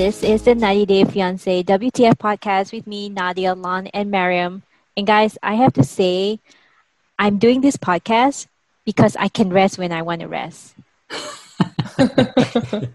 This 0.00 0.22
is 0.22 0.44
the 0.44 0.54
90 0.54 0.86
Day 0.86 1.04
Fiance 1.04 1.62
WTF 1.62 2.16
podcast 2.16 2.72
with 2.72 2.86
me, 2.86 3.10
Nadia, 3.10 3.54
Lon, 3.54 3.86
and 3.88 4.10
Mariam. 4.10 4.62
And 4.96 5.06
guys, 5.06 5.36
I 5.42 5.56
have 5.56 5.74
to 5.74 5.84
say, 5.84 6.40
I'm 7.18 7.36
doing 7.36 7.60
this 7.60 7.76
podcast 7.76 8.46
because 8.86 9.14
I 9.16 9.28
can 9.28 9.50
rest 9.50 9.76
when 9.76 9.92
I 9.92 10.00
want 10.00 10.22
to 10.22 10.26
rest. 10.26 10.74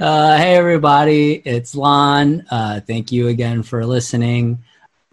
Uh, 0.00 0.36
hey, 0.38 0.56
everybody, 0.56 1.34
it's 1.44 1.74
Lon. 1.76 2.44
Uh, 2.50 2.80
thank 2.80 3.12
you 3.12 3.28
again 3.28 3.62
for 3.62 3.86
listening. 3.86 4.64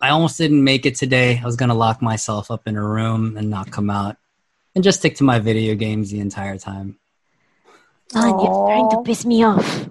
I 0.02 0.09
almost 0.09 0.38
didn't 0.38 0.63
make 0.63 0.88
it 0.88 0.95
today. 0.95 1.39
I 1.39 1.45
was 1.45 1.58
going 1.58 1.70
to 1.70 1.75
lock 1.75 2.02
myself 2.02 2.50
up 2.50 2.67
in 2.67 2.75
a 2.75 2.84
room 2.84 3.38
and 3.38 3.52
not 3.52 3.70
come 3.72 3.91
out 3.91 4.17
and 4.73 4.84
just 4.84 5.00
stick 5.00 5.17
to 5.17 5.23
my 5.23 5.38
video 5.38 5.75
games 5.75 6.09
the 6.09 6.22
entire 6.22 6.58
time. 6.58 6.97
Lon, 8.16 8.39
you're 8.39 8.67
trying 8.67 8.89
to 8.91 9.03
piss 9.03 9.25
me 9.25 9.44
off. 9.44 9.89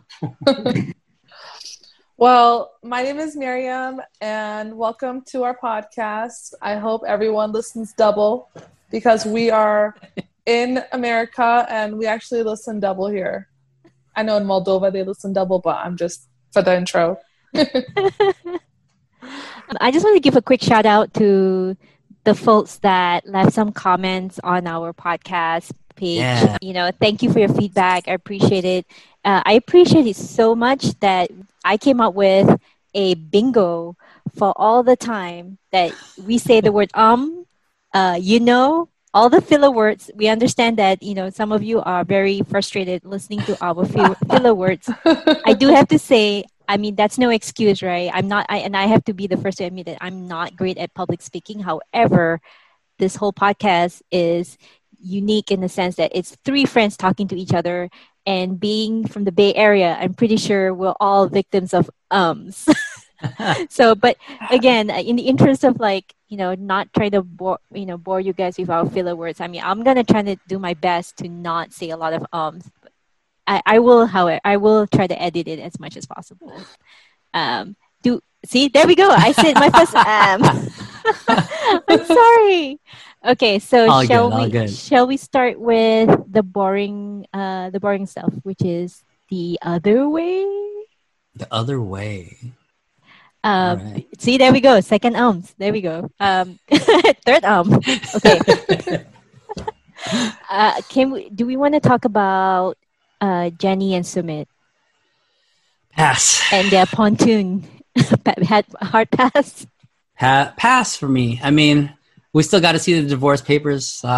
Well, 2.17 2.71
my 2.85 3.03
name 3.03 3.19
is 3.19 3.37
Miriam, 3.37 4.01
and 4.21 4.79
welcome 4.79 5.23
to 5.33 5.43
our 5.43 5.59
podcast. 5.59 6.55
I 6.63 6.77
hope 6.77 7.03
everyone 7.05 7.51
listens 7.51 7.93
double 7.93 8.51
because 8.93 9.27
we 9.27 9.51
are 9.51 9.97
in 10.47 10.81
America 10.93 11.67
and 11.69 11.99
we 11.99 12.07
actually 12.07 12.45
listen 12.45 12.79
double 12.79 13.09
here. 13.09 13.49
I 14.15 14.23
know 14.23 14.37
in 14.37 14.45
Moldova 14.45 14.93
they 14.93 15.03
listen 15.03 15.33
double, 15.33 15.59
but 15.59 15.79
I'm 15.85 15.97
just 15.97 16.29
for 16.53 16.63
the 16.63 16.77
intro. 16.77 17.19
I 17.55 17.65
just 19.91 20.05
want 20.05 20.15
to 20.15 20.21
give 20.21 20.37
a 20.37 20.43
quick 20.43 20.63
shout 20.63 20.87
out 20.87 21.13
to 21.15 21.77
the 22.23 22.37
folks 22.37 22.77
that 22.79 23.27
left 23.27 23.55
some 23.55 23.73
comments 23.73 24.39
on 24.45 24.69
our 24.69 24.93
podcast 24.93 25.73
page. 25.95 26.19
Yeah. 26.19 26.59
You 26.61 26.73
know, 26.73 26.91
thank 27.01 27.23
you 27.23 27.33
for 27.33 27.39
your 27.39 27.49
feedback. 27.49 28.09
I 28.09 28.13
appreciate 28.13 28.65
it. 28.65 28.87
Uh, 29.25 29.43
I 29.45 29.55
appreciate 29.55 30.07
it 30.07 30.17
so 30.17 30.55
much 30.55 30.99
that 31.01 31.31
I 31.65 31.77
came 31.77 32.01
up 32.01 32.15
with 32.15 32.49
a 32.95 33.15
bingo 33.15 33.97
for 34.35 34.53
all 34.57 34.83
the 34.83 34.97
time 34.97 35.59
that 35.73 35.93
we 36.25 36.39
say 36.39 36.61
the 36.61 36.73
word 36.73 36.91
um, 36.95 37.47
uh, 37.93 38.19
you 38.21 38.41
know, 38.41 38.89
all 39.15 39.31
the 39.31 39.41
filler 39.41 39.71
words. 39.71 40.11
We 40.15 40.29
understand 40.29 40.77
that, 40.79 41.03
you 41.03 41.15
know, 41.15 41.31
some 41.31 41.53
of 41.53 41.63
you 41.63 41.81
are 41.81 42.05
very 42.05 42.43
frustrated 42.43 43.05
listening 43.05 43.41
to 43.43 43.57
our 43.65 43.87
fill- 43.87 44.17
filler 44.29 44.55
words. 44.55 44.91
I 45.47 45.55
do 45.55 45.69
have 45.69 45.89
to 45.89 45.99
say, 45.99 46.45
I 46.67 46.77
mean, 46.77 46.97
that's 46.97 47.19
no 47.19 47.31
excuse, 47.31 47.83
right? 47.83 48.11
I'm 48.13 48.27
not, 48.27 48.47
I, 48.49 48.59
and 48.59 48.77
I 48.77 48.87
have 48.87 49.05
to 49.05 49.15
be 49.15 49.29
the 49.29 49.37
first 49.37 49.59
to 49.59 49.65
admit 49.65 49.87
that 49.87 49.99
I'm 50.01 50.27
not 50.27 50.57
great 50.57 50.79
at 50.79 50.95
public 50.95 51.23
speaking. 51.23 51.61
However, 51.61 52.41
this 52.99 53.17
whole 53.17 53.33
podcast 53.33 54.03
is 54.11 54.59
unique 55.05 55.51
in 55.51 55.61
the 55.61 55.69
sense 55.69 55.97
that 55.97 56.13
it's 56.15 56.37
three 56.45 56.65
friends 56.65 56.97
talking 56.97 57.29
to 57.29 57.37
each 57.37 57.53
other. 57.53 57.91
And 58.27 58.59
being 58.59 59.07
from 59.07 59.25
the 59.25 59.33
Bay 59.33 59.55
Area, 59.55 59.97
I'm 60.01 60.15
pretty 60.15 60.39
sure 60.39 60.73
we're 60.73 60.95
all 60.99 61.29
victims 61.29 61.75
of 61.75 61.91
ums. 62.11 62.67
so, 63.69 63.95
but 63.95 64.17
again, 64.51 64.91
uh, 64.91 64.99
in 64.99 65.17
the 65.17 65.29
interest 65.29 65.63
of 65.63 65.79
like, 65.79 66.15
you 66.29 66.39
know, 66.39 66.55
not 66.55 66.93
trying 66.95 67.13
to 67.13 67.23
bore, 67.23 67.59
you 67.73 67.85
know, 67.85 67.99
bore 67.99 68.21
you 68.21 68.33
guys 68.33 68.57
with 68.57 68.71
our 68.71 68.89
filler 68.89 69.15
words. 69.15 69.41
I 69.41 69.47
mean, 69.47 69.63
I'm 69.63 69.83
gonna 69.83 70.05
try 70.05 70.23
to 70.23 70.37
do 70.49 70.59
my 70.59 70.75
best 70.75 71.19
to 71.19 71.29
not 71.29 71.73
say 71.73 71.91
a 71.91 71.97
lot 71.97 72.15
of 72.15 72.25
ums. 72.33 72.71
I, 73.47 73.63
I 73.67 73.79
will, 73.79 74.07
however, 74.07 74.41
I 74.45 74.57
will 74.57 74.87
try 74.87 75.07
to 75.07 75.21
edit 75.21 75.47
it 75.47 75.59
as 75.59 75.79
much 75.79 75.97
as 75.97 76.07
possible. 76.07 76.53
Um, 77.35 77.77
do 78.03 78.21
see? 78.45 78.69
There 78.69 78.87
we 78.87 78.95
go. 78.95 79.09
I 79.09 79.33
said 79.33 79.55
my 79.55 79.71
first 79.71 79.95
um. 79.95 80.71
I'm 81.89 82.05
sorry. 82.05 82.81
Okay, 83.25 83.59
so 83.59 83.89
All 83.91 84.05
shall 84.05 84.31
good, 84.31 84.45
we 84.45 84.51
good. 84.51 84.71
shall 84.71 85.07
we 85.07 85.17
start 85.17 85.59
with 85.59 86.11
the 86.31 86.43
boring 86.43 87.27
uh 87.33 87.71
the 87.71 87.81
boring 87.81 88.07
stuff, 88.07 88.33
which 88.43 88.61
is 88.63 89.03
the 89.31 89.59
other 89.63 90.09
way? 90.09 90.45
The 91.35 91.49
other 91.51 91.81
way. 91.81 92.37
Um, 93.43 93.81
Alright. 93.81 94.09
See, 94.21 94.39
there 94.39 94.53
we 94.53 94.61
go. 94.61 94.81
Second 94.81 95.17
arms. 95.17 95.55
There 95.59 95.73
we 95.73 95.81
go. 95.83 96.09
Um, 96.21 96.59
third 97.27 97.45
arm. 97.45 97.75
Okay. 98.17 98.41
uh, 100.51 100.81
can 100.89 101.11
we? 101.11 101.29
Do 101.29 101.45
we 101.45 101.57
want 101.57 101.75
to 101.75 101.81
talk 101.81 102.05
about 102.05 102.79
uh, 103.21 103.51
Jenny 103.51 103.95
and 103.95 104.05
Sumit 104.05 104.47
Pass. 105.93 106.41
and 106.53 106.71
their 106.71 106.87
pontoon 106.87 107.69
had 108.49 108.65
hard 108.81 109.11
pass? 109.11 109.67
Pa- 110.19 110.53
pass 110.57 110.97
for 110.97 111.09
me. 111.09 111.41
I 111.43 111.51
mean, 111.51 111.93
we 112.33 112.43
still 112.43 112.61
got 112.61 112.73
to 112.73 112.79
see 112.79 113.01
the 113.01 113.09
divorce 113.09 113.41
papers. 113.41 114.01
Uh, 114.05 114.09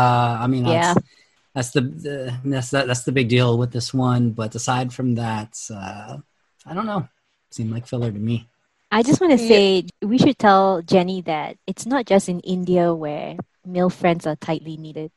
I 0.41 0.47
mean, 0.47 0.65
Yeah. 0.67 0.95
that's, 0.95 1.07
that's 1.55 1.71
the, 1.73 1.81
the 1.81 2.39
that's 2.45 2.71
the, 2.71 2.85
that's 2.85 3.05
the 3.05 3.13
big 3.13 3.29
deal 3.29 3.57
with 3.59 3.73
this 3.73 3.95
one. 3.95 4.31
But 4.31 4.55
aside 4.55 4.93
from 4.93 5.15
that, 5.17 5.57
uh, 5.73 6.19
I 6.67 6.75
don't 6.75 6.87
know. 6.87 7.09
Seemed 7.51 7.73
like 7.73 7.87
filler 7.87 8.11
to 8.13 8.19
me. 8.19 8.49
I 8.91 9.03
just 9.03 9.21
want 9.21 9.33
to 9.39 9.43
Yeah. 9.43 9.49
say 9.49 9.87
we 10.03 10.19
should 10.19 10.39
tell 10.39 10.83
Jenny 10.83 11.23
that 11.23 11.57
it's 11.67 11.87
not 11.87 12.07
just 12.07 12.29
in 12.29 12.41
India 12.41 12.95
where 12.95 13.37
male 13.65 13.91
friends 13.91 14.27
are 14.27 14.37
tightly 14.37 14.77
needed. 14.77 15.11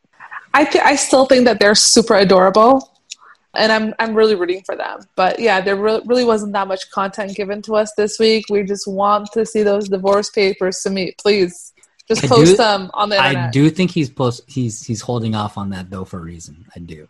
I 0.53 0.65
th- 0.65 0.83
I 0.83 0.95
still 0.95 1.25
think 1.25 1.45
that 1.45 1.59
they're 1.59 1.75
super 1.75 2.15
adorable, 2.15 2.89
and 3.55 3.71
I'm 3.71 3.93
I'm 3.99 4.13
really 4.15 4.35
rooting 4.35 4.61
for 4.65 4.75
them. 4.75 4.99
But 5.15 5.39
yeah, 5.39 5.61
there 5.61 5.75
re- 5.75 6.01
really 6.05 6.25
wasn't 6.25 6.53
that 6.53 6.67
much 6.67 6.89
content 6.91 7.35
given 7.35 7.61
to 7.63 7.75
us 7.75 7.91
this 7.97 8.19
week. 8.19 8.45
We 8.49 8.63
just 8.63 8.87
want 8.87 9.31
to 9.33 9.45
see 9.45 9.63
those 9.63 9.89
divorce 9.89 10.29
papers 10.29 10.79
to 10.81 10.89
meet. 10.89 11.17
Please, 11.17 11.73
just 12.07 12.23
post 12.25 12.51
do- 12.51 12.57
them 12.57 12.91
on 12.93 13.09
the 13.09 13.17
internet. 13.17 13.47
I 13.47 13.51
do 13.51 13.69
think 13.69 13.91
he's 13.91 14.09
post 14.09 14.43
he's 14.47 14.83
he's 14.83 15.01
holding 15.01 15.35
off 15.35 15.57
on 15.57 15.71
that 15.71 15.89
though 15.89 16.05
for 16.05 16.17
a 16.17 16.23
reason. 16.23 16.65
I 16.75 16.79
do. 16.79 17.07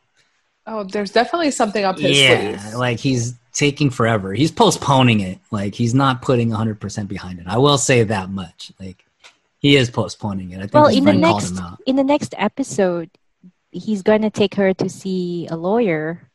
Oh, 0.66 0.84
there's 0.84 1.12
definitely 1.12 1.52
something 1.52 1.84
up 1.84 1.98
his 1.98 2.20
yeah, 2.20 2.60
sleeve. 2.60 2.76
like 2.76 3.00
he's 3.00 3.34
taking 3.54 3.90
forever. 3.90 4.34
He's 4.34 4.52
postponing 4.52 5.20
it. 5.22 5.40
Like 5.50 5.74
he's 5.74 5.96
not 5.96 6.22
putting 6.22 6.50
100% 6.50 7.08
behind 7.08 7.40
it. 7.40 7.48
I 7.48 7.58
will 7.58 7.80
say 7.80 8.04
that 8.04 8.30
much. 8.30 8.72
Like 8.80 9.04
he 9.58 9.76
is 9.76 9.90
postponing 9.90 10.52
it. 10.52 10.58
I 10.58 10.62
think 10.62 10.74
Well, 10.74 10.88
in 10.88 11.06
the 11.06 11.14
next 11.14 11.60
in 11.88 11.96
the 11.96 12.04
next 12.04 12.36
episode, 12.38 13.10
he's 13.72 14.04
going 14.04 14.22
to 14.22 14.30
take 14.30 14.56
her 14.56 14.74
to 14.76 14.90
see 14.90 15.48
a 15.50 15.58
lawyer. 15.58 16.29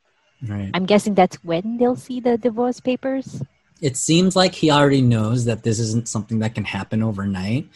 Right. 0.49 0.71
I'm 0.75 0.87
guessing 0.87 1.15
that's 1.15 1.37
when 1.45 1.77
they'll 1.79 1.97
see 1.97 2.21
the 2.21 2.37
divorce 2.37 2.81
papers. 2.81 3.43
It 3.81 3.97
seems 3.97 4.37
like 4.37 4.55
he 4.55 4.71
already 4.71 5.03
knows 5.03 5.45
that 5.47 5.63
this 5.63 5.79
isn't 5.79 6.09
something 6.09 6.39
that 6.41 6.55
can 6.55 6.65
happen 6.65 7.03
overnight, 7.03 7.69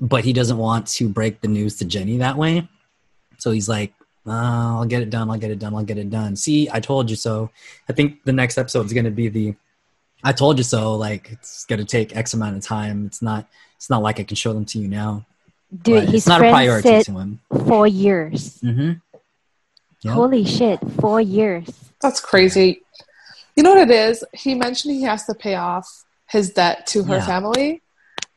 but 0.00 0.24
he 0.24 0.32
doesn't 0.32 0.58
want 0.58 0.86
to 0.88 1.08
break 1.08 1.40
the 1.40 1.48
news 1.48 1.76
to 1.78 1.84
Jenny 1.84 2.18
that 2.18 2.36
way. 2.36 2.68
So 3.38 3.50
he's 3.50 3.68
like, 3.68 3.92
uh, 4.26 4.30
I'll 4.78 4.86
get 4.86 5.02
it 5.02 5.10
done. 5.10 5.30
I'll 5.30 5.38
get 5.38 5.50
it 5.50 5.58
done. 5.58 5.74
I'll 5.74 5.84
get 5.84 5.98
it 5.98 6.10
done. 6.10 6.36
See, 6.36 6.68
I 6.72 6.80
told 6.80 7.10
you 7.10 7.16
so. 7.16 7.50
I 7.88 7.92
think 7.92 8.24
the 8.24 8.32
next 8.32 8.58
episode 8.58 8.86
is 8.86 8.92
going 8.92 9.04
to 9.04 9.10
be 9.10 9.28
the 9.28 9.54
I 10.24 10.32
told 10.32 10.58
you 10.58 10.64
so. 10.64 10.94
Like 10.94 11.30
it's 11.30 11.64
going 11.66 11.78
to 11.78 11.84
take 11.84 12.16
X 12.16 12.34
amount 12.34 12.56
of 12.56 12.62
time. 12.64 13.06
It's 13.06 13.22
not. 13.22 13.46
It's 13.76 13.90
not 13.90 14.02
like 14.02 14.18
I 14.18 14.24
can 14.24 14.36
show 14.36 14.52
them 14.52 14.64
to 14.66 14.78
you 14.78 14.88
now. 14.88 15.24
Dude, 15.82 15.94
But 15.94 16.04
his 16.06 16.14
it's 16.14 16.26
not 16.26 16.40
a 16.40 16.42
friend 16.42 16.54
priority 16.54 16.88
said 16.88 17.04
to 17.06 17.12
him. 17.18 17.40
four 17.66 17.86
years. 17.86 18.58
Mm-hmm. 18.60 18.92
Yep. 20.02 20.14
Holy 20.14 20.44
shit, 20.44 20.78
four 21.00 21.20
years. 21.20 21.85
That's 22.06 22.20
crazy. 22.20 22.82
You 23.56 23.64
know 23.64 23.74
what 23.74 23.90
it 23.90 23.90
is? 23.90 24.22
He 24.32 24.54
mentioned 24.54 24.94
he 24.94 25.02
has 25.02 25.24
to 25.26 25.34
pay 25.34 25.56
off 25.56 25.88
his 26.28 26.50
debt 26.52 26.86
to 26.92 27.02
her 27.02 27.16
Yeah. 27.16 27.26
family 27.26 27.82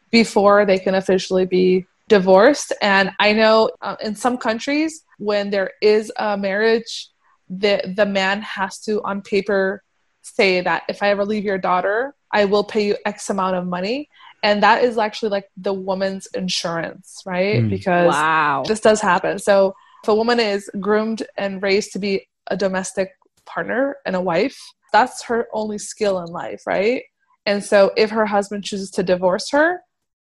before 0.09 0.65
they 0.65 0.79
can 0.79 0.95
officially 0.95 1.45
be 1.45 1.85
divorced. 2.07 2.73
And 2.81 3.11
I 3.19 3.33
know 3.33 3.69
uh, 3.83 3.95
in 4.01 4.15
some 4.15 4.37
countries, 4.37 5.03
when 5.19 5.51
there 5.51 5.69
is 5.83 6.11
a 6.17 6.35
marriage, 6.35 7.09
the 7.47 7.93
the 7.95 8.07
man 8.07 8.41
has 8.41 8.79
to, 8.85 9.03
on 9.03 9.21
paper, 9.21 9.83
say 10.23 10.61
that 10.61 10.81
if 10.89 11.03
I 11.03 11.09
ever 11.11 11.23
leave 11.23 11.43
your 11.43 11.59
daughter, 11.59 12.15
I 12.31 12.45
will 12.45 12.63
pay 12.63 12.83
you 12.87 12.95
X 13.05 13.29
amount 13.29 13.55
of 13.55 13.67
money. 13.67 14.09
And 14.41 14.63
that 14.63 14.83
is 14.83 14.97
actually 14.97 15.29
like 15.29 15.47
the 15.57 15.73
woman's 15.73 16.25
insurance, 16.33 17.21
right? 17.23 17.61
Mm. 17.61 17.69
Because 17.69 18.15
Wow. 18.15 18.63
this 18.65 18.79
does 18.79 18.99
happen. 18.99 19.37
So 19.37 19.75
if 20.01 20.07
a 20.09 20.15
woman 20.15 20.39
is 20.39 20.71
groomed 20.79 21.21
and 21.37 21.61
raised 21.61 21.91
to 21.93 21.99
be 21.99 22.25
a 22.47 22.57
domestic 22.57 23.09
partner 23.53 23.97
and 24.05 24.15
a 24.15 24.21
wife, 24.21 24.57
that's 24.91 25.23
her 25.23 25.47
only 25.53 25.77
skill 25.77 26.19
in 26.19 26.27
life, 26.27 26.61
right? 26.65 27.03
And 27.45 27.63
so 27.63 27.91
if 27.97 28.09
her 28.11 28.25
husband 28.25 28.63
chooses 28.63 28.91
to 28.91 29.03
divorce 29.03 29.49
her, 29.51 29.81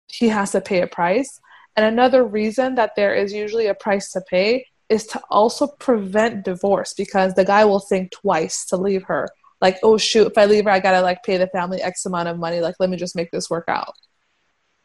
he 0.07 0.29
has 0.29 0.51
to 0.51 0.61
pay 0.61 0.81
a 0.81 0.87
price. 0.87 1.39
And 1.75 1.85
another 1.85 2.23
reason 2.23 2.75
that 2.75 2.93
there 2.95 3.13
is 3.13 3.33
usually 3.33 3.67
a 3.67 3.75
price 3.75 4.11
to 4.11 4.21
pay 4.21 4.65
is 4.89 5.05
to 5.07 5.21
also 5.29 5.67
prevent 5.67 6.45
divorce 6.45 6.93
because 6.93 7.33
the 7.33 7.45
guy 7.45 7.65
will 7.65 7.79
think 7.79 8.11
twice 8.11 8.65
to 8.67 8.77
leave 8.77 9.03
her 9.03 9.27
like, 9.61 9.77
oh 9.83 9.97
shoot, 9.97 10.27
if 10.27 10.37
I 10.37 10.45
leave 10.45 10.65
her, 10.65 10.71
I 10.71 10.79
gotta 10.79 11.01
like 11.01 11.23
pay 11.23 11.37
the 11.37 11.47
family 11.47 11.81
X 11.81 12.05
amount 12.05 12.27
of 12.27 12.37
money. 12.37 12.61
Like, 12.61 12.75
let 12.79 12.89
me 12.89 12.97
just 12.97 13.15
make 13.15 13.31
this 13.31 13.49
work 13.49 13.65
out. 13.67 13.95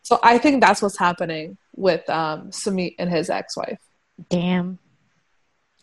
So 0.02 0.18
I 0.22 0.38
think 0.38 0.60
that's 0.60 0.82
what's 0.82 0.98
happening 0.98 1.58
with 1.74 2.08
um, 2.10 2.50
Sumit 2.50 2.96
and 2.98 3.08
his 3.10 3.30
ex-wife. 3.30 3.78
Damn. 4.28 4.78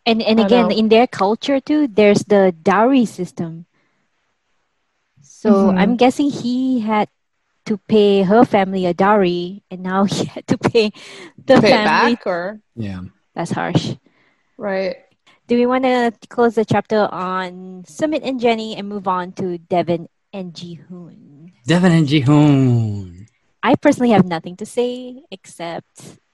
And 0.06 0.22
and 0.22 0.40
again, 0.40 0.72
in 0.72 0.90
their 0.90 1.08
culture 1.08 1.60
too, 1.60 1.88
there's 1.88 2.24
the 2.26 2.52
dowry 2.64 3.06
system. 3.06 3.66
So 5.22 5.72
Mhm. 5.72 5.78
I'm 5.78 5.96
guessing 5.96 6.30
he 6.30 6.80
had 6.82 7.10
to 7.66 7.78
pay 7.78 8.24
her 8.24 8.44
family 8.46 8.86
a 8.86 8.94
dowry, 8.94 9.64
and 9.70 9.82
now 9.84 10.04
he 10.10 10.26
had 10.26 10.48
to 10.48 10.58
pay 10.58 10.92
the 11.38 11.62
Pay 11.62 11.72
family. 11.72 12.16
back 12.16 12.26
or 12.26 12.60
Yeah. 12.76 13.02
That's 13.36 13.52
harsh. 13.52 13.96
right? 14.58 14.96
Do 15.48 15.56
we 15.58 15.66
want 15.66 15.84
to 15.84 16.14
close 16.30 16.56
the 16.56 16.66
chapter 16.66 17.08
on 17.12 17.84
Sumit 17.84 18.22
and 18.24 18.40
Jenny 18.40 18.76
and 18.76 18.88
move 18.88 19.08
on 19.08 19.32
to 19.34 19.58
Deavan 19.58 20.08
and 20.32 20.54
Jihoon? 20.54 21.52
Deavan 21.68 21.92
and 21.92 22.08
Jihoon. 22.08 23.28
I 23.64 23.76
personally 23.76 24.12
have 24.12 24.26
nothing 24.26 24.56
to 24.58 24.66
say 24.66 25.24
except 25.32 25.96
the 25.96 25.96
I 25.96 26.16
felt 26.16 26.29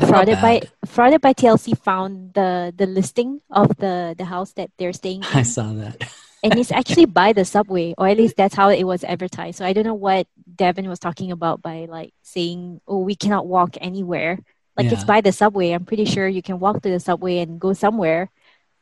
frauded 0.00 0.40
by 0.40 0.60
bad. 0.60 0.70
frauded 0.86 1.20
by 1.20 1.32
TLC 1.32 1.76
found 1.76 2.34
the 2.34 2.72
the 2.76 2.86
listing 2.86 3.40
of 3.50 3.76
the 3.78 4.14
the 4.16 4.24
house 4.24 4.52
that 4.54 4.70
they're 4.78 4.92
staying 4.92 5.22
I 5.34 5.42
saw 5.42 5.72
that. 5.74 6.02
and 6.42 6.58
it's 6.58 6.70
actually 6.72 7.06
by 7.06 7.32
the 7.32 7.44
subway, 7.44 7.94
or 7.98 8.06
at 8.08 8.16
least 8.16 8.36
that's 8.36 8.54
how 8.54 8.68
it 8.70 8.84
was 8.84 9.02
advertised. 9.04 9.58
So 9.58 9.64
I 9.66 9.72
don't 9.72 9.84
know 9.84 9.94
what 9.94 10.26
Deavan 10.54 10.86
was 10.86 10.98
talking 10.98 11.32
about 11.32 11.62
by 11.62 11.86
like 11.90 12.14
saying, 12.22 12.80
"Oh, 12.86 13.00
we 13.00 13.14
cannot 13.16 13.46
walk 13.46 13.76
anywhere." 13.80 14.38
Like 14.76 14.92
it's 14.92 15.02
by 15.04 15.20
the 15.20 15.32
subway. 15.32 15.72
I'm 15.72 15.84
pretty 15.84 16.04
sure 16.04 16.28
you 16.28 16.42
can 16.42 16.60
walk 16.60 16.82
to 16.82 16.90
the 16.90 17.00
subway 17.00 17.38
and 17.38 17.58
go 17.60 17.72
somewhere. 17.72 18.30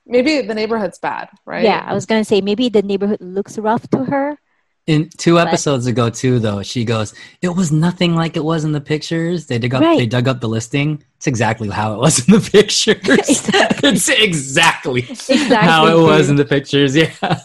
Maybe 0.04 0.42
the 0.42 0.54
neighborhood's 0.54 0.98
bad, 0.98 1.30
right? 1.46 1.64
Yeah, 1.64 1.82
I 1.84 1.94
was 1.94 2.04
gonna 2.04 2.24
say 2.24 2.42
maybe 2.42 2.68
the 2.68 2.82
neighborhood 2.82 3.20
looks 3.22 3.56
rough 3.56 3.88
to 3.90 4.04
her. 4.04 4.38
In 4.86 5.08
two 5.16 5.34
But- 5.34 5.48
episodes 5.48 5.86
ago, 5.86 6.10
too, 6.10 6.38
though, 6.38 6.62
she 6.62 6.84
goes, 6.84 7.12
"It 7.42 7.48
was 7.48 7.72
nothing 7.72 8.14
like 8.14 8.36
it 8.36 8.44
was 8.44 8.62
in 8.64 8.70
the 8.70 8.80
pictures." 8.80 9.46
They 9.46 9.58
dug 9.58 9.74
up, 9.74 9.82
Right. 9.82 9.98
they 9.98 10.06
dug 10.06 10.28
up 10.28 10.40
the 10.40 10.48
listing. 10.48 11.02
It's 11.16 11.26
exactly 11.26 11.68
how 11.70 11.94
it 11.94 11.98
was 11.98 12.26
in 12.28 12.34
the 12.34 12.40
pictures. 12.52 12.96
Exactly. 13.28 13.88
it's 13.90 14.08
exactly, 14.08 15.00
Exactly, 15.00 15.56
how 15.56 15.86
it 15.88 16.00
was 16.00 16.30
in 16.30 16.36
the 16.36 16.44
pictures. 16.44 16.94
Yeah, 16.96 17.40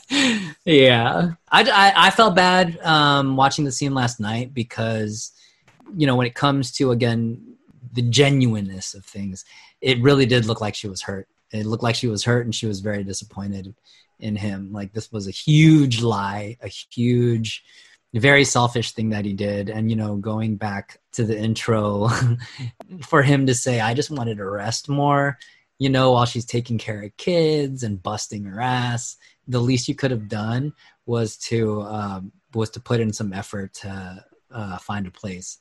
yeah. 0.65 1.31
I, 1.51 1.63
I, 1.63 1.93
I 2.07 2.09
felt 2.11 2.35
bad 2.35 2.77
um, 2.83 3.35
watching 3.35 3.65
the 3.65 3.71
scene 3.71 3.93
last 3.95 4.19
night 4.19 4.53
because, 4.53 5.31
you 5.97 6.05
know, 6.05 6.15
when 6.15 6.27
it 6.27 6.35
comes 6.35 6.71
to 6.73 6.91
again 6.91 7.41
the 7.93 8.03
genuineness 8.03 8.93
of 8.93 9.03
things, 9.03 9.45
it 9.81 9.99
really 10.01 10.27
did 10.27 10.45
look 10.45 10.61
like 10.61 10.75
she 10.75 10.87
was 10.87 11.01
hurt. 11.01 11.27
It 11.51 11.65
looked 11.65 11.83
like 11.83 11.95
she 11.95 12.07
was 12.07 12.23
hurt, 12.23 12.45
and 12.45 12.53
she 12.53 12.67
was 12.67 12.79
very 12.81 13.03
disappointed 13.03 13.73
in 14.21 14.35
him. 14.35 14.71
Like 14.71 14.93
this 14.93 15.11
was 15.11 15.27
a 15.27 15.31
huge 15.31 16.01
lie, 16.01 16.57
a 16.61 16.67
huge, 16.67 17.63
very 18.13 18.43
selfish 18.43 18.91
thing 18.91 19.09
that 19.09 19.25
he 19.25 19.33
did. 19.33 19.69
And 19.69 19.89
you 19.89 19.95
know, 19.95 20.15
going 20.15 20.55
back 20.55 20.99
to 21.13 21.23
the 21.23 21.37
intro, 21.37 22.09
for 23.05 23.21
him 23.21 23.47
to 23.47 23.55
say, 23.55 23.79
"I 23.81 23.93
just 23.93 24.11
wanted 24.11 24.37
to 24.37 24.45
rest 24.45 24.89
more," 24.89 25.37
you 25.79 25.89
know, 25.89 26.11
while 26.11 26.25
she's 26.25 26.45
taking 26.45 26.77
care 26.77 27.01
of 27.01 27.17
kids 27.17 27.83
and 27.83 28.01
busting 28.01 28.43
her 28.45 28.61
ass, 28.61 29.17
the 29.47 29.59
least 29.59 29.87
you 29.87 29.95
could 29.95 30.11
have 30.11 30.27
done 30.27 30.73
was 31.05 31.37
to 31.37 31.81
um, 31.81 32.31
was 32.53 32.69
to 32.71 32.79
put 32.79 32.99
in 32.99 33.11
some 33.13 33.33
effort 33.33 33.73
to 33.73 34.25
uh, 34.51 34.77
find 34.77 35.07
a 35.07 35.11
place. 35.11 35.57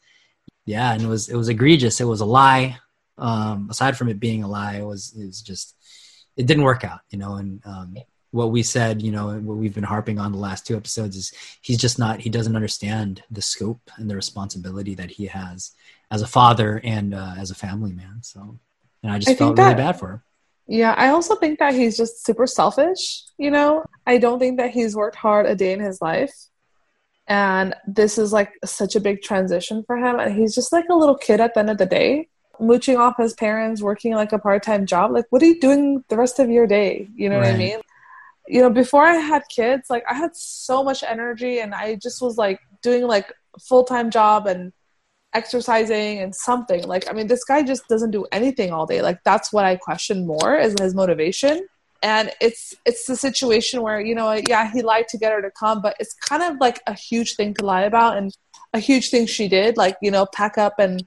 Yeah, 0.67 0.93
and 0.93 1.03
it 1.03 1.09
was 1.09 1.29
it 1.29 1.37
was 1.37 1.49
egregious. 1.49 2.01
It 2.01 2.05
was 2.05 2.21
a 2.21 2.27
lie. 2.27 2.79
Um, 3.19 3.69
aside 3.71 3.97
from 3.97 4.09
it 4.09 4.21
being 4.21 4.43
a 4.43 4.49
lie, 4.49 4.77
it 4.77 4.85
was 4.85 5.15
it 5.19 5.27
was 5.27 5.43
just 5.43 5.75
it 6.37 6.47
didn't 6.47 6.65
work 6.65 6.85
out, 6.85 7.01
you 7.11 7.19
know. 7.19 7.35
And 7.37 7.61
um, 7.65 7.97
what 8.33 8.51
we 8.51 8.63
said, 8.63 9.03
you 9.03 9.11
know, 9.11 9.29
what 9.41 9.57
we've 9.57 9.75
been 9.75 9.85
harping 9.85 10.19
on 10.19 10.33
the 10.33 10.39
last 10.39 10.67
two 10.67 10.77
episodes 10.77 11.17
is 11.17 11.33
he's 11.61 11.79
just 11.79 11.99
not 11.99 12.21
he 12.21 12.31
doesn't 12.31 12.55
understand 12.55 13.23
the 13.31 13.43
scope 13.43 13.91
and 13.97 14.09
the 14.09 14.15
responsibility 14.15 14.95
that 14.95 15.11
he 15.11 15.27
has 15.27 15.73
as 16.11 16.23
a 16.23 16.27
father 16.27 16.81
and 16.85 17.15
uh, 17.15 17.35
as 17.37 17.51
a 17.51 17.55
family 17.55 17.93
man. 17.93 18.19
So, 18.23 18.59
and 19.03 19.13
I 19.13 19.19
just 19.19 19.31
I 19.31 19.35
felt 19.35 19.59
really 19.59 19.71
that- 19.71 19.77
bad 19.77 19.99
for 19.99 20.11
him. 20.13 20.23
Yeah, 20.67 20.95
I 20.97 21.09
also 21.09 21.35
think 21.35 21.59
that 21.59 21.75
he's 21.75 21.97
just 21.97 22.25
super 22.25 22.47
selfish. 22.47 23.25
You 23.39 23.51
know, 23.51 23.85
I 24.07 24.19
don't 24.19 24.39
think 24.39 24.59
that 24.59 24.71
he's 24.71 24.95
worked 24.95 25.17
hard 25.17 25.47
a 25.47 25.57
day 25.57 25.73
in 25.73 25.81
his 25.81 26.01
life. 26.01 26.33
And 27.27 27.75
this 27.89 28.19
is 28.19 28.33
like 28.33 28.53
such 28.65 28.95
a 28.95 29.01
big 29.01 29.21
transition 29.21 29.83
for 29.85 29.97
him. 29.97 30.21
And 30.21 30.33
he's 30.33 30.55
just 30.55 30.73
like 30.73 30.85
a 30.89 30.95
little 30.95 31.17
kid 31.17 31.41
at 31.41 31.55
the 31.55 31.61
end 31.61 31.71
of 31.71 31.79
the 31.79 31.87
day, 31.87 32.29
mooching 32.61 32.97
off 32.97 33.17
his 33.19 33.35
parents, 33.35 33.83
working 33.83 34.15
like 34.15 34.33
a 34.33 34.39
part 34.39 34.63
time 34.63 34.87
job. 34.87 35.11
Like, 35.11 35.25
what 35.31 35.43
are 35.43 35.47
you 35.47 35.59
doing 35.59 36.05
the 36.09 36.17
rest 36.17 36.39
of 36.39 36.49
your 36.49 36.69
day? 36.69 37.09
You 37.17 37.31
know 37.31 37.39
what 37.39 37.49
I 37.49 37.57
mean? 37.57 37.81
You 38.51 38.61
know, 38.63 38.71
before 38.71 39.05
I 39.05 39.15
had 39.15 39.43
kids, 39.49 39.89
like 39.89 40.05
I 40.11 40.15
had 40.15 40.35
so 40.35 40.83
much 40.83 41.03
energy 41.03 41.61
and 41.61 41.75
I 41.75 41.95
just 41.95 42.21
was 42.21 42.37
like 42.37 42.59
doing 42.83 43.07
like 43.07 43.33
full 43.69 43.85
time 43.85 44.11
job 44.11 44.47
and 44.47 44.73
exercising 45.33 46.19
and 46.19 46.35
something. 46.35 46.83
Like 46.87 47.09
i 47.09 47.13
mean 47.13 47.27
this 47.29 47.45
guy 47.45 47.63
just 47.63 47.87
doesn't 47.89 48.11
do 48.11 48.27
anything 48.33 48.73
all 48.73 48.87
day. 48.87 49.03
Like 49.03 49.21
that's 49.25 49.53
what 49.53 49.65
i 49.65 49.77
question 49.77 50.27
more 50.27 50.57
is 50.57 50.75
his 50.81 50.95
motivation. 50.95 51.67
And 52.03 52.33
it's 52.41 52.75
it's 52.87 53.07
the 53.07 53.17
situation 53.17 53.83
where 53.83 54.01
you 54.01 54.15
know 54.15 54.41
yeah 54.49 54.73
he 54.73 54.83
lied 54.83 55.07
to 55.09 55.19
get 55.19 55.33
her 55.33 55.43
to 55.43 55.51
come 55.51 55.83
but 55.83 55.97
it's 56.01 56.15
kind 56.15 56.43
of 56.43 56.59
like 56.59 56.81
a 56.87 56.95
huge 56.95 57.37
thing 57.37 57.53
to 57.55 57.65
lie 57.65 57.83
about 57.83 58.17
and 58.17 58.33
a 58.73 58.79
huge 58.79 59.11
thing 59.11 59.27
she 59.27 59.49
did 59.49 59.77
like 59.77 59.97
you 60.01 60.11
know 60.11 60.25
pack 60.35 60.57
up 60.57 60.79
and 60.79 61.05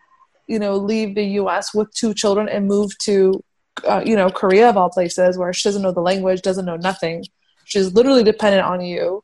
you 0.47 0.59
know 0.59 0.75
leave 0.77 1.15
the 1.15 1.25
us 1.25 1.73
with 1.73 1.91
two 1.95 2.13
children 2.13 2.47
and 2.47 2.67
move 2.67 2.95
to 2.99 3.43
uh, 3.87 4.01
you 4.05 4.15
know 4.15 4.29
korea 4.29 4.69
of 4.69 4.77
all 4.77 4.89
places 4.89 5.37
where 5.37 5.51
she 5.53 5.67
doesn't 5.67 5.81
know 5.81 5.91
the 5.91 6.01
language 6.01 6.41
doesn't 6.41 6.65
know 6.65 6.77
nothing. 6.77 7.23
She's 7.65 7.93
literally 7.93 8.23
dependent 8.23 8.65
on 8.65 8.81
you. 8.81 9.23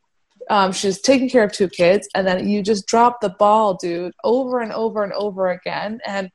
Um, 0.50 0.72
she's 0.72 1.00
taking 1.00 1.30
care 1.30 1.44
of 1.44 1.52
two 1.52 1.70
kids 1.70 2.10
and 2.16 2.26
then 2.26 2.50
you 2.50 2.64
just 2.64 2.88
drop 2.88 3.22
the 3.22 3.30
ball 3.30 3.76
dude 3.76 4.14
over 4.24 4.62
and 4.62 4.72
over 4.72 5.04
and 5.04 5.14
over 5.14 5.50
again. 5.52 6.00
And 6.06 6.32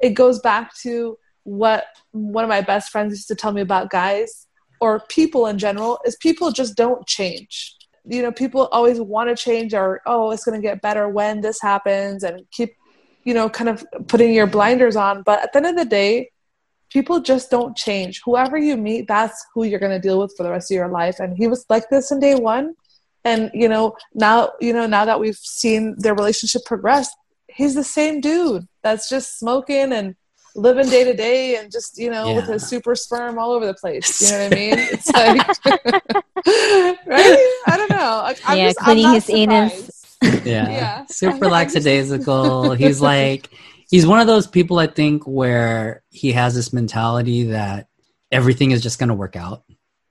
it 0.00 0.10
goes 0.10 0.40
back 0.40 0.74
to 0.82 1.18
what 1.44 1.84
one 2.12 2.44
of 2.44 2.48
my 2.48 2.62
best 2.62 2.90
friends 2.90 3.12
used 3.12 3.28
to 3.28 3.34
tell 3.34 3.52
me 3.52 3.60
about 3.60 3.90
guys 3.90 4.46
or 4.80 5.00
people 5.08 5.46
in 5.46 5.58
general 5.58 5.98
is 6.06 6.16
people 6.16 6.50
just 6.50 6.76
don't 6.76 7.06
change. 7.06 7.74
You 8.04 8.22
know 8.22 8.32
people 8.32 8.68
always 8.72 9.00
want 9.00 9.28
to 9.28 9.36
change 9.36 9.74
or 9.74 10.00
oh 10.06 10.30
it's 10.30 10.44
going 10.44 10.58
to 10.58 10.66
get 10.66 10.80
better 10.80 11.08
when 11.08 11.42
this 11.42 11.60
happens 11.60 12.22
and 12.22 12.42
keep 12.50 12.74
you 13.24 13.34
know 13.34 13.50
kind 13.50 13.68
of 13.68 13.84
putting 14.06 14.32
your 14.32 14.46
blinders 14.46 14.96
on. 14.96 15.22
But 15.22 15.42
at 15.42 15.52
the 15.52 15.58
end 15.58 15.66
of 15.66 15.76
the 15.76 15.84
day 15.84 16.30
people 16.90 17.20
just 17.20 17.50
don't 17.50 17.76
change. 17.76 18.20
Whoever 18.24 18.56
you 18.58 18.76
meet 18.76 19.06
that's 19.08 19.44
who 19.54 19.64
you're 19.64 19.80
going 19.80 19.92
to 20.00 20.06
deal 20.08 20.18
with 20.20 20.34
for 20.36 20.42
the 20.42 20.50
rest 20.50 20.70
of 20.70 20.74
your 20.74 20.88
life. 20.88 21.20
And 21.20 21.36
he 21.36 21.46
was 21.46 21.64
like 21.68 21.88
this 21.90 22.10
in 22.12 22.20
day 22.20 22.34
one. 22.34 22.74
And 23.24 23.50
you 23.52 23.68
know 23.68 23.96
now 24.14 24.52
you 24.60 24.72
know 24.72 24.86
now 24.86 25.04
that 25.04 25.20
we've 25.20 25.36
seen 25.36 25.94
their 25.98 26.14
relationship 26.14 26.62
progress 26.64 27.10
he's 27.48 27.74
the 27.74 27.84
same 27.84 28.20
dude 28.20 28.66
that's 28.82 29.08
just 29.08 29.38
smoking 29.38 29.92
and 29.92 30.14
living 30.54 30.88
day 30.88 31.02
to 31.04 31.12
day 31.14 31.56
and 31.56 31.70
just 31.70 31.98
you 31.98 32.10
know 32.10 32.34
with 32.34 32.46
his 32.46 32.66
super 32.66 32.94
sperm 32.94 33.38
all 33.38 33.50
over 33.52 33.66
the 33.66 33.74
place. 33.74 34.20
You 34.22 34.28
know 34.30 34.44
what 34.44 34.52
i 34.52 34.56
mean? 34.62 34.74
It's 34.78 35.10
like 35.12 35.46
right? 37.06 37.60
I 37.66 37.76
don't 37.76 37.90
know. 37.90 38.20
Like, 38.24 38.38
I'm 38.46 38.56
Yeah, 38.58 38.68
just, 38.68 38.78
I'm 38.80 38.84
cleaning 38.84 39.02
not 39.04 39.14
his 39.14 39.30
anus. 39.30 40.16
yeah, 40.22 40.70
Yeah. 40.70 41.06
super 41.06 41.46
I'm 41.46 41.50
lackadaisical. 41.52 42.72
he's 42.72 43.00
like, 43.12 43.48
he's 43.90 44.06
one 44.06 44.20
of 44.20 44.26
those 44.26 44.46
people 44.46 44.78
I 44.78 44.86
think 44.86 45.24
where 45.24 46.02
he 46.10 46.32
has 46.32 46.54
this 46.54 46.72
mentality 46.72 47.44
that 47.44 47.88
everything 48.30 48.70
is 48.70 48.82
just 48.82 48.98
going 48.98 49.08
to 49.08 49.14
work 49.14 49.36
out 49.36 49.64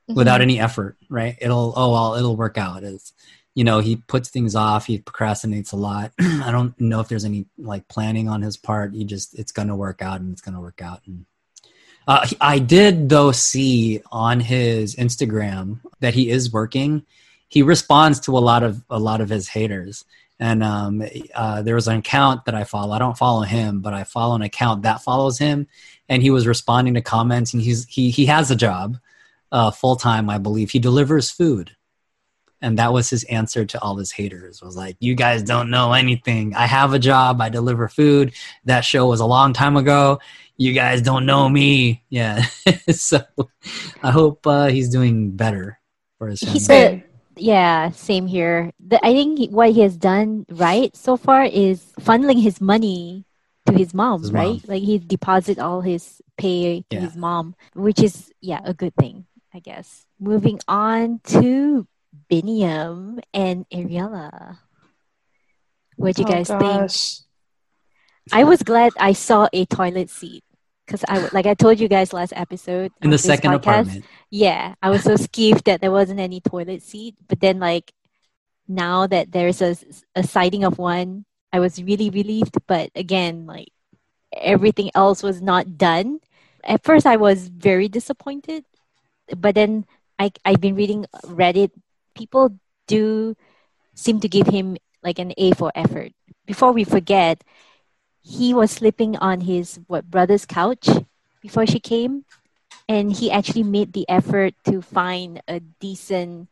without 0.07 0.39
Mhm. 0.39 0.43
any 0.43 0.59
effort, 0.59 0.97
right? 1.09 1.35
It'll, 1.41 1.73
oh, 1.75 1.91
well, 1.91 2.15
it'll 2.15 2.35
work 2.35 2.57
out. 2.57 2.83
It's, 2.83 3.13
you 3.55 3.63
know, 3.63 3.79
he 3.79 3.97
puts 3.97 4.29
things 4.29 4.55
off. 4.55 4.85
He 4.85 4.99
procrastinates 4.99 5.73
a 5.73 5.75
lot. 5.75 6.11
I 6.19 6.49
don't 6.51 6.79
know 6.79 6.99
if 6.99 7.07
there's 7.07 7.25
any 7.25 7.45
like 7.57 7.87
planning 7.87 8.29
on 8.29 8.41
his 8.41 8.55
part. 8.57 8.93
He 8.93 9.03
just, 9.03 9.37
it's 9.37 9.51
going 9.51 9.67
to 9.67 9.75
work 9.75 10.01
out 10.01 10.21
and 10.21 10.31
it's 10.31 10.41
going 10.41 10.55
to 10.55 10.61
work 10.61 10.81
out. 10.81 11.01
And 11.05 11.25
uh, 12.07 12.25
he- 12.25 12.37
I 12.39 12.59
did 12.59 13.09
though 13.09 13.31
see 13.31 14.01
on 14.11 14.39
his 14.39 14.95
Instagram 14.95 15.81
that 15.99 16.13
he 16.13 16.29
is 16.29 16.53
working. 16.53 17.03
He 17.49 17.61
responds 17.63 18.19
to 18.21 18.37
a 18.37 18.39
lot 18.39 18.63
of 18.63 18.83
a 18.89 18.99
lot 18.99 19.21
of 19.21 19.29
his 19.29 19.47
haters, 19.49 20.03
and 20.39 20.63
um, 20.63 21.03
uh, 21.33 21.61
there 21.61 21.75
was 21.75 21.87
an 21.87 21.97
account 21.97 22.45
that 22.45 22.55
I 22.55 22.63
follow. 22.63 22.93
I 22.93 22.99
don't 22.99 23.17
follow 23.17 23.41
him, 23.41 23.81
but 23.81 23.93
I 23.93 24.03
follow 24.03 24.35
an 24.35 24.41
account 24.41 24.83
that 24.83 25.01
follows 25.01 25.37
him, 25.37 25.67
and 26.09 26.21
he 26.21 26.29
was 26.29 26.47
responding 26.47 26.93
to 26.93 27.01
comments. 27.01 27.53
And 27.53 27.61
he's 27.61 27.85
he 27.85 28.09
he 28.09 28.25
has 28.27 28.51
a 28.51 28.55
job, 28.55 28.97
uh, 29.51 29.71
full 29.71 29.95
time, 29.95 30.29
I 30.29 30.37
believe. 30.37 30.71
He 30.71 30.79
delivers 30.79 31.31
food, 31.31 31.75
and 32.61 32.77
that 32.77 32.93
was 32.93 33.09
his 33.09 33.23
answer 33.25 33.65
to 33.65 33.81
all 33.81 33.97
his 33.97 34.11
haters. 34.11 34.61
Was 34.61 34.77
like, 34.77 34.97
"You 34.99 35.15
guys 35.15 35.43
don't 35.43 35.69
know 35.69 35.93
anything. 35.93 36.55
I 36.55 36.67
have 36.67 36.93
a 36.93 36.99
job. 36.99 37.41
I 37.41 37.49
deliver 37.49 37.87
food. 37.87 38.33
That 38.65 38.81
show 38.81 39.07
was 39.07 39.19
a 39.19 39.25
long 39.25 39.53
time 39.53 39.77
ago." 39.77 40.19
you 40.57 40.73
guys 40.73 41.01
don't 41.01 41.25
know 41.25 41.47
me. 41.47 42.03
Yeah. 42.09 42.41
so 42.89 43.21
I 44.03 44.11
hope 44.11 44.45
uh, 44.45 44.67
he's 44.67 44.89
doing 44.89 45.31
better 45.31 45.79
for 46.17 46.27
his 46.27 46.39
family. 46.39 46.53
He's 46.53 46.65
Same. 46.65 47.03
Yeah, 47.37 47.91
same 47.91 48.27
here. 48.27 48.71
The, 48.79 49.03
I 49.05 49.13
think 49.13 49.39
he, 49.39 49.47
what 49.47 49.71
he 49.71 49.81
has 49.81 49.97
done 49.97 50.45
right 50.49 50.95
so 50.95 51.17
far 51.17 51.45
is 51.45 51.93
funneling 51.99 52.41
his 52.41 52.59
money 52.61 53.25
to 53.65 53.73
his 53.73 53.93
mom, 53.93 54.21
His 54.21 54.31
right? 54.31 54.61
mom. 54.61 54.61
Like 54.67 54.83
he 54.83 54.97
deposit 54.99 55.59
all 55.59 55.81
his 55.81 56.21
pay 56.37 56.83
to 56.89 56.97
Yeah. 56.97 57.01
his 57.01 57.15
mom, 57.15 57.55
which 57.73 58.01
is 58.01 58.31
yeah 58.41 58.61
a 58.63 58.73
good 58.73 58.95
thing, 58.95 59.25
I 59.53 59.59
guess. 59.59 60.05
Moving 60.19 60.59
on 60.67 61.19
to 61.35 61.87
Biniam 62.31 63.19
and 63.33 63.67
Ariela. 63.69 64.59
What 65.97 66.15
do 66.15 66.21
you 66.21 66.25
Oh, 66.25 66.31
guys 66.31 66.49
think? 66.49 66.91
I 68.31 68.43
was 68.43 68.61
glad 68.63 68.93
I 68.99 69.13
saw 69.13 69.47
a 69.53 69.65
toilet 69.65 70.09
seat 70.09 70.43
because 70.87 71.03
I 71.07 71.27
like 71.33 71.45
I 71.45 71.53
told 71.53 71.79
you 71.79 71.87
guys 71.87 72.13
last 72.13 72.31
episode 72.35 72.91
In 73.01 73.11
the 73.11 73.17
second 73.17 73.51
podcast, 73.51 73.55
apartment. 73.55 74.05
Yeah, 74.31 74.75
I 74.81 74.89
was 74.89 75.03
so 75.03 75.13
skeeved 75.19 75.65
that 75.65 75.81
there 75.81 75.91
wasn't 75.91 76.19
any 76.19 76.39
toilet 76.39 76.81
seat. 76.81 77.15
But 77.27 77.41
then, 77.41 77.59
like 77.59 77.91
now 78.67 79.05
that 79.07 79.31
there's 79.31 79.61
a 79.61 79.75
a 80.15 80.23
sighting 80.23 80.63
of 80.63 80.77
one, 80.79 81.25
I 81.51 81.59
was 81.59 81.83
really 81.83 82.09
relieved. 82.09 82.55
But 82.67 82.91
again, 82.95 83.45
like 83.45 83.69
everything 84.33 84.89
else 84.95 85.21
was 85.21 85.41
not 85.41 85.77
done. 85.77 86.19
At 86.63 86.83
first, 86.83 87.05
I 87.05 87.17
was 87.17 87.49
very 87.49 87.87
disappointed, 87.87 88.63
but 89.35 89.55
then 89.55 89.85
I 90.17 90.31
I've 90.45 90.61
been 90.61 90.75
reading 90.75 91.05
Reddit. 91.25 91.71
People 92.15 92.57
do 92.87 93.35
seem 93.93 94.19
to 94.21 94.29
give 94.29 94.47
him 94.47 94.77
like 95.03 95.19
an 95.19 95.33
A 95.37 95.51
for 95.51 95.71
effort. 95.75 96.11
Before 96.45 96.71
we 96.71 96.83
forget, 96.83 97.43
he 98.27 98.53
was 98.53 98.71
sleeping 98.71 99.15
on 99.17 99.41
his 99.41 99.79
what 99.87 100.09
brother's 100.11 100.45
couch 100.45 100.87
before 101.41 101.65
she 101.65 101.79
came. 101.79 102.25
And 102.89 103.11
he 103.11 103.31
actually 103.31 103.63
made 103.63 103.93
the 103.93 104.07
effort 104.09 104.53
to 104.65 104.81
find 104.81 105.41
a 105.47 105.59
decent 105.59 106.49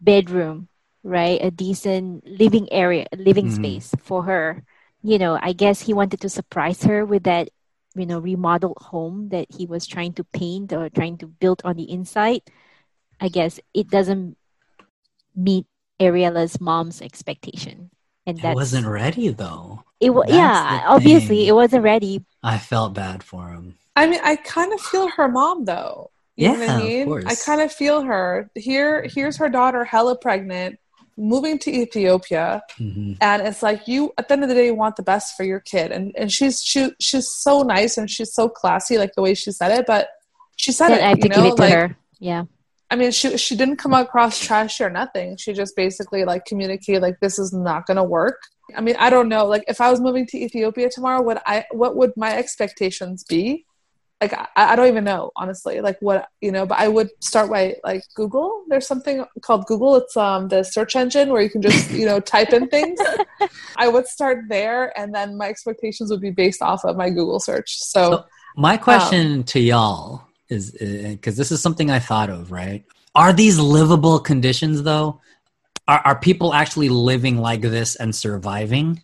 bedroom 0.00 0.68
right? 1.04 1.40
A 1.42 1.50
decent 1.50 2.26
living 2.26 2.68
area 2.72 3.06
living 3.16 3.46
Mhm. 3.46 3.52
space 3.52 3.94
for 4.02 4.24
her. 4.24 4.64
You 5.02 5.18
know 5.18 5.38
i 5.40 5.52
guess 5.54 5.82
he 5.86 5.94
wanted 5.94 6.20
to 6.22 6.28
surprise 6.28 6.82
her 6.84 7.04
with 7.06 7.24
that 7.24 7.50
you 7.94 8.06
know 8.06 8.18
remodeled 8.18 8.78
home 8.90 9.28
that 9.30 9.46
he 9.54 9.64
was 9.66 9.86
trying 9.86 10.12
to 10.14 10.24
paint 10.24 10.72
or 10.72 10.90
trying 10.90 11.18
to 11.18 11.26
build 11.28 11.62
on 11.64 11.76
the 11.76 11.90
inside. 11.90 12.42
I 13.20 13.28
guess 13.28 13.60
it 13.74 13.88
doesn't 13.90 14.36
meet 15.34 15.66
ariela's 16.00 16.60
mom's 16.60 17.00
expectation. 17.00 17.90
And 18.26 18.42
that 18.42 18.54
wasn't 18.54 18.86
ready 18.86 19.28
though. 19.30 19.84
It 20.00 20.10
wa- 20.10 20.24
that's 20.26 20.36
yeah 20.36 20.84
obviously 20.86 21.38
thing. 21.38 21.48
it 21.48 21.52
wasn't 21.52 21.82
ready 21.82 22.24
I 22.42 22.58
felt 22.58 22.94
bad 22.94 23.22
for 23.22 23.48
him. 23.48 23.74
I 23.96 24.06
mean, 24.06 24.20
I 24.22 24.36
kind 24.36 24.72
of 24.72 24.80
feel 24.80 25.08
her 25.08 25.28
mom 25.28 25.64
though. 25.64 26.10
You 26.36 26.46
know 26.46 26.58
what 26.58 26.68
Yeah, 26.68 26.74
I 26.74 26.76
of 26.76 26.82
mean? 26.86 27.04
course. 27.06 27.24
I 27.26 27.34
kind 27.34 27.60
of 27.60 27.72
feel 27.72 28.02
her. 28.02 28.48
Here, 28.54 29.02
here's 29.12 29.36
her 29.38 29.48
daughter, 29.48 29.84
hella 29.84 30.16
pregnant, 30.16 30.78
moving 31.16 31.58
to 31.60 31.70
Ethiopia, 31.72 32.62
hmm 32.76 33.14
and 33.20 33.42
it's 33.42 33.60
like 33.62 33.88
you. 33.88 34.12
At 34.16 34.28
the 34.28 34.34
end 34.34 34.44
of 34.44 34.48
the 34.48 34.54
day, 34.54 34.66
you 34.66 34.74
want 34.76 34.94
the 34.96 35.02
best 35.02 35.36
for 35.36 35.42
your 35.42 35.58
kid, 35.58 35.90
and 35.90 36.12
and 36.16 36.30
she's 36.30 36.62
she 36.62 36.92
she's 37.00 37.28
so 37.28 37.62
nice 37.62 37.98
and 37.98 38.08
she's 38.08 38.32
so 38.32 38.48
classy, 38.48 38.98
like 38.98 39.14
the 39.16 39.22
way 39.22 39.34
she 39.34 39.50
said 39.50 39.72
it. 39.76 39.84
But 39.86 40.08
she 40.56 40.70
said 40.70 40.90
then 40.90 41.00
it. 41.00 41.04
i 41.04 41.08
have 41.08 41.18
to 41.18 41.24
you 41.24 41.34
give 41.34 41.44
know? 41.44 41.52
it 41.52 41.56
to 41.56 41.62
like, 41.62 41.72
her 41.72 41.96
yeah 42.20 42.44
I 42.90 42.96
mean, 42.96 43.10
she 43.10 43.36
she 43.36 43.56
didn't 43.56 43.76
come 43.76 43.92
across 43.92 44.38
trashy 44.38 44.84
or 44.84 44.90
nothing. 44.90 45.36
She 45.36 45.52
just 45.52 45.74
basically 45.76 46.24
like 46.24 46.44
communicated 46.46 47.02
like 47.02 47.18
this 47.20 47.38
is 47.38 47.52
not 47.52 47.86
gonna 47.86 48.04
work. 48.04 48.40
I 48.76 48.80
mean, 48.80 48.96
I 48.98 49.10
don't 49.10 49.28
know. 49.28 49.46
Like, 49.46 49.64
if 49.68 49.80
I 49.80 49.90
was 49.90 50.00
moving 50.00 50.26
to 50.26 50.38
Ethiopia 50.38 50.90
tomorrow, 50.90 51.22
would 51.22 51.38
I? 51.46 51.64
What 51.70 51.96
would 51.96 52.12
my 52.16 52.36
expectations 52.36 53.24
be? 53.24 53.64
Like, 54.20 54.32
I, 54.32 54.48
I 54.56 54.76
don't 54.76 54.88
even 54.88 55.04
know 55.04 55.30
honestly. 55.36 55.80
Like, 55.80 55.96
what 56.00 56.28
you 56.40 56.52
know? 56.52 56.66
But 56.66 56.78
I 56.78 56.88
would 56.88 57.10
start 57.22 57.50
by 57.50 57.76
like 57.84 58.02
Google. 58.14 58.64
There's 58.68 58.86
something 58.86 59.24
called 59.42 59.66
Google. 59.66 59.96
It's 59.96 60.16
um 60.16 60.48
the 60.48 60.62
search 60.62 60.96
engine 60.96 61.30
where 61.30 61.40
you 61.40 61.50
can 61.50 61.62
just 61.62 61.90
you 61.90 62.04
know 62.04 62.20
type 62.20 62.52
in 62.52 62.68
things. 62.68 62.98
I 63.76 63.88
would 63.88 64.06
start 64.06 64.44
there, 64.48 64.98
and 64.98 65.14
then 65.14 65.36
my 65.36 65.48
expectations 65.48 66.10
would 66.10 66.20
be 66.20 66.30
based 66.30 66.62
off 66.62 66.84
of 66.84 66.96
my 66.96 67.10
Google 67.10 67.40
search. 67.40 67.78
So, 67.78 68.10
So 68.10 68.24
my 68.56 68.76
question 68.76 69.44
to 69.44 69.60
y'all 69.60 70.22
is 70.48 70.72
because 70.72 71.36
this 71.36 71.52
is 71.52 71.62
something 71.62 71.90
I 71.90 71.98
thought 71.98 72.30
of, 72.30 72.50
right? 72.50 72.84
Are 73.14 73.32
these 73.32 73.58
livable 73.58 74.18
conditions 74.18 74.82
though? 74.82 75.20
Are, 75.88 76.02
are 76.04 76.20
people 76.20 76.52
actually 76.52 76.90
living 76.90 77.38
like 77.38 77.62
this 77.62 77.96
and 77.96 78.14
surviving? 78.14 79.02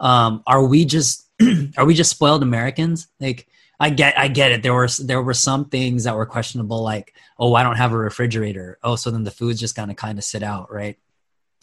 Um, 0.00 0.42
are 0.46 0.66
we 0.66 0.84
just 0.84 1.26
are 1.76 1.86
we 1.86 1.94
just 1.94 2.10
spoiled 2.10 2.42
Americans? 2.42 3.06
Like 3.20 3.46
I 3.78 3.90
get 3.90 4.18
I 4.18 4.28
get 4.28 4.50
it. 4.52 4.62
There 4.62 4.74
were 4.74 4.88
there 4.98 5.22
were 5.22 5.34
some 5.34 5.66
things 5.66 6.04
that 6.04 6.16
were 6.16 6.26
questionable, 6.26 6.82
like 6.82 7.14
oh 7.38 7.54
I 7.54 7.62
don't 7.62 7.76
have 7.76 7.92
a 7.92 7.98
refrigerator. 7.98 8.78
Oh, 8.82 8.96
so 8.96 9.10
then 9.10 9.22
the 9.22 9.30
food's 9.30 9.60
just 9.60 9.76
gonna 9.76 9.94
kind 9.94 10.18
of 10.18 10.24
sit 10.24 10.42
out, 10.42 10.72
right? 10.72 10.98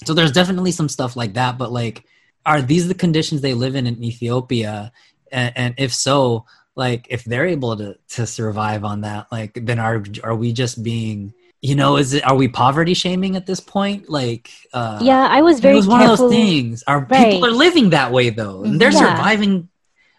So 0.06 0.14
there's 0.14 0.32
definitely 0.32 0.72
some 0.72 0.90
stuff 0.90 1.16
like 1.16 1.34
that, 1.34 1.58
but 1.58 1.72
like, 1.72 2.06
are 2.46 2.62
these 2.62 2.88
the 2.88 2.96
conditions 2.96 3.42
they 3.42 3.54
live 3.54 3.76
in 3.76 3.86
in 3.86 4.04
Ethiopia? 4.04 4.94
And, 5.32 5.54
and 5.56 5.76
if 5.78 5.94
so, 5.94 6.46
like 6.76 7.08
if 7.10 7.26
they're 7.26 7.46
able 7.46 7.76
to 7.78 7.98
to 8.10 8.26
survive 8.26 8.84
on 8.86 9.02
that, 9.02 9.32
like 9.32 9.54
then 9.54 9.80
are 9.80 10.04
are 10.24 10.36
we 10.36 10.54
just 10.54 10.82
being 10.82 11.34
you 11.62 11.76
know 11.76 11.98
is 11.98 12.14
it 12.14 12.26
are 12.28 12.36
we 12.36 12.48
poverty 12.48 12.94
shaming 12.94 13.36
at 13.36 13.46
this 13.46 13.60
point? 13.60 14.10
Like 14.10 14.50
uh, 14.74 15.00
yeah 15.02 15.28
i 15.30 15.42
was 15.42 15.60
very 15.60 15.74
it 15.74 15.78
was 15.78 15.88
one 15.88 16.00
careful 16.00 16.26
of 16.26 16.32
those 16.32 16.32
things. 16.32 16.84
Are 16.88 17.02
Right. 17.10 17.32
people 17.34 17.46
are 17.46 17.52
living 17.52 17.92
that 17.92 18.12
way 18.12 18.30
though? 18.32 18.64
And 18.64 18.80
they're 18.82 18.92
Yeah. 18.92 19.16
surviving. 19.16 19.70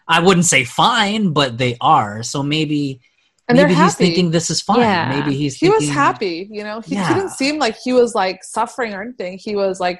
I 0.07 0.19
wouldn't 0.19 0.45
say 0.45 0.63
fine, 0.65 1.31
but 1.31 1.57
they 1.57 1.77
are. 1.79 2.23
So 2.23 2.43
maybe 2.43 2.99
and 3.47 3.57
they're 3.57 3.67
maybe 3.67 3.75
he's 3.79 3.91
happy. 3.93 4.05
thinking 4.05 4.31
this 4.31 4.49
is 4.49 4.61
fine. 4.61 4.79
Yeah. 4.79 5.09
Maybe 5.19 5.35
he's 5.35 5.55
he 5.57 5.69
was 5.69 5.87
happy 5.89 6.47
you 6.51 6.63
know 6.63 6.79
he, 6.81 6.95
Yeah. 6.95 7.07
he 7.09 7.13
didn't 7.13 7.31
seem 7.31 7.59
like 7.59 7.75
he 7.77 7.91
was 7.93 8.15
like 8.15 8.43
suffering 8.43 8.93
or 8.93 9.01
anything 9.01 9.37
he 9.37 9.55
was 9.55 9.79
like 9.81 9.99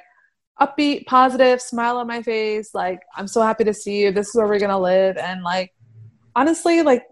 upbeat 0.60 1.04
positive 1.06 1.60
smile 1.60 1.96
on 1.96 2.06
my 2.06 2.22
face 2.22 2.68
like 2.74 3.00
i'm 3.16 3.26
so 3.26 3.42
happy 3.42 3.64
to 3.64 3.74
see 3.74 4.02
you 4.02 4.12
this 4.12 4.28
is 4.28 4.34
where 4.36 4.46
we're 4.46 4.60
gonna 4.60 4.78
live 4.78 5.16
and 5.16 5.42
like 5.42 5.72
honestly 6.36 6.80
like 6.82 7.02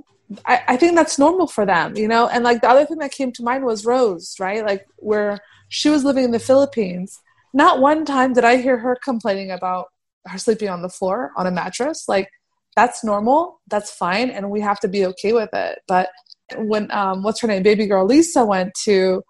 I, 0.46 0.62
I 0.68 0.76
think 0.76 0.94
that's 0.94 1.18
normal 1.18 1.46
for 1.46 1.66
them 1.66 1.96
you 1.96 2.08
know? 2.08 2.28
And 2.28 2.44
like 2.44 2.60
the 2.60 2.68
other 2.68 2.86
thing 2.86 2.98
that 2.98 3.12
came 3.12 3.32
to 3.32 3.42
mind 3.42 3.64
was 3.64 3.84
rose 3.84 4.36
right? 4.38 4.64
Like 4.64 4.86
where 4.96 5.38
she 5.68 5.88
was 5.88 6.04
living 6.04 6.24
in 6.24 6.30
the 6.30 6.38
philippines. 6.38 7.18
Not 7.54 7.80
one 7.80 8.04
time 8.04 8.32
did 8.32 8.44
i 8.44 8.56
hear 8.56 8.78
her 8.78 8.96
complaining 9.04 9.50
about 9.50 9.86
her 10.26 10.38
sleeping 10.38 10.68
on 10.68 10.82
the 10.82 10.88
floor 10.88 11.32
on 11.36 11.46
a 11.46 11.50
mattress. 11.50 12.04
Like 12.08 12.28
that's 12.76 13.04
normal. 13.04 13.60
That's 13.68 13.90
fine. 13.90 14.30
And 14.30 14.50
we 14.50 14.60
have 14.60 14.80
to 14.80 14.88
be 14.88 15.06
okay 15.06 15.32
with 15.32 15.50
it. 15.52 15.80
But 15.86 16.08
when 16.56 16.90
um, 16.90 17.22
what's 17.22 17.40
her 17.40 17.48
name, 17.48 17.62
baby 17.62 17.86
girl 17.86 18.06
Lisa 18.06 18.44
went 18.44 18.72
to 18.84 19.22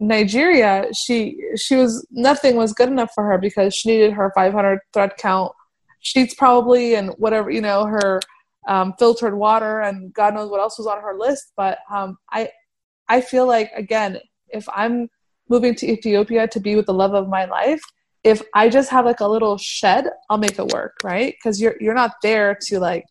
Nigeria, 0.00 0.86
she 0.94 1.38
she 1.56 1.76
was 1.76 2.06
nothing 2.10 2.56
was 2.56 2.72
good 2.72 2.88
enough 2.88 3.10
for 3.14 3.24
her 3.24 3.38
because 3.38 3.74
she 3.74 3.90
needed 3.90 4.12
her 4.12 4.32
500 4.34 4.80
thread 4.92 5.12
count 5.18 5.52
sheets 6.00 6.34
probably 6.34 6.94
and 6.96 7.10
whatever 7.16 7.50
you 7.50 7.60
know 7.60 7.86
her 7.86 8.20
um, 8.66 8.94
filtered 8.98 9.34
water 9.36 9.80
and 9.80 10.12
God 10.14 10.34
knows 10.34 10.50
what 10.50 10.60
else 10.60 10.78
was 10.78 10.86
on 10.86 11.00
her 11.00 11.14
list. 11.16 11.52
But 11.56 11.78
um, 11.90 12.18
I 12.30 12.50
I 13.08 13.20
feel 13.20 13.46
like 13.46 13.70
again, 13.76 14.18
if 14.48 14.66
I'm 14.74 15.08
moving 15.48 15.74
to 15.76 15.86
Ethiopia 15.90 16.48
to 16.48 16.60
be 16.60 16.74
with 16.76 16.86
the 16.86 16.94
love 16.94 17.14
of 17.14 17.28
my 17.28 17.44
life, 17.44 17.82
if 18.22 18.42
I 18.54 18.68
just 18.70 18.90
have 18.90 19.04
like 19.04 19.20
a 19.20 19.28
little 19.28 19.58
shed, 19.58 20.08
I'll 20.30 20.38
make 20.38 20.58
it 20.58 20.68
work, 20.68 20.94
right? 21.04 21.34
Because 21.36 21.60
you're 21.60 21.76
you're 21.80 21.94
not 21.94 22.12
there 22.22 22.56
to 22.68 22.78
like 22.80 23.04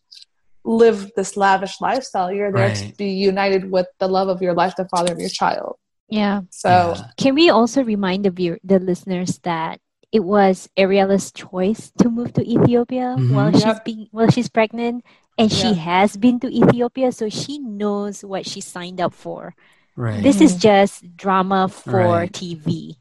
live 0.64 1.10
this 1.16 1.36
lavish 1.36 1.80
lifestyle. 1.80 2.32
You're 2.32 2.52
there 2.52 2.70
to 2.74 2.92
be 2.96 3.10
united 3.10 3.70
with 3.70 3.86
the 4.00 4.08
love 4.08 4.28
of 4.28 4.40
your 4.42 4.54
life, 4.54 4.74
the 4.76 4.88
father 4.88 5.12
of 5.12 5.18
your 5.20 5.28
child. 5.28 5.76
yeah 6.08 6.40
So 6.50 6.70
Yeah. 6.70 7.02
Can 7.16 7.34
we 7.34 7.50
also 7.50 7.82
remind 7.84 8.24
the 8.24 8.30
viewer, 8.30 8.58
the 8.64 8.78
listeners 8.78 9.38
that 9.42 9.80
it 10.12 10.22
was 10.24 10.68
Ariela's 10.76 11.32
choice 11.32 11.90
to 12.00 12.08
move 12.08 12.32
to 12.34 12.42
Ethiopia 12.56 13.16
Mhm. 13.18 13.30
while 13.34 13.52
she's 13.52 13.64
Yep. 13.64 13.84
being 13.84 14.06
while 14.10 14.30
she's 14.30 14.48
pregnant, 14.48 15.04
and 15.38 15.50
she 15.52 15.74
has 15.74 16.16
been 16.16 16.38
to 16.40 16.48
Ethiopia, 16.48 17.12
so 17.12 17.28
she 17.28 17.58
knows 17.58 18.24
what 18.24 18.46
she 18.46 18.60
signed 18.60 19.00
up 19.00 19.12
for. 19.14 19.54
Right. 19.96 20.22
This 20.22 20.40
is 20.40 20.56
just 20.56 21.16
drama 21.16 21.68
for 21.68 22.26
Right. 22.26 22.32
TV. 22.32 22.96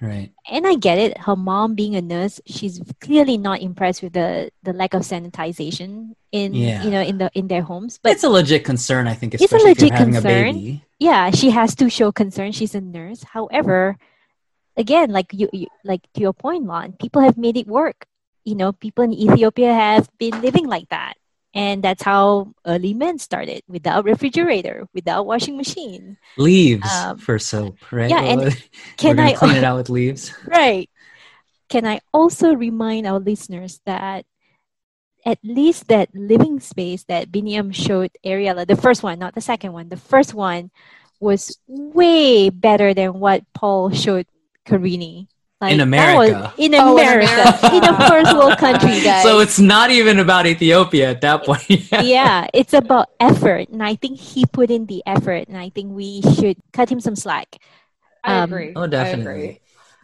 right. 0.00 0.30
And 0.50 0.66
I 0.66 0.74
get 0.76 0.98
it. 0.98 1.18
Her 1.18 1.34
mom 1.34 1.74
being 1.74 1.96
a 1.96 2.02
nurse, 2.02 2.40
she's 2.46 2.80
clearly 3.00 3.38
not 3.38 3.62
impressed 3.62 4.02
with 4.02 4.12
the, 4.12 4.50
the 4.62 4.72
lack 4.72 4.94
of 4.94 5.02
sanitization 5.02 6.12
in 6.32 6.54
Yeah. 6.54 6.82
you 6.84 6.90
know 6.90 7.00
in 7.02 7.18
the 7.18 7.30
in 7.34 7.48
their 7.48 7.62
homes. 7.62 7.98
But 8.02 8.12
it's 8.12 8.24
a 8.24 8.28
legit 8.30 8.62
concern, 8.64 9.06
I 9.08 9.14
think, 9.14 9.34
It's 9.34 9.42
a 9.42 9.46
especially 9.46 9.72
if 9.72 9.80
you're 9.80 9.88
legit 9.90 9.98
having 9.98 10.14
concern. 10.14 10.48
a 10.48 10.52
baby. 10.52 10.84
yeah 10.98 11.30
she 11.30 11.50
has 11.50 11.74
to 11.76 11.88
show 11.90 12.10
concern 12.12 12.52
she's 12.52 12.74
a 12.74 12.80
nurse 12.80 13.22
however 13.36 13.96
again 14.76 15.10
like 15.10 15.32
you, 15.32 15.48
you 15.52 15.66
like 15.84 16.02
to 16.14 16.20
your 16.20 16.32
point 16.32 16.64
lon 16.64 16.92
people 17.00 17.20
have 17.22 17.36
made 17.36 17.56
it 17.56 17.66
work 17.66 18.06
you 18.44 18.54
know 18.54 18.72
people 18.72 19.04
in 19.04 19.12
ethiopia 19.12 19.72
have 19.72 20.08
been 20.18 20.40
living 20.40 20.66
like 20.66 20.88
that 20.88 21.14
and 21.56 21.82
that's 21.82 22.02
how 22.04 22.52
early 22.66 22.92
men 22.94 23.18
started 23.18 23.62
without 23.66 24.04
refrigerator 24.04 24.86
without 24.94 25.26
washing 25.26 25.56
machine 25.56 26.16
Leaves 26.36 26.86
Um, 26.92 27.18
for 27.18 27.38
soap, 27.38 27.80
right? 27.90 28.10
yeah, 28.10 28.22
and 28.22 28.52
can 28.96 29.18
i 29.18 29.32
clean 29.32 29.56
it 29.56 29.64
out 29.64 29.76
with 29.76 29.88
leaves? 29.90 30.32
right 30.46 30.88
can 31.68 31.86
i 31.86 31.98
also 32.12 32.54
remind 32.54 33.06
our 33.06 33.18
listeners 33.18 33.80
that 33.86 34.24
at 35.26 35.38
least 35.42 35.88
that 35.88 36.08
living 36.14 36.60
space 36.60 37.02
that 37.10 37.32
Biniam 37.32 37.74
showed 37.74 38.12
Ariela, 38.24 38.64
the 38.64 38.76
first 38.78 39.02
one, 39.02 39.18
not 39.18 39.34
the 39.34 39.40
second 39.42 39.72
one, 39.72 39.88
the 39.88 39.96
first 39.98 40.34
one 40.34 40.70
was 41.18 41.58
way 41.66 42.48
better 42.48 42.94
than 42.94 43.18
what 43.18 43.42
Paul 43.52 43.90
showed 43.90 44.26
Karine. 44.64 45.26
In 45.62 45.78
that 45.78 46.16
was- 46.18 46.28
America. 46.30 46.54
in 46.58 46.74
Oh, 46.74 46.98
America. 46.98 47.32
America. 47.32 47.76
in 47.76 47.84
a 47.84 48.08
first 48.10 48.36
world 48.36 48.58
country, 48.58 49.00
guys. 49.04 49.22
So 49.22 49.40
it's 49.40 49.58
not 49.58 49.90
even 49.90 50.18
about 50.18 50.46
Ethiopia 50.46 51.08
at 51.10 51.22
that 51.22 51.44
point. 51.44 51.64
yeah, 51.92 52.46
it's 52.52 52.74
about 52.74 53.08
effort. 53.18 53.70
And 53.70 53.82
I 53.82 53.94
think 53.94 54.18
he 54.18 54.44
put 54.44 54.70
in 54.70 54.84
the 54.84 55.02
effort. 55.06 55.48
And 55.48 55.56
I 55.56 55.70
think 55.70 55.92
we 55.92 56.20
should 56.36 56.58
cut 56.74 56.90
him 56.92 57.00
some 57.00 57.16
slack. 57.16 57.56
I 58.22 58.40
Um, 58.40 58.52
agree. 58.52 58.72
Oh, 58.76 58.82
I 58.82 58.86
definitely. 58.86 59.32
agree. 59.44 59.60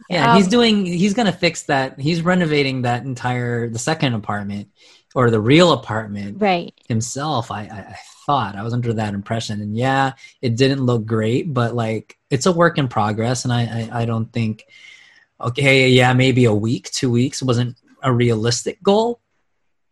Yeah, 0.09 0.31
Um, 0.31 0.37
he's 0.37 0.47
doing. 0.47 0.85
He's 0.87 1.13
gonna 1.13 1.31
fix 1.31 1.63
that. 1.63 1.99
He's 1.99 2.21
renovating 2.23 2.81
that 2.81 3.03
entire 3.03 3.69
the 3.69 3.79
second 3.79 4.15
apartment 4.15 4.69
or 5.15 5.29
the 5.29 5.39
real 5.39 5.71
apartment 5.71 6.41
Right. 6.41 6.73
himself. 6.89 7.51
I, 7.51 7.61
I, 7.65 7.77
I 7.93 7.97
thought 8.25 8.55
I 8.55 8.63
was 8.63 8.73
under 8.73 8.93
that 8.93 9.13
impression, 9.13 9.61
and 9.61 9.77
yeah, 9.77 10.13
it 10.41 10.57
didn't 10.57 10.81
look 10.85 11.05
great, 11.05 11.53
but 11.53 11.75
like 11.75 12.17
it's 12.31 12.47
a 12.47 12.51
work 12.51 12.77
in 12.79 12.87
progress, 12.87 13.43
and 13.45 13.53
I 13.53 13.61
I, 13.61 14.01
I 14.01 14.05
don't 14.05 14.33
think. 14.33 14.65
Okay, 15.43 15.89
yeah, 15.89 16.13
maybe 16.13 16.45
a 16.45 16.53
week, 16.53 16.89
two 16.91 17.11
weeks 17.11 17.43
wasn't 17.43 17.77
a 18.01 18.11
realistic 18.11 18.81
goal, 18.81 19.19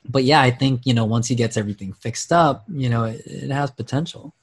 but 0.08 0.24
yeah, 0.24 0.42
I 0.42 0.52
think 0.52 0.86
you 0.86 0.94
know 0.94 1.06
once 1.06 1.28
he 1.28 1.36
gets 1.36 1.58
everything 1.58 1.94
fixed 1.94 2.32
up, 2.32 2.66
you 2.70 2.90
know, 2.90 3.06
it, 3.06 3.22
it 3.26 3.52
has 3.52 3.72
potential. 3.72 4.34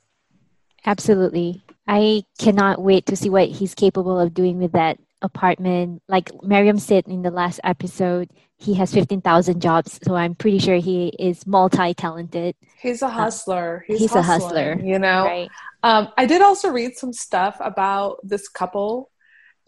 Absolutely. 0.85 1.63
I 1.87 2.23
cannot 2.39 2.81
wait 2.81 3.07
to 3.07 3.17
see 3.17 3.31
what 3.31 3.49
he's 3.49 3.75
capable 3.75 4.21
of 4.21 4.35
doing 4.35 4.59
with 4.59 4.73
that 4.73 4.99
apartment. 5.23 6.03
Like 6.09 6.31
Miriam 6.43 6.79
said 6.79 7.09
in 7.09 7.23
the 7.23 7.31
last 7.31 7.61
episode, 7.65 8.31
he 8.57 8.75
has 8.75 8.93
15,000 8.93 9.61
jobs. 9.61 9.99
So 10.03 10.15
I'm 10.15 10.35
pretty 10.35 10.59
sure 10.59 10.77
he 10.77 11.09
is 11.19 11.47
multi 11.47 11.95
talented. 11.95 12.55
He's 12.81 13.03
a 13.03 13.09
hustler. 13.09 13.85
He's, 13.87 14.01
he's 14.01 14.15
a 14.15 14.23
hustler, 14.23 14.79
You 14.83 14.99
know. 14.99 15.25
Right. 15.25 15.49
Um, 15.83 16.09
I 16.17 16.27
did 16.27 16.43
also 16.43 16.71
read 16.71 16.97
some 16.97 17.13
stuff 17.13 17.57
about 17.61 18.19
this 18.23 18.49
couple. 18.49 19.11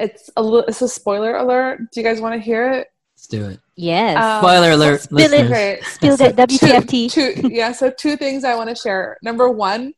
It's 0.00 0.30
a 0.36 0.42
little, 0.42 0.60
it's 0.68 0.82
a 0.82 0.88
spoiler 0.88 1.36
alert. 1.36 1.80
Do 1.92 2.00
you 2.00 2.04
guys 2.04 2.20
want 2.20 2.34
to 2.34 2.40
hear 2.40 2.70
it? 2.72 2.88
Let's 3.16 3.26
do 3.26 3.50
it. 3.50 3.60
Yes. 3.76 4.16
Um, 4.16 4.40
Spoiler 4.42 4.70
alert, 4.72 5.00
spill 5.02 5.18
it. 5.18 5.30
listeners. 5.30 5.50
Okay. 5.50 5.80
Spill 5.84 6.16
that 6.16 6.36
WTFT. 6.36 7.10
Two, 7.12 7.34
two, 7.34 7.48
yeah, 7.52 7.72
so 7.72 7.90
two 7.90 8.16
things 8.16 8.44
I 8.44 8.54
want 8.54 8.68
to 8.70 8.74
share. 8.74 9.18
Number 9.22 9.50
one, 9.50 9.92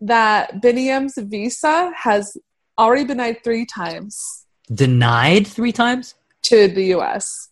that 0.00 0.60
Biniam's 0.60 1.16
visa 1.16 1.90
has 1.96 2.36
already 2.78 3.04
been 3.04 3.16
denied 3.16 3.42
three 3.42 3.64
times 3.64 4.44
Denied 4.72 5.46
three 5.46 5.72
times. 5.72 6.14
to 6.42 6.68
the 6.68 6.84
US. 6.96 7.48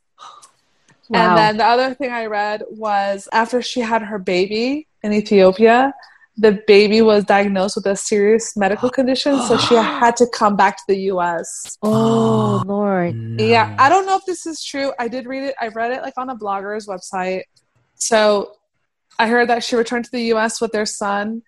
Wow. 1.08 1.28
And 1.30 1.38
then 1.38 1.56
the 1.58 1.64
other 1.64 1.94
thing 1.94 2.11
I 2.12 2.26
read 2.26 2.62
was 2.70 3.28
after 3.32 3.62
she 3.62 3.80
had 3.80 4.02
her 4.02 4.18
baby 4.18 4.88
in 5.02 5.12
Ethiopia, 5.12 5.92
the 6.37 6.62
baby 6.67 7.00
was 7.00 7.25
diagnosed 7.25 7.76
with 7.76 7.87
a 7.87 7.97
serious 7.97 8.57
medical 8.57 8.91
condition, 8.91 9.41
so 9.43 9.57
she 9.57 9.75
had 9.75 10.17
to 10.17 10.26
come 10.26 10.57
back 10.57 10.76
to 10.79 10.83
the 10.88 10.99
US. 11.12 11.79
Oh, 11.83 12.62
oh, 12.62 12.67
Lord. 12.67 13.14
No. 13.14 13.45
Yeah, 13.45 13.75
I 13.79 13.88
don't 13.88 14.07
know 14.07 14.17
if 14.17 14.25
this 14.26 14.47
is 14.47 14.62
true. 14.64 14.93
I 14.99 15.09
did 15.09 15.26
read 15.26 15.45
it. 15.45 15.55
I 15.61 15.69
read 15.69 15.93
it 15.93 16.03
like 16.03 16.14
on 16.17 16.31
a 16.31 16.37
blogger's 16.37 16.87
website. 16.87 17.43
So 17.95 18.57
I 19.19 19.29
heard 19.29 19.49
that 19.49 19.62
she 19.62 19.76
returned 19.76 20.07
to 20.07 20.11
the 20.11 20.33
US 20.35 20.61
with 20.61 20.73
their 20.73 20.87
son 20.87 21.43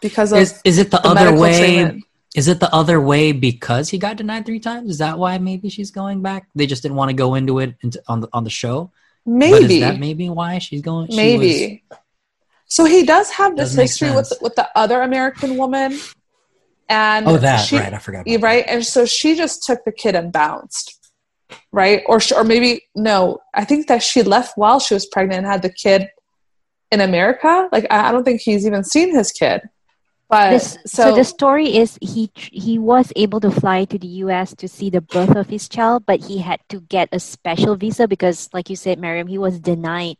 because 0.00 0.32
of 0.32 0.38
Is, 0.38 0.60
is 0.64 0.78
it 0.78 0.90
the, 0.90 0.98
the 0.98 1.08
other 1.08 1.34
way? 1.34 1.58
treatment. 1.58 2.04
Is 2.34 2.46
it 2.46 2.60
the 2.60 2.72
other 2.74 3.00
way 3.00 3.32
because 3.32 3.88
he 3.88 3.98
got 3.98 4.16
denied 4.16 4.46
three 4.46 4.60
times? 4.60 4.90
Is 4.90 4.98
that 4.98 5.18
why 5.18 5.38
maybe 5.38 5.68
she's 5.70 5.90
going 5.90 6.22
back? 6.22 6.46
They 6.54 6.66
just 6.66 6.82
didn't 6.82 6.96
want 6.96 7.10
to 7.10 7.14
go 7.14 7.34
into 7.34 7.58
it 7.58 7.74
on 8.06 8.20
the 8.20 8.28
on 8.32 8.44
the 8.44 8.50
show. 8.50 8.90
But 9.24 9.34
Maybe. 9.34 9.74
is 9.74 9.80
that 9.80 9.98
maybe 10.00 10.30
why 10.30 10.58
she's 10.58 10.80
going? 10.80 11.10
she 11.10 11.16
Maybe. 11.16 11.84
So 12.68 12.84
he 12.84 13.04
does 13.04 13.30
have 13.30 13.56
this 13.56 13.70
Does 13.70 13.76
make 13.76 13.84
history 13.88 14.10
with 14.12 14.32
with 14.40 14.54
the 14.54 14.68
other 14.76 15.00
American 15.00 15.56
woman, 15.56 15.98
and 16.88 17.26
oh, 17.26 17.38
that 17.38 17.64
she, 17.64 17.78
right. 17.78 17.92
I 17.92 17.98
forgot. 17.98 18.20
About 18.20 18.30
Yeah, 18.30 18.38
right? 18.40 18.64
And 18.68 18.84
so 18.84 19.06
she 19.06 19.34
just 19.34 19.64
took 19.64 19.84
the 19.84 19.92
kid 19.92 20.14
and 20.14 20.30
bounced, 20.30 21.10
right? 21.72 22.02
Or 22.06 22.20
or 22.36 22.44
maybe 22.44 22.82
no, 22.94 23.38
I 23.54 23.64
think 23.64 23.88
that 23.88 24.02
she 24.02 24.22
left 24.22 24.56
while 24.56 24.80
she 24.80 24.94
was 24.94 25.06
pregnant 25.06 25.38
and 25.38 25.46
had 25.46 25.62
the 25.62 25.72
kid 25.72 26.10
in 26.92 27.00
America. 27.00 27.68
Like 27.72 27.86
I 27.90 28.08
I 28.08 28.12
don't 28.12 28.24
think 28.24 28.42
he's 28.42 28.66
even 28.66 28.84
seen 28.84 29.14
his 29.14 29.32
kid. 29.32 29.62
But 30.28 30.50
This, 30.50 30.76
so, 30.84 31.10
so, 31.10 31.14
the 31.16 31.24
story 31.24 31.78
is 31.78 31.98
he 32.02 32.30
he 32.34 32.78
was 32.78 33.10
able 33.16 33.40
to 33.40 33.50
fly 33.50 33.86
to 33.86 33.98
the 33.98 34.28
U.S. 34.28 34.54
to 34.56 34.68
see 34.68 34.90
the 34.90 35.00
birth 35.00 35.34
of 35.34 35.48
his 35.48 35.70
child, 35.70 36.04
but 36.04 36.20
he 36.20 36.38
had 36.38 36.60
to 36.68 36.80
get 36.80 37.08
a 37.12 37.18
special 37.18 37.76
visa 37.76 38.06
because, 38.06 38.50
like 38.52 38.68
you 38.68 38.76
said, 38.76 38.98
Miriam, 38.98 39.26
he 39.26 39.38
was 39.38 39.58
denied. 39.58 40.18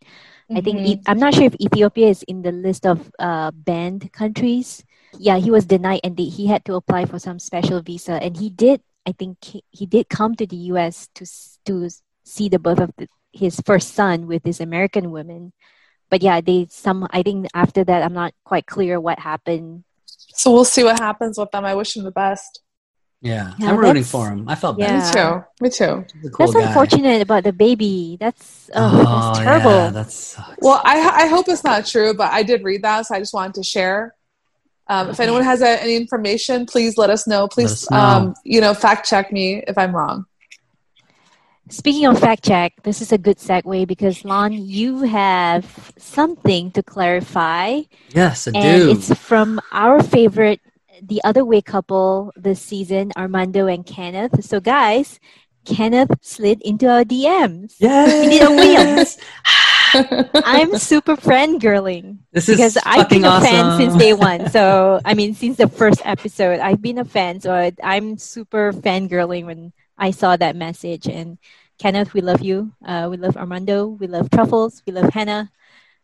I 0.51 0.61
think 0.61 0.79
Mhm. 0.81 0.87
E- 0.87 1.01
I'm 1.07 1.19
not 1.19 1.35
sure 1.35 1.45
if 1.45 1.55
Ethiopia 1.61 2.09
is 2.09 2.23
in 2.25 2.43
the 2.43 2.53
list 2.53 2.87
of 2.87 3.11
uh, 3.19 3.51
banned 3.53 4.13
countries. 4.13 4.83
Yeah, 5.19 5.37
he 5.39 5.51
was 5.51 5.67
denied, 5.67 6.01
and 6.05 6.17
they, 6.17 6.25
he 6.25 6.47
had 6.47 6.65
to 6.67 6.75
apply 6.75 7.05
for 7.05 7.19
some 7.19 7.39
special 7.39 7.81
visa, 7.83 8.17
and 8.23 8.37
he 8.37 8.49
did. 8.51 8.81
I 9.07 9.13
think 9.13 9.43
he, 9.45 9.65
he 9.71 9.87
did 9.87 10.09
come 10.09 10.35
to 10.37 10.47
the 10.47 10.57
U.S. 10.73 11.09
to 11.17 11.25
to 11.67 11.89
see 12.25 12.49
the 12.49 12.59
birth 12.59 12.81
of 12.81 12.93
the, 12.97 13.09
his 13.33 13.61
first 13.65 13.95
son 13.95 14.27
with 14.27 14.43
this 14.43 14.61
American 14.61 15.11
woman. 15.13 15.53
But 16.11 16.23
yeah, 16.23 16.41
they 16.41 16.67
some. 16.71 17.07
I 17.11 17.23
think 17.23 17.49
after 17.55 17.85
that, 17.85 18.03
I'm 18.03 18.13
not 18.17 18.33
quite 18.45 18.67
clear 18.67 19.01
what 19.01 19.19
happened. 19.19 19.85
so 20.33 20.53
we'll 20.53 20.65
see 20.65 20.85
what 20.85 20.99
happens 21.01 21.37
with 21.39 21.51
them. 21.53 21.65
I 21.65 21.75
wish 21.75 21.97
him 21.97 22.05
the 22.05 22.11
best. 22.13 22.61
Yeah, 23.21 23.53
Yeah, 23.59 23.71
I'm 23.71 23.77
rooting 23.79 24.05
for 24.05 24.29
him. 24.31 24.49
I 24.49 24.55
felt 24.55 24.79
Yeah. 24.79 25.01
bad. 25.01 25.43
Me 25.61 25.71
too. 25.71 25.85
Me 25.91 26.05
too. 26.23 26.31
Cool 26.31 26.47
that's 26.47 26.55
guy. 26.55 26.63
unfortunate 26.69 27.21
about 27.21 27.43
the 27.45 27.53
baby. 27.53 28.17
That's 28.21 28.71
oh, 28.75 29.31
that's 29.31 29.39
terrible. 29.41 29.71
Yeah, 29.71 29.91
that 29.91 30.13
sucks. 30.13 30.57
Well, 30.61 30.81
I 30.85 31.25
I 31.25 31.27
hope 31.27 31.49
it's 31.49 31.65
not 31.65 31.85
true, 31.87 32.15
but 32.15 32.31
I 32.33 32.43
did 32.45 32.63
read 32.63 32.83
that, 32.83 33.07
so 33.07 33.17
I 33.17 33.19
just 33.19 33.35
wanted 33.35 33.55
to 33.55 33.65
share. 33.65 34.15
Um, 34.87 35.11
if 35.11 35.21
anyone 35.21 35.43
has 35.43 35.61
uh, 35.61 35.77
any 35.81 35.97
information, 35.97 36.65
please 36.65 36.97
let 36.97 37.11
us 37.11 37.27
know. 37.27 37.49
Please, 37.49 37.73
us 37.85 37.91
know. 37.91 37.99
Um, 37.99 38.35
you 38.45 38.61
know, 38.61 38.73
fact 38.73 39.09
check 39.09 39.33
me 39.33 39.63
if 39.67 39.77
I'm 39.77 39.95
wrong. 39.95 40.25
Speaking 41.71 42.07
of 42.07 42.19
fact 42.19 42.45
check, 42.45 42.73
this 42.85 43.03
is 43.03 43.13
a 43.13 43.19
good 43.19 43.37
segue 43.37 43.87
because 43.87 44.25
Lon, 44.25 44.53
you 44.53 45.03
have 45.03 45.93
something 45.99 46.71
to 46.71 46.83
clarify, 46.83 47.83
yes, 48.09 48.49
I 48.49 48.53
and 48.55 48.63
do. 48.81 48.91
it's 48.93 49.13
from 49.21 49.61
our 49.71 50.03
favorite, 50.03 50.61
the 51.03 51.21
other 51.25 51.45
way 51.45 51.61
couple 51.61 52.33
this 52.37 52.61
season, 52.61 53.13
Armando 53.17 53.67
and 53.67 53.85
Kenneth. 53.85 54.45
So, 54.45 54.61
guys, 54.61 55.21
Kenneth 55.65 56.11
slid 56.23 56.63
into 56.63 56.89
our 56.89 57.05
DMs. 57.05 57.75
Yes. 57.79 58.25
He 58.25 58.39
did 58.39 58.43
a 58.43 58.51
wheel. 58.51 59.05
I'm 60.45 60.77
super 60.79 61.17
fangirling. 61.17 62.19
This 62.33 62.49
is 62.49 62.57
because 62.57 62.79
I've 62.85 63.09
been 63.09 63.25
a 63.25 63.41
fan 63.41 63.77
since 63.77 63.97
day 63.97 64.15
one. 64.15 64.51
So 64.51 65.01
I 65.05 65.15
mean, 65.15 65.35
since 65.35 65.57
the 65.57 65.69
first 65.69 66.03
episode, 66.05 66.61
I've 66.61 66.83
been 66.83 66.99
a 66.99 67.05
fan. 67.05 67.41
So 67.41 67.53
I, 67.53 67.73
I'm 67.83 68.19
super 68.19 68.73
fangirling 68.73 69.47
when 69.47 69.73
I 69.97 70.11
saw 70.11 70.37
that 70.37 70.57
message. 70.57 71.07
And 71.07 71.39
Kenneth, 71.79 72.13
we 72.13 72.21
love 72.21 72.43
you. 72.43 72.73
Uh, 72.85 73.09
we 73.11 73.17
love 73.17 73.37
Armando. 73.37 73.87
We 73.87 74.07
love 74.07 74.31
Truffles. 74.31 74.83
We 74.87 74.93
love 74.93 75.13
Hannah. 75.13 75.51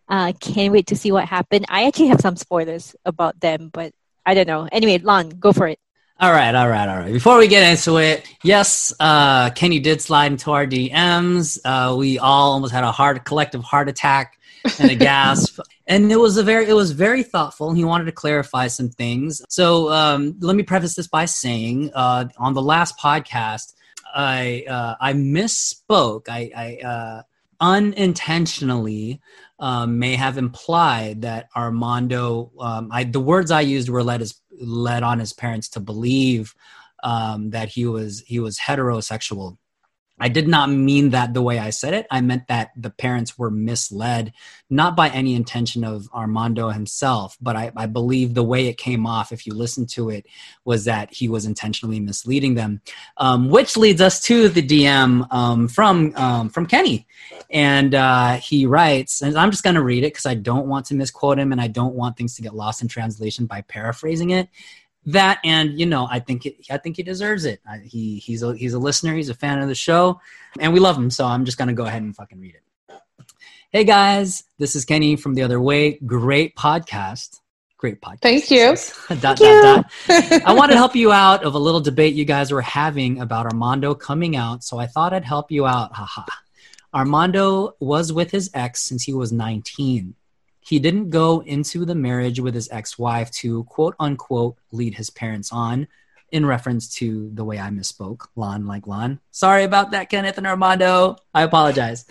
Uh, 0.09 0.33
can't 0.39 0.73
wait 0.73 0.87
to 0.89 0.97
see 0.97 1.13
what 1.13 1.27
happened. 1.27 1.65
I 1.69 1.87
actually 1.87 2.09
have 2.09 2.21
some 2.21 2.37
spoilers 2.37 2.95
about 3.05 3.41
them, 3.41 3.71
but 3.73 3.93
I 4.27 4.35
don't 4.35 4.47
know. 4.47 4.69
Anyway, 4.73 4.99
Lon, 4.99 5.31
go 5.31 5.53
for 5.53 5.69
it. 5.69 5.79
All 6.21 6.33
right, 6.33 6.55
all 6.55 6.69
right, 6.69 6.89
all 6.89 6.99
right. 6.99 7.13
Before 7.13 7.39
we 7.39 7.49
get 7.49 7.69
into 7.69 7.97
it, 7.97 8.25
yes, 8.45 8.93
uh, 9.01 9.51
Kenny 9.51 9.81
did 9.81 10.01
slide 10.01 10.31
into 10.31 10.53
our 10.53 10.65
DMs. 10.65 11.59
Uh, 11.65 11.97
we 11.97 12.21
all 12.21 12.53
almost 12.53 12.73
had 12.73 12.85
a 12.85 12.93
heart 12.93 13.25
collective 13.25 13.65
heart 13.65 13.89
attack 13.89 14.39
and 14.79 14.93
a 14.93 14.95
gasp, 14.95 15.59
and 15.89 16.13
it 16.13 16.17
was 16.17 16.37
a 16.37 16.45
very 16.45 16.69
it 16.69 16.73
was 16.73 16.93
very 16.93 17.25
thoughtful. 17.25 17.73
He 17.73 17.85
wanted 17.85 18.05
to 18.05 18.13
clarify 18.13 18.69
some 18.69 18.91
things. 18.91 19.43
So 19.49 19.91
um, 19.91 20.37
let 20.39 20.55
me 20.55 20.63
preface 20.63 20.95
this 20.95 21.09
by 21.09 21.25
saying, 21.25 21.91
uh, 21.95 22.27
on 22.39 22.55
the 22.55 22.63
last 22.63 22.97
podcast, 22.97 23.75
I 24.15 24.65
uh, 24.69 24.95
I 25.01 25.15
misspoke. 25.15 26.29
I, 26.29 26.51
I 26.57 26.87
uh, 26.87 27.23
unintentionally 27.61 29.21
um, 29.65 29.99
may 29.99 30.15
have 30.15 30.37
implied 30.37 31.23
that 31.23 31.49
Armando. 31.57 32.53
Um, 32.61 32.91
I 32.93 33.05
the 33.05 33.19
words 33.19 33.51
I 33.51 33.63
used 33.63 33.89
were 33.89 34.03
led 34.03 34.21
his 34.21 34.39
led 34.61 35.03
on 35.03 35.19
his 35.19 35.33
parents 35.33 35.71
to 35.71 35.81
believe 35.81 36.55
um, 37.03 37.49
that 37.51 37.71
he 37.71 37.87
was 37.87 38.21
he 38.27 38.41
was 38.41 38.59
heterosexual. 38.59 39.57
I 40.19 40.29
did 40.29 40.47
not 40.47 40.71
mean 40.71 41.11
that 41.11 41.35
the 41.35 41.43
way 41.43 41.59
I 41.59 41.71
said 41.71 41.93
it. 41.93 42.07
I 42.09 42.21
meant 42.21 42.47
that 42.47 42.71
the 42.77 42.91
parents 42.91 43.37
were 43.37 43.51
misled, 43.51 44.33
not 44.71 44.95
by 44.95 45.09
any 45.09 45.35
intention 45.35 45.83
of 45.83 46.09
Armando 46.15 46.71
himself, 46.71 47.37
but 47.41 47.57
I, 47.57 47.73
I 47.77 47.87
believe 47.87 48.33
the 48.33 48.45
way 48.45 48.69
it 48.69 48.79
came 48.79 49.07
off, 49.07 49.33
if 49.33 49.45
you 49.45 49.55
listen 49.55 49.87
to 49.87 50.11
it, 50.11 50.27
was 50.65 50.85
that 50.85 51.13
he 51.13 51.29
was 51.29 51.47
intentionally 51.47 51.99
misleading 51.99 52.55
them. 52.55 52.81
Um, 53.17 53.51
which 53.51 53.77
leads 53.77 54.01
us 54.01 54.21
to 54.23 54.49
the 54.49 54.63
DM 54.63 55.33
um, 55.33 55.67
from 55.67 56.15
um, 56.17 56.49
from 56.49 56.67
Kenny, 56.67 57.07
and 57.51 57.95
uh, 57.95 58.35
he 58.35 58.67
writes, 58.67 59.21
and 59.21 59.37
I'm 59.37 59.51
just 59.51 59.65
going 59.65 59.75
to 59.75 59.83
read 59.83 60.05
it 60.05 60.13
because 60.13 60.27
I 60.27 60.35
don't 60.35 60.69
want 60.69 60.87
to 60.87 60.95
misquote 60.95 61.41
him, 61.41 61.51
and 61.51 61.61
I 61.61 61.67
don't 61.67 61.95
want 61.95 62.17
things 62.17 62.37
to 62.37 62.43
get 62.43 62.55
lost 62.55 62.83
in 62.83 62.89
translation 62.89 63.47
by 63.47 63.63
paraphrasing 63.63 64.31
it 64.31 64.49
that 65.07 65.39
and 65.45 65.79
you 65.79 65.87
know 65.87 66.07
i 66.11 66.19
think 66.19 66.47
it, 66.47 66.57
i 66.71 66.79
think 66.79 66.97
he 66.97 67.03
deserves 67.03 67.45
it. 67.45 67.61
I, 67.69 67.79
he 67.79 68.19
he's 68.19 68.43
a 68.43 68.57
he's 68.57 68.75
a 68.75 68.79
listener 68.79 69.15
he's 69.15 69.29
a 69.29 69.35
fan 69.35 69.61
of 69.61 69.69
the 69.69 69.75
show 69.75 70.21
and 70.59 70.73
we 70.73 70.81
love 70.81 70.97
him 70.97 71.11
so 71.11 71.27
i'm 71.27 71.45
just 71.45 71.59
gonna 71.59 71.75
go 71.75 71.85
ahead 71.85 72.03
and 72.03 72.15
fucking 72.15 72.41
read 72.41 72.55
it. 72.55 72.63
Hey 73.71 73.85
guys 73.85 74.45
this 74.59 74.77
is 74.77 74.85
kenny 74.85 75.17
from 75.17 75.35
the 75.35 75.43
other 75.43 75.61
way. 75.61 75.99
Great 76.07 76.57
podcast. 76.57 77.41
Great 77.77 78.01
podcast. 78.01 78.21
Thank 78.21 78.51
you. 78.51 78.67
dot, 79.21 79.39
Thank 79.39 79.41
you. 79.41 79.63
dot, 79.63 79.91
dot. 80.07 80.43
i 80.47 80.55
want 80.55 80.71
to 80.71 80.77
help 80.77 80.97
you 80.97 81.13
out 81.13 81.45
of 81.45 81.55
a 81.55 81.59
little 81.59 81.81
debate 81.81 82.15
you 82.15 82.25
guys 82.25 82.51
were 82.51 82.63
having 82.63 83.21
about 83.21 83.47
armando 83.47 83.95
coming 83.95 84.37
out 84.37 84.65
so 84.65 84.79
i 84.79 84.87
thought 84.87 85.13
i'd 85.13 85.25
help 85.25 85.51
you 85.51 85.67
out. 85.67 85.93
Haha 85.93 86.25
armando 86.95 87.75
was 87.81 88.13
with 88.13 88.31
his 88.31 88.51
ex 88.55 88.81
since 88.83 89.03
he 89.03 89.13
was 89.13 89.33
19 89.33 90.15
he 90.65 90.79
didn't 90.79 91.11
go 91.11 91.41
into 91.41 91.85
the 91.85 91.95
marriage 91.95 92.41
with 92.41 92.55
his 92.55 92.71
ex-wife 92.73 93.31
to 93.31 93.65
quote 93.65 93.95
unquote 94.01 94.57
lead 94.73 94.95
his 94.95 95.11
parents 95.11 95.53
on 95.53 95.87
in 96.33 96.47
reference 96.47 96.89
to 96.95 97.31
the 97.35 97.45
way 97.45 97.59
I 97.59 97.69
misspoke, 97.69 98.27
Lon 98.35 98.67
like 98.67 98.87
Lon. 98.87 99.21
Sorry 99.31 99.63
about 99.63 99.91
that, 99.91 100.09
Kenneth 100.09 100.39
and 100.39 100.47
Armando. 100.47 101.17
I 101.35 101.43
apologize. 101.43 102.07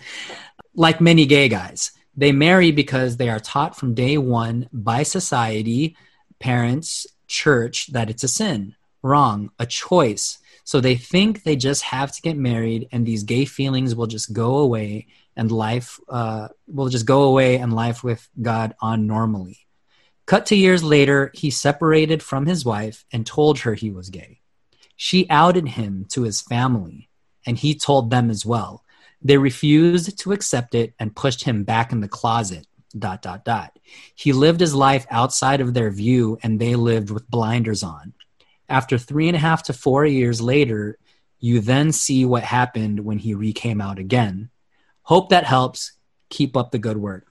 Like 0.74 1.00
many 1.00 1.26
gay 1.26 1.48
guys, 1.48 1.90
they 2.16 2.30
marry 2.30 2.70
because 2.70 3.16
they 3.16 3.28
are 3.28 3.40
taught 3.40 3.76
from 3.76 3.92
day 3.94 4.18
one 4.18 4.68
by 4.72 5.02
society, 5.02 5.96
parents, 6.38 7.06
church 7.26 7.88
that 7.88 8.08
it's 8.08 8.24
a 8.24 8.28
sin, 8.28 8.76
wrong, 9.02 9.50
a 9.58 9.66
choice. 9.66 10.38
So 10.62 10.80
they 10.80 10.94
think 10.94 11.42
they 11.42 11.56
just 11.56 11.82
have 11.82 12.12
to 12.12 12.22
get 12.22 12.36
married 12.36 12.88
and 12.92 13.04
these 13.04 13.24
gay 13.24 13.44
feelings 13.44 13.94
will 13.94 14.06
just 14.06 14.32
go 14.32 14.58
away 14.58 15.08
and 15.36 15.50
life 15.50 15.98
uh, 16.08 16.48
will 16.66 16.88
just 16.88 17.06
go 17.06 17.24
away 17.24 17.56
and 17.56 17.72
life 17.72 18.04
with 18.04 18.28
God 18.40 18.74
on 18.80 19.06
normally. 19.06 19.58
Cut 20.26 20.46
to 20.46 20.56
years 20.56 20.82
later, 20.82 21.30
he 21.34 21.50
separated 21.50 22.22
from 22.22 22.46
his 22.46 22.64
wife 22.64 23.04
and 23.12 23.26
told 23.26 23.60
her 23.60 23.74
he 23.74 23.90
was 23.90 24.10
gay. 24.10 24.40
She 24.96 25.28
outed 25.28 25.68
him 25.68 26.06
to 26.10 26.22
his 26.22 26.40
family, 26.40 27.10
and 27.44 27.58
he 27.58 27.74
told 27.74 28.10
them 28.10 28.30
as 28.30 28.46
well. 28.46 28.84
They 29.20 29.38
refused 29.38 30.18
to 30.20 30.32
accept 30.32 30.74
it 30.74 30.94
and 30.98 31.16
pushed 31.16 31.44
him 31.44 31.64
back 31.64 31.92
in 31.92 32.00
the 32.00 32.08
closet. 32.08 32.66
Dot 32.96 33.22
dot 33.22 33.44
dot. 33.44 33.76
He 34.14 34.32
lived 34.32 34.60
his 34.60 34.72
life 34.72 35.04
outside 35.10 35.60
of 35.60 35.74
their 35.74 35.90
view, 35.90 36.38
and 36.44 36.60
they 36.60 36.76
lived 36.76 37.10
with 37.10 37.28
blinders 37.28 37.82
on. 37.82 38.12
After 38.68 38.98
three 38.98 39.26
and 39.26 39.36
a 39.36 39.40
half 39.40 39.64
to 39.64 39.72
four 39.72 40.06
years 40.06 40.40
later, 40.40 40.98
you 41.40 41.60
then 41.60 41.90
see 41.90 42.24
what 42.24 42.44
happened 42.44 43.00
when 43.00 43.18
he 43.18 43.34
re 43.34 43.52
came 43.52 43.80
out 43.80 43.98
again. 43.98 44.50
Hope 45.04 45.30
that 45.30 45.44
helps. 45.44 45.92
Keep 46.30 46.56
up 46.56 46.72
the 46.72 46.78
good 46.78 46.96
work. 46.96 47.26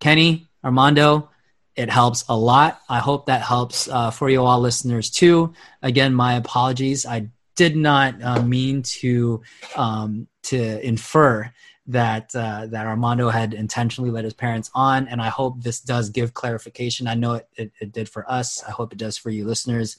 Kenny, 0.00 0.48
Armando, 0.64 1.30
it 1.76 1.90
helps 1.90 2.24
a 2.28 2.36
lot. 2.36 2.80
I 2.88 2.98
hope 2.98 3.26
that 3.26 3.42
helps 3.42 3.88
uh, 3.88 4.10
for 4.10 4.28
you 4.28 4.42
all 4.42 4.60
listeners 4.60 5.10
too. 5.10 5.52
Again, 5.82 6.12
my 6.12 6.34
apologies. 6.34 7.06
I 7.06 7.28
did 7.54 7.76
not 7.76 8.20
uh, 8.22 8.42
mean 8.42 8.82
to 8.82 9.42
um, 9.76 10.26
to 10.44 10.84
infer 10.86 11.52
that 11.88 12.34
uh, 12.34 12.66
that 12.66 12.86
Armando 12.86 13.28
had 13.30 13.54
intentionally 13.54 14.10
let 14.10 14.24
his 14.24 14.34
parents 14.34 14.70
on, 14.74 15.08
and 15.08 15.22
I 15.22 15.28
hope 15.28 15.62
this 15.62 15.80
does 15.80 16.10
give 16.10 16.34
clarification. 16.34 17.06
I 17.06 17.14
know 17.14 17.34
it, 17.34 17.48
it, 17.56 17.72
it 17.80 17.92
did 17.92 18.08
for 18.08 18.30
us. 18.30 18.62
I 18.66 18.70
hope 18.70 18.92
it 18.92 18.98
does 18.98 19.16
for 19.16 19.30
you 19.30 19.46
listeners. 19.46 19.96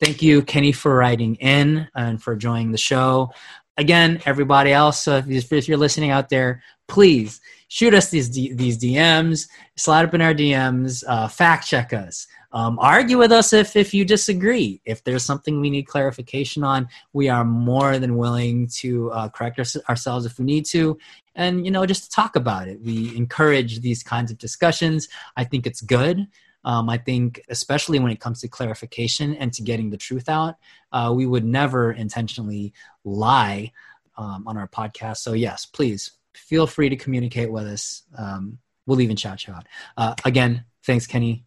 Thank 0.00 0.22
you, 0.22 0.42
Kenny, 0.42 0.72
for 0.72 0.94
writing 0.96 1.34
in 1.36 1.86
and 1.94 2.22
for 2.22 2.34
joining 2.34 2.72
the 2.72 2.78
show. 2.78 3.32
Again, 3.80 4.20
everybody 4.26 4.72
else, 4.72 5.02
so 5.02 5.22
if, 5.26 5.66
you're 5.66 5.78
listening 5.78 6.10
out 6.10 6.28
there, 6.28 6.62
please 6.86 7.40
shoot 7.68 7.94
us 7.94 8.10
these 8.10 8.30
these 8.30 8.76
DMs, 8.76 9.48
slide 9.76 10.04
up 10.04 10.12
in 10.12 10.20
our 10.20 10.34
DMs, 10.34 11.02
uh, 11.08 11.28
fact 11.28 11.66
check 11.66 11.94
us, 11.94 12.26
um, 12.52 12.78
argue 12.78 13.16
with 13.16 13.32
us 13.32 13.54
if 13.54 13.76
if 13.76 13.94
you 13.94 14.04
disagree. 14.04 14.82
If 14.84 15.02
there's 15.04 15.24
something 15.24 15.62
we 15.62 15.70
need 15.70 15.84
clarification 15.84 16.62
on, 16.62 16.88
we 17.14 17.30
are 17.30 17.42
more 17.42 17.98
than 17.98 18.18
willing 18.18 18.68
to 18.80 19.10
uh, 19.12 19.28
correct 19.30 19.58
our, 19.58 19.64
ourselves 19.88 20.26
if 20.26 20.38
we 20.38 20.44
need 20.44 20.66
to, 20.66 20.98
and 21.34 21.64
you 21.64 21.70
know 21.70 21.86
just 21.86 22.04
to 22.04 22.10
talk 22.10 22.36
about 22.36 22.68
it. 22.68 22.82
We 22.82 23.16
encourage 23.16 23.80
these 23.80 24.02
kinds 24.02 24.30
of 24.30 24.36
discussions. 24.36 25.08
I 25.38 25.44
think 25.44 25.66
it's 25.66 25.80
good. 25.80 26.26
Um, 26.64 26.90
I 26.90 26.98
think, 26.98 27.40
especially 27.48 27.98
when 27.98 28.12
it 28.12 28.20
comes 28.20 28.40
to 28.42 28.48
clarification 28.48 29.34
and 29.36 29.52
to 29.54 29.62
getting 29.62 29.90
the 29.90 29.96
truth 29.96 30.28
out, 30.28 30.56
uh, 30.92 31.12
we 31.14 31.24
would 31.26 31.44
never 31.44 31.92
intentionally 31.92 32.72
lie 33.04 33.72
um, 34.18 34.44
on 34.46 34.56
our 34.58 34.68
podcast. 34.68 35.18
So, 35.18 35.32
yes, 35.32 35.64
please 35.66 36.10
feel 36.34 36.66
free 36.66 36.88
to 36.90 36.96
communicate 36.96 37.50
with 37.50 37.64
us. 37.66 38.02
Um, 38.16 38.58
we'll 38.86 39.00
even 39.00 39.16
shout 39.16 39.46
you 39.46 39.54
out. 39.54 39.66
Uh, 39.96 40.14
again, 40.24 40.64
thanks, 40.84 41.06
Kenny. 41.06 41.44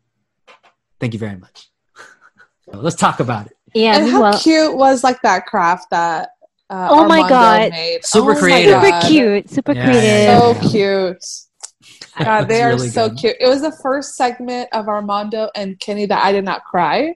Thank 0.99 1.13
you 1.13 1.19
very 1.19 1.37
much. 1.37 1.69
Let's 2.67 2.95
talk 2.95 3.19
about 3.19 3.47
it. 3.47 3.53
Yeah. 3.75 3.97
and 3.97 4.09
how 4.09 4.21
well, 4.21 4.39
cute 4.39 4.75
was 4.75 5.03
like 5.03 5.21
that 5.23 5.45
craft 5.45 5.89
that 5.91 6.29
uh, 6.69 6.87
Oh 6.89 7.07
my 7.07 7.27
God. 7.27 7.71
made. 7.71 8.05
Super 8.05 8.31
Oh 8.31 8.33
my 8.35 8.39
creative. 8.39 8.81
super 8.83 9.07
cute. 9.07 9.49
Super 9.49 9.73
Yeah, 9.73 9.85
creative. 9.85 10.03
yeah, 10.03 10.39
yeah. 10.39 10.53
So 10.61 10.69
cute. 10.71 11.25
God, 12.23 12.47
they 12.47 12.63
It's 12.63 12.83
are 12.83 12.87
so 12.89 13.09
good. 13.09 13.17
cute. 13.17 13.35
It 13.39 13.47
was 13.47 13.61
the 13.61 13.71
first 13.81 14.15
segment 14.15 14.69
of 14.73 14.87
Armando 14.87 15.49
and 15.55 15.79
Kenny 15.79 16.05
that 16.05 16.23
I 16.23 16.31
did 16.31 16.43
not 16.45 16.63
cry. 16.63 17.15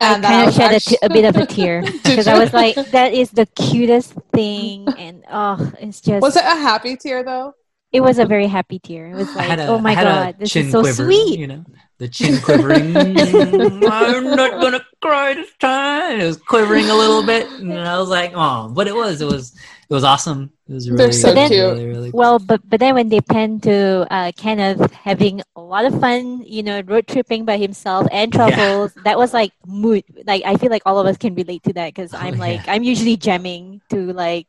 I 0.00 0.14
And 0.14 0.24
that 0.24 0.28
kind 0.28 0.40
of 0.42 0.46
was 0.46 0.54
shed 0.56 0.72
a, 0.72 0.74
actually- 0.76 0.96
t- 0.96 1.06
a 1.06 1.08
bit 1.10 1.24
of 1.24 1.36
a 1.36 1.46
tear 1.46 1.82
because 2.04 2.26
I 2.28 2.38
was 2.38 2.52
like, 2.52 2.74
that 2.92 3.12
is 3.12 3.30
the 3.30 3.46
cutest 3.46 4.14
thing, 4.32 4.86
and 4.98 5.24
oh, 5.30 5.72
it's 5.80 6.00
just. 6.00 6.22
Was 6.22 6.36
it 6.36 6.44
a 6.44 6.56
happy 6.56 6.96
tear 6.96 7.22
though? 7.24 7.54
It 7.90 8.02
was 8.02 8.18
a 8.18 8.26
very 8.26 8.46
happy 8.46 8.78
tear. 8.78 9.06
It 9.10 9.14
was 9.14 9.34
like, 9.34 9.58
a, 9.58 9.66
oh 9.66 9.78
my 9.78 9.92
I 9.92 9.94
had 9.94 10.06
a 10.06 10.10
god, 10.10 10.36
this 10.38 10.50
chin 10.52 10.66
is 10.66 10.72
so 10.72 10.82
quiver, 10.82 11.04
sweet. 11.06 11.38
You 11.38 11.46
know, 11.46 11.64
the 11.96 12.06
chin 12.06 12.38
quivering. 12.42 12.94
I'm 12.94 14.24
not 14.36 14.60
gonna 14.60 14.84
cry 15.00 15.32
this 15.34 15.50
time. 15.58 16.20
It 16.20 16.26
was 16.26 16.36
quivering 16.36 16.90
a 16.90 16.94
little 16.94 17.22
bit, 17.22 17.48
and 17.50 17.72
I 17.72 17.98
was 17.98 18.08
like, 18.10 18.32
oh, 18.34 18.68
but 18.74 18.88
it 18.88 18.94
was, 18.94 19.20
it 19.22 19.26
was, 19.26 19.56
it 19.90 19.94
was 19.94 20.04
awesome. 20.04 20.52
It 20.68 20.74
was 20.74 20.90
really, 20.90 20.98
They're 20.98 21.12
so 21.12 21.34
really, 21.34 21.48
cute. 21.48 21.60
really, 21.60 21.86
really 21.86 22.12
cool. 22.12 22.20
Well, 22.20 22.38
but 22.38 22.60
but 22.68 22.80
then 22.80 22.94
when 22.94 23.08
they 23.08 23.20
pan 23.20 23.60
to 23.60 24.06
uh, 24.10 24.32
Kenneth 24.36 24.90
having 24.92 25.42
a 25.56 25.60
lot 25.60 25.84
of 25.84 25.98
fun, 26.00 26.42
you 26.46 26.62
know, 26.62 26.80
road 26.86 27.06
tripping 27.06 27.44
by 27.44 27.56
himself 27.58 28.06
and 28.10 28.32
Yeah. 28.32 28.56
Truffles, 28.56 28.94
that 29.04 29.18
was 29.18 29.32
like 29.32 29.52
mood. 29.66 30.04
Like 30.26 30.42
I 30.44 30.56
feel 30.56 30.70
like 30.70 30.82
all 30.86 30.98
of 30.98 31.06
us 31.06 31.16
can 31.18 31.34
relate 31.34 31.62
to 31.64 31.72
that 31.74 31.94
because 31.94 32.14
Oh, 32.14 32.18
I'm 32.18 32.36
yeah. 32.36 32.40
like 32.40 32.68
I'm 32.68 32.82
usually 32.82 33.16
jamming 33.16 33.82
to 33.90 34.12
like, 34.12 34.46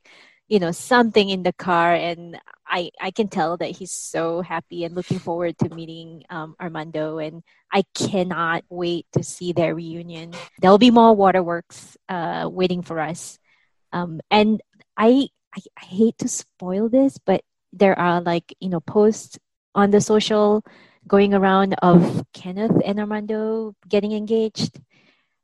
you 0.48 0.60
know, 0.60 0.72
something 0.72 1.30
in 1.30 1.44
the 1.44 1.54
car, 1.54 1.94
and 1.94 2.40
I 2.68 2.92
I 3.00 3.12
can 3.12 3.28
tell 3.28 3.58
that 3.58 3.72
he's 3.78 3.92
so 3.92 4.42
happy 4.42 4.84
and 4.84 4.96
looking 4.96 5.20
forward 5.20 5.58
to 5.60 5.70
meeting 5.70 6.24
um, 6.30 6.56
Armando, 6.60 7.18
and 7.20 7.44
I 7.72 7.84
cannot 7.96 8.64
wait 8.70 9.06
to 9.14 9.24
see 9.24 9.52
their 9.54 9.76
reunion. 9.76 10.34
There'll 10.60 10.78
be 10.80 10.92
more 10.92 11.14
waterworks 11.16 11.98
uh, 12.08 12.50
waiting 12.52 12.82
for 12.82 13.00
us, 13.00 13.38
um, 13.92 14.22
and 14.32 14.62
I 15.00 15.30
I, 15.56 15.62
I 15.80 15.86
hate 15.86 16.18
to 16.20 16.28
spoil 16.28 16.90
this, 16.90 17.18
but 17.18 17.42
there 17.74 17.98
are 17.98 18.22
like 18.22 18.54
you 18.60 18.70
know 18.70 18.82
posts 18.82 19.40
on 19.74 19.92
the 19.92 20.02
social 20.02 20.64
going 21.08 21.34
around 21.34 21.74
of 21.82 22.24
Kenneth 22.34 22.76
and 22.86 23.00
Armando 23.00 23.74
getting 23.88 24.12
engaged. 24.12 24.80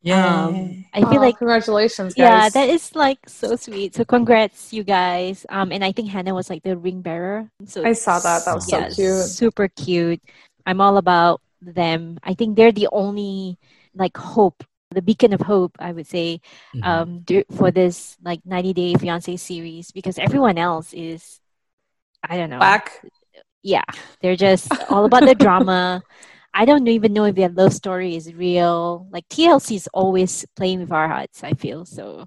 yeah. 0.01 0.45
Um, 0.45 0.85
I 0.93 1.01
feel 1.01 1.19
Aw, 1.19 1.25
like 1.25 1.37
congratulations, 1.37 2.13
guys. 2.13 2.17
yeah, 2.17 2.49
that 2.49 2.69
is 2.69 2.93
like 2.95 3.17
so 3.27 3.55
sweet. 3.55 3.95
So 3.95 4.05
congrats, 4.05 4.73
you 4.73 4.83
guys. 4.83 5.45
Um, 5.49 5.71
and 5.71 5.83
I 5.83 5.91
think 5.91 6.09
Hannah 6.09 6.35
was 6.35 6.49
like 6.49 6.61
the 6.63 6.77
ring 6.77 7.01
bearer. 7.01 7.49
So 7.65 7.83
I 7.83 7.93
saw 7.93 8.19
that. 8.19 8.45
That 8.45 8.55
was 8.55 8.67
so 8.69 8.81
cute. 8.93 9.25
super 9.25 9.67
cute. 9.69 10.21
I'm 10.65 10.81
all 10.81 10.97
about 10.97 11.41
them. 11.61 12.19
I 12.23 12.33
think 12.35 12.55
they're 12.55 12.71
the 12.71 12.89
only 12.91 13.57
like 13.95 14.17
hope, 14.17 14.63
the 14.95 15.01
beacon 15.03 15.33
of 15.33 15.41
hope. 15.41 15.75
I 15.79 15.91
would 15.91 16.07
say 16.07 16.39
Mhm. 16.73 16.83
um 16.87 17.09
do, 17.27 17.43
for 17.51 17.69
this 17.71 18.15
like 18.23 18.41
90 18.45 18.73
day 18.73 18.95
fiance 18.95 19.35
series 19.37 19.91
because 19.91 20.17
everyone 20.17 20.57
else 20.57 20.93
is 20.95 21.39
i 22.23 22.37
don't 22.37 22.49
know 22.49 22.59
Back. 22.59 23.03
yeah 23.61 23.85
they're 24.21 24.35
just 24.39 24.71
all 24.89 25.05
about 25.05 25.25
the 25.25 25.35
drama 25.35 26.01
i 26.53 26.65
don't 26.65 26.87
even 26.87 27.13
know 27.13 27.25
if 27.25 27.35
their 27.35 27.49
love 27.49 27.73
story 27.73 28.15
is 28.15 28.33
real 28.33 29.05
like 29.11 29.27
tlc 29.29 29.69
is 29.75 29.87
always 29.93 30.45
playing 30.55 30.79
with 30.79 30.91
our 30.91 31.07
hearts 31.07 31.43
i 31.43 31.53
feel 31.53 31.85
so 31.85 32.25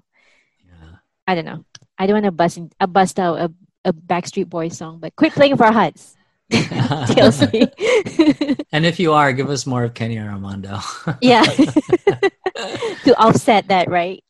Yeah. 0.63 0.95
i 1.27 1.35
don't 1.35 1.45
know 1.45 1.65
i 1.97 2.07
don't 2.07 2.15
want 2.21 2.25
to 2.25 2.31
bust 2.31 2.57
in, 2.57 2.71
uh, 2.79 2.87
bust 2.87 3.19
out 3.19 3.39
a, 3.39 3.47
a 3.85 3.93
backstreet 3.93 4.47
boys 4.49 4.77
song 4.77 4.99
but 4.99 5.15
quit 5.15 5.33
playing 5.33 5.51
with 5.53 5.61
our 5.61 5.73
hearts 5.73 6.15
tlc 6.51 8.65
and 8.71 8.85
if 8.85 8.99
you 8.99 9.13
are, 9.13 9.33
give 9.33 9.49
us 9.49 9.65
more 9.65 9.83
of 9.83 9.93
Kenny 9.93 10.17
or 10.17 10.29
Armando. 10.29 10.79
yeah 11.21 11.43
to 11.43 13.15
offset 13.17 13.67
that 13.67 13.89
right 13.89 14.23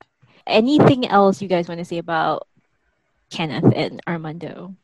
anything 0.46 1.08
else 1.08 1.42
you 1.42 1.48
guys 1.48 1.68
want 1.68 1.80
to 1.80 1.86
say 1.86 1.98
about 1.98 2.48
kenneth 3.30 3.72
and 3.76 4.02
armando 4.08 4.76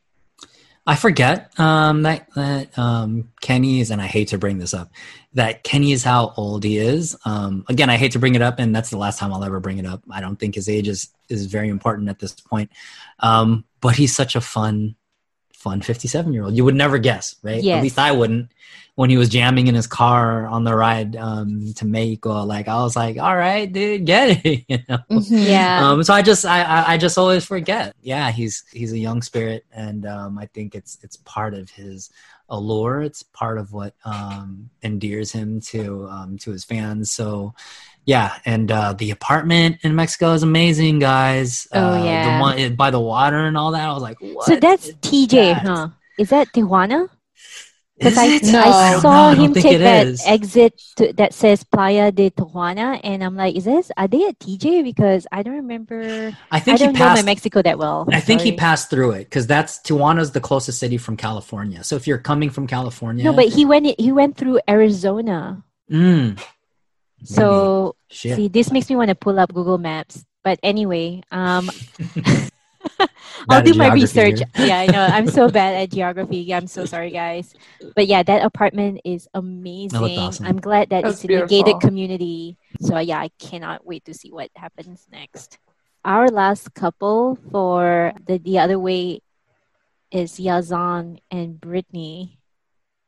I 0.88 0.94
forget 0.94 1.52
um, 1.58 2.02
that 2.02 2.32
that 2.34 2.78
um, 2.78 3.32
Kenny 3.40 3.80
is, 3.80 3.90
and 3.90 4.00
I 4.00 4.06
hate 4.06 4.28
to 4.28 4.38
bring 4.38 4.58
this 4.58 4.72
up, 4.72 4.92
that 5.34 5.64
Kenny 5.64 5.90
is 5.90 6.04
how 6.04 6.32
old 6.36 6.62
he 6.62 6.78
is. 6.78 7.16
Um, 7.24 7.64
again, 7.68 7.90
I 7.90 7.96
hate 7.96 8.12
to 8.12 8.20
bring 8.20 8.36
it 8.36 8.42
up, 8.42 8.60
and 8.60 8.74
that's 8.74 8.90
the 8.90 8.96
last 8.96 9.18
time 9.18 9.32
I'll 9.32 9.42
ever 9.42 9.58
bring 9.58 9.78
it 9.78 9.86
up. 9.86 10.02
I 10.10 10.20
don't 10.20 10.36
think 10.36 10.54
his 10.54 10.68
age 10.68 10.86
is 10.86 11.08
is 11.28 11.46
very 11.46 11.70
important 11.70 12.08
at 12.08 12.20
this 12.20 12.34
point. 12.34 12.70
Um, 13.18 13.64
but 13.80 13.96
he's 13.96 14.14
such 14.14 14.36
a 14.36 14.40
fun, 14.40 14.94
fun 15.56 15.80
fifty-seven 15.80 16.32
year 16.32 16.44
old. 16.44 16.54
You 16.56 16.64
would 16.64 16.74
never 16.74 16.98
guess, 16.98 17.34
right? 17.42 17.62
Yes. 17.62 17.78
At 17.78 17.82
least 17.82 17.98
I 17.98 18.12
wouldn't. 18.12 18.52
When 18.94 19.10
he 19.10 19.18
was 19.18 19.28
jamming 19.28 19.66
in 19.66 19.74
his 19.74 19.86
car 19.86 20.46
on 20.46 20.64
the 20.64 20.74
ride 20.74 21.16
um, 21.16 21.74
to 21.74 21.84
Mexico, 21.84 22.44
like 22.44 22.66
I 22.66 22.76
was 22.82 22.96
like, 22.96 23.18
"All 23.18 23.36
right, 23.36 23.70
dude, 23.70 24.06
get 24.06 24.40
it," 24.44 24.64
you 24.68 24.78
know. 24.88 24.98
Mhm. 25.10 25.46
yeah 25.46 25.86
Um, 25.86 26.02
so 26.02 26.14
I 26.14 26.22
just 26.22 26.46
I, 26.46 26.62
I 26.62 26.92
I 26.94 26.96
just 26.96 27.18
always 27.18 27.44
forget. 27.44 27.94
Yeah, 28.00 28.30
he's 28.30 28.64
he's 28.72 28.92
a 28.92 28.98
young 28.98 29.20
spirit, 29.20 29.66
and 29.70 30.06
um, 30.06 30.38
I 30.38 30.46
think 30.46 30.74
it's 30.74 30.98
it's 31.02 31.18
part 31.18 31.52
of 31.52 31.68
his 31.68 32.08
allure. 32.48 33.02
It's 33.02 33.22
part 33.22 33.58
of 33.58 33.72
what 33.72 33.94
um, 34.04 34.70
endears 34.82 35.30
him 35.30 35.60
to 35.72 36.08
um, 36.08 36.38
to 36.38 36.52
his 36.52 36.64
fans. 36.64 37.12
So 37.12 37.54
yeah, 38.06 38.38
and 38.44 38.70
uh, 38.70 38.92
the 38.92 39.10
apartment 39.10 39.78
in 39.82 39.94
Mexico 39.96 40.32
is 40.32 40.44
amazing, 40.44 41.00
guys. 41.00 41.66
Oh, 41.72 41.94
uh, 41.94 42.04
yeah. 42.04 42.36
the 42.38 42.40
one 42.40 42.74
by 42.76 42.90
the 42.90 43.00
water 43.00 43.36
and 43.46 43.56
all 43.58 43.72
that. 43.72 43.86
I 43.88 43.92
was 43.92 44.02
like, 44.02 44.18
what? 44.20 44.46
So 44.46 44.56
that's 44.56 44.92
TJ, 44.92 45.30
that? 45.30 45.62
huh? 45.62 45.88
Is 46.16 46.30
that 46.30 46.48
Tijuana? 46.54 47.08
Because 47.98 48.16
I. 48.16 48.26
No. 48.52 48.60
I 48.60 48.98
saw 49.00 49.30
I 49.30 49.34
him 49.34 49.54
take 49.54 49.78
that 49.80 50.06
is. 50.06 50.22
exit 50.24 50.80
to, 50.96 51.12
that 51.14 51.34
says 51.34 51.64
Playa 51.64 52.12
de 52.12 52.30
Tijuana, 52.30 53.00
and 53.02 53.24
I'm 53.24 53.34
like, 53.34 53.56
is 53.56 53.64
this 53.64 53.90
are 53.96 54.06
they 54.06 54.24
at 54.28 54.38
TJ? 54.38 54.84
Because 54.84 55.26
I 55.32 55.42
don't 55.42 55.54
remember. 55.54 56.32
I 56.52 56.58
I 56.58 56.60
think 56.60 56.78
don't 56.78 56.94
he 56.94 56.98
know 57.00 57.06
my 57.06 57.14
passed. 57.16 57.24
Mexico 57.26 57.60
that 57.62 57.76
well. 57.78 58.06
I 58.12 58.20
think 58.20 58.40
he 58.40 58.52
passed 58.52 58.88
through 58.88 59.12
it 59.12 59.24
because 59.24 59.48
that's 59.48 59.80
Tijuana's 59.80 60.30
the 60.30 60.40
closest 60.40 60.78
city 60.78 60.98
from 60.98 61.16
California. 61.16 61.82
So 61.82 61.96
if 61.96 62.06
you're 62.06 62.18
coming 62.18 62.50
from 62.50 62.68
California, 62.68 63.24
No, 63.24 63.32
but 63.32 63.48
he 63.48 63.64
went 63.64 63.98
he 63.98 64.12
went 64.12 64.36
through 64.36 64.60
Arizona. 64.68 65.64
Mm. 65.90 66.38
So 67.24 67.95
Shit. 68.10 68.36
see, 68.36 68.48
this 68.48 68.70
makes 68.70 68.88
me 68.88 68.96
want 68.96 69.08
to 69.08 69.14
pull 69.14 69.38
up 69.38 69.52
Google 69.52 69.78
Maps. 69.78 70.24
But 70.44 70.60
anyway, 70.62 71.22
um, 71.32 71.70
I'll 73.48 73.62
do 73.62 73.74
my 73.74 73.92
research. 73.92 74.38
here. 74.54 74.66
Yeah, 74.66 74.78
I 74.80 74.86
know. 74.86 75.02
I'm 75.02 75.28
so 75.28 75.48
bad 75.48 75.74
at 75.82 75.90
geography. 75.90 76.52
I'm 76.52 76.66
so 76.66 76.84
sorry, 76.84 77.10
guys. 77.10 77.54
But 77.94 78.06
yeah, 78.06 78.22
that 78.22 78.44
apartment 78.44 79.00
is 79.04 79.28
amazing. 79.34 80.18
awesome. 80.18 80.46
I'm 80.46 80.60
glad 80.60 80.90
that 80.90 81.04
That's 81.04 81.24
it's 81.24 81.24
in 81.24 81.42
a 81.42 81.46
gated 81.46 81.80
community. 81.80 82.58
So 82.80 82.98
yeah, 82.98 83.18
I 83.18 83.30
cannot 83.38 83.86
wait 83.86 84.04
to 84.06 84.14
see 84.14 84.30
what 84.30 84.50
happens 84.56 85.06
next. 85.10 85.58
Our 86.04 86.28
last 86.28 86.74
couple 86.74 87.38
for 87.50 88.12
the 88.26 88.38
the 88.38 88.58
other 88.58 88.78
way 88.78 89.22
is 90.10 90.38
Yazan 90.38 91.18
and 91.30 91.60
Brittany. 91.60 92.38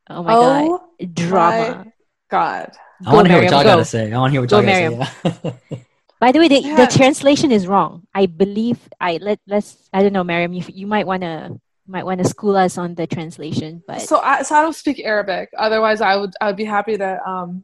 Oh 0.09 0.23
my 0.23 0.33
oh 0.33 0.81
god, 0.99 1.15
drama. 1.15 1.85
my 1.85 1.91
god. 2.29 2.71
I 3.05 3.13
want 3.13 3.27
to 3.27 3.33
hear 3.33 3.43
what 3.43 3.51
y'all 3.51 3.63
go. 3.63 3.69
gotta 3.69 3.85
say. 3.85 4.11
I 4.11 4.17
want 4.17 4.29
to 4.29 4.33
hear 4.33 4.41
what 4.41 4.51
y'all 4.51 4.61
gotta 4.61 5.05
say. 5.41 5.79
By 6.19 6.33
the 6.33 6.39
way, 6.39 6.49
the, 6.49 6.61
Yeah. 6.61 6.75
the 6.75 6.87
translation 6.87 7.51
is 7.51 7.65
wrong. 7.65 8.03
I 8.13 8.25
believe 8.25 8.77
I 8.99 9.19
let 9.21 9.39
let's 9.47 9.89
I 9.93 10.03
don't 10.03 10.11
know, 10.13 10.23
Mariam. 10.23 10.51
You, 10.51 10.63
you 10.67 10.85
might 10.87 11.07
wanna 11.07 11.55
might 11.87 12.05
wanna 12.05 12.25
school 12.25 12.57
us 12.57 12.77
on 12.77 12.95
the 12.95 13.07
translation, 13.07 13.81
but 13.87 14.01
So 14.01 14.19
I 14.19 14.43
so 14.43 14.55
I 14.55 14.61
don't 14.61 14.75
speak 14.75 14.99
Arabic. 14.99 15.49
Otherwise, 15.57 16.01
I 16.01 16.17
would 16.17 16.33
I 16.41 16.47
would 16.47 16.57
be 16.57 16.65
happy 16.65 16.97
to 16.97 17.19
um, 17.27 17.63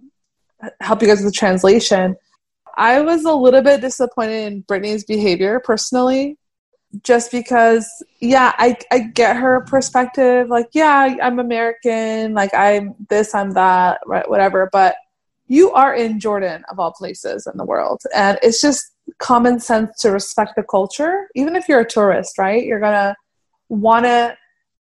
help 0.80 1.02
you 1.02 1.08
guys 1.10 1.22
with 1.22 1.34
the 1.34 1.38
translation. 1.38 2.16
I 2.78 3.02
was 3.02 3.26
a 3.26 3.34
little 3.34 3.62
bit 3.62 3.82
disappointed 3.82 4.52
in 4.54 4.62
Brittany's 4.62 5.04
behavior 5.04 5.60
personally, 5.60 6.38
just 7.04 7.32
because 7.32 7.86
yeah, 8.22 8.54
I 8.58 8.78
I 8.90 9.00
get 9.00 9.36
her 9.36 9.62
perspective. 9.68 10.48
Like 10.48 10.68
yeah, 10.72 11.18
I'm 11.22 11.40
American. 11.40 12.34
Like 12.34 12.54
I'm 12.54 12.96
this, 13.10 13.36
I'm 13.36 13.52
that, 13.52 14.00
right, 14.06 14.30
whatever. 14.30 14.70
But 14.72 14.96
you 15.48 15.72
are 15.72 15.94
in 15.94 16.20
Jordan 16.20 16.64
of 16.70 16.80
all 16.80 16.92
places 16.92 17.48
in 17.48 17.58
the 17.58 17.66
world, 17.66 18.02
and 18.16 18.40
it's 18.42 18.62
just 18.62 18.92
common 19.20 19.60
sense 19.60 20.00
to 20.02 20.12
respect 20.12 20.54
the 20.56 20.64
culture, 20.64 21.28
even 21.36 21.56
if 21.56 21.70
you're 21.70 21.82
a 21.82 21.90
tourist, 21.90 22.38
right? 22.38 22.66
You're 22.66 22.80
gonna 22.80 23.16
want 23.70 24.06
to 24.06 24.38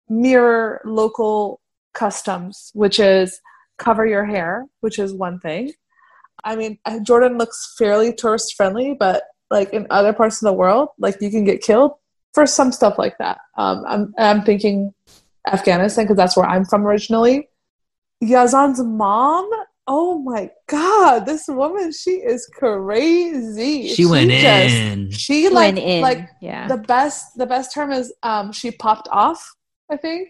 mirror 0.09 0.81
local 0.85 1.61
customs, 1.93 2.71
which 2.75 2.99
is 3.01 3.41
cover 3.79 4.07
your 4.07 4.25
hair, 4.25 4.67
which 4.81 4.99
is 4.99 5.13
one 5.13 5.41
thing. 5.41 5.73
I 6.45 6.57
mean, 6.57 6.79
uh, 6.85 7.01
Jordan 7.01 7.39
looks 7.39 7.75
fairly 7.79 8.13
tourist 8.13 8.55
friendly, 8.57 8.95
but 8.99 9.25
like 9.51 9.73
in 9.73 9.87
other 9.91 10.13
parts 10.13 10.43
of 10.43 10.47
the 10.47 10.53
world, 10.53 10.91
like 10.99 11.17
you 11.21 11.31
can 11.31 11.45
get 11.45 11.63
killed 11.63 11.93
for 12.35 12.47
some 12.47 12.73
stuff 12.73 12.99
like 12.99 13.17
that. 13.19 13.39
Um, 13.57 13.85
I'm, 13.87 14.15
I'm 14.19 14.43
thinking 14.43 14.93
Afghanistan 15.51 16.05
because 16.05 16.17
that's 16.17 16.37
where 16.37 16.47
I'm 16.47 16.65
from 16.65 16.87
originally. 16.87 17.49
Yazan's 18.23 18.83
mom, 18.83 19.49
oh 19.87 20.19
my 20.19 20.51
god, 20.67 21.27
this 21.27 21.47
woman, 21.49 21.93
she 21.93 22.13
is 22.13 22.47
crazy. 22.47 23.89
she 23.89 24.07
went 24.07 24.31
just- 24.31 24.75
in. 24.75 25.11
She 25.11 25.43
she 25.43 25.49
like 25.49 25.75
went 25.75 25.79
in. 25.79 26.01
like 26.03 26.29
yeah. 26.41 26.67
the 26.69 26.79
best 26.79 27.37
the 27.37 27.47
best 27.47 27.73
term 27.73 27.93
is 27.93 28.13
um 28.23 28.53
she 28.53 28.71
popped 28.71 29.09
off 29.11 29.55
i 29.91 29.97
think 29.97 30.29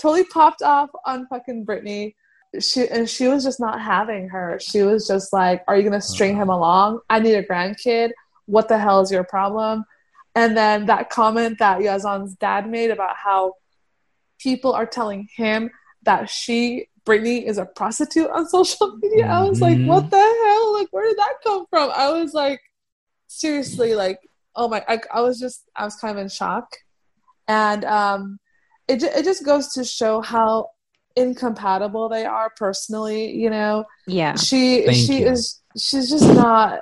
totally 0.00 0.24
popped 0.24 0.62
off 0.62 0.90
on 1.06 1.26
fucking 1.28 1.64
Brittany. 1.64 2.14
she 2.60 2.88
and 2.88 3.08
she 3.08 3.28
was 3.28 3.44
just 3.44 3.60
not 3.60 3.80
having 3.80 4.28
her 4.28 4.58
she 4.60 4.82
was 4.82 5.06
just 5.06 5.32
like 5.32 5.62
are 5.68 5.76
you 5.76 5.82
gonna 5.82 6.00
string 6.00 6.36
him 6.36 6.48
along 6.48 7.00
i 7.08 7.18
need 7.18 7.34
a 7.34 7.44
grandkid 7.44 8.10
what 8.46 8.68
the 8.68 8.78
hell 8.78 9.00
is 9.00 9.10
your 9.10 9.24
problem 9.24 9.84
and 10.34 10.56
then 10.56 10.86
that 10.86 11.10
comment 11.10 11.58
that 11.58 11.80
yazan's 11.80 12.34
dad 12.36 12.68
made 12.68 12.90
about 12.90 13.16
how 13.16 13.54
people 14.40 14.72
are 14.72 14.86
telling 14.86 15.28
him 15.36 15.70
that 16.02 16.28
she 16.28 16.88
Brittany 17.10 17.44
is 17.44 17.58
a 17.58 17.66
prostitute 17.66 18.30
on 18.30 18.48
social 18.48 18.96
media. 19.02 19.26
I 19.26 19.42
was 19.42 19.60
like, 19.60 19.80
what 19.80 20.08
the 20.12 20.16
hell? 20.16 20.74
Like, 20.74 20.86
where 20.92 21.08
did 21.08 21.18
that 21.18 21.34
come 21.42 21.66
from? 21.68 21.90
I 21.92 22.12
was 22.12 22.34
like, 22.34 22.60
seriously, 23.26 23.96
like, 23.96 24.20
oh 24.54 24.68
my, 24.68 24.84
I, 24.86 25.00
I 25.12 25.20
was 25.20 25.40
just, 25.40 25.68
I 25.74 25.84
was 25.84 25.96
kind 25.96 26.16
of 26.16 26.22
in 26.22 26.28
shock. 26.28 26.68
And 27.48 27.84
um, 27.84 28.38
it, 28.86 29.02
it 29.02 29.24
just 29.24 29.44
goes 29.44 29.72
to 29.72 29.82
show 29.82 30.20
how 30.20 30.68
incompatible 31.16 32.08
they 32.08 32.26
are 32.26 32.52
personally, 32.56 33.32
you 33.32 33.50
know? 33.50 33.86
yeah. 34.06 34.36
She, 34.36 34.84
Thank 34.86 34.96
she 34.96 35.22
you. 35.22 35.30
is, 35.30 35.60
she's 35.76 36.10
just 36.10 36.32
not, 36.32 36.78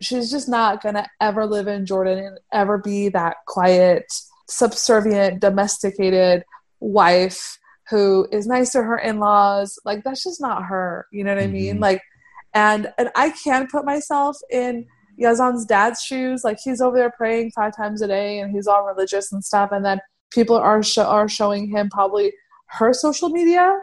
she's 0.00 0.30
just 0.30 0.48
not 0.48 0.82
gonna 0.82 1.06
ever 1.20 1.44
live 1.44 1.68
in 1.68 1.84
Jordan 1.84 2.18
and 2.18 2.38
ever 2.50 2.78
be 2.78 3.10
that 3.10 3.36
quiet, 3.46 4.06
subservient, 4.48 5.40
domesticated 5.40 6.44
wife 6.80 7.58
who 7.90 8.26
is 8.32 8.46
nice 8.46 8.72
to 8.72 8.82
her 8.82 8.98
in-laws 8.98 9.78
like 9.84 10.02
that's 10.04 10.24
just 10.24 10.40
not 10.40 10.62
her 10.64 11.06
you 11.12 11.22
know 11.24 11.34
what 11.34 11.42
i 11.42 11.46
mean? 11.46 11.76
Mhm. 11.76 11.80
like 11.82 12.02
and 12.54 12.92
and 12.98 13.10
i 13.14 13.30
can 13.30 13.66
put 13.66 13.84
myself 13.84 14.36
in 14.50 14.86
yazan's 15.20 15.64
dad's 15.64 16.02
shoes 16.02 16.42
like 16.44 16.58
he's 16.62 16.80
over 16.80 16.96
there 16.96 17.12
praying 17.16 17.50
five 17.52 17.76
times 17.76 18.02
a 18.02 18.06
day 18.08 18.40
and 18.40 18.50
he's 18.50 18.66
all 18.66 18.84
religious 18.84 19.32
and 19.32 19.44
stuff 19.44 19.70
and 19.72 19.84
then 19.84 20.00
people 20.32 20.56
are 20.56 20.82
sho- 20.82 21.04
are 21.04 21.28
showing 21.28 21.68
him 21.68 21.88
probably 21.90 22.32
her 22.66 22.92
social 22.92 23.28
media 23.28 23.78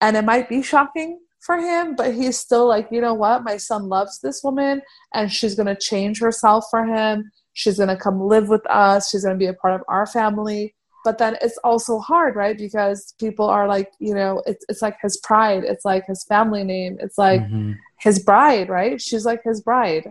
and 0.00 0.16
it 0.16 0.24
might 0.24 0.48
be 0.48 0.62
shocking 0.62 1.18
for 1.40 1.56
him 1.56 1.96
but 1.96 2.14
he's 2.14 2.38
still 2.38 2.68
like 2.68 2.86
you 2.92 3.00
know 3.00 3.14
what? 3.14 3.42
My 3.42 3.56
son 3.56 3.88
loves 3.88 4.20
this 4.20 4.42
woman 4.44 4.82
and 5.14 5.32
she's 5.32 5.54
going 5.56 5.66
to 5.66 5.76
change 5.76 6.20
herself 6.20 6.64
for 6.70 6.84
him. 6.84 7.30
She's 7.54 7.78
going 7.78 7.88
to 7.88 7.96
come 7.96 8.20
live 8.20 8.48
with 8.48 8.64
us. 8.70 9.10
She's 9.10 9.24
going 9.24 9.34
to 9.34 9.38
be 9.38 9.46
a 9.46 9.54
part 9.54 9.74
of 9.74 9.82
our 9.88 10.06
family 10.06 10.74
but 11.06 11.18
then 11.22 11.34
it's 11.44 11.58
also 11.68 11.94
hard 12.10 12.32
right? 12.42 12.58
Because 12.66 12.98
people 13.24 13.46
are 13.56 13.66
like 13.74 13.88
you 14.06 14.14
know 14.18 14.32
it's, 14.50 14.64
it's 14.70 14.82
like 14.86 14.96
his 15.06 15.16
pride 15.28 15.62
it's 15.72 15.84
like 15.92 16.04
his 16.12 16.20
family 16.32 16.64
name 16.74 16.92
it's 17.04 17.18
like 17.26 17.42
Mhm. 17.42 17.76
his 18.06 18.16
bride 18.28 18.68
right? 18.78 18.96
She's 19.06 19.24
like 19.30 19.42
his 19.50 19.60
bride. 19.68 20.06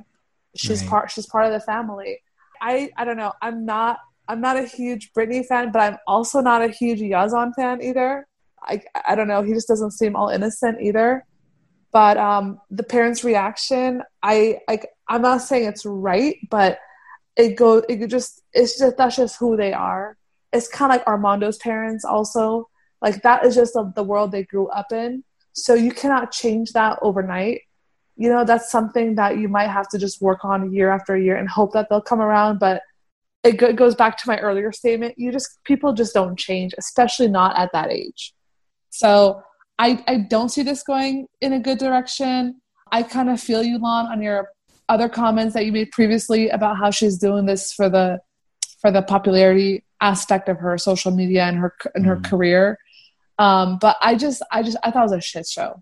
She's 0.63 0.81
Right. 0.81 0.89
part 0.91 1.05
she's 1.12 1.27
part 1.34 1.45
of 1.47 1.53
the 1.58 1.63
family. 1.73 2.12
I 2.71 2.73
i 2.99 3.01
don't 3.05 3.19
know 3.23 3.34
i'm 3.45 3.58
not 3.75 3.93
i'm 4.29 4.41
not 4.47 4.55
a 4.63 4.65
huge 4.79 5.03
Brittany 5.15 5.43
fan 5.49 5.65
but 5.73 5.81
i'm 5.86 5.97
also 6.13 6.38
not 6.51 6.60
a 6.67 6.71
huge 6.81 7.01
yazan 7.13 7.49
fan 7.58 7.75
either. 7.89 8.10
I 8.73 8.75
i 9.10 9.13
don't 9.17 9.29
know 9.31 9.41
he 9.47 9.53
just 9.60 9.69
doesn't 9.71 9.91
seem 9.99 10.13
all 10.19 10.29
innocent 10.38 10.77
either. 10.88 11.10
But 11.99 12.15
um 12.29 12.45
the 12.79 12.88
parents 12.95 13.19
reaction 13.31 13.89
i 14.34 14.38
i 14.71 14.75
i'm 15.12 15.23
not 15.29 15.41
saying 15.47 15.65
it's 15.71 15.86
right 15.86 16.36
but 16.58 16.71
it 17.43 17.51
goes 17.62 17.79
it 17.91 17.97
just 18.15 18.31
it's 18.60 18.73
just 18.79 18.95
that's 18.99 19.17
just 19.21 19.36
who 19.41 19.49
they 19.63 19.73
are 19.89 20.05
it's 20.55 20.67
kind 20.67 20.91
of 20.91 20.97
like 20.97 21.07
armando's 21.07 21.57
parents 21.57 22.05
also. 22.05 22.69
Like 23.01 23.21
that 23.23 23.45
is 23.45 23.55
just 23.55 23.73
the, 23.73 24.03
world 24.03 24.31
they 24.31 24.43
grew 24.43 24.67
up 24.69 24.91
in. 24.91 25.23
So 25.53 25.73
you 25.73 25.91
cannot 25.91 26.31
change 26.31 26.71
that 26.71 26.97
overnight. 27.01 27.61
You 28.17 28.29
know 28.29 28.45
that's 28.45 28.71
something 28.71 29.15
that 29.15 29.37
you 29.37 29.49
might 29.49 29.67
have 29.67 29.89
to 29.89 29.97
just 29.97 30.21
work 30.21 30.45
on 30.45 30.73
year 30.73 30.89
after 30.89 31.17
year 31.17 31.35
and 31.35 31.49
hope 31.49 31.73
that 31.73 31.87
they'll 31.89 32.01
come 32.01 32.21
around 32.21 32.59
but 32.59 32.81
it 33.43 33.57
go- 33.57 33.73
goes 33.73 33.93
back 33.93 34.17
to 34.17 34.27
my 34.27 34.39
earlier 34.39 34.71
statement. 34.71 35.15
You 35.17 35.33
just 35.33 35.59
people 35.65 35.91
just 35.93 36.13
don't 36.13 36.39
change 36.39 36.73
especially 36.77 37.27
not 37.27 37.57
at 37.59 37.71
that 37.73 37.91
age. 37.91 38.33
So 38.89 39.43
i 39.77 40.01
i 40.07 40.15
don't 40.17 40.49
see 40.49 40.63
this 40.63 40.81
going 40.83 41.27
in 41.41 41.53
a 41.53 41.59
good 41.59 41.77
direction. 41.77 42.61
I 42.91 43.03
kind 43.03 43.29
of 43.29 43.41
feel 43.41 43.61
you 43.61 43.77
lon 43.77 44.05
on 44.07 44.21
your 44.21 44.49
other 44.87 45.09
comments 45.09 45.53
that 45.53 45.65
you 45.65 45.73
made 45.73 45.91
previously 45.91 46.49
about 46.49 46.77
how 46.77 46.91
she's 46.91 47.17
doing 47.17 47.45
this 47.45 47.73
for 47.73 47.89
the 47.89 48.19
for 48.81 48.91
the 48.91 49.01
popularity 49.01 49.83
aspect 50.01 50.49
of 50.49 50.57
her 50.59 50.77
social 50.77 51.11
media 51.11 51.43
and 51.45 51.57
her 51.57 51.73
and 51.95 52.05
her 52.05 52.17
Mhm. 52.17 52.29
career 52.29 52.77
um 53.39 53.77
but 53.79 53.95
i 54.01 54.15
just 54.15 54.41
i 54.51 54.61
just 54.63 54.77
i 54.83 54.91
thought 54.91 55.01
it 55.05 55.11
was 55.11 55.11
a 55.13 55.21
shit 55.21 55.47
show 55.47 55.81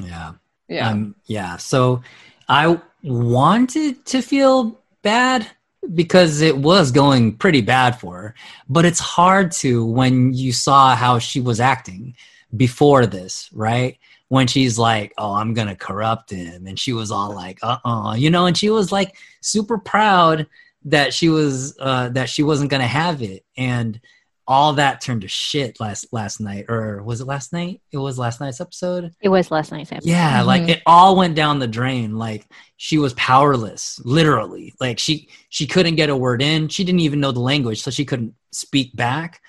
Yeah. 0.00 0.32
yeah 0.68 0.90
Um, 0.90 1.14
yeah. 1.26 1.56
So 1.58 2.02
I 2.48 2.80
wanted 3.02 4.04
to 4.06 4.22
feel 4.22 4.80
bad 5.02 5.46
because 5.94 6.40
it 6.40 6.56
was 6.56 6.90
going 6.92 7.36
pretty 7.36 7.60
bad 7.60 7.98
for 8.00 8.16
her, 8.22 8.34
but 8.68 8.84
it's 8.84 9.00
hard 9.00 9.50
to 9.62 9.84
when 9.84 10.32
you 10.32 10.52
saw 10.52 10.94
how 10.94 11.18
she 11.18 11.40
was 11.40 11.60
acting 11.60 12.14
before 12.56 13.04
this, 13.06 13.48
right? 13.52 13.98
When 14.28 14.46
she's 14.46 14.78
like, 14.78 15.12
"Oh, 15.18 15.34
I'm 15.34 15.52
gonna 15.54 15.76
corrupt 15.76 16.30
him," 16.30 16.66
and 16.66 16.78
she 16.78 16.92
was 16.92 17.10
all 17.10 17.34
like, 17.34 17.58
"Uh-uh," 17.62 18.14
you 18.14 18.30
know, 18.30 18.46
and 18.46 18.56
she 18.56 18.70
was 18.70 18.90
like 18.92 19.16
super 19.40 19.76
proud 19.78 20.46
that 20.86 21.14
she 21.14 21.28
was 21.28 21.76
uh, 21.78 22.08
that 22.10 22.28
she 22.28 22.42
wasn't 22.42 22.70
gonna 22.70 22.86
have 22.86 23.22
it, 23.22 23.44
and 23.56 24.00
all 24.48 24.72
that 24.74 25.00
turned 25.00 25.22
to 25.22 25.28
shit 25.28 25.78
last 25.78 26.06
last 26.12 26.40
night, 26.40 26.66
or 26.68 27.02
was 27.02 27.20
it 27.20 27.26
last 27.26 27.52
night? 27.52 27.80
It 27.92 27.98
was 27.98 28.18
last 28.18 28.40
night's 28.40 28.60
episode. 28.60 29.12
It 29.20 29.28
was 29.28 29.50
last 29.52 29.70
night's 29.70 29.92
episode. 29.92 30.10
Yeah, 30.10 30.42
like 30.42 30.62
Mhm. 30.62 30.68
it 30.70 30.82
all 30.84 31.14
went 31.16 31.36
down 31.36 31.60
the 31.60 31.68
drain. 31.68 32.18
Like 32.18 32.46
she 32.76 32.98
was 32.98 33.14
powerless, 33.14 34.00
literally. 34.04 34.74
Like 34.80 34.98
she 34.98 35.28
she 35.48 35.66
couldn't 35.66 35.94
get 35.94 36.10
a 36.10 36.16
word 36.16 36.42
in. 36.42 36.68
She 36.68 36.82
didn't 36.82 37.00
even 37.00 37.20
know 37.20 37.30
the 37.32 37.40
language, 37.40 37.82
so 37.82 37.90
she 37.92 38.04
couldn't 38.04 38.34
speak 38.50 38.94
back. 38.96 39.40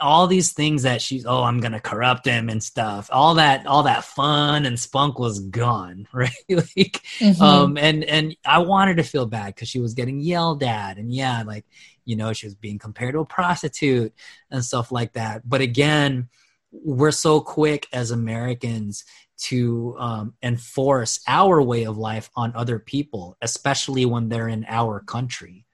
All 0.00 0.26
these 0.26 0.52
things 0.52 0.82
that 0.82 1.00
she's 1.02 1.26
oh 1.26 1.42
i'm 1.42 1.60
gonna 1.60 1.80
corrupt 1.80 2.26
him 2.26 2.48
and 2.48 2.62
stuff. 2.62 3.08
All 3.12 3.34
that 3.34 3.66
all 3.66 3.82
that 3.84 4.04
fun 4.04 4.66
and 4.66 4.78
spunk 4.78 5.18
was 5.18 5.40
gone 5.40 6.06
right? 6.12 6.30
Like 6.48 7.00
Mhm. 7.20 7.40
um 7.42 7.76
and 7.78 8.04
and 8.04 8.36
i 8.44 8.58
wanted 8.58 8.96
to 8.98 9.02
feel 9.02 9.26
bad 9.26 9.54
because 9.54 9.68
she 9.68 9.80
was 9.80 9.94
getting 9.94 10.20
yelled 10.20 10.62
at 10.62 10.98
and 10.98 11.12
yeah 11.12 11.42
like 11.46 11.64
you 12.04 12.16
know 12.16 12.32
she 12.32 12.46
was 12.46 12.54
being 12.54 12.78
compared 12.78 13.14
to 13.14 13.20
a 13.20 13.24
prostitute 13.26 14.12
and 14.50 14.64
stuff 14.64 14.90
like 14.92 15.12
that. 15.14 15.48
But 15.48 15.60
again 15.60 16.28
we're 16.72 17.10
so 17.10 17.40
quick 17.40 17.86
as 17.92 18.10
americans 18.10 19.04
to 19.38 19.96
um, 19.98 20.34
enforce 20.42 21.20
our 21.26 21.60
way 21.62 21.84
of 21.84 21.98
life 21.98 22.30
on 22.36 22.52
other 22.54 22.78
people 22.78 23.36
especially 23.42 24.06
when 24.06 24.28
they're 24.28 24.48
in 24.48 24.64
our 24.68 25.00
country. 25.00 25.66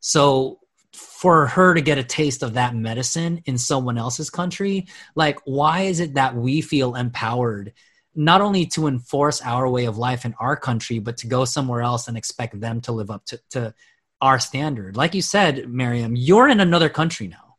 So 0.00 0.60
for 0.98 1.46
her 1.46 1.74
to 1.74 1.80
get 1.80 1.98
a 1.98 2.04
taste 2.04 2.42
of 2.42 2.54
that 2.54 2.74
medicine 2.74 3.40
in 3.46 3.56
someone 3.56 3.96
else's 3.96 4.30
country 4.30 4.86
like 5.14 5.38
why 5.44 5.82
is 5.82 6.00
it 6.00 6.14
that 6.14 6.34
we 6.34 6.60
feel 6.60 6.94
empowered 6.94 7.72
not 8.14 8.40
only 8.40 8.66
to 8.66 8.88
enforce 8.88 9.40
our 9.42 9.68
way 9.68 9.84
of 9.84 9.96
life 9.96 10.24
in 10.24 10.34
our 10.40 10.56
country 10.56 10.98
but 10.98 11.16
to 11.16 11.26
go 11.26 11.44
somewhere 11.44 11.82
else 11.82 12.08
and 12.08 12.16
expect 12.16 12.60
them 12.60 12.80
to 12.80 12.92
live 12.92 13.10
up 13.10 13.24
to, 13.26 13.40
to 13.50 13.74
our 14.20 14.40
standard? 14.40 14.96
Like 14.96 15.14
you 15.14 15.22
said 15.22 15.68
miriam 15.68 16.16
you're 16.16 16.48
in 16.48 16.60
another 16.60 16.88
country 16.88 17.28
now. 17.28 17.56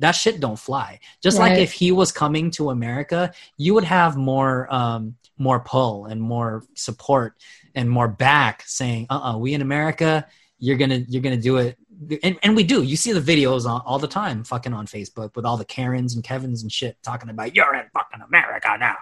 That 0.00 0.12
shit 0.12 0.40
don't 0.40 0.58
fly. 0.58 1.00
Just 1.22 1.38
like 1.38 1.58
if 1.58 1.72
he 1.72 1.92
was 1.92 2.10
coming 2.10 2.50
to 2.52 2.70
america 2.70 3.32
you 3.56 3.74
would 3.74 3.84
have 3.84 4.16
more 4.16 4.72
um 4.72 5.16
more 5.38 5.60
pull 5.60 6.06
and 6.06 6.20
more 6.20 6.64
support 6.74 7.34
and 7.74 7.88
more 7.88 8.08
back 8.08 8.62
saying 8.66 9.06
uh-uh 9.10 9.38
we 9.38 9.54
in 9.54 9.62
america 9.62 10.26
you're 10.60 10.76
gonna 10.76 11.02
you're 11.08 11.22
gonna 11.22 11.36
do 11.36 11.56
it. 11.56 11.76
And, 12.22 12.38
and 12.42 12.56
we 12.56 12.64
do. 12.64 12.82
You 12.82 12.96
see 12.96 13.12
the 13.12 13.20
videos 13.20 13.66
on, 13.66 13.82
all 13.84 13.98
the 13.98 14.08
time 14.08 14.42
fucking 14.44 14.72
on 14.72 14.86
facebook 14.86 15.36
with 15.36 15.44
all 15.44 15.58
the 15.58 15.64
karens 15.64 16.14
and 16.14 16.24
kevins 16.24 16.62
and 16.62 16.72
shit 16.72 16.96
talking 17.02 17.28
about 17.28 17.54
you're 17.54 17.74
in 17.74 17.86
fucking 17.92 18.20
america 18.22 18.76
now. 18.78 18.96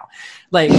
Like 0.51 0.71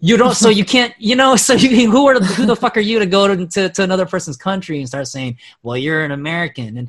you 0.00 0.16
don't 0.16 0.34
so 0.34 0.48
you 0.50 0.64
can't 0.64 0.94
you 0.98 1.16
know 1.16 1.36
so 1.46 1.54
you, 1.54 1.90
who 1.90 2.06
are 2.06 2.20
who 2.20 2.46
the 2.46 2.56
fuck 2.56 2.76
are 2.76 2.80
you 2.80 2.98
to 2.98 3.06
go 3.06 3.34
to, 3.34 3.46
to, 3.46 3.68
to 3.70 3.82
another 3.82 4.06
person's 4.06 4.36
country 4.36 4.78
and 4.78 4.88
start 4.88 5.08
saying 5.08 5.38
well 5.62 5.76
you're 5.76 6.04
an 6.04 6.10
american. 6.10 6.76
And 6.76 6.88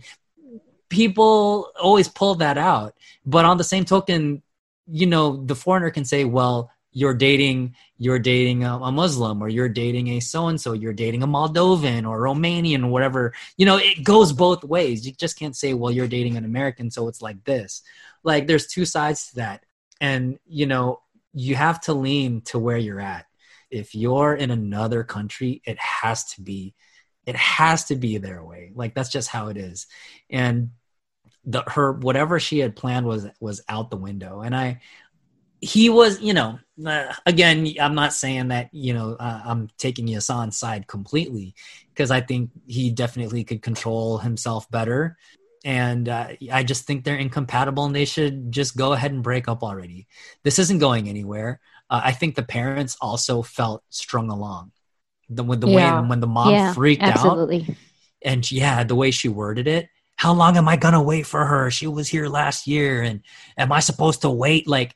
people 0.90 1.72
always 1.82 2.08
pull 2.08 2.36
that 2.36 2.58
out. 2.58 2.94
But 3.26 3.46
on 3.46 3.58
the 3.58 3.64
same 3.64 3.86
token 3.86 4.42
you 4.88 5.08
know 5.08 5.44
the 5.46 5.56
foreigner 5.56 5.90
can 5.90 6.06
say 6.06 6.26
well 6.26 6.72
you're 6.96 7.14
dating 7.14 7.76
you're 7.98 8.20
dating 8.20 8.64
a, 8.64 8.78
a 8.78 8.92
muslim 8.92 9.44
or 9.44 9.50
you're 9.50 9.70
dating 9.70 10.08
a 10.08 10.20
so 10.22 10.48
and 10.48 10.60
so 10.60 10.72
you're 10.72 10.94
dating 10.94 11.22
a 11.22 11.28
moldovan 11.28 12.10
or 12.10 12.22
romanian 12.22 12.84
or 12.86 12.88
whatever. 12.88 13.34
You 13.58 13.66
know 13.68 13.78
it 13.78 14.04
goes 14.04 14.32
both 14.34 14.64
ways. 14.64 15.06
You 15.06 15.12
just 15.12 15.38
can't 15.38 15.56
say 15.56 15.74
well 15.74 15.92
you're 15.92 16.08
dating 16.08 16.38
an 16.38 16.46
american 16.46 16.90
so 16.90 17.08
it's 17.08 17.22
like 17.22 17.44
this. 17.44 17.84
Like 18.24 18.48
there's 18.48 18.66
two 18.66 18.86
sides 18.86 19.30
to 19.30 19.36
that. 19.36 19.66
And 20.02 20.40
you 20.48 20.66
know 20.66 21.02
you 21.34 21.56
have 21.56 21.82
to 21.82 21.94
lean 21.94 22.42
to 22.42 22.58
where 22.58 22.78
you're 22.78 23.02
at. 23.02 23.26
If 23.70 23.94
you're 23.94 24.34
in 24.34 24.50
another 24.50 25.04
country 25.04 25.62
it 25.66 25.78
has 25.78 26.24
to 26.36 26.42
be 26.42 26.74
it 27.26 27.36
has 27.36 27.86
to 27.86 27.96
be 27.96 28.18
their 28.18 28.44
way. 28.44 28.72
Like 28.74 28.96
that's 28.96 29.10
just 29.10 29.28
how 29.28 29.50
it 29.50 29.58
is. 29.58 29.88
And 30.30 30.70
the 31.44 31.62
her 31.68 31.92
whatever 31.92 32.40
she 32.40 32.60
had 32.60 32.78
planned 32.78 33.06
was 33.06 33.28
was 33.42 33.62
out 33.68 33.90
the 33.90 33.98
window. 33.98 34.42
And 34.42 34.56
i 34.56 34.80
he 35.66 35.90
was 35.90 36.22
you 36.22 36.34
know 36.34 36.60
uh, 36.86 37.12
again 37.26 37.74
i'm 37.82 37.96
not 37.96 38.14
saying 38.14 38.50
that 38.50 38.70
you 38.72 38.94
know 38.94 39.16
uh, 39.20 39.42
i'm 39.46 39.68
taking 39.80 40.06
Yazan's 40.06 40.58
side 40.58 40.86
completely 40.86 41.56
because 41.90 42.12
i 42.12 42.22
think 42.22 42.52
he 42.68 42.92
definitely 42.92 43.44
could 43.44 43.62
control 43.64 44.20
himself 44.20 44.70
better. 44.70 45.18
And 45.66 46.08
uh, 46.10 46.28
i 46.54 46.62
just 46.62 46.86
think 46.86 47.04
they're 47.04 47.18
incompatible 47.18 47.86
and 47.86 47.96
they 47.96 48.06
should 48.06 48.52
just 48.52 48.78
go 48.78 48.94
ahead 48.94 49.12
and 49.12 49.24
break 49.24 49.48
up 49.48 49.64
already. 49.64 50.06
This 50.44 50.60
isn't 50.60 50.78
going 50.78 51.10
anywhere. 51.10 51.60
Uh, 51.90 52.02
i 52.04 52.12
think 52.12 52.36
the 52.36 52.44
parents 52.44 52.96
also 53.02 53.42
felt 53.42 53.82
strung 53.90 54.30
along. 54.30 54.72
The, 55.30 55.44
with 55.44 55.62
the 55.62 55.68
Yeah. 55.68 56.02
way 56.02 56.08
when 56.10 56.20
the 56.20 56.28
mom 56.28 56.54
yeah, 56.54 56.74
freaked 56.76 57.02
out 57.02 57.16
absolutely. 57.16 57.76
and 58.22 58.42
yeah 58.52 58.84
the 58.84 58.94
way 59.02 59.10
she 59.10 59.30
worded 59.30 59.68
it 59.68 59.90
how 60.18 60.34
long 60.34 60.58
am 60.58 60.68
i 60.68 60.78
gonna 60.78 61.02
wait 61.04 61.26
for 61.26 61.46
her? 61.46 61.70
She 61.70 61.88
was 61.88 62.08
here 62.08 62.28
last 62.28 62.68
year 62.68 63.02
and 63.02 63.22
am 63.58 63.72
i 63.72 63.80
supposed 63.80 64.22
to 64.22 64.30
wait? 64.30 64.68
Like 64.68 64.96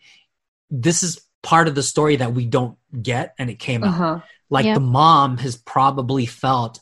this 0.70 1.04
is 1.04 1.22
part 1.44 1.68
of 1.68 1.76
the 1.76 1.84
story 1.84 2.18
that 2.18 2.34
we 2.34 2.46
don't 2.46 2.78
get 3.02 3.34
and 3.40 3.50
it 3.50 3.60
came 3.60 3.84
out 3.84 3.90
Uh-huh. 3.94 4.20
like 4.50 4.66
Yeah. 4.66 4.74
the 4.76 4.80
mom 4.82 5.38
has 5.38 5.56
probably 5.56 6.26
felt 6.26 6.80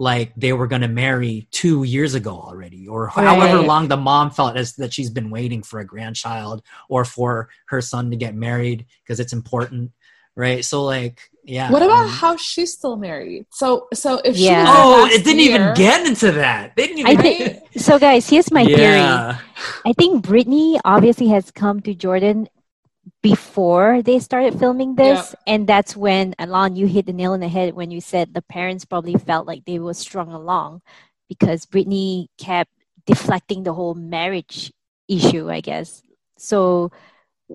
like 0.00 0.32
they 0.36 0.52
were 0.52 0.68
going 0.68 0.82
to 0.82 0.88
marry 0.88 1.48
two 1.50 1.82
years 1.82 2.14
ago 2.14 2.30
already 2.40 2.86
or 2.86 3.08
however 3.08 3.56
Right. 3.58 3.66
long 3.66 3.88
the 3.88 3.96
mom 3.96 4.30
felt 4.30 4.56
as 4.56 4.76
that 4.76 4.92
she's 4.92 5.10
been 5.10 5.30
waiting 5.30 5.62
for 5.64 5.80
a 5.80 5.84
grandchild 5.84 6.62
or 6.88 7.04
for 7.04 7.48
her 7.66 7.80
son 7.80 8.10
to 8.12 8.16
get 8.16 8.34
married 8.36 8.86
because 9.02 9.18
it's 9.18 9.32
important 9.32 9.90
right 10.36 10.64
so 10.64 10.84
like 10.84 11.18
yeah 11.42 11.72
What 11.72 11.82
about 11.82 12.04
um, 12.04 12.08
how 12.10 12.36
she's 12.36 12.72
still 12.74 12.96
married? 12.96 13.46
So, 13.50 13.88
so 13.92 14.20
if 14.24 14.36
Yeah. 14.36 14.64
she 14.64 14.70
was 14.70 14.78
oh 14.78 15.06
it 15.06 15.24
didn't 15.24 15.40
year- 15.40 15.54
even 15.62 15.74
get 15.74 16.06
into 16.06 16.30
that 16.32 16.76
they 16.76 16.86
didn't 16.86 16.98
even 17.00 17.18
I 17.18 17.20
think 17.20 17.58
so, 17.76 17.98
guys. 17.98 18.28
Here's 18.30 18.52
my 18.52 18.64
theory. 18.64 19.00
I 19.02 19.92
think 19.98 20.22
brittany 20.22 20.78
obviously 20.84 21.28
has 21.28 21.50
come 21.50 21.80
to 21.82 21.94
Jordan 21.94 22.48
before 23.22 24.02
they 24.02 24.18
started 24.18 24.58
filming 24.58 24.94
this, 24.94 25.34
and 25.46 25.66
that's 25.66 25.96
when 25.96 26.34
Alon, 26.38 26.76
you 26.76 26.86
hit 26.86 27.06
the 27.06 27.12
nail 27.12 27.32
on 27.32 27.40
the 27.40 27.48
head 27.48 27.74
when 27.74 27.90
you 27.90 28.00
said 28.00 28.34
the 28.34 28.42
parents 28.42 28.84
probably 28.84 29.14
felt 29.14 29.46
like 29.46 29.64
they 29.64 29.78
were 29.78 29.94
strung 29.94 30.32
along 30.32 30.82
because 31.28 31.66
Brittany 31.66 32.30
kept 32.38 32.70
deflecting 33.06 33.62
the 33.62 33.74
whole 33.74 33.94
marriage 33.94 34.72
issue, 35.08 35.50
I 35.50 35.60
guess. 35.60 36.02
So 36.36 36.90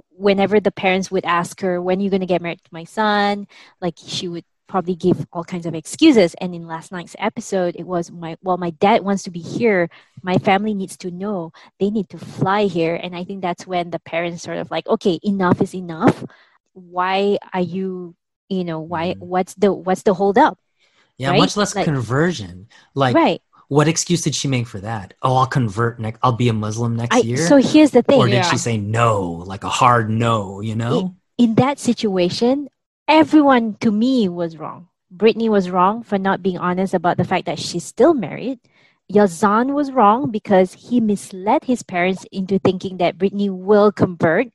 whenever 0.10 0.60
the 0.60 0.72
parents 0.72 1.12
would 1.12 1.26
ask 1.26 1.62
her, 1.62 1.82
"When 1.82 2.00
are 2.00 2.04
you 2.04 2.10
going 2.10 2.22
to 2.22 2.28
get 2.28 2.42
married 2.42 2.64
to 2.64 2.74
my 2.74 2.84
son?" 2.84 3.48
like 3.82 3.96
she 3.98 4.28
would 4.28 4.46
probably 4.74 4.96
give 4.96 5.28
all 5.32 5.44
kinds 5.44 5.68
of 5.68 5.76
excuses. 5.76 6.34
And 6.42 6.56
in 6.58 6.66
last 6.66 6.92
night's 6.92 7.16
episode, 7.20 7.76
it 7.78 7.86
was 7.86 8.10
my 8.10 8.38
well, 8.42 8.58
my 8.58 8.72
dad 8.72 9.04
wants 9.06 9.22
to 9.24 9.30
be 9.30 9.40
here. 9.40 9.88
My 10.24 10.38
family 10.42 10.74
needs 10.74 10.98
to 11.06 11.12
know 11.12 11.54
they 11.80 11.92
need 11.92 12.10
to 12.10 12.18
fly 12.18 12.66
here. 12.66 12.96
And 12.98 13.16
I 13.16 13.24
think 13.24 13.44
that's 13.46 13.68
when 13.68 13.92
the 13.92 14.00
parents 14.00 14.42
sort 14.42 14.58
of 14.58 14.72
like, 14.72 14.88
okay, 14.88 15.20
enough 15.22 15.62
is 15.62 15.76
enough. 15.76 16.26
Why 16.74 17.38
are 17.54 17.62
you, 17.62 18.16
you 18.50 18.64
know, 18.66 18.80
why? 18.82 19.14
Mhm. 19.14 19.20
What's 19.20 19.54
the 19.54 19.70
what's 19.72 20.02
the 20.02 20.16
hold 20.16 20.38
up? 20.42 20.58
yeah 21.22 21.30
right? 21.30 21.38
much 21.38 21.56
less 21.56 21.76
Like- 21.78 21.86
conversion 21.86 22.66
like 22.96 23.14
right. 23.14 23.40
what 23.70 23.88
excuse 23.88 24.22
did 24.26 24.34
she 24.34 24.48
make 24.50 24.66
for 24.66 24.80
that 24.82 25.14
oh 25.22 25.36
i'll 25.38 25.46
convert 25.46 26.00
next 26.02 26.18
i'll 26.24 26.34
be 26.46 26.50
a 26.50 26.58
muslim 26.66 26.96
next 26.98 27.14
I, 27.16 27.20
year 27.20 27.38
so 27.38 27.58
here's 27.58 27.92
the 27.94 28.02
thing. 28.02 28.18
or 28.20 28.26
did 28.26 28.42
Yeah. 28.42 28.50
she 28.50 28.58
say 28.58 28.78
no 28.82 29.46
like 29.46 29.64
a 29.64 29.70
hard 29.70 30.10
no 30.10 30.60
you 30.66 30.74
know 30.76 31.14
in 31.38 31.56
that 31.56 31.78
situation, 31.80 32.70
everyone 33.08 33.76
to 33.82 33.92
me 33.92 34.30
was 34.30 34.58
wrong. 34.58 34.88
Brittany 35.12 35.50
was 35.50 35.70
wrong 35.70 36.04
for 36.04 36.18
not 36.18 36.42
being 36.42 36.58
honest 36.58 36.94
about 36.94 37.18
the 37.18 37.24
fact 37.24 37.46
that 37.46 37.60
she's 37.60 37.84
still 37.86 38.14
married. 38.14 38.60
Yazan 39.12 39.74
was 39.74 39.92
wrong 39.92 40.32
because 40.32 40.74
he 40.74 41.00
misled 41.00 41.66
his 41.66 41.84
parents 41.84 42.26
into 42.32 42.58
thinking 42.58 42.98
that 42.98 43.18
Brittany 43.18 43.50
will 43.50 43.92
convert. 43.92 44.48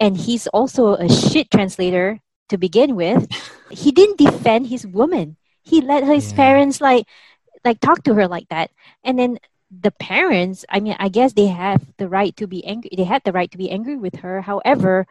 And 0.00 0.16
he's 0.16 0.46
also 0.48 0.94
a 0.94 1.08
shit 1.08 1.50
translator 1.50 2.20
to 2.48 2.58
begin 2.58 2.96
with. 2.96 3.28
he 3.70 3.92
didn't 3.92 4.18
defend 4.18 4.68
his 4.68 4.86
woman. 4.86 5.36
He 5.62 5.80
let 5.80 6.04
his 6.04 6.32
Yeah. 6.32 6.36
parents 6.36 6.80
like 6.80 7.06
like 7.64 7.80
talk 7.80 8.02
to 8.04 8.14
her 8.14 8.26
like 8.28 8.48
that. 8.48 8.70
And 9.04 9.18
then 9.18 9.38
the 9.70 9.90
parents, 9.92 10.64
I 10.68 10.80
mean, 10.80 10.96
I 10.98 11.08
guess 11.08 11.34
they 11.34 11.46
have 11.48 11.82
the 11.98 12.08
right 12.08 12.34
to 12.36 12.46
be 12.46 12.64
angry. 12.64 12.90
They 12.96 13.04
had 13.04 13.22
the 13.24 13.32
right 13.32 13.50
to 13.50 13.58
be 13.58 13.70
angry 13.70 13.96
with 13.96 14.16
her. 14.24 14.40
However, 14.42 15.06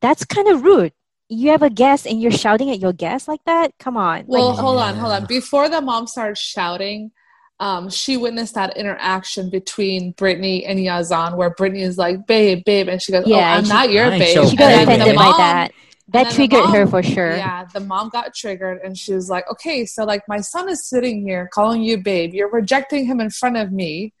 that's 0.00 0.24
kind 0.24 0.48
of 0.48 0.62
rude. 0.62 0.92
You 1.32 1.52
have 1.52 1.62
a 1.62 1.70
guest 1.70 2.06
and 2.06 2.20
you're 2.20 2.32
shouting 2.32 2.70
at 2.70 2.80
your 2.80 2.92
guest 2.92 3.28
like 3.28 3.44
that? 3.46 3.72
Come 3.78 3.96
on. 3.96 4.24
Well, 4.26 4.50
like, 4.50 4.58
hold 4.58 4.78
on, 4.78 4.96
hold 4.96 5.12
on. 5.12 5.26
Before 5.26 5.68
the 5.68 5.80
mom 5.80 6.08
started 6.08 6.36
shouting, 6.36 7.12
um, 7.60 7.88
she 7.88 8.16
witnessed 8.16 8.54
that 8.54 8.76
interaction 8.76 9.48
between 9.48 10.10
Brittany 10.12 10.66
and 10.66 10.80
Yazan, 10.80 11.36
where 11.36 11.50
Brittany 11.50 11.82
is 11.82 11.96
like, 11.96 12.26
"Babe, 12.26 12.64
babe," 12.64 12.88
and 12.88 13.00
she 13.00 13.12
goes, 13.12 13.24
Yeah, 13.28 13.36
"Oh, 13.36 13.58
I'm 13.58 13.64
she- 13.64 13.70
not 13.70 13.90
your 13.90 14.08
Fine, 14.08 14.18
babe." 14.18 14.28
she'll 14.32 14.48
she 14.50 14.56
got 14.56 14.82
offended 14.82 15.08
the 15.08 15.14
by 15.14 15.34
that. 15.36 15.72
That 16.08 16.24
then 16.24 16.26
the 16.26 16.34
triggered 16.34 16.70
her 16.70 16.86
for 16.88 17.02
sure. 17.04 17.36
Yeah, 17.36 17.66
the 17.72 17.78
mom 17.78 18.08
got 18.08 18.34
triggered, 18.34 18.80
and 18.82 18.98
she 18.98 19.14
was 19.14 19.30
like, 19.30 19.48
"Okay, 19.48 19.86
so 19.86 20.04
like 20.04 20.22
my 20.26 20.40
son 20.40 20.68
is 20.68 20.88
sitting 20.88 21.22
here 21.22 21.48
calling 21.52 21.82
you 21.82 21.98
babe. 21.98 22.34
You're 22.34 22.50
rejecting 22.50 23.06
him 23.06 23.20
in 23.20 23.30
front 23.30 23.56
of 23.56 23.70
me. 23.70 24.14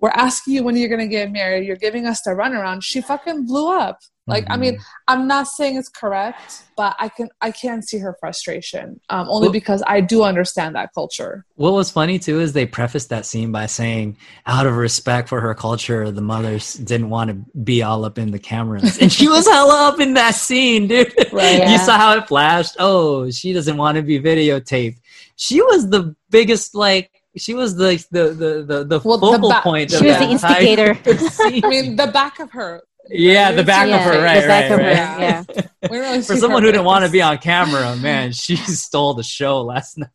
We're 0.00 0.10
asking 0.10 0.54
you 0.54 0.62
when 0.62 0.76
you're 0.76 0.88
gonna 0.88 1.06
get 1.06 1.30
married. 1.30 1.66
You're 1.66 1.76
giving 1.76 2.06
us 2.06 2.22
the 2.22 2.30
runaround." 2.30 2.84
She 2.84 3.02
fucking 3.02 3.44
blew 3.44 3.70
up. 3.70 3.98
Like, 4.26 4.44
I 4.48 4.56
Mhm. 4.56 4.60
mean, 4.60 4.78
I'm 5.06 5.26
not 5.28 5.48
saying 5.48 5.76
it's 5.76 5.90
correct, 5.90 6.62
but 6.78 6.96
I 6.98 7.10
can 7.10 7.28
I 7.42 7.50
can 7.50 7.82
see 7.82 7.98
her 7.98 8.16
frustration. 8.18 8.98
Um, 9.10 9.26
only 9.28 9.48
Well- 9.48 9.52
because 9.52 9.82
I 9.86 10.00
do 10.00 10.22
understand 10.22 10.74
that 10.76 10.94
culture. 10.94 11.44
What 11.56 11.74
was 11.74 11.90
funny 11.90 12.18
too 12.18 12.40
is 12.40 12.54
they 12.54 12.64
prefaced 12.64 13.10
that 13.10 13.26
scene 13.26 13.52
by 13.52 13.66
saying, 13.66 14.16
out 14.46 14.66
of 14.66 14.76
respect 14.78 15.28
for 15.28 15.40
her 15.42 15.54
culture, 15.54 16.10
the 16.10 16.22
mothers 16.22 16.72
didn't 16.74 17.10
want 17.10 17.28
to 17.30 17.36
be 17.60 17.82
all 17.82 18.04
up 18.06 18.16
in 18.18 18.30
the 18.30 18.38
cameras. 18.38 18.98
And 18.98 19.12
she 19.12 19.28
was 19.28 19.46
hella 19.46 19.88
up 19.88 20.00
in 20.00 20.14
that 20.14 20.34
scene, 20.36 20.88
dude. 20.88 21.12
Right. 21.30 21.68
You 21.68 21.76
saw 21.78 21.98
how 21.98 22.16
it 22.16 22.26
flashed. 22.26 22.76
Oh, 22.78 23.30
she 23.30 23.52
doesn't 23.52 23.76
want 23.76 23.96
to 23.96 24.02
be 24.02 24.18
videotaped. 24.20 24.96
She 25.36 25.60
was 25.60 25.90
the 25.90 26.14
biggest, 26.30 26.74
like, 26.74 27.10
she 27.36 27.52
was 27.52 27.74
the 27.76 28.02
the 28.12 28.28
the 28.28 28.64
the, 28.64 28.84
the 28.84 29.00
Well, 29.04 29.18
the 29.18 29.26
focal 29.32 29.48
ba- 29.50 29.60
point. 29.62 29.90
She 29.90 29.96
of 29.96 30.02
was 30.04 30.16
the 30.18 30.26
that 30.26 30.30
entire 30.30 30.90
instigator. 30.92 31.64
I 31.66 31.68
mean, 31.68 31.96
the 31.96 32.06
back 32.06 32.38
of 32.38 32.52
her 32.52 32.80
Yeah, 33.10 33.52
the 33.52 33.64
back 33.64 33.88
Yeah, 33.88 33.96
of 33.96 34.02
her, 34.02 34.12
the 34.18 34.22
right, 34.24 34.46
back 34.46 34.70
right, 34.70 34.72
of 34.72 34.80
her, 34.80 34.90
yeah. 34.90 35.44
We 35.90 35.98
don't 35.98 36.06
really 36.06 36.22
For 36.22 36.36
someone 36.36 36.62
who 36.62 36.72
didn't 36.72 36.86
want 36.86 37.04
to 37.04 37.10
be 37.10 37.20
on 37.20 37.36
camera, 37.38 37.94
man, 37.96 38.32
she 38.32 38.56
stole 38.56 39.14
the 39.14 39.22
show 39.22 39.60
last 39.62 39.98
night. 39.98 40.08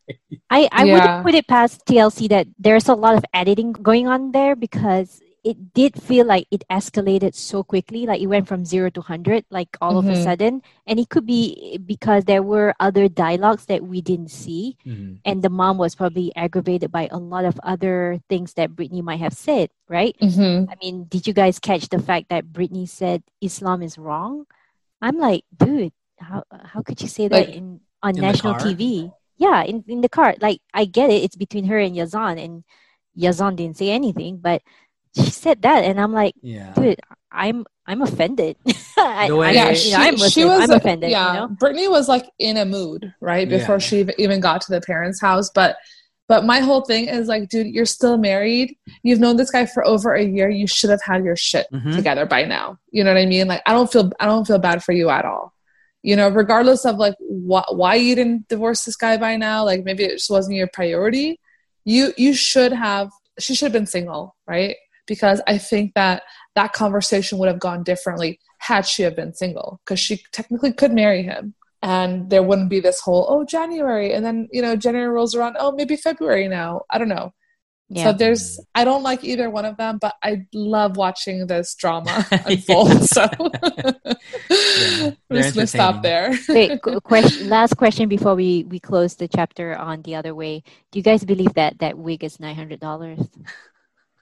I, 0.50 0.68
I 0.72 0.84
Yeah. 0.84 0.94
wouldn't 0.94 1.22
put 1.24 1.34
it 1.34 1.46
past 1.46 1.86
TLC 1.86 2.28
that 2.30 2.48
there's 2.58 2.88
a 2.88 2.94
lot 2.94 3.14
of 3.14 3.24
editing 3.32 3.72
going 3.72 4.08
on 4.08 4.32
there 4.32 4.56
because 4.56 5.20
it 5.44 5.72
did 5.74 6.00
feel 6.00 6.26
like 6.26 6.46
it 6.50 6.64
escalated 6.70 7.34
so 7.34 7.62
quickly. 7.64 8.06
Like 8.06 8.20
it 8.20 8.26
went 8.26 8.46
from 8.48 8.64
zero 8.64 8.90
to 8.90 9.00
100, 9.00 9.44
like 9.50 9.76
all 9.80 9.96
of 9.98 10.06
a 10.06 10.12
Mhm. 10.12 10.22
sudden. 10.24 10.62
And 10.86 10.98
it 11.00 11.08
could 11.08 11.24
be 11.26 11.78
because 11.78 12.24
there 12.24 12.42
were 12.42 12.74
other 12.78 13.08
dialogues 13.08 13.66
that 13.66 13.82
we 13.82 14.00
didn't 14.00 14.30
see. 14.30 14.76
And 15.24 15.42
the 15.42 15.48
mom 15.50 15.78
was 15.78 15.94
probably 15.94 16.32
aggravated 16.36 16.90
by 16.92 17.08
a 17.10 17.18
lot 17.18 17.44
of 17.44 17.58
other 17.62 18.20
things 18.28 18.54
that 18.54 18.76
Brittany 18.76 19.02
might 19.02 19.20
have 19.20 19.32
said, 19.34 19.70
right? 19.88 20.16
Mhm. 20.20 20.68
I 20.70 20.76
mean, 20.82 21.04
did 21.08 21.26
you 21.26 21.32
guys 21.32 21.58
catch 21.58 21.88
the 21.88 22.00
fact 22.00 22.28
that 22.28 22.52
Brittany 22.52 22.86
said 22.86 23.22
Islam 23.40 23.82
is 23.82 23.96
wrong? 23.98 24.46
I'm 25.00 25.16
like, 25.18 25.44
dude, 25.56 25.92
how 26.18 26.44
how 26.52 26.82
could 26.82 27.00
you 27.00 27.08
say 27.08 27.28
that 27.28 27.48
Like, 27.48 27.56
in 27.56 27.80
on 28.02 28.16
in 28.16 28.20
national? 28.22 28.54
TV? 28.60 29.10
Yeah, 29.40 29.64
in, 29.64 29.84
in 29.88 30.00
the 30.04 30.08
car. 30.12 30.36
Like 30.40 30.60
I 30.74 30.84
get 30.84 31.08
it, 31.08 31.24
it's 31.24 31.36
between 31.36 31.64
her 31.64 31.78
and 31.80 31.96
Yazan, 31.96 32.36
and 32.36 32.64
Yazan 33.16 33.56
didn't 33.56 33.76
say 33.80 33.88
anything, 33.90 34.36
but 34.36 34.60
she 35.16 35.30
said 35.30 35.62
that, 35.62 35.84
and 35.84 36.00
I'm 36.00 36.12
like, 36.12 36.34
Yeah. 36.42 36.72
dude, 36.74 37.00
I'm 37.32 37.64
I'm 37.86 38.02
offended. 38.02 38.56
I, 38.96 39.26
The 39.28 39.36
way- 39.36 39.48
I, 39.48 39.50
yeah, 39.52 39.68
you 39.70 39.76
she, 39.76 39.90
know, 39.92 39.96
I'm 39.98 40.16
she 40.16 40.44
was 40.44 40.70
I'm 40.70 40.76
offended. 40.76 41.10
Yeah, 41.10 41.32
You 41.34 41.40
know? 41.40 41.48
Brittany 41.48 41.88
was 41.88 42.08
like 42.08 42.28
in 42.38 42.56
a 42.56 42.64
mood 42.64 43.12
right 43.20 43.48
before 43.48 43.76
Yeah. 43.76 43.78
she 43.78 44.08
even 44.18 44.40
got 44.40 44.60
to 44.62 44.72
the 44.72 44.80
parents' 44.80 45.20
house. 45.20 45.50
But 45.50 45.76
but 46.28 46.44
my 46.44 46.60
whole 46.60 46.82
thing 46.82 47.08
is 47.08 47.26
like, 47.26 47.48
dude, 47.48 47.66
you're 47.66 47.84
still 47.86 48.16
married. 48.16 48.76
You've 49.02 49.18
known 49.18 49.36
this 49.36 49.50
guy 49.50 49.66
for 49.66 49.84
over 49.84 50.14
a 50.14 50.22
year. 50.24 50.48
You 50.48 50.68
should 50.68 50.90
have 50.90 51.02
had 51.02 51.24
your 51.24 51.34
shit 51.34 51.66
Mhm. 51.72 51.96
together 51.96 52.24
by 52.26 52.44
now. 52.44 52.78
You 52.92 53.02
know 53.02 53.12
what 53.12 53.20
I 53.20 53.26
mean? 53.26 53.48
Like, 53.48 53.62
I 53.66 53.72
don't 53.72 53.90
feel 53.90 54.12
I 54.20 54.26
don't 54.26 54.46
feel 54.46 54.58
bad 54.58 54.84
for 54.84 54.92
you 54.92 55.10
at 55.10 55.24
all. 55.24 55.52
You 56.02 56.14
know, 56.14 56.28
regardless 56.28 56.84
of 56.86 56.96
like 56.96 57.14
wh- 57.18 57.72
why 57.72 57.96
you 57.96 58.14
didn't 58.14 58.46
divorce 58.48 58.84
this 58.84 58.94
guy 58.96 59.16
by 59.16 59.36
now. 59.36 59.64
Like 59.64 59.82
maybe 59.84 60.04
it 60.04 60.12
just 60.12 60.30
wasn't 60.30 60.56
your 60.56 60.68
priority. 60.72 61.40
You 61.84 62.12
you 62.16 62.32
should 62.34 62.72
have. 62.72 63.10
She 63.40 63.54
should 63.56 63.66
have 63.66 63.72
been 63.72 63.86
single, 63.86 64.36
right? 64.46 64.76
Because 65.10 65.42
I 65.46 65.58
think 65.58 65.94
that 65.94 66.22
that 66.54 66.72
conversation 66.72 67.38
would 67.38 67.48
have 67.48 67.58
gone 67.58 67.82
differently 67.82 68.38
had 68.58 68.86
she 68.86 69.02
have 69.02 69.16
been 69.16 69.34
single 69.34 69.80
because 69.84 69.98
she 69.98 70.22
technically 70.32 70.72
could 70.72 70.92
marry 70.92 71.22
him 71.22 71.54
and 71.82 72.28
there 72.28 72.42
wouldn't 72.42 72.68
be 72.68 72.78
this 72.78 73.00
whole 73.00 73.26
oh 73.28 73.44
january 73.44 74.12
and 74.12 74.24
then 74.24 74.46
you 74.52 74.60
know 74.60 74.76
january 74.76 75.08
rolls 75.08 75.34
around 75.34 75.56
oh 75.58 75.72
maybe 75.72 75.96
february 75.96 76.46
now 76.46 76.82
i 76.90 76.98
don't 76.98 77.08
know 77.08 77.32
Yeah. 77.88 78.04
so 78.04 78.12
there's 78.12 78.60
i 78.74 78.84
don't 78.84 79.02
like 79.02 79.24
either 79.24 79.48
one 79.48 79.64
of 79.64 79.78
them 79.78 79.96
but 79.98 80.14
i 80.22 80.44
love 80.52 80.98
watching 80.98 81.46
this 81.46 81.74
drama 81.74 82.26
unfold 82.44 83.02
so 83.04 83.26
they're 85.30 85.42
just 85.42 85.54
gonna 85.54 85.66
stop 85.66 86.02
there 86.02 86.36
Wait, 86.48 86.82
question, 87.02 87.48
last 87.48 87.76
question 87.76 88.08
before 88.08 88.34
we 88.34 88.64
we 88.68 88.78
close 88.78 89.16
the 89.16 89.28
chapter 89.28 89.74
on 89.74 90.02
the 90.02 90.14
other 90.14 90.34
way. 90.34 90.62
Do 90.90 90.98
you 90.98 91.02
guys 91.02 91.24
believe 91.24 91.54
that 91.54 91.78
that 91.78 91.96
wig 91.96 92.24
is 92.24 92.38
nine 92.40 92.54
hundred 92.54 92.80
dollars? 92.80 93.20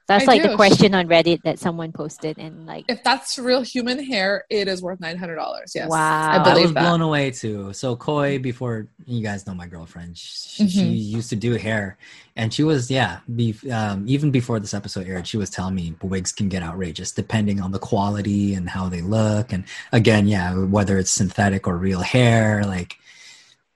That's 0.09 0.25
I 0.25 0.27
like 0.27 0.43
do. 0.43 0.49
the 0.49 0.57
question 0.57 0.95
on 0.95 1.07
Reddit 1.07 1.43
that 1.43 1.59
someone 1.59 1.93
posted, 1.93 2.39
and 2.39 2.67
like, 2.67 2.87
if 2.89 3.05
that's 3.05 3.39
real 3.39 3.61
human 3.61 4.03
hair 4.03 4.45
it 4.49 4.67
is 4.67 4.81
worth 4.83 5.01
$900 5.01 5.75
yes 5.75 5.89
Wow. 5.91 6.31
i 6.31 6.37
I 6.51 6.59
was 6.63 6.73
that 6.73 6.81
blown 6.83 7.03
away 7.03 7.31
too. 7.31 7.73
So 7.75 7.95
Koi, 7.95 8.39
before 8.39 8.89
you 9.07 9.23
guys 9.23 9.47
know 9.47 9.55
my 9.55 9.67
girlfriend, 9.67 10.17
she, 10.17 10.67
she 10.69 10.83
Mhm. 10.83 11.07
used 11.19 11.29
to 11.31 11.37
do 11.37 11.53
hair, 11.55 11.99
and 12.37 12.53
she 12.55 12.63
was 12.65 12.91
yeah. 12.91 13.19
Be, 13.37 13.55
um, 13.71 14.05
even 14.09 14.31
before 14.31 14.59
this 14.61 14.73
episode 14.73 15.07
aired, 15.07 15.27
she 15.27 15.37
was 15.37 15.51
telling 15.51 15.75
me 15.75 15.95
wigs 16.03 16.33
can 16.33 16.49
get 16.49 16.63
outrageous 16.63 17.13
depending 17.13 17.61
on 17.61 17.73
the 17.73 17.79
quality 17.79 18.55
and 18.55 18.71
how 18.71 18.89
they 18.89 19.03
look, 19.03 19.53
and 19.53 19.65
again, 19.93 20.27
yeah, 20.27 20.55
whether 20.55 20.97
it's 20.99 21.11
synthetic 21.13 21.67
or 21.69 21.77
real 21.77 22.01
hair, 22.01 22.65
like 22.65 22.97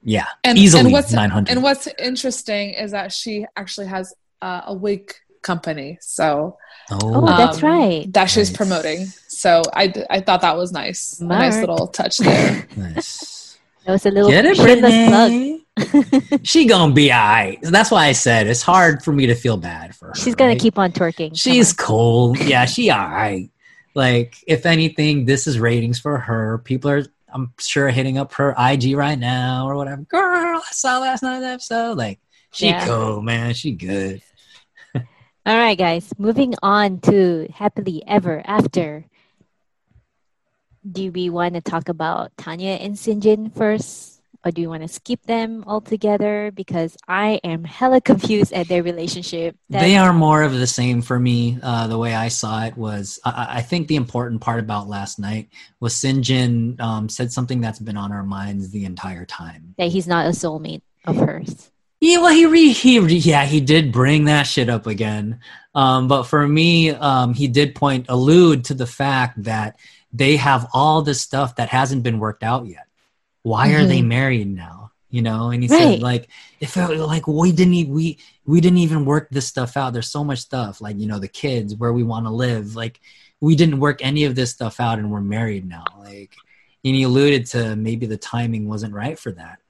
yeah, 0.02 0.26
and, 0.44 0.56
easily 0.58 0.80
and 0.84 0.92
what's 0.92 1.12
nine 1.12 1.30
hundred. 1.30 1.52
and 1.52 1.62
what's 1.62 1.86
interesting 1.98 2.70
is 2.70 2.90
that 2.92 3.12
she 3.12 3.44
actually 3.56 3.86
has 3.86 4.14
uh, 4.40 4.62
a 4.66 4.74
wig 4.74 5.12
company 5.43 5.99
so 6.01 6.57
Oh, 6.90 7.24
that's 7.26 7.62
um, 7.62 7.70
right. 7.70 8.12
that 8.12 8.26
she's 8.26 8.51
Nice. 8.51 8.57
promoting 8.57 9.07
so 9.28 9.62
I, 9.72 9.93
I 10.11 10.20
thought 10.20 10.40
that 10.43 10.57
was 10.57 10.72
nice 10.72 11.20
a 11.20 11.24
nice 11.24 11.57
little 11.59 11.86
touch 11.88 12.18
there 12.18 12.66
nice. 12.76 13.59
That 13.86 13.93
was 13.93 14.07
a 14.07 14.11
little 14.11 14.30
Get 14.30 14.45
it, 14.47 14.57
shameless 14.57 15.09
plug. 15.09 15.30
Brittany? 15.30 16.38
she 16.45 16.66
gonna 16.66 16.93
be 16.93 17.11
alright. 17.12 17.59
That's 17.62 17.90
why 17.90 18.07
I 18.07 18.12
said 18.12 18.47
it's 18.47 18.62
hard 18.62 19.03
for 19.03 19.11
me 19.12 19.26
to 19.26 19.34
feel 19.34 19.57
bad 19.57 19.97
for 19.97 20.09
her. 20.09 20.14
She's 20.14 20.34
gonna 20.36 20.51
right? 20.53 20.61
keep 20.61 20.78
on 20.78 20.93
twerking. 20.93 21.32
She's 21.34 21.72
on. 21.72 21.84
cool. 21.84 22.36
Yeah, 22.36 22.64
she 22.66 22.93
alright. 22.93 23.51
Like, 23.95 24.36
if 24.47 24.66
anything, 24.66 25.24
this 25.24 25.47
is 25.49 25.59
ratings 25.59 25.99
for 25.99 26.16
her. 26.18 26.59
People 26.59 26.90
are, 26.90 27.03
I'm 27.32 27.53
sure, 27.59 27.88
hitting 27.90 28.18
up 28.18 28.32
her 28.34 28.55
IG 28.59 28.95
right 28.97 29.18
now 29.18 29.66
or 29.68 29.74
whatever. 29.76 30.03
Girl, 30.03 30.59
I 30.59 30.70
saw 30.70 30.99
last 31.01 31.22
night's 31.24 31.45
episode. 31.45 31.99
Like, 31.99 32.20
she 32.53 32.66
Yeah. 32.68 32.86
cool, 32.86 33.20
man. 33.20 33.53
She 33.55 33.72
good. 33.72 34.22
All 35.45 35.57
right, 35.57 35.76
guys. 35.76 36.12
Moving 36.18 36.55
on 36.62 37.01
to 37.01 37.49
happily 37.53 38.05
ever 38.07 38.43
after. 38.45 39.05
Do 40.88 41.11
we 41.11 41.30
want 41.30 41.55
to 41.55 41.61
talk 41.61 41.88
about 41.88 42.30
Tanya 42.36 42.72
and 42.74 42.95
Syngin 42.95 43.53
first, 43.53 44.22
or 44.45 44.53
do 44.53 44.62
you 44.62 44.68
want 44.68 44.82
to 44.82 44.88
skip 44.88 45.20
them 45.26 45.64
altogether? 45.66 46.53
Because 46.55 46.97
I 47.09 47.40
am 47.43 47.64
hella 47.64 48.01
confused 48.01 48.53
at 48.53 48.68
their 48.68 48.84
relationship. 48.84 49.57
they 49.68 49.97
are 49.97 50.12
more 50.12 50.43
of 50.43 50.53
the 50.53 50.66
same 50.68 51.03
for 51.03 51.18
me. 51.18 51.59
Uh, 51.61 51.88
the 51.88 51.99
way 51.99 52.14
I 52.14 52.28
saw 52.28 52.64
it 52.64 52.76
was, 52.76 53.18
I, 53.24 53.59
I 53.59 53.62
think 53.62 53.88
the 53.88 53.97
important 53.97 54.40
part 54.40 54.61
about 54.61 54.88
last 54.88 55.18
night 55.18 55.49
was 55.80 55.93
Syngin 55.95 56.80
um, 56.80 57.09
said 57.09 57.32
something 57.32 57.61
that's 57.61 57.80
been 57.80 57.97
on 57.97 58.12
our 58.12 58.24
minds 58.24 58.70
the 58.70 58.84
entire 58.84 59.24
time. 59.26 59.74
that 59.76 59.88
he's 59.88 60.07
not 60.07 60.26
a 60.26 60.30
soulmate 60.30 60.82
of 61.05 61.16
hers. 61.16 61.72
Yeah, 62.03 62.18
well, 62.18 62.34
he 62.34 62.46
re, 62.46 62.72
he 62.72 62.98
re, 62.98 63.14
yeah 63.14 63.44
he 63.44 63.61
did 63.61 63.92
bring 63.92 64.24
that 64.24 64.42
shit 64.42 64.68
up 64.68 64.88
again. 64.88 65.38
Um, 65.72 66.09
but 66.09 66.24
for 66.24 66.48
me, 66.48 66.90
um, 66.90 67.32
he 67.32 67.46
did 67.46 67.76
point 67.76 68.07
allude 68.09 68.64
to 68.64 68.74
the 68.74 68.88
fact 68.88 69.44
that 69.44 69.78
they 70.12 70.34
have 70.34 70.68
all 70.74 71.03
this 71.03 71.22
stuff 71.22 71.55
that 71.57 71.68
hasn't 71.68 72.03
been 72.03 72.18
worked 72.18 72.42
out 72.42 72.66
yet. 72.66 72.88
Why 73.44 73.74
are 73.74 73.86
they 73.86 74.03
married 74.03 74.48
now? 74.53 74.90
You 75.11 75.22
know, 75.22 75.50
and 75.50 75.62
he 75.62 75.68
Right. 75.68 75.78
said 75.78 76.03
like 76.03 76.28
if 76.59 76.76
it, 76.76 76.98
like 76.98 77.28
we 77.28 77.53
didn't 77.53 77.74
e- 77.74 77.84
we 77.84 78.18
we 78.46 78.61
didn't 78.61 78.78
even 78.78 79.05
work 79.05 79.28
this 79.30 79.46
stuff 79.46 79.76
out. 79.76 79.92
There's 79.92 80.11
so 80.11 80.24
much 80.24 80.40
stuff 80.40 80.80
like 80.80 80.98
you 80.98 81.07
know 81.07 81.20
the 81.20 81.28
kids 81.28 81.76
where 81.76 81.92
we 81.92 82.03
want 82.03 82.26
to 82.26 82.30
live. 82.30 82.74
Like 82.74 82.98
we 83.40 83.55
didn't 83.55 83.78
work 83.78 84.00
any 84.03 84.24
of 84.24 84.34
this 84.34 84.50
stuff 84.50 84.80
out, 84.80 84.98
and 84.98 85.09
we're 85.12 85.20
married 85.20 85.68
now. 85.68 85.84
Like 86.00 86.34
and 86.84 86.96
he 86.96 87.05
alluded 87.05 87.46
to 87.55 87.76
maybe 87.76 88.07
the 88.07 88.16
timing 88.16 88.68
wasn't 88.68 88.92
right 88.92 89.16
for 89.16 89.30
that. 89.32 89.61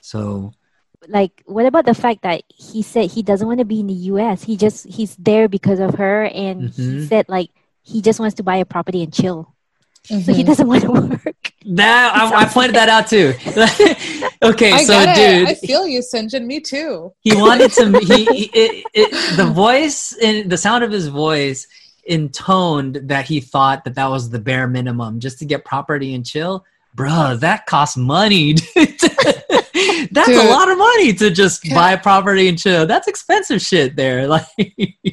So 0.00 0.54
Like, 1.08 1.42
what 1.46 1.66
about 1.66 1.84
the 1.86 1.94
fact 1.94 2.22
that 2.22 2.42
he 2.48 2.82
said 2.82 3.10
he 3.10 3.22
doesn't 3.22 3.46
want 3.46 3.58
to 3.60 3.64
be 3.64 3.80
in 3.80 3.86
the 3.86 3.94
U.S. 4.14 4.42
He 4.42 4.56
just 4.56 4.86
he's 4.86 5.14
there 5.16 5.48
because 5.48 5.80
of 5.80 5.94
her, 5.96 6.24
and 6.24 6.70
he 6.70 6.82
Mhm. 6.82 7.08
said 7.08 7.26
like 7.28 7.50
he 7.82 8.02
just 8.02 8.18
wants 8.20 8.36
to 8.36 8.42
buy 8.42 8.56
a 8.56 8.64
property 8.64 9.02
and 9.02 9.12
chill. 9.12 9.52
So 10.06 10.32
he 10.32 10.42
Mhm. 10.42 10.46
doesn't 10.46 10.68
want 10.72 10.82
to 10.84 10.90
work. 10.92 11.52
That 11.66 12.14
I, 12.14 12.42
I 12.42 12.44
pointed 12.46 12.76
that 12.76 12.88
out 12.88 13.08
too. 13.08 13.34
okay, 14.42 14.72
I 14.72 14.84
so 14.84 14.92
get 14.92 15.18
it. 15.18 15.38
dude, 15.38 15.48
I 15.48 15.54
feel 15.54 15.86
you, 15.86 16.00
Syngin. 16.00 16.46
Me 16.46 16.60
too. 16.60 17.12
he 17.20 17.34
wanted 17.34 17.72
to. 17.72 17.98
He, 18.00 18.24
he 18.24 18.44
it, 18.54 18.86
it, 18.94 19.36
the 19.36 19.46
voice 19.46 20.16
and 20.22 20.50
the 20.50 20.56
sound 20.56 20.84
of 20.84 20.92
his 20.92 21.08
voice 21.08 21.66
intoned 22.04 23.00
that 23.04 23.24
he 23.26 23.40
thought 23.40 23.82
that 23.84 23.96
that 23.96 24.08
was 24.08 24.30
the 24.30 24.38
bare 24.38 24.68
minimum 24.68 25.18
just 25.18 25.40
to 25.40 25.44
get 25.44 25.64
property 25.64 26.14
and 26.14 26.24
chill. 26.24 26.64
Bruh, 26.96 27.38
that 27.40 27.66
costs 27.66 27.96
money. 27.96 28.54
dude. 29.98 30.08
That's 30.12 30.28
Dude. 30.28 30.44
a 30.44 30.48
lot 30.50 30.70
of 30.70 30.78
money 30.78 31.12
to 31.14 31.30
just 31.30 31.62
Can- 31.62 31.74
buy 31.74 31.96
property 31.96 32.48
and 32.48 32.58
chill. 32.58 32.86
That's 32.86 33.08
expensive 33.08 33.60
shit 33.62 33.96
there. 33.96 34.26
Like, 34.36 34.46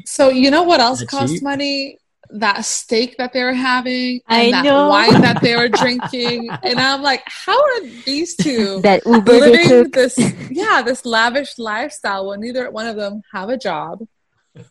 So 0.05 0.29
you 0.29 0.49
know 0.51 0.63
what 0.63 0.79
else 0.79 1.03
costs 1.03 1.33
cheap? 1.35 1.43
money? 1.43 1.99
That 2.35 2.65
steak 2.65 3.17
that 3.19 3.31
they 3.31 3.43
were 3.43 3.53
having, 3.53 4.19
and 4.27 4.47
I 4.47 4.51
that 4.51 4.65
know. 4.65 4.89
wine 4.89 5.21
that 5.21 5.39
they 5.41 5.55
were 5.55 5.69
drinking, 5.81 6.49
and 6.63 6.79
I'm 6.79 7.03
like, 7.03 7.21
how 7.27 7.55
are 7.61 7.81
these 8.05 8.35
two 8.35 8.81
That 8.81 9.05
Uber 9.05 9.31
they 9.39 9.67
living 9.67 9.91
this? 9.91 10.17
Yeah, 10.49 10.81
this 10.81 11.05
lavish 11.05 11.59
lifestyle 11.59 12.29
when 12.29 12.39
neither 12.39 12.71
one 12.71 12.87
of 12.87 12.95
them 12.95 13.21
have 13.33 13.49
a 13.49 13.57
job, 13.57 13.99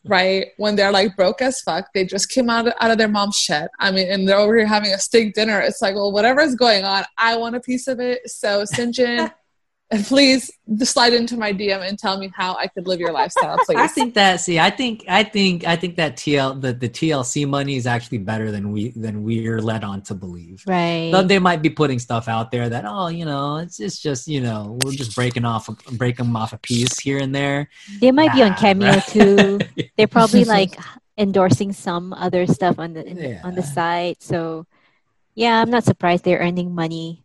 right? 0.05 0.47
When 0.57 0.74
they're 0.74 0.90
like 0.90 1.14
broke 1.14 1.40
as 1.40 1.61
fuck, 1.61 1.86
they 1.95 2.05
just 2.05 2.30
came 2.30 2.51
out 2.51 2.66
of, 2.66 2.74
out 2.80 2.90
of 2.90 2.99
their 2.99 3.07
mom's 3.07 3.36
shed. 3.36 3.68
I 3.78 3.93
mean, 3.93 4.11
and 4.11 4.28
they're 4.28 4.38
over 4.38 4.57
here 4.57 4.66
having 4.66 4.93
a 4.93 4.99
steak 4.99 5.34
dinner. 5.34 5.61
It's 5.61 5.80
like, 5.80 5.95
well, 5.95 6.11
whatever's 6.11 6.57
going 6.57 6.84
on, 6.84 7.05
I 7.16 7.36
want 7.36 7.55
a 7.55 7.61
piece 7.61 7.86
of 7.86 8.01
it. 8.01 8.28
So, 8.28 8.64
Syngin, 8.64 9.32
please 10.07 10.51
slide 10.84 11.12
into 11.12 11.36
my 11.36 11.53
DM 11.53 11.86
and 11.86 11.99
tell 11.99 12.18
me 12.18 12.32
how 12.34 12.57
I 12.57 12.66
could 12.66 12.86
live 12.86 12.99
your 13.01 13.12
lifestyle, 13.12 13.59
please. 13.66 13.76
I 13.76 13.86
think 13.86 14.14
that. 14.14 14.40
See, 14.40 14.59
I 14.59 14.70
think, 14.70 15.05
I 15.09 15.22
think, 15.22 15.66
I 15.66 15.76
think 15.76 15.97
that 15.97 16.16
TL, 16.16 16.61
the, 16.61 16.72
the 16.72 16.88
TLC 16.88 17.47
money 17.47 17.76
is 17.76 17.86
actually 17.86 18.18
better 18.18 18.51
than 18.51 18.72
we 18.72 18.90
than 18.90 19.22
we're 19.22 19.61
led 19.61 19.84
on 19.84 20.03
to 20.03 20.14
believe. 20.14 20.62
Right. 20.66 21.11
Though 21.12 21.22
they 21.22 21.38
might 21.38 21.62
be 21.62 21.70
putting 21.70 21.99
stuff 21.99 22.28
out 22.28 22.51
there 22.51 22.68
that 22.68 22.84
oh 22.86 23.09
you 23.09 23.24
know 23.24 23.57
it's 23.57 23.80
it's 23.80 23.99
just 23.99 24.28
you 24.28 24.40
know 24.40 24.78
we're 24.84 24.93
just 24.93 25.14
breaking 25.14 25.45
off 25.45 25.68
breaking 25.93 26.26
them 26.26 26.36
off 26.36 26.53
a 26.53 26.59
piece 26.59 26.99
here 26.99 27.18
and 27.18 27.34
there. 27.34 27.68
They 28.01 28.12
might 28.12 28.32
be 28.32 28.43
on 28.43 28.55
Cameo 28.55 28.93
right? 28.93 29.07
too. 29.07 29.59
They're 29.97 30.07
probably 30.07 30.45
like 30.45 30.76
endorsing 31.18 31.72
some 31.72 32.12
other 32.14 32.47
stuff 32.47 32.78
on 32.78 32.95
the 32.95 33.07
in, 33.07 33.18
Yeah. 33.18 33.40
on 33.45 33.55
the 33.55 33.62
site. 33.62 34.22
So 34.22 34.66
Yeah, 35.34 35.61
I'm 35.61 35.70
not 35.70 35.84
surprised 35.84 36.24
they're 36.24 36.38
earning 36.38 36.74
money. 36.74 37.21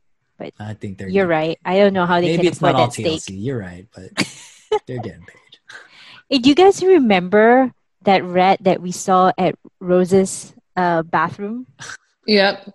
I 0.60 0.74
think 0.74 0.98
they're. 0.98 1.08
You're 1.10 1.28
right. 1.28 1.58
I 1.66 1.78
don't 1.78 1.94
know 1.94 2.06
how 2.06 2.20
they 2.22 2.28
Maybe 2.28 2.44
can 2.44 2.48
it's 2.48 2.62
not 2.62 2.76
all 2.76 2.88
that 2.88 2.94
steak. 2.94 3.22
TLC. 3.22 3.34
You're 3.34 3.60
right, 3.60 3.86
but 3.96 4.12
they're 4.88 5.00
getting 5.00 5.22
paid. 5.26 5.60
Hey, 6.30 6.38
do 6.40 6.50
you 6.50 6.56
guys 6.56 6.84
remember 6.84 7.74
that 8.04 8.24
rat 8.24 8.64
that 8.64 8.82
we 8.82 8.92
saw 8.92 9.32
at 9.38 9.56
Rose's 9.80 10.54
uh, 10.76 11.04
bathroom? 11.04 11.68
Yep. 12.26 12.74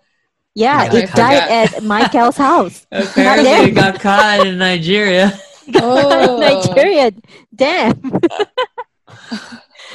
Yeah, 0.54 0.84
Yeah, 0.84 0.94
it 0.94 1.10
I 1.10 1.14
died 1.14 1.50
at 1.74 1.82
Michael's 1.82 2.36
house. 2.36 2.86
Apparently, 2.92 3.44
there. 3.44 3.62
They 3.66 3.70
got 3.70 4.00
caught 4.00 4.46
in 4.46 4.58
Nigeria. 4.58 5.32
Oh. 5.76 6.38
Nigeria. 6.40 7.12
Damn. 7.54 8.00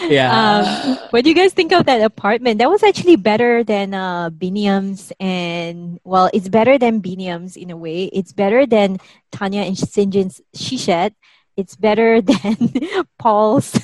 Yeah. 0.01 0.29
Um, 0.31 0.97
what 1.09 1.23
do 1.23 1.29
you 1.29 1.35
guys 1.35 1.53
think 1.53 1.71
of 1.71 1.85
that 1.85 2.01
apartment? 2.01 2.59
That 2.59 2.69
was 2.69 2.83
actually 2.83 3.15
better 3.15 3.63
than 3.63 3.93
uh, 3.93 4.29
Biniam's, 4.29 5.11
and 5.19 5.99
well, 6.03 6.29
it's 6.33 6.49
better 6.49 6.77
than 6.77 7.01
Biniam's 7.01 7.55
in 7.55 7.71
a 7.71 7.77
way. 7.77 8.05
It's 8.05 8.33
better 8.33 8.65
than 8.65 8.99
Tanya 9.31 9.61
and 9.61 9.75
Syngin's 9.75 10.41
Shishet. 10.55 11.13
It's 11.55 11.75
better 11.75 12.21
than 12.31 12.57
Paul's 13.17 13.77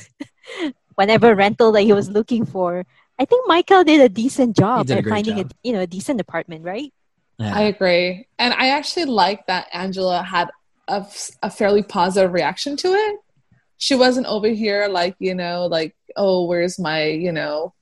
whatever 0.95 1.35
rental 1.35 1.71
that 1.71 1.81
he 1.81 1.93
was 1.93 2.09
looking 2.09 2.45
for. 2.45 2.85
I 3.19 3.25
think 3.25 3.47
Michael 3.47 3.83
did 3.83 4.01
a 4.01 4.09
decent 4.09 4.55
job 4.55 4.89
at 4.89 5.05
finding 5.05 5.37
job. 5.37 5.51
a 5.51 5.67
you 5.67 5.73
know 5.73 5.81
a 5.81 5.87
decent 5.87 6.21
apartment, 6.21 6.63
right? 6.63 6.93
yeah. 7.37 7.55
I 7.55 7.61
agree. 7.63 8.27
And 8.39 8.53
I 8.53 8.69
actually 8.69 9.05
like 9.05 9.47
that 9.47 9.67
Angela 9.73 10.21
had 10.21 10.49
a, 10.87 11.05
a 11.41 11.49
fairly 11.49 11.83
positive 11.83 12.33
reaction 12.33 12.77
to 12.77 12.87
it. 12.89 13.19
She 13.83 13.95
wasn't 13.95 14.27
over 14.27 14.47
here 14.47 14.87
like, 14.87 15.17
you 15.19 15.35
know, 15.35 15.65
like, 15.65 15.93
oh, 16.15 16.45
where's 16.45 16.79
my, 16.79 17.03
you 17.07 17.33
know, 17.33 17.73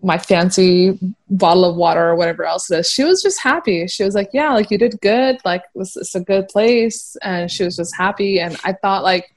my 0.00 0.18
fancy 0.18 0.96
bottle 1.28 1.64
of 1.64 1.74
water 1.74 2.06
or 2.10 2.14
whatever 2.14 2.44
else 2.44 2.70
it 2.70 2.78
is. 2.78 2.88
She 2.88 3.02
was 3.02 3.20
just 3.20 3.42
happy. 3.42 3.88
She 3.88 4.04
was 4.04 4.14
like, 4.14 4.30
yeah, 4.32 4.52
like 4.54 4.70
you 4.70 4.78
did 4.78 5.00
good. 5.00 5.38
Like 5.44 5.64
this 5.74 5.96
is 5.96 6.14
a 6.14 6.20
good 6.20 6.46
place. 6.46 7.16
And 7.22 7.50
she 7.50 7.64
was 7.64 7.74
just 7.74 7.96
happy. 7.96 8.38
And 8.38 8.56
I 8.62 8.72
thought 8.74 9.02
like, 9.02 9.34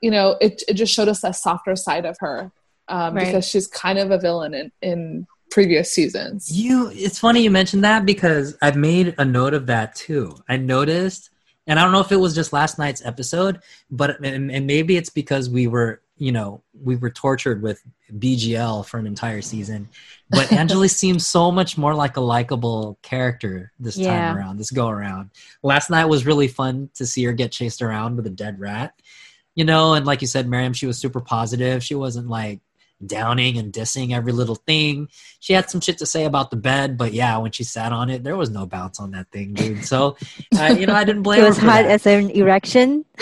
you 0.00 0.12
know, 0.12 0.36
it, 0.40 0.62
it 0.68 0.74
just 0.74 0.94
showed 0.94 1.08
us 1.08 1.24
a 1.24 1.32
softer 1.32 1.74
side 1.74 2.04
of 2.04 2.16
her 2.20 2.52
um, 2.86 3.16
Right. 3.16 3.26
because 3.26 3.48
she's 3.48 3.66
kind 3.66 3.98
of 3.98 4.12
a 4.12 4.18
villain 4.18 4.54
in, 4.54 4.70
in 4.80 5.26
previous 5.50 5.92
seasons. 5.92 6.56
You, 6.56 6.88
it's 6.94 7.18
funny 7.18 7.40
you 7.42 7.50
mentioned 7.50 7.82
that 7.82 8.06
because 8.06 8.56
I've 8.62 8.76
made 8.76 9.16
a 9.18 9.24
note 9.24 9.54
of 9.54 9.66
that 9.66 9.96
too. 9.96 10.36
I 10.48 10.56
noticed, 10.56 11.30
and 11.66 11.78
I 11.78 11.82
don't 11.82 11.92
know 11.92 12.00
if 12.00 12.12
it 12.12 12.16
was 12.16 12.34
just 12.34 12.52
last 12.52 12.78
night's 12.78 13.04
episode, 13.04 13.60
but 13.90 14.20
and, 14.24 14.50
and 14.50 14.66
maybe 14.66 14.96
it's 14.96 15.10
because 15.10 15.50
we 15.50 15.66
were, 15.66 16.00
you 16.16 16.32
know, 16.32 16.62
we 16.82 16.96
were 16.96 17.10
tortured 17.10 17.60
with 17.62 17.82
BGL 18.18 18.86
for 18.86 18.98
an 18.98 19.06
entire 19.06 19.42
season. 19.42 19.88
But 20.30 20.52
Angela 20.60 20.88
seems 20.88 21.26
so 21.26 21.50
much 21.50 21.76
more 21.76 21.94
like 21.94 22.16
a 22.16 22.20
likable 22.20 22.98
character 23.02 23.72
this 23.78 23.96
Yeah. 23.96 24.08
time 24.08 24.36
around, 24.36 24.58
this 24.58 24.70
go 24.70 24.88
around. 24.88 25.30
Last 25.62 25.90
night 25.90 26.06
was 26.06 26.24
really 26.26 26.48
fun 26.48 26.90
to 26.94 27.06
see 27.06 27.24
her 27.24 27.32
get 27.32 27.52
chased 27.52 27.82
around 27.82 28.16
with 28.16 28.26
a 28.26 28.30
dead 28.30 28.58
rat, 28.60 28.94
you 29.54 29.64
know, 29.64 29.94
and 29.94 30.06
like 30.06 30.20
you 30.20 30.26
said, 30.28 30.48
Miriam, 30.48 30.72
she 30.72 30.86
was 30.86 30.98
super 30.98 31.20
positive. 31.20 31.82
She 31.82 31.94
wasn't 31.94 32.28
like 32.28 32.60
downing 33.04 33.58
and 33.58 33.72
dissing 33.72 34.12
every 34.14 34.32
little 34.32 34.54
thing 34.54 35.08
she 35.46 35.52
had 35.52 35.70
some 35.70 35.80
shit 35.80 35.98
to 35.98 36.06
say 36.06 36.24
about 36.24 36.50
the 36.50 36.56
bed, 36.56 36.98
but 36.98 37.12
yeah, 37.12 37.36
when 37.38 37.52
she 37.52 37.62
sat 37.62 37.92
on 37.92 38.10
it, 38.10 38.24
there 38.24 38.36
was 38.36 38.50
no 38.50 38.66
bounce 38.66 38.98
on 38.98 39.12
that 39.12 39.30
thing, 39.30 39.54
dude. 39.54 39.84
So, 39.84 40.16
uh, 40.58 40.74
you 40.76 40.86
know, 40.86 40.94
I 40.94 41.04
didn't 41.04 41.22
blame 41.22 41.38
It 41.38 41.42
her. 41.42 41.48
was 41.50 41.58
for 41.60 41.66
hot 41.66 41.82
that. 41.82 41.90
as 41.90 42.06
an 42.06 42.30
erection. 42.30 43.04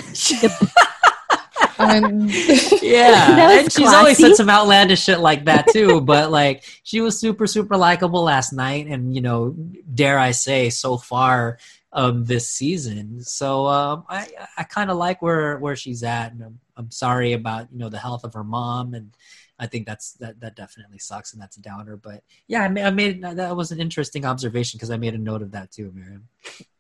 Um, 1.77 2.29
yeah, 2.83 3.59
and 3.61 3.73
she's 3.73 3.93
always 3.93 4.17
said 4.17 4.37
some 4.37 4.49
outlandish 4.49 5.03
shit 5.03 5.19
like 5.19 5.47
that 5.47 5.67
too. 5.73 6.01
but 6.01 6.31
like, 6.31 6.63
she 6.85 7.01
was 7.01 7.19
super, 7.19 7.47
super 7.49 7.77
likable 7.77 8.23
last 8.23 8.53
night, 8.53 8.87
and 8.87 9.13
you 9.15 9.21
know, 9.21 9.57
dare 9.93 10.19
I 10.19 10.31
say, 10.31 10.71
so 10.71 10.97
far 10.97 11.59
of 11.93 12.29
this 12.29 12.49
season. 12.49 13.23
So 13.23 13.67
um, 13.67 14.05
I, 14.09 14.29
I 14.57 14.63
kind 14.63 14.89
of 14.91 14.97
like 14.99 15.21
where 15.21 15.59
where 15.59 15.75
she's 15.75 16.05
at, 16.05 16.33
and 16.33 16.43
I'm, 16.45 16.61
I'm 16.77 16.91
sorry 16.91 17.33
about 17.33 17.69
you 17.73 17.79
know 17.79 17.89
the 17.89 17.99
health 17.99 18.25
of 18.25 18.35
her 18.35 18.45
mom 18.45 18.95
and. 18.95 19.17
I 19.57 19.69
think 19.69 19.87
that's 19.87 20.15
that. 20.15 20.41
That 20.41 20.57
definitely 20.57 20.99
sucks, 20.99 21.33
and 21.33 21.41
that's 21.41 21.57
a 21.57 21.63
downer. 21.63 21.97
But 21.97 22.25
yeah, 22.49 22.63
I 22.63 22.69
made, 22.69 22.83
I 22.83 22.91
made 22.91 23.23
that 23.23 23.57
was 23.57 23.71
an 23.71 23.81
interesting 23.81 24.25
observation 24.25 24.79
because 24.79 24.91
I 24.91 24.97
made 24.97 25.15
a 25.15 25.19
note 25.19 25.43
of 25.43 25.53
that 25.53 25.71
too, 25.71 25.93
Miriam. 25.95 26.27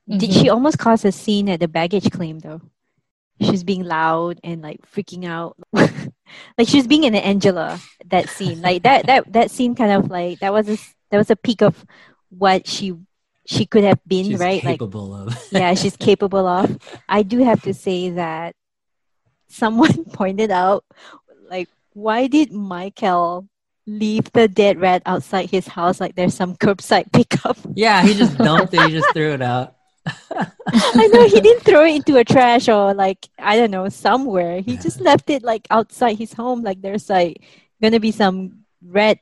Did 0.08 0.32
she 0.32 0.40
mm-hmm. 0.40 0.50
almost 0.50 0.78
cause 0.78 1.04
a 1.04 1.12
scene 1.12 1.48
at 1.48 1.60
the 1.60 1.68
baggage 1.68 2.10
claim 2.10 2.40
though? 2.40 2.60
She's 3.40 3.64
being 3.64 3.84
loud 3.84 4.38
and 4.44 4.62
like 4.62 4.80
freaking 4.90 5.24
out. 5.24 5.56
like 5.72 6.68
she's 6.68 6.86
being 6.86 7.04
an 7.04 7.14
Angela 7.14 7.80
that 8.06 8.28
scene. 8.28 8.60
Like 8.60 8.82
that 8.82 9.06
that 9.06 9.32
that 9.32 9.50
scene 9.50 9.74
kind 9.74 9.92
of 9.92 10.10
like 10.10 10.40
that 10.40 10.52
was 10.52 10.68
a 10.68 10.76
that 11.10 11.18
was 11.18 11.30
a 11.30 11.36
peak 11.36 11.62
of 11.62 11.84
what 12.28 12.66
she 12.66 12.94
she 13.46 13.66
could 13.66 13.84
have 13.84 14.00
been, 14.06 14.26
She's 14.26 14.38
right? 14.38 14.62
Like 14.64 14.80
of. 14.80 15.48
yeah, 15.52 15.74
she's 15.74 15.96
capable 15.98 16.46
of. 16.46 16.78
I 17.08 17.22
do 17.22 17.42
have 17.42 17.62
to 17.62 17.74
say 17.74 18.10
that 18.10 18.54
someone 19.48 20.04
pointed 20.12 20.50
out 20.50 20.84
like 21.48 21.68
why 21.92 22.26
did 22.26 22.52
Michael 22.52 23.48
leave 23.86 24.32
the 24.32 24.48
dead 24.48 24.80
rat 24.80 25.02
outside 25.06 25.50
his 25.50 25.68
house 25.68 26.00
like 26.00 26.14
there's 26.14 26.34
some 26.34 26.56
curbside 26.56 27.12
pickup? 27.12 27.56
yeah, 27.74 28.02
he 28.02 28.14
just 28.14 28.36
dumped 28.38 28.74
it. 28.74 28.80
He 28.82 28.92
just 28.92 29.12
threw 29.12 29.32
it 29.32 29.42
out. 29.42 29.76
I 30.36 31.06
know 31.06 31.26
he 31.26 31.40
didn't 31.40 31.62
throw 31.62 31.84
it 31.84 31.94
into 31.94 32.18
a 32.18 32.24
trash 32.24 32.68
or 32.68 32.92
like 32.92 33.26
I 33.38 33.56
don't 33.56 33.70
know 33.70 33.88
somewhere. 33.88 34.60
He 34.60 34.76
just 34.76 35.00
left 35.00 35.30
it 35.30 35.42
like 35.42 35.66
outside 35.70 36.18
his 36.18 36.32
home. 36.32 36.62
Like 36.62 36.82
there's 36.82 37.08
like 37.08 37.42
gonna 37.80 38.00
be 38.00 38.10
some 38.10 38.64
red 38.84 39.18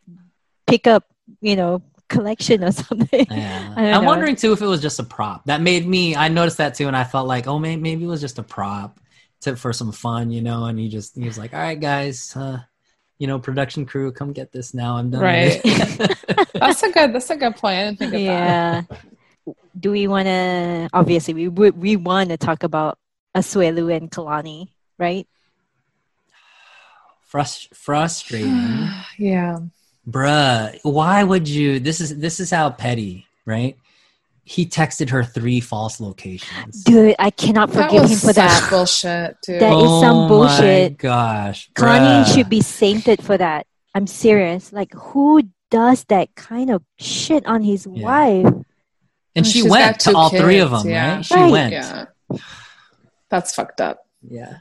pickup, 0.66 1.04
you 1.40 1.54
know, 1.54 1.82
collection 2.08 2.64
or 2.64 2.72
something. 2.72 3.26
Yeah. 3.30 3.74
I 3.76 3.84
am 3.84 4.04
wondering 4.04 4.34
too 4.34 4.52
if 4.52 4.60
it 4.60 4.66
was 4.66 4.82
just 4.82 4.98
a 4.98 5.04
prop. 5.04 5.44
That 5.44 5.60
made 5.60 5.86
me. 5.86 6.16
I 6.16 6.28
noticed 6.28 6.58
that 6.58 6.74
too, 6.74 6.88
and 6.88 6.96
I 6.96 7.04
felt 7.04 7.28
like, 7.28 7.46
oh, 7.46 7.58
maybe, 7.58 7.80
maybe 7.80 8.04
it 8.04 8.08
was 8.08 8.20
just 8.20 8.38
a 8.38 8.42
prop 8.42 8.98
to 9.42 9.56
for 9.56 9.72
some 9.72 9.92
fun, 9.92 10.30
you 10.30 10.42
know. 10.42 10.64
And 10.64 10.78
he 10.78 10.88
just 10.88 11.16
he 11.16 11.24
was 11.24 11.38
like, 11.38 11.52
all 11.52 11.60
right, 11.60 11.78
guys, 11.78 12.34
uh, 12.36 12.58
you 13.18 13.26
know, 13.26 13.38
production 13.38 13.86
crew, 13.86 14.10
come 14.12 14.32
get 14.32 14.52
this 14.52 14.74
now. 14.74 14.96
I'm 14.96 15.10
done. 15.10 15.22
with 15.22 15.60
it." 15.64 16.48
that's 16.54 16.82
a 16.82 16.90
good 16.90 17.12
that's 17.12 17.30
a 17.30 17.36
good 17.36 17.56
plan. 17.56 17.96
Think 17.96 18.14
of 18.14 18.20
yeah. 18.20 18.82
Do 19.78 19.90
we 19.90 20.06
want 20.06 20.26
to? 20.26 20.88
Obviously, 20.92 21.34
we 21.34 21.48
we, 21.48 21.70
we 21.70 21.96
want 21.96 22.30
to 22.30 22.36
talk 22.36 22.62
about 22.62 22.98
Asuelu 23.34 23.94
and 23.94 24.10
Kalani, 24.10 24.68
right? 24.98 25.26
Frust- 27.32 27.74
frustrating, 27.74 28.88
yeah. 29.18 29.58
bruh. 30.08 30.78
Why 30.82 31.24
would 31.24 31.48
you? 31.48 31.80
This 31.80 32.00
is 32.00 32.18
this 32.18 32.40
is 32.40 32.50
how 32.50 32.70
petty, 32.70 33.26
right? 33.46 33.76
He 34.44 34.66
texted 34.66 35.10
her 35.10 35.22
three 35.22 35.60
false 35.60 36.00
locations. 36.00 36.82
Dude, 36.82 37.14
I 37.18 37.30
cannot 37.30 37.70
forgive 37.72 38.10
him 38.10 38.18
for 38.18 38.32
that. 38.32 38.66
bullshit, 38.70 39.36
dude. 39.46 39.60
That 39.60 39.72
is 39.72 39.82
some 40.00 40.16
Oh 40.16 40.22
my 40.22 40.28
bullshit. 40.28 40.98
gosh, 40.98 41.70
Connie 41.74 42.24
bruh. 42.24 42.34
should 42.34 42.48
be 42.48 42.60
sainted 42.60 43.22
for 43.22 43.38
that. 43.38 43.66
I'm 43.94 44.06
serious. 44.08 44.72
Like, 44.72 44.92
who 44.94 45.42
does 45.70 46.04
that 46.08 46.34
kind 46.34 46.70
of 46.70 46.82
shit 46.98 47.46
on 47.46 47.62
his 47.62 47.86
Yeah. 47.90 48.04
wife? 48.04 48.54
And 49.36 49.46
she 49.46 49.60
She's 49.62 49.70
went 49.70 50.00
to 50.00 50.10
two 50.10 50.16
all 50.16 50.28
three 50.30 50.58
of 50.58 50.70
them, 50.72 50.88
yeah. 50.88 51.14
right? 51.16 51.24
She 51.24 51.34
Right. 51.34 51.50
went. 51.52 51.72
yeah. 51.72 52.04
That's 53.30 53.54
fucked 53.54 53.80
up. 53.80 54.00
Yeah. 54.28 54.58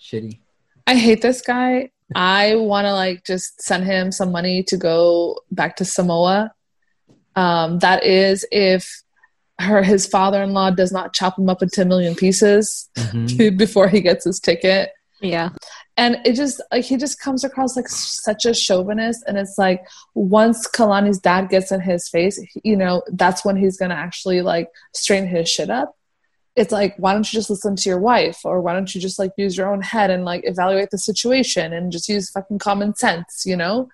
Shitty. 0.00 0.40
I 0.86 0.96
hate 0.96 1.22
this 1.22 1.40
guy. 1.42 1.90
I 2.14 2.54
want 2.56 2.84
to 2.86 2.92
like 2.92 3.24
just 3.24 3.60
send 3.62 3.84
him 3.84 4.12
some 4.12 4.30
money 4.30 4.62
to 4.64 4.76
go 4.76 5.40
back 5.50 5.76
to 5.76 5.84
Samoa. 5.84 6.52
Um, 7.36 7.78
that 7.80 8.04
is 8.04 8.44
if 8.50 9.02
her 9.58 9.82
his 9.82 10.06
father-in-law 10.06 10.70
does 10.70 10.90
not 10.92 11.14
chop 11.14 11.38
him 11.38 11.48
up 11.48 11.62
into 11.62 11.82
a 11.82 11.84
million 11.84 12.14
pieces 12.14 12.88
Mhm. 12.96 13.56
before 13.58 13.88
he 13.88 14.00
gets 14.00 14.24
his 14.24 14.40
ticket. 14.40 14.90
Yeah. 15.22 15.48
and 15.96 16.18
it 16.26 16.34
just 16.34 16.60
like 16.70 16.84
he 16.84 16.98
just 16.98 17.18
comes 17.20 17.42
across 17.42 17.74
like 17.74 17.88
such 17.88 18.44
a 18.44 18.52
chauvinist 18.52 19.24
and 19.26 19.38
it's 19.38 19.56
like 19.56 19.80
once 20.14 20.68
kalani's 20.68 21.18
dad 21.18 21.48
gets 21.48 21.72
in 21.72 21.80
his 21.80 22.06
face 22.10 22.38
you 22.62 22.76
know 22.76 23.02
that's 23.12 23.42
when 23.42 23.56
he's 23.56 23.78
gonna 23.78 23.94
actually 23.94 24.42
like 24.42 24.68
straighten 24.94 25.26
his 25.26 25.48
shit 25.48 25.70
up 25.70 25.96
it's 26.54 26.70
like 26.70 26.94
why 26.98 27.14
don't 27.14 27.32
you 27.32 27.38
just 27.38 27.48
listen 27.48 27.74
to 27.76 27.88
your 27.88 27.98
wife 27.98 28.40
or 28.44 28.60
why 28.60 28.74
don't 28.74 28.94
you 28.94 29.00
just 29.00 29.18
like 29.18 29.30
use 29.38 29.56
your 29.56 29.72
own 29.72 29.80
head 29.80 30.10
and 30.10 30.26
like 30.26 30.42
evaluate 30.44 30.90
the 30.90 30.98
situation 30.98 31.72
and 31.72 31.90
just 31.92 32.10
use 32.10 32.28
fucking 32.28 32.58
common 32.58 32.94
sense 32.94 33.44
you 33.46 33.56
know 33.56 33.88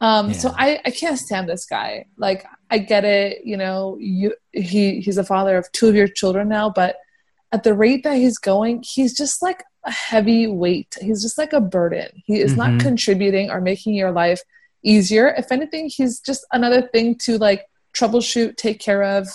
um 0.00 0.32
so 0.34 0.52
i 0.58 0.80
i 0.84 0.90
can't 0.90 1.18
stand 1.18 1.48
this 1.48 1.64
guy. 1.66 2.04
Like 2.18 2.44
i 2.70 2.78
get 2.78 3.04
it 3.04 3.44
you 3.44 3.56
know 3.56 3.96
you 4.00 4.34
he 4.52 5.00
he's 5.00 5.18
a 5.18 5.24
father 5.24 5.56
of 5.56 5.70
two 5.72 5.88
of 5.88 5.94
your 5.94 6.08
children 6.08 6.48
now 6.48 6.68
but 6.68 6.96
at 7.52 7.62
the 7.62 7.74
rate 7.74 8.02
that 8.04 8.16
he's 8.16 8.38
going 8.38 8.82
he's 8.94 9.16
just 9.16 9.40
like 9.42 9.62
a 9.84 9.90
heavy 9.92 10.48
weight. 10.48 10.96
He's 11.00 11.22
just 11.22 11.38
like 11.38 11.52
a 11.52 11.60
burden. 11.60 12.08
He 12.26 12.40
is 12.40 12.54
Mhm. 12.54 12.56
not 12.56 12.80
contributing 12.80 13.50
or 13.52 13.60
making 13.60 13.94
your 13.94 14.10
life 14.10 14.40
easier. 14.82 15.28
If 15.28 15.52
anything 15.52 15.88
he's 15.96 16.18
just 16.18 16.44
another 16.52 16.82
thing 16.82 17.14
to 17.24 17.38
like 17.38 17.66
troubleshoot 17.96 18.56
take 18.56 18.80
care 18.80 19.02
of 19.04 19.28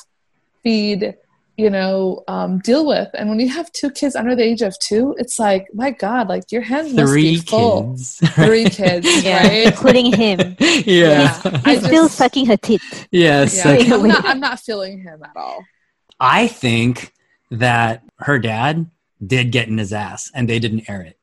feed 0.61 1.15
you 1.61 1.69
know, 1.69 2.23
um, 2.27 2.59
deal 2.59 2.85
with. 2.85 3.09
And 3.13 3.29
when 3.29 3.39
you 3.39 3.49
have 3.49 3.71
two 3.71 3.91
kids 3.91 4.15
under 4.15 4.35
the 4.35 4.43
age 4.43 4.61
of 4.61 4.73
two, 4.79 5.15
it's 5.19 5.37
like, 5.37 5.67
my 5.73 5.91
God, 5.91 6.27
like 6.27 6.51
your 6.51 6.61
hands 6.63 6.93
must 6.93 7.13
be 7.13 7.37
full. 7.37 7.91
kids. 7.91 8.17
Three 8.35 8.65
kids, 8.69 9.05
Yeah, 9.23 9.47
right? 9.47 9.67
including 9.67 10.11
him. 10.13 10.39
yeah. 10.59 10.83
Yeah. 10.85 11.41
I 11.65 11.75
He's 11.75 11.85
still 11.85 12.05
just- 12.05 12.15
sucking 12.17 12.45
her 12.47 12.57
tit. 12.57 12.81
Yes. 13.11 13.55
Yeah, 13.55 13.61
Stay 13.77 13.91
I'm 13.93 14.07
not, 14.07 14.25
I'm 14.25 14.39
not 14.39 14.59
feeling 14.67 14.99
him 15.01 15.21
at 15.23 15.35
all. 15.35 15.63
I 16.19 16.47
think 16.47 17.13
that 17.51 18.03
her 18.19 18.39
dad 18.39 18.89
did 19.25 19.51
get 19.51 19.67
in 19.67 19.77
his 19.77 19.93
ass 19.93 20.31
and 20.33 20.49
they 20.49 20.59
didn't 20.59 20.89
air 20.89 21.01
it, 21.01 21.17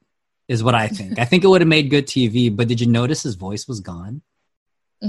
is 0.46 0.62
what 0.62 0.74
I 0.74 0.86
think. 0.88 1.18
I 1.18 1.24
think 1.24 1.42
it 1.44 1.48
would 1.48 1.60
have 1.60 1.68
made 1.68 1.90
good 1.90 2.06
TV, 2.06 2.54
but 2.54 2.68
did 2.68 2.80
you 2.80 2.86
notice 2.86 3.22
his 3.22 3.34
voice 3.34 3.66
was 3.66 3.80
gone 3.80 4.22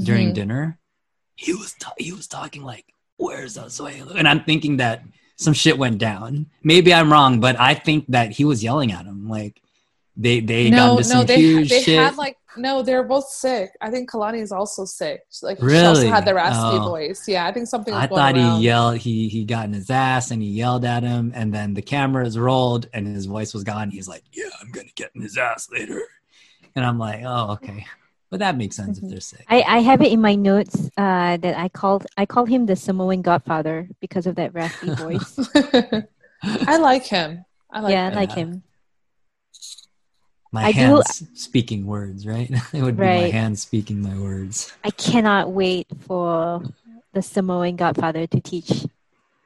during 0.04 0.32
Mhm. 0.32 0.34
dinner? 0.36 0.80
He 1.36 1.54
was 1.54 1.74
ta- 1.80 1.94
he 1.98 2.12
was 2.12 2.28
talking 2.28 2.64
like, 2.64 2.86
"Where's 3.18 3.58
Asuelu?" 3.58 4.16
And 4.16 4.28
I'm 4.28 4.44
thinking 4.44 4.78
that 4.78 5.04
some 5.40 5.54
shit 5.54 5.78
went 5.78 5.98
down. 6.00 6.48
Maybe 6.64 6.94
I'm 6.94 7.12
wrong, 7.12 7.40
but 7.40 7.58
I 7.60 7.74
think 7.74 8.06
that 8.10 8.32
he 8.32 8.44
was 8.46 8.62
yelling 8.64 8.92
at 8.92 9.06
him 9.06 9.30
like 9.30 9.62
they 10.18 10.42
they 10.42 10.70
got 10.70 10.76
no, 10.76 10.98
into 10.98 11.10
no, 11.10 11.16
some 11.20 11.26
they, 11.28 11.38
huge 11.38 11.70
they 11.70 11.82
shit. 11.82 11.98
had 12.00 12.18
like 12.18 12.36
no, 12.58 12.82
they're 12.82 13.04
both 13.04 13.30
sick. 13.30 13.70
I 13.80 13.90
think 13.90 14.10
Kalani 14.12 14.42
is 14.42 14.52
also 14.52 14.84
sick. 14.84 15.22
Like 15.42 15.60
she 15.60 15.66
Really? 15.66 15.86
also 15.86 16.10
had 16.10 16.26
the 16.26 16.34
raspy 16.34 16.78
Oh. 16.82 16.90
voice. 16.90 17.26
Yeah, 17.28 17.46
I 17.46 17.54
think 17.54 17.68
something. 17.68 17.94
Was 17.94 18.04
I 18.04 18.08
thought 18.08 18.36
around. 18.36 18.58
he 18.60 18.66
yelled. 18.66 18.98
He 18.98 19.30
he 19.30 19.46
got 19.46 19.66
in 19.66 19.74
his 19.74 19.90
ass 19.90 20.32
and 20.32 20.42
he 20.42 20.50
yelled 20.50 20.84
at 20.84 21.04
him, 21.04 21.32
and 21.36 21.54
then 21.54 21.74
the 21.74 21.82
cameras 21.82 22.38
rolled 22.38 22.90
and 22.92 23.08
his 23.08 23.26
voice 23.28 23.54
was 23.54 23.64
gone. 23.64 23.92
He's 23.92 24.10
like, 24.10 24.24
"Yeah, 24.34 24.50
I'm 24.62 24.72
gonna 24.72 24.90
get 24.96 25.12
in 25.16 25.22
his 25.22 25.38
ass 25.38 25.70
later," 25.72 26.02
and 26.76 26.84
I'm 26.86 27.00
like, 27.00 27.22
"Oh, 27.26 27.52
okay." 27.54 27.86
But 28.30 28.40
that 28.42 28.58
makes 28.58 28.76
sense 28.76 29.00
Mhm. 29.00 29.04
if 29.06 29.10
they're 29.10 29.20
sick. 29.22 29.46
I, 29.50 29.62
I 29.64 29.80
have 29.80 30.02
it 30.02 30.12
in 30.12 30.22
my 30.22 30.36
notes 30.36 30.90
uh, 30.98 31.38
that 31.38 31.58
I 31.58 31.68
called 31.70 32.06
I 32.18 32.26
called 32.28 32.50
him 32.50 32.66
the 32.68 32.76
Samoan 32.76 33.22
Godfather 33.24 33.88
because 34.00 34.28
of 34.28 34.36
that 34.36 34.54
raspy 34.54 34.90
voice. 35.06 35.40
I 36.44 36.78
like 36.78 37.06
him. 37.06 37.44
I 37.72 37.80
like 37.82 37.92
yeah, 37.92 38.06
I 38.06 38.10
him. 38.10 38.16
like 38.16 38.32
him. 38.32 38.64
my 40.52 40.66
I 40.66 40.72
do- 40.72 40.78
hands 40.80 41.24
speaking 41.34 41.86
words, 41.88 42.26
right? 42.28 42.50
it 42.74 42.82
would 42.84 42.98
be 42.98 43.04
my 43.04 43.24
Right. 43.24 43.34
hands 43.34 43.62
speaking 43.64 44.02
my 44.02 44.18
words. 44.18 44.72
I 44.84 44.92
cannot 44.92 45.52
wait 45.52 45.88
for 46.06 46.62
the 47.14 47.22
Samoan 47.24 47.76
Godfather 47.78 48.28
to 48.28 48.40
teach 48.42 48.86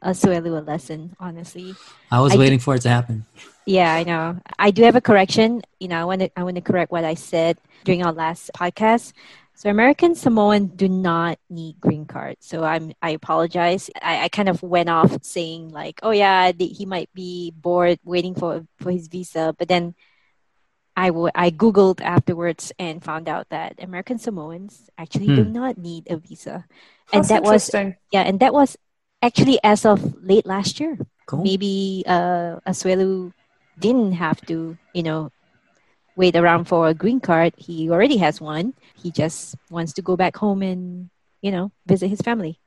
Asuelu 0.03 0.57
a 0.59 0.61
lesson. 0.61 1.15
Honestly, 1.21 1.75
I 2.11 2.19
was 2.19 2.33
I 2.33 2.35
d- 2.35 2.39
waiting 2.39 2.59
for 2.59 2.75
it 2.75 2.81
to 2.81 2.89
happen. 2.89 3.25
Yeah, 3.65 3.93
I 3.93 4.03
know. 4.03 4.37
I 4.59 4.71
do 4.71 4.83
have 4.83 4.95
a 4.95 5.01
correction. 5.01 5.61
You 5.79 5.87
know, 5.87 5.99
I 5.99 6.05
want 6.05 6.21
to 6.21 6.29
I 6.39 6.43
want 6.43 6.55
to 6.55 6.61
correct 6.61 6.91
what 6.91 7.03
I 7.03 7.13
said 7.15 7.57
during 7.83 8.03
our 8.03 8.13
last 8.13 8.51
podcast. 8.55 9.13
So 9.55 9.69
American 9.69 10.15
Samoan 10.15 10.67
do 10.67 10.89
not 10.89 11.37
need 11.49 11.79
green 11.79 12.05
card. 12.05 12.37
So 12.39 12.63
I'm 12.63 12.93
I 13.01 13.11
apologize. 13.11 13.89
I, 14.01 14.23
I 14.25 14.27
kind 14.29 14.49
of 14.49 14.61
went 14.63 14.89
off 14.89 15.23
saying 15.23 15.69
like, 15.69 15.99
oh 16.03 16.11
yeah, 16.11 16.51
the, 16.51 16.65
he 16.67 16.85
might 16.85 17.09
be 17.13 17.51
bored 17.55 17.99
waiting 18.03 18.35
for 18.35 18.65
for 18.79 18.91
his 18.91 19.07
visa, 19.07 19.55
but 19.57 19.67
then 19.67 19.95
I 20.95 21.09
wo- 21.11 21.33
I 21.33 21.49
googled 21.49 22.01
afterwards 22.01 22.71
and 22.77 23.03
found 23.03 23.27
out 23.27 23.49
that 23.49 23.81
American 23.81 24.19
Samoans 24.19 24.89
actually 24.97 25.33
do 25.33 25.43
Hmm. 25.43 25.53
not 25.53 25.77
need 25.77 26.05
a 26.09 26.17
visa, 26.17 26.65
and 27.11 27.23
That's 27.25 27.29
that 27.29 27.43
was 27.43 27.69
yeah, 28.11 28.21
and 28.21 28.39
that 28.41 28.53
was 28.53 28.77
actually 29.21 29.59
as 29.63 29.85
of 29.85 30.01
late 30.21 30.45
last 30.45 30.79
year 30.79 30.97
Cool. 31.25 31.43
maybe 31.43 32.03
uh, 32.05 32.59
Asuelu 32.67 33.31
didn't 33.79 34.13
have 34.13 34.39
to, 34.47 34.77
you 34.93 35.03
know, 35.03 35.31
wait 36.15 36.35
around 36.35 36.65
for 36.65 36.87
a 36.87 36.93
green 36.93 37.19
card. 37.19 37.53
He 37.57 37.89
already 37.89 38.17
has 38.17 38.39
one. 38.39 38.73
He 38.95 39.11
just 39.11 39.55
wants 39.69 39.93
to 39.93 40.01
go 40.01 40.15
back 40.15 40.37
home 40.37 40.61
and, 40.61 41.09
you 41.41 41.51
know, 41.51 41.71
visit 41.87 42.07
his 42.07 42.21
family. 42.21 42.59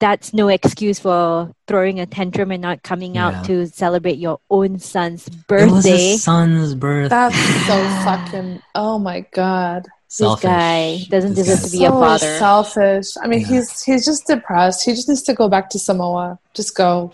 That's 0.00 0.34
no 0.34 0.48
excuse 0.48 0.98
for 0.98 1.52
throwing 1.66 2.00
a 2.00 2.06
tantrum 2.06 2.50
and 2.50 2.60
not 2.62 2.82
coming 2.82 3.14
Yeah. 3.14 3.28
out 3.28 3.44
to 3.46 3.66
celebrate 3.66 4.18
your 4.18 4.40
own 4.50 4.78
son's 4.78 5.26
It 5.28 5.34
was 5.34 5.44
birthday. 5.46 5.90
his 6.12 6.24
son's 6.24 6.74
birthday. 6.74 7.08
That's 7.08 7.36
so 7.66 7.84
fucking. 8.04 8.60
Oh 8.74 8.98
my 8.98 9.20
god. 9.32 9.86
This 10.16 10.40
guy 10.40 10.98
doesn't 11.08 11.34
This 11.34 11.46
deserve 11.46 11.60
guy's 11.62 11.70
to 11.72 11.78
be 11.78 11.84
a 11.86 11.90
father. 11.90 12.38
selfish. 12.38 13.06
I 13.22 13.26
mean, 13.26 13.40
Yeah. 13.40 13.46
he's 13.48 13.82
he's 13.82 14.04
just 14.04 14.26
depressed. 14.28 14.84
He 14.84 14.92
just 14.94 15.08
needs 15.08 15.22
to 15.22 15.34
go 15.34 15.48
back 15.48 15.70
to 15.70 15.78
Samoa. 15.78 16.38
Just 16.54 16.76
go. 16.76 17.12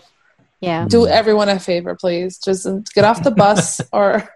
Yeah. 0.61 0.85
Do 0.87 1.07
everyone 1.07 1.49
a 1.49 1.59
favor, 1.59 1.95
please. 1.95 2.37
Just 2.37 2.67
get 2.93 3.03
off 3.03 3.23
the 3.23 3.31
bus 3.31 3.81
or, 3.91 4.29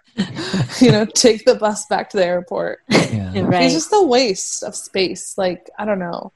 you 0.79 0.91
know, 0.91 1.05
take 1.05 1.45
the 1.45 1.55
bus 1.55 1.85
back 1.87 2.09
to 2.09 2.17
the 2.17 2.25
airport. 2.25 2.79
Yeah. 2.89 3.41
Right. 3.41 3.63
He's 3.63 3.73
just 3.73 3.91
a 3.93 4.01
waste 4.03 4.63
of 4.63 4.75
space. 4.75 5.37
Like, 5.37 5.69
I 5.77 5.85
don't 5.85 5.99
know. 5.99 6.33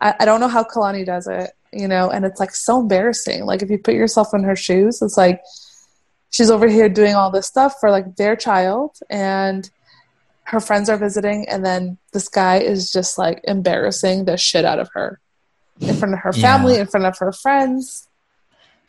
I, 0.00 0.14
I 0.20 0.24
don't 0.24 0.40
know 0.40 0.48
how 0.48 0.62
Kalani 0.64 1.04
does 1.04 1.26
it, 1.26 1.50
you 1.72 1.88
know, 1.88 2.10
and 2.10 2.24
it's 2.24 2.38
like 2.40 2.54
so 2.54 2.80
embarrassing. 2.80 3.44
Like, 3.44 3.60
if 3.62 3.70
you 3.70 3.78
put 3.78 3.94
yourself 3.94 4.32
in 4.34 4.44
her 4.44 4.56
shoes, 4.56 5.02
it's 5.02 5.16
like 5.16 5.42
she's 6.30 6.50
over 6.50 6.68
here 6.68 6.88
doing 6.88 7.14
all 7.14 7.30
this 7.30 7.46
stuff 7.46 7.74
for 7.80 7.90
like 7.90 8.16
their 8.16 8.36
child, 8.36 8.96
and 9.10 9.68
her 10.44 10.60
friends 10.60 10.88
are 10.88 10.96
visiting, 10.96 11.46
and 11.48 11.64
then 11.64 11.98
this 12.12 12.28
guy 12.28 12.58
is 12.58 12.92
just 12.92 13.18
like 13.18 13.40
embarrassing 13.44 14.24
the 14.26 14.36
shit 14.36 14.64
out 14.64 14.78
of 14.78 14.88
her 14.94 15.18
in 15.80 15.94
front 15.96 16.14
of 16.14 16.20
her 16.20 16.30
Yeah. 16.34 16.56
family, 16.56 16.76
in 16.78 16.86
front 16.86 17.06
of 17.06 17.18
her 17.18 17.32
friends. 17.32 18.08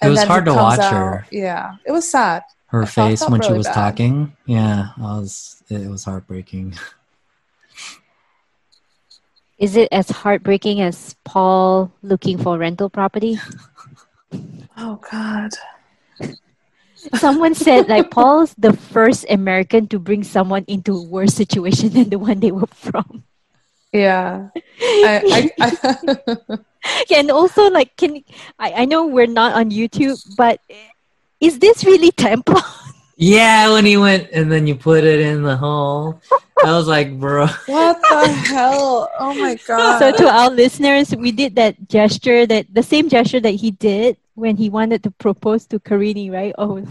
It 0.01 0.09
was 0.09 0.19
then 0.19 0.27
hard 0.27 0.45
to 0.45 0.51
comes 0.51 0.77
watch 0.77 0.91
her. 0.91 1.25
Yeah, 1.31 1.75
it 1.85 1.91
was 1.91 2.09
sad. 2.09 2.43
Her 2.67 2.83
I 2.83 2.85
face 2.85 3.19
felt 3.19 3.31
when 3.31 3.41
she 3.41 3.53
was 3.53 3.67
bad. 3.67 3.73
talking. 3.73 4.33
Yeah, 4.45 4.89
I 4.97 5.19
was. 5.19 5.63
It 5.69 5.89
was 5.89 6.03
heartbreaking. 6.03 6.75
Is 9.57 9.77
it 9.77 9.87
as 9.91 10.09
heartbreaking 10.09 10.81
as 10.81 11.15
Paul 11.23 11.89
looking 12.03 12.37
for 12.37 12.57
rental 12.57 12.89
property? 12.89 13.39
Oh 14.77 14.99
God. 15.09 15.51
Someone 17.15 17.55
said 17.55 17.87
like 17.87 18.11
Paul's 18.17 18.53
the 18.57 18.73
first 18.73 19.25
American 19.29 19.87
to 19.87 19.99
bring 19.99 20.25
someone 20.25 20.65
into 20.67 20.97
a 20.97 21.01
worse 21.01 21.33
situation 21.33 21.89
than 21.89 22.09
the 22.09 22.19
one 22.19 22.41
they 22.41 22.51
were 22.51 22.67
from. 22.67 23.23
Yeah. 23.93 24.49
I, 24.81 25.49
I, 25.55 25.65
I 25.71 26.57
and 27.15 27.31
also 27.31 27.69
like 27.69 27.95
can 27.97 28.23
I, 28.59 28.83
I 28.83 28.86
know 28.86 29.05
we're 29.07 29.27
not 29.27 29.53
on 29.53 29.71
YouTube, 29.71 30.19
but 30.38 30.59
is 31.39 31.59
this 31.59 31.83
really 31.83 32.11
Temple? 32.11 32.61
Yeah, 33.17 33.71
when 33.71 33.86
he 33.86 33.95
went 33.95 34.27
and 34.33 34.51
then 34.51 34.67
you 34.67 34.75
put 34.75 35.05
it 35.05 35.21
in 35.21 35.41
the 35.43 35.55
hole. 35.55 36.19
I 36.65 36.75
was 36.75 36.86
like, 36.86 37.17
bro. 37.17 37.47
What 37.65 37.95
the 38.01 38.27
hell? 38.27 39.09
Oh 39.17 39.33
my 39.33 39.55
god. 39.65 39.99
so 39.99 40.11
to 40.11 40.27
our 40.27 40.49
listeners, 40.51 41.15
we 41.15 41.31
did 41.31 41.55
that 41.55 41.88
gesture 41.88 42.45
that 42.45 42.67
the 42.73 42.83
same 42.83 43.07
gesture 43.07 43.39
that 43.39 43.55
he 43.55 43.71
did 43.71 44.17
when 44.36 44.57
he 44.57 44.69
wanted 44.69 45.01
to 45.03 45.11
propose 45.11 45.65
to 45.67 45.79
Karine, 45.79 46.29
right? 46.29 46.53
Oh, 46.57 46.83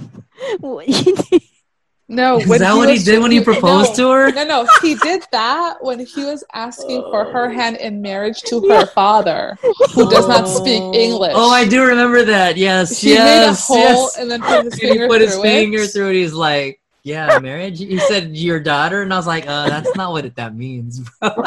he 0.81 1.13
did- 1.13 1.43
no, 2.15 2.39
Is 2.39 2.59
that 2.59 2.75
what 2.75 2.89
he 2.89 2.99
did 2.99 3.21
when 3.21 3.31
he 3.31 3.41
proposed 3.41 3.99
no, 3.99 4.05
to 4.05 4.11
her? 4.11 4.33
No, 4.33 4.45
no, 4.45 4.69
he 4.83 4.95
did 4.97 5.25
that 5.33 5.77
when 5.83 6.01
he 6.01 6.25
was 6.25 6.45
asking 6.53 7.03
for 7.03 7.25
her 7.25 7.51
hand 7.51 7.77
in 7.77 8.01
marriage 8.01 8.43
to 8.43 8.61
her 8.69 8.87
father, 8.87 9.59
who 9.95 10.09
does 10.09 10.29
not 10.29 10.47
speak 10.49 10.83
English. 10.95 11.33
Oh, 11.35 11.51
I 11.51 11.67
do 11.67 11.85
remember 11.85 12.25
that. 12.25 12.57
Yes, 12.57 13.01
He 13.01 13.11
yes, 13.11 13.69
made 13.69 13.77
a 13.77 13.85
hole 13.85 14.03
yes. 14.05 14.17
and 14.19 14.31
then 14.31 14.43
put 14.43 14.65
his 14.65 14.79
finger 14.79 15.03
he 15.03 15.09
put 15.09 15.21
his 15.21 15.35
through 15.35 15.43
finger 15.43 15.79
it. 15.81 15.91
through 15.91 16.11
it. 16.11 16.15
He's 16.15 16.33
like, 16.35 16.81
"Yeah, 17.03 17.39
marriage." 17.41 17.79
He 17.79 17.99
said, 17.99 18.37
"Your 18.37 18.61
daughter," 18.61 19.03
and 19.03 19.13
I 19.13 19.17
was 19.17 19.27
like, 19.27 19.47
"Uh, 19.47 19.69
that's 19.69 19.95
not 19.97 20.13
what 20.13 20.25
it, 20.25 20.37
that 20.37 20.55
means." 20.55 21.01
bro." 21.21 21.31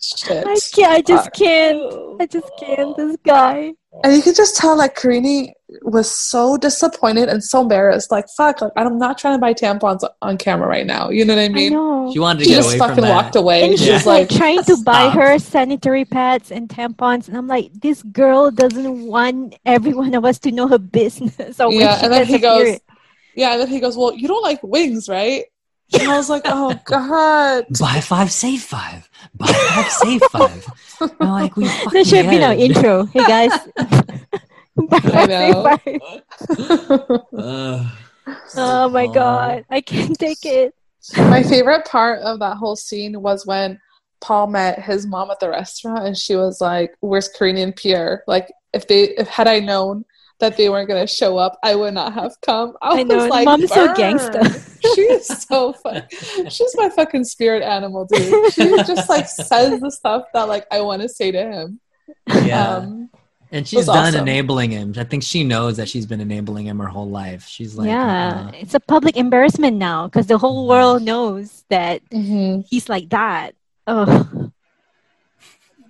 Shit. 0.00 0.46
I 0.46 0.56
can't. 0.72 0.92
I 0.92 1.02
just 1.02 1.32
can't. 1.34 2.20
I 2.20 2.26
just 2.26 2.50
can't. 2.58 2.96
This 2.96 3.16
guy. 3.24 3.74
And 4.04 4.14
you 4.14 4.22
can 4.22 4.34
just 4.34 4.56
tell, 4.56 4.76
like, 4.76 4.94
Karine 4.96 5.52
was 5.82 6.10
so 6.10 6.56
disappointed 6.56 7.28
and 7.28 7.44
so 7.44 7.60
embarrassed. 7.62 8.10
Like, 8.10 8.26
fuck, 8.36 8.60
like, 8.62 8.72
I'm 8.76 8.98
not 8.98 9.18
trying 9.18 9.34
to 9.34 9.38
buy 9.40 9.52
tampons 9.52 10.02
on 10.22 10.38
camera 10.38 10.66
right 10.66 10.86
now. 10.86 11.10
You 11.10 11.24
know 11.26 11.34
what 11.34 11.40
I 11.42 11.44
I 11.44 11.48
mean? 11.48 11.72
know. 11.74 12.10
she 12.12 12.18
wanted 12.18 12.38
to 12.40 12.44
She 12.46 12.50
get 12.50 12.56
just 12.56 12.68
away 12.70 12.78
fucking 12.78 12.94
from 12.94 13.02
that. 13.04 13.14
walked 13.24 13.36
away. 13.36 13.62
And 13.68 13.78
She 13.78 13.84
she's 13.84 13.92
was 13.94 14.06
like, 14.06 14.30
like, 14.30 14.38
trying 14.38 14.62
to 14.64 14.76
buy 14.78 15.10
her 15.10 15.38
sanitary 15.38 16.04
pads 16.06 16.50
and 16.50 16.68
tampons, 16.68 17.28
and 17.28 17.36
I'm 17.36 17.46
like, 17.46 17.70
this 17.74 18.02
girl 18.02 18.50
doesn't 18.50 19.06
want 19.06 19.56
every 19.66 19.92
one 19.92 20.14
of 20.14 20.24
us 20.24 20.38
to 20.40 20.50
know 20.52 20.68
her 20.68 20.78
business. 20.78 21.36
Or 21.60 21.70
yeah. 21.72 22.00
And 22.02 22.12
then 22.12 22.24
he 22.26 22.38
goes, 22.38 22.62
period. 22.62 22.80
yeah. 23.34 23.52
And 23.52 23.60
then 23.60 23.68
he 23.68 23.80
goes, 23.80 23.96
well, 23.96 24.14
you 24.14 24.26
don't 24.26 24.42
like 24.42 24.62
wings, 24.62 25.08
right? 25.08 25.44
And 25.98 26.08
I 26.10 26.16
was 26.16 26.28
like, 26.30 26.42
oh 26.46 26.78
god. 26.84 27.64
Buy 27.80 28.00
five, 28.00 28.30
save 28.32 28.62
five. 28.62 29.08
Buy 29.34 29.46
five, 29.46 29.90
save 29.90 30.22
five. 30.32 30.66
I'm 31.20 31.28
like, 31.30 31.56
we 31.56 31.66
fucking 31.68 31.90
That 31.92 32.06
should 32.06 32.24
have 32.24 32.30
been 32.30 32.42
our 32.42 32.52
intro. 32.54 33.04
Hey 33.06 33.24
guys. 33.26 33.52
I 34.92 35.26
know. 35.26 35.78
Ugh. 37.38 37.86
oh 38.56 38.88
my 38.88 39.06
god, 39.06 39.64
I 39.70 39.80
can't 39.80 40.18
take 40.18 40.44
it. 40.44 40.74
My 41.16 41.42
favorite 41.42 41.86
part 41.86 42.20
of 42.20 42.38
that 42.40 42.56
whole 42.56 42.76
scene 42.76 43.20
was 43.20 43.46
when 43.46 43.80
Paul 44.20 44.48
met 44.48 44.82
his 44.82 45.06
mom 45.06 45.30
at 45.30 45.40
the 45.40 45.48
restaurant, 45.48 46.06
and 46.06 46.16
she 46.16 46.36
was 46.36 46.60
like, 46.60 46.94
"Where's 47.00 47.28
Karine 47.28 47.58
and 47.58 47.74
Pierre? 47.74 48.24
Like, 48.26 48.52
if 48.72 48.86
they, 48.86 49.10
if 49.10 49.28
had 49.28 49.48
I 49.48 49.60
known 49.60 50.04
that 50.40 50.56
they 50.56 50.68
weren't 50.68 50.88
gonna 50.88 51.06
show 51.06 51.36
up, 51.38 51.58
I 51.62 51.74
would 51.74 51.94
not 51.94 52.12
have 52.14 52.34
come." 52.42 52.76
I, 52.82 52.90
I 52.90 53.02
was 53.02 53.06
know, 53.06 53.26
like, 53.28 53.44
mom's 53.44 53.72
so 53.72 53.86
"Burn." 53.86 53.96
gangsta. 53.96 54.78
she 54.94 55.00
is 55.02 55.26
so 55.26 55.72
fun. 55.72 56.04
She's 56.50 56.74
my 56.76 56.88
fucking 56.90 57.24
spirit 57.24 57.62
animal, 57.62 58.06
dude. 58.06 58.52
She 58.52 58.68
just 58.84 59.08
like 59.08 59.28
says 59.28 59.80
the 59.80 59.90
stuff 59.90 60.24
that 60.34 60.48
like 60.48 60.66
I 60.70 60.80
want 60.80 61.02
to 61.02 61.08
say 61.08 61.30
to 61.30 61.42
him. 61.42 61.80
Yeah. 62.26 62.68
Um, 62.68 63.10
And 63.50 63.66
she's 63.66 63.86
done 63.86 64.08
awesome. 64.08 64.20
enabling 64.28 64.70
him. 64.72 64.92
I 64.96 65.04
think 65.04 65.22
she 65.22 65.42
knows 65.42 65.78
that 65.78 65.88
she's 65.88 66.04
been 66.04 66.20
enabling 66.20 66.66
him 66.66 66.78
her 66.80 66.86
whole 66.86 67.08
life. 67.08 67.46
She's 67.48 67.76
like, 67.78 67.88
yeah, 67.88 68.48
uh, 68.48 68.52
it's 68.54 68.74
a 68.74 68.80
public 68.80 69.16
embarrassment 69.16 69.76
now 69.78 70.06
because 70.06 70.26
the 70.26 70.36
whole 70.36 70.68
world 70.68 71.02
knows 71.02 71.64
that 71.70 72.02
Mhm. 72.10 72.66
he's 72.68 72.88
like 72.90 73.08
that. 73.08 73.54
Oh. 73.86 74.50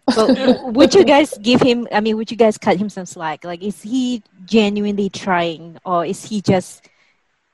But 0.07 0.63
would 0.75 0.95
you 0.95 1.05
guys 1.05 1.37
give 1.43 1.61
him? 1.61 1.87
I 1.93 2.01
mean, 2.01 2.17
would 2.17 2.31
you 2.31 2.37
guys 2.37 2.57
cut 2.59 2.77
him 2.79 2.89
some 2.89 3.07
slack? 3.07 3.45
Like, 3.45 3.63
is 3.63 3.83
he 3.83 4.23
genuinely 4.47 5.11
trying, 5.11 5.79
or 5.85 6.07
is 6.07 6.25
he 6.25 6.41
just 6.41 6.89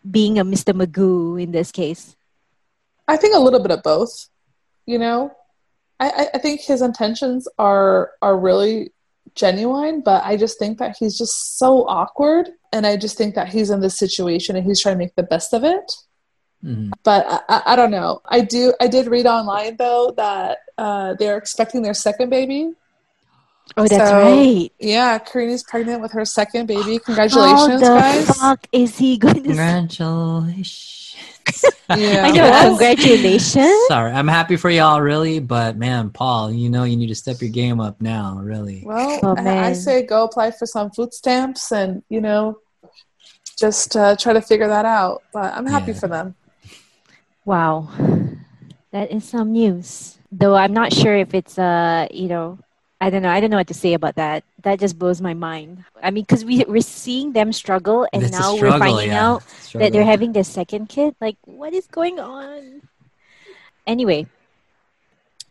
being 0.09 0.39
a 0.39 0.45
Mr. 0.45 0.73
Magoo 0.77 1.43
in 1.43 1.51
this 1.51 1.73
case? 1.73 2.15
I 3.09 3.17
think 3.17 3.35
a 3.35 3.39
little 3.41 3.61
bit 3.61 3.71
of 3.73 3.83
both. 3.83 4.29
You 4.87 4.99
know, 4.99 5.33
I, 5.99 6.09
I, 6.11 6.27
I 6.35 6.39
think 6.39 6.61
his 6.61 6.83
intentions 6.83 7.49
are 7.59 8.13
are 8.23 8.39
really 8.39 8.93
genuine, 9.35 10.01
but 10.01 10.25
I 10.25 10.37
just 10.37 10.59
think 10.59 10.79
that 10.79 10.97
he's 10.99 11.19
just 11.19 11.59
so 11.59 11.87
awkward, 11.89 12.51
and 12.73 12.87
I 12.87 12.97
just 12.97 13.17
think 13.17 13.35
that 13.35 13.49
he's 13.49 13.71
in 13.71 13.81
this 13.81 13.99
situation 13.99 14.57
and 14.57 14.65
he's 14.67 14.81
trying 14.81 14.95
to 14.95 14.99
make 14.99 15.15
the 15.17 15.23
best 15.23 15.53
of 15.53 15.65
it. 15.65 15.93
mhm. 16.65 16.93
But 17.05 17.27
I, 17.29 17.41
I, 17.49 17.63
I 17.73 17.77
don't 17.77 17.91
know. 17.91 18.21
I 18.27 18.41
do. 18.41 18.75
I 18.81 18.89
did 18.89 19.07
read 19.07 19.27
online 19.27 19.77
though 19.77 20.13
that 20.17 20.59
uh, 20.79 21.15
they're 21.19 21.37
expecting 21.39 21.83
their 21.83 21.95
second 21.95 22.31
baby. 22.31 22.73
Oh, 23.77 23.87
that's 23.89 24.09
So- 24.11 24.23
right. 24.23 24.71
Yeah, 24.79 25.19
Karine's 25.19 25.63
pregnant 25.65 26.01
with 26.01 26.13
her 26.13 26.25
second 26.25 26.67
baby. 26.67 26.99
Congratulations, 27.01 27.35
How 27.37 27.67
Congratulations, 27.67 27.81
the 27.81 28.35
guys! 28.35 28.39
fuck 28.39 28.67
is 28.73 28.99
he 28.99 29.17
going 29.19 29.35
to? 29.35 29.41
congratulations. 29.43 30.91
Yeah. 31.91 32.25
I 32.25 32.31
know. 32.31 32.45
Yes. 32.45 32.69
Congratulations. 32.69 33.87
Sorry, 33.89 34.11
I'm 34.13 34.27
happy 34.29 34.57
for 34.57 34.71
y'all, 34.71 35.03
really, 35.03 35.39
but 35.41 35.77
man, 35.77 36.09
Paul, 36.09 36.51
you 36.51 36.71
know 36.71 36.85
you 36.85 36.97
need 36.97 37.09
to 37.09 37.15
step 37.15 37.43
your 37.43 37.51
game 37.51 37.79
up 37.81 38.01
now, 38.01 38.39
really. 38.43 38.83
Well, 38.87 39.21
Oh, 39.23 39.35
I, 39.37 39.67
I 39.69 39.73
say 39.75 40.03
go 40.07 40.25
apply 40.25 40.53
for 40.53 40.65
some 40.65 40.91
food 40.91 41.13
stamps 41.13 41.71
and 41.73 42.03
you 42.09 42.23
know, 42.23 42.59
just 43.59 43.95
uh, 43.97 44.17
try 44.17 44.33
to 44.33 44.41
figure 44.41 44.69
that 44.69 44.87
out. 44.87 45.23
But 45.35 45.53
I'm 45.53 45.67
happy 45.67 45.93
Yeah. 45.93 45.99
for 45.99 46.09
them. 46.09 46.35
Wow, 47.45 47.91
that 48.93 49.11
is 49.13 49.25
some 49.25 49.53
news. 49.53 50.17
Though 50.33 50.55
I'm 50.57 50.73
not 50.73 50.95
sure 50.95 51.15
if 51.15 51.35
it's 51.35 51.59
uh, 51.59 52.09
you 52.11 52.29
know, 52.29 52.59
I 53.05 53.11
don't 53.13 53.21
know. 53.21 53.29
I 53.29 53.37
don't 53.41 53.51
know 53.53 53.61
what 53.61 53.69
to 53.69 53.77
say 53.77 53.93
about 53.93 54.15
that. 54.17 54.45
That 54.65 54.81
just 54.81 54.97
blows 54.99 55.21
my 55.21 55.35
mind. 55.37 55.85
I 56.01 56.09
mean, 56.11 56.25
because 56.25 56.41
we 56.41 56.65
we're 56.65 56.81
seeing 56.81 57.37
them 57.37 57.53
struggle, 57.53 58.09
and 58.17 58.23
It's 58.25 58.33
now 58.33 58.57
we're 58.57 58.73
finding 58.81 59.13
yeah. 59.13 59.21
out 59.29 59.45
that 59.77 59.93
they're 59.93 60.09
having 60.09 60.33
their 60.33 60.49
second 60.49 60.89
kid. 60.89 61.13
Like, 61.21 61.37
what 61.45 61.77
is 61.77 61.85
going 61.87 62.17
on? 62.17 62.81
Anyway, 63.87 64.25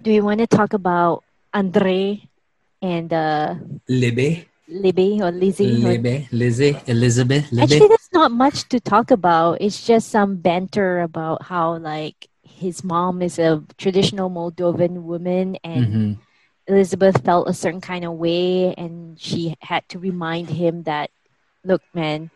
do 0.01 0.10
you 0.10 0.26
want 0.26 0.41
to 0.41 0.47
talk 0.49 0.74
about 0.74 1.22
Andre 1.54 2.26
and 2.82 3.14
uh, 3.14 3.62
Libby, 3.88 4.49
Libby 4.68 5.22
or 5.22 5.30
Lizzie? 5.30 5.86
or- 5.86 6.26
Lizzie, 6.34 6.74
Elizabeth, 6.89 7.51
Libby. 7.54 7.62
Actually, 7.70 7.88
there's 7.93 8.10
not 8.18 8.32
much 8.34 8.66
to 8.74 8.80
talk 8.82 9.12
about. 9.14 9.62
It's 9.62 9.86
just 9.86 10.10
some 10.10 10.41
banter 10.41 11.06
about 11.06 11.45
how 11.45 11.78
like 11.78 12.18
his 12.41 12.82
mom 12.84 13.22
is 13.22 13.38
a 13.38 13.62
traditional 13.78 14.34
Moldovan 14.34 15.06
woman 15.06 15.62
and 15.64 15.86
Mhm. 15.86 16.18
Elizabeth 16.68 17.24
felt 17.24 17.49
a 17.49 17.53
certain 17.53 17.82
kind 17.82 18.05
of 18.05 18.14
way 18.14 18.74
and 18.76 19.20
she 19.20 19.55
had 19.61 19.88
to 19.89 19.99
remind 19.99 20.49
him 20.49 20.84
that 20.84 21.09
look 21.64 21.82
man, 21.93 22.30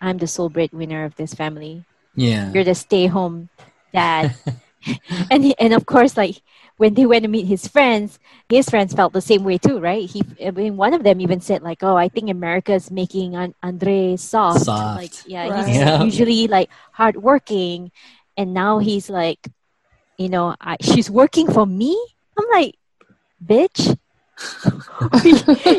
I'm 0.00 0.18
the 0.18 0.26
sole 0.26 0.48
breadwinner 0.48 1.04
of 1.04 1.16
this 1.16 1.34
family. 1.34 1.84
Yeah. 2.14 2.52
You're 2.52 2.64
the 2.64 2.74
stay 2.74 3.06
home 3.06 3.48
dad. 3.92 4.34
and 5.30 5.42
he, 5.42 5.56
and 5.58 5.72
of 5.72 5.86
course 5.86 6.16
like 6.16 6.42
when 6.76 6.92
they 6.94 7.06
went 7.06 7.22
to 7.22 7.28
meet 7.28 7.46
his 7.46 7.66
friends, 7.66 8.18
his 8.50 8.68
friends 8.68 8.92
felt 8.92 9.12
the 9.12 9.20
same 9.22 9.44
way 9.44 9.56
too, 9.58 9.78
right? 9.78 10.10
He, 10.10 10.22
I 10.44 10.50
mean, 10.50 10.76
one 10.76 10.92
of 10.92 11.04
them 11.04 11.20
even 11.20 11.40
said 11.40 11.62
like, 11.62 11.82
"Oh, 11.82 11.96
I 11.96 12.08
think 12.08 12.28
America's 12.28 12.90
making 12.90 13.36
An- 13.36 13.54
Andre 13.62 14.16
soft. 14.16 14.64
Soft. 14.64 15.00
Like, 15.00 15.12
yeah, 15.24 15.48
Right. 15.48 15.66
he's 15.68 15.76
Yeah. 15.76 16.02
usually 16.02 16.48
like 16.48 16.68
hardworking, 16.92 17.92
and 18.36 18.52
now 18.52 18.80
he's 18.80 19.08
like, 19.08 19.46
you 20.18 20.28
know, 20.28 20.56
I, 20.60 20.76
she's 20.82 21.08
working 21.08 21.46
for 21.50 21.64
me. 21.64 21.94
I'm 22.36 22.44
like, 22.50 22.74
bitch, 23.44 23.96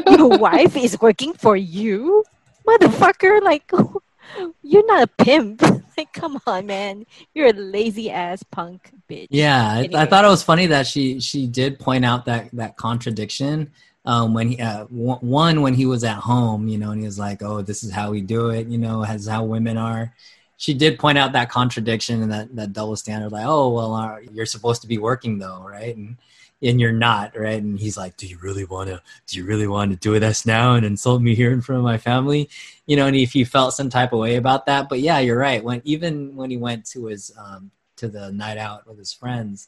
your 0.18 0.38
wife 0.38 0.78
is 0.78 1.00
working 1.02 1.34
for 1.34 1.58
you, 1.58 2.24
motherfucker. 2.66 3.42
Like, 3.42 3.72
you're 4.64 4.86
not 4.86 5.04
a 5.04 5.08
pimp. 5.08 5.62
Like, 5.98 6.12
come 6.12 6.42
on, 6.46 6.66
man. 6.66 7.06
You're 7.34 7.48
a 7.48 7.54
lazy 7.54 8.12
ass 8.12 8.44
punk 8.44 8.92
bitch. 9.10 9.28
Yeah, 9.30 9.66
I, 9.66 9.90
I 9.94 10.06
thought 10.06 10.26
it 10.26 10.28
was 10.28 10.44
funny 10.44 10.66
that 10.66 10.86
she 10.86 11.22
she 11.22 11.48
did 11.48 11.80
point 11.80 12.04
out 12.04 12.26
that 12.26 12.50
that 12.52 12.76
contradiction 12.76 13.72
um, 14.06 14.34
when 14.34 14.50
he 14.50 14.60
uh, 14.60 14.86
one 14.86 15.20
one, 15.20 15.62
when 15.62 15.74
he 15.74 15.86
was 15.86 16.04
at 16.04 16.18
home, 16.18 16.68
you 16.68 16.78
know, 16.78 16.92
and 16.92 17.00
he 17.00 17.06
was 17.06 17.18
like, 17.18 17.42
"Oh, 17.42 17.62
this 17.62 17.82
is 17.82 17.92
how 17.92 18.12
we 18.12 18.20
do 18.20 18.50
it," 18.50 18.68
you 18.68 18.78
know, 18.78 19.06
as 19.06 19.26
how 19.26 19.46
women 19.46 19.78
are. 19.78 20.14
She 20.58 20.74
did 20.74 21.00
point 21.00 21.18
out 21.18 21.32
that 21.32 21.50
contradiction 21.50 22.22
and 22.22 22.32
that 22.32 22.56
that 22.56 22.74
double 22.74 22.98
standard, 22.98 23.32
like, 23.32 23.46
"Oh, 23.48 23.70
well, 23.70 23.94
uh, 23.94 24.18
you're 24.34 24.46
supposed 24.46 24.82
to 24.82 24.88
be 24.90 24.98
working 24.98 25.40
though, 25.40 25.66
right?" 25.66 25.96
And 25.96 26.18
and 26.66 26.82
you're 26.82 26.92
not, 26.92 27.38
right? 27.38 27.62
And 27.62 27.80
he's 27.80 27.98
like, 27.98 28.18
"Do 28.18 28.28
you 28.28 28.38
really 28.40 28.66
want 28.66 28.90
to? 28.90 29.02
Do 29.28 29.38
you 29.38 29.46
really 29.46 29.68
want 29.68 29.92
to 29.92 29.98
do 29.98 30.20
this 30.20 30.46
now 30.46 30.76
and 30.76 30.86
insult 30.86 31.22
me 31.22 31.36
here 31.36 31.52
in 31.52 31.62
front 31.62 31.80
of 31.80 31.84
my 31.86 31.98
family?" 31.98 32.50
You 32.86 32.96
know, 32.98 33.08
and 33.08 33.16
if 33.16 33.36
you 33.36 33.46
felt 33.46 33.74
some 33.74 33.90
type 33.90 34.14
of 34.14 34.20
way 34.20 34.36
about 34.36 34.66
that, 34.66 34.90
but 34.90 35.00
yeah, 35.00 35.20
you're 35.20 35.38
right. 35.38 35.64
When 35.64 35.82
even 35.86 36.36
when 36.36 36.52
he 36.52 36.58
went 36.58 36.86
to 36.88 37.06
his 37.06 37.32
um, 37.38 37.72
to 37.98 38.08
the 38.08 38.32
night 38.32 38.58
out 38.58 38.88
with 38.88 38.98
his 38.98 39.14
friends 39.14 39.68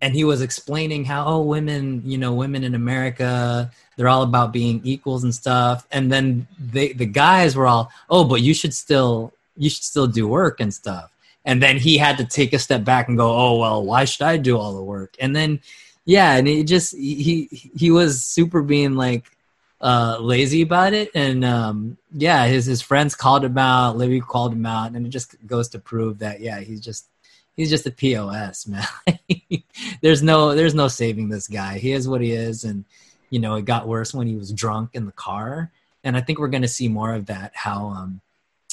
and 0.00 0.14
he 0.14 0.24
was 0.24 0.42
explaining 0.42 1.04
how 1.04 1.24
oh 1.26 1.42
women 1.42 2.02
you 2.04 2.18
know 2.18 2.32
women 2.32 2.64
in 2.64 2.74
america 2.74 3.70
they're 3.96 4.08
all 4.08 4.22
about 4.22 4.52
being 4.52 4.80
equals 4.84 5.24
and 5.24 5.34
stuff 5.34 5.86
and 5.92 6.10
then 6.10 6.46
they 6.58 6.92
the 6.92 7.06
guys 7.06 7.56
were 7.56 7.66
all 7.66 7.90
oh 8.10 8.24
but 8.24 8.40
you 8.40 8.54
should 8.54 8.74
still 8.74 9.32
you 9.56 9.68
should 9.70 9.84
still 9.84 10.06
do 10.06 10.26
work 10.26 10.60
and 10.60 10.72
stuff 10.72 11.12
and 11.44 11.62
then 11.62 11.78
he 11.78 11.96
had 11.96 12.16
to 12.18 12.24
take 12.24 12.52
a 12.52 12.58
step 12.58 12.84
back 12.84 13.08
and 13.08 13.16
go 13.16 13.30
oh 13.30 13.58
well 13.58 13.84
why 13.84 14.04
should 14.04 14.22
i 14.22 14.36
do 14.36 14.56
all 14.56 14.74
the 14.74 14.82
work 14.82 15.14
and 15.20 15.34
then 15.34 15.60
yeah 16.08 16.36
and 16.36 16.48
he 16.48 16.64
just 16.64 16.96
he 16.96 17.46
he 17.76 17.90
was 17.90 18.24
super 18.24 18.62
being 18.62 18.94
like 18.96 19.24
uh 19.80 20.16
lazy 20.20 20.62
about 20.62 20.92
it. 20.94 21.10
And 21.14 21.44
um 21.44 21.98
yeah 22.16 22.46
his 22.46 22.64
his 22.66 22.80
friends 22.82 23.14
called 23.14 23.44
him 23.44 23.58
out 23.58 23.96
libby 23.98 24.20
called 24.20 24.52
him 24.54 24.66
out 24.66 24.92
and 24.92 25.06
it 25.06 25.10
just 25.10 25.36
goes 25.46 25.68
to 25.68 25.78
prove 25.78 26.18
that 26.24 26.40
yeah 26.40 26.58
he's 26.60 26.80
just 26.80 27.06
he's 27.56 27.70
just 27.70 27.86
a 27.86 27.92
pos 27.92 28.66
man. 28.66 28.86
There's 30.02 30.22
no 30.22 30.54
there's 30.54 30.74
no 30.74 30.88
saving 30.88 31.28
this 31.28 31.46
guy. 31.46 31.78
He 31.78 31.92
is 31.92 32.08
what 32.08 32.20
he 32.22 32.32
is 32.32 32.64
and 32.64 32.84
you 33.30 33.38
know 33.38 33.54
it 33.56 33.66
got 33.66 33.86
worse 33.86 34.14
when 34.14 34.26
he 34.26 34.34
was 34.36 34.50
drunk 34.52 34.90
in 34.94 35.04
the 35.06 35.12
car. 35.28 35.70
And 36.04 36.16
i 36.16 36.20
think 36.22 36.38
we're 36.38 36.48
going 36.56 36.62
to 36.70 36.74
see 36.78 36.88
more 36.88 37.12
of 37.14 37.26
that 37.26 37.52
how 37.54 37.88
um 37.98 38.20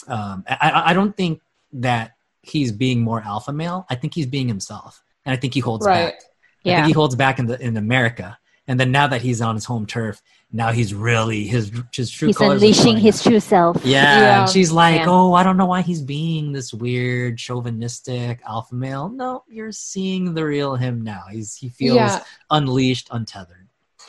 um 0.07 0.43
I, 0.47 0.71
I- 0.91 0.93
don't 0.93 1.15
think 1.17 1.41
that 1.73 2.15
he's 2.41 2.71
being 2.71 3.01
more 3.01 3.21
alpha 3.21 3.51
male. 3.51 3.85
I 3.89 3.95
think 3.95 4.13
he's 4.13 4.27
being 4.37 4.47
himself 4.47 5.03
and 5.25 5.33
i 5.33 5.37
think 5.39 5.53
he 5.53 5.59
holds 5.59 5.85
Right. 5.85 6.13
back 6.13 6.21
I 6.65 6.69
Yeah. 6.69 6.75
think 6.77 6.87
he 6.87 6.93
holds 6.93 7.15
back 7.15 7.39
in 7.39 7.45
the 7.45 7.59
in 7.61 7.77
America. 7.77 8.37
And 8.67 8.79
then 8.79 8.91
now 8.91 9.05
that 9.05 9.21
he's 9.21 9.41
on 9.41 9.53
his 9.53 9.65
home 9.65 9.85
turf, 9.85 10.23
now 10.51 10.71
he's 10.71 10.91
really 10.91 11.45
his 11.45 11.71
his 11.93 12.09
true 12.09 12.29
He's 12.29 12.41
unleashing 12.41 12.97
his 12.97 13.21
true 13.21 13.39
self. 13.39 13.77
Yeah, 13.85 14.19
Yeah. 14.19 14.41
and 14.41 14.49
she's 14.49 14.71
like, 14.71 15.01
Yeah. 15.01 15.05
"Oh, 15.07 15.33
I 15.33 15.43
don't 15.43 15.55
know 15.57 15.67
why 15.67 15.81
he's 15.83 16.01
being 16.01 16.51
this 16.51 16.73
weird, 16.73 17.37
chauvinistic 17.37 18.41
alpha 18.47 18.73
male." 18.73 19.09
No, 19.09 19.43
you're 19.47 19.71
seeing 19.71 20.33
the 20.33 20.43
real 20.43 20.75
him 20.75 21.01
now. 21.03 21.23
He's 21.31 21.55
he 21.55 21.69
feels 21.69 21.97
Yeah. 21.97 22.23
unleashed, 22.49 23.07
untethered. 23.11 23.64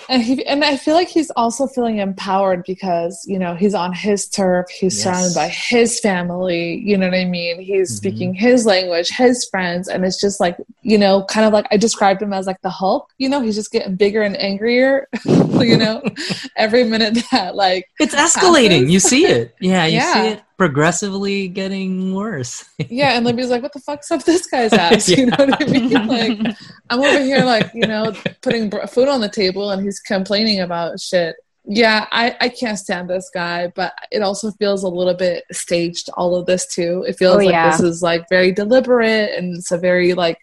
And 0.08 0.22
he 0.22 0.44
and 0.46 0.62
I 0.64 0.76
feel 0.76 0.94
like 0.94 1.08
he's 1.08 1.30
also 1.30 1.66
feeling 1.66 1.98
empowered 1.98 2.62
because 2.64 3.24
you 3.26 3.38
know 3.38 3.54
he's 3.56 3.74
on 3.74 3.92
his 3.92 4.28
turf. 4.28 4.66
He's 4.70 4.94
Yes. 4.96 5.02
surrounded 5.04 5.34
by 5.34 5.48
his 5.48 5.98
family. 5.98 6.76
You 6.84 6.96
know 6.96 7.06
what 7.08 7.16
I 7.18 7.24
mean? 7.24 7.60
He's 7.60 7.92
Mhm. 7.92 7.96
speaking 7.96 8.34
his 8.34 8.66
language, 8.66 9.08
his 9.10 9.44
friends, 9.50 9.88
and 9.88 10.04
it's 10.04 10.20
just 10.20 10.38
like 10.38 10.56
you 10.82 10.96
know, 10.96 11.24
kind 11.24 11.44
of 11.46 11.52
like 11.52 11.66
I 11.72 11.76
described 11.76 12.22
him 12.22 12.32
as 12.32 12.46
like 12.46 12.60
the 12.62 12.70
Hulk. 12.70 13.08
You 13.18 13.28
know, 13.28 13.40
he's 13.40 13.56
just 13.56 13.72
getting 13.72 13.96
bigger 13.96 14.22
and 14.22 14.36
angrier. 14.40 15.08
you 15.24 15.76
know, 15.76 16.02
every 16.56 16.84
minute 16.84 17.18
that 17.32 17.56
like 17.56 17.86
It's 17.98 18.14
escalating. 18.14 18.82
Passes. 18.82 18.90
You 18.92 19.00
see 19.00 19.26
it. 19.26 19.54
Yeah, 19.60 19.86
you 19.86 20.00
see 20.00 20.06
Yeah. 20.06 20.24
it 20.24 20.42
progressively 20.56 21.48
getting 21.48 22.14
worse. 22.14 22.64
yeah, 22.88 23.10
and 23.16 23.24
Libby's 23.24 23.50
like, 23.50 23.62
"What 23.62 23.72
the 23.72 23.80
fuck's 23.80 24.10
up 24.10 24.24
this 24.24 24.46
guy's 24.46 24.72
ass?" 24.84 25.08
You 25.08 25.26
know 25.26 25.36
what 25.38 25.62
I 25.62 25.66
mean? 25.66 25.90
Like 26.06 26.56
I'm 26.90 27.00
over 27.00 27.20
here 27.22 27.44
like 27.44 27.70
you 27.74 27.86
know 27.86 28.12
putting 28.42 28.70
food 28.88 29.08
on 29.08 29.20
the 29.20 29.28
table, 29.28 29.70
and 29.70 29.82
he's 29.82 30.00
complaining 30.00 30.60
about 30.60 31.00
shit. 31.00 31.36
Yeah, 31.68 32.06
I, 32.12 32.36
I 32.40 32.48
can't 32.48 32.78
stand 32.78 33.10
this 33.10 33.28
guy, 33.34 33.72
but 33.74 33.92
it 34.12 34.22
also 34.22 34.52
feels 34.52 34.84
a 34.84 34.88
little 34.88 35.14
bit 35.14 35.42
staged. 35.50 36.08
All 36.16 36.36
of 36.36 36.46
this 36.46 36.72
too. 36.72 37.04
It 37.08 37.18
feels 37.18 37.34
Oh, 37.34 37.38
like 37.38 37.50
yeah. 37.50 37.70
this 37.72 37.80
is 37.80 38.02
like 38.02 38.28
very 38.28 38.52
deliberate, 38.52 39.32
and 39.36 39.56
it's 39.56 39.72
a 39.72 39.78
very 39.78 40.14
like 40.14 40.38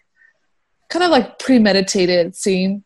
kind 0.90 1.02
of 1.02 1.10
like 1.10 1.38
premeditated 1.38 2.36
scene. 2.36 2.84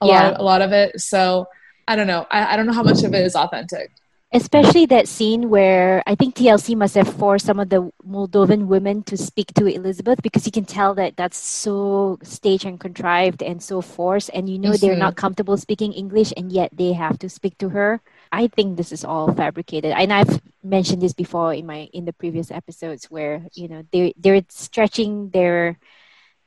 A 0.00 0.06
lot 0.06 0.12
Yeah. 0.22 0.28
of 0.30 0.38
a 0.40 0.42
lot 0.44 0.62
of 0.62 0.72
it. 0.72 1.00
So 1.00 1.46
I 1.88 1.96
don't 1.96 2.06
know. 2.06 2.24
I, 2.30 2.54
I 2.54 2.56
don't 2.56 2.66
know 2.66 2.72
how 2.72 2.84
much 2.84 3.02
of 3.02 3.12
it 3.14 3.24
is 3.26 3.34
authentic. 3.34 3.90
Especially 4.34 4.86
that 4.86 5.08
scene 5.08 5.50
where 5.50 6.02
I 6.06 6.14
think 6.14 6.34
TLC 6.34 6.74
must 6.74 6.94
have 6.94 7.12
forced 7.20 7.44
some 7.44 7.60
of 7.60 7.68
the 7.68 7.92
Moldovan 8.00 8.64
women 8.64 9.02
to 9.04 9.16
speak 9.18 9.52
to 9.54 9.66
Elizabeth 9.66 10.22
because 10.22 10.46
you 10.46 10.52
can 10.52 10.64
tell 10.64 10.94
that 10.94 11.18
that's 11.18 11.36
so 11.36 12.18
staged 12.22 12.64
and 12.64 12.80
contrived 12.80 13.42
and 13.42 13.62
so 13.62 13.82
forced, 13.82 14.30
and 14.32 14.48
you 14.48 14.58
know 14.58 14.72
they're 14.72 14.96
Mhm. 14.96 15.04
not 15.04 15.16
comfortable 15.16 15.58
speaking 15.58 15.92
English, 15.92 16.32
and 16.34 16.50
yet 16.50 16.70
they 16.72 16.94
have 16.94 17.18
to 17.20 17.28
speak 17.28 17.58
to 17.58 17.68
her. 17.76 18.00
I 18.32 18.46
think 18.48 18.78
this 18.78 18.90
is 18.90 19.04
all 19.04 19.28
fabricated, 19.34 19.92
and 19.92 20.10
I've 20.10 20.40
mentioned 20.64 21.02
this 21.02 21.12
before 21.12 21.52
in 21.52 21.66
my 21.66 21.90
in 21.92 22.06
the 22.06 22.14
previous 22.16 22.50
episodes 22.50 23.10
where 23.12 23.44
you 23.52 23.68
know 23.68 23.84
they 23.92 24.14
they're 24.16 24.40
stretching 24.48 25.28
their 25.28 25.76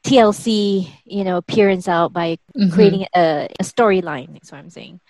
TLC 0.03 0.89
you 1.05 1.23
know 1.23 1.37
appearance 1.37 1.87
out 1.87 2.13
by 2.13 2.37
Mhm. 2.57 2.71
creating 2.73 3.05
a, 3.13 3.47
a 3.59 3.63
storyline. 3.63 4.33
That's 4.33 4.51
what 4.51 4.57
I'm 4.57 4.71
saying. 4.73 5.01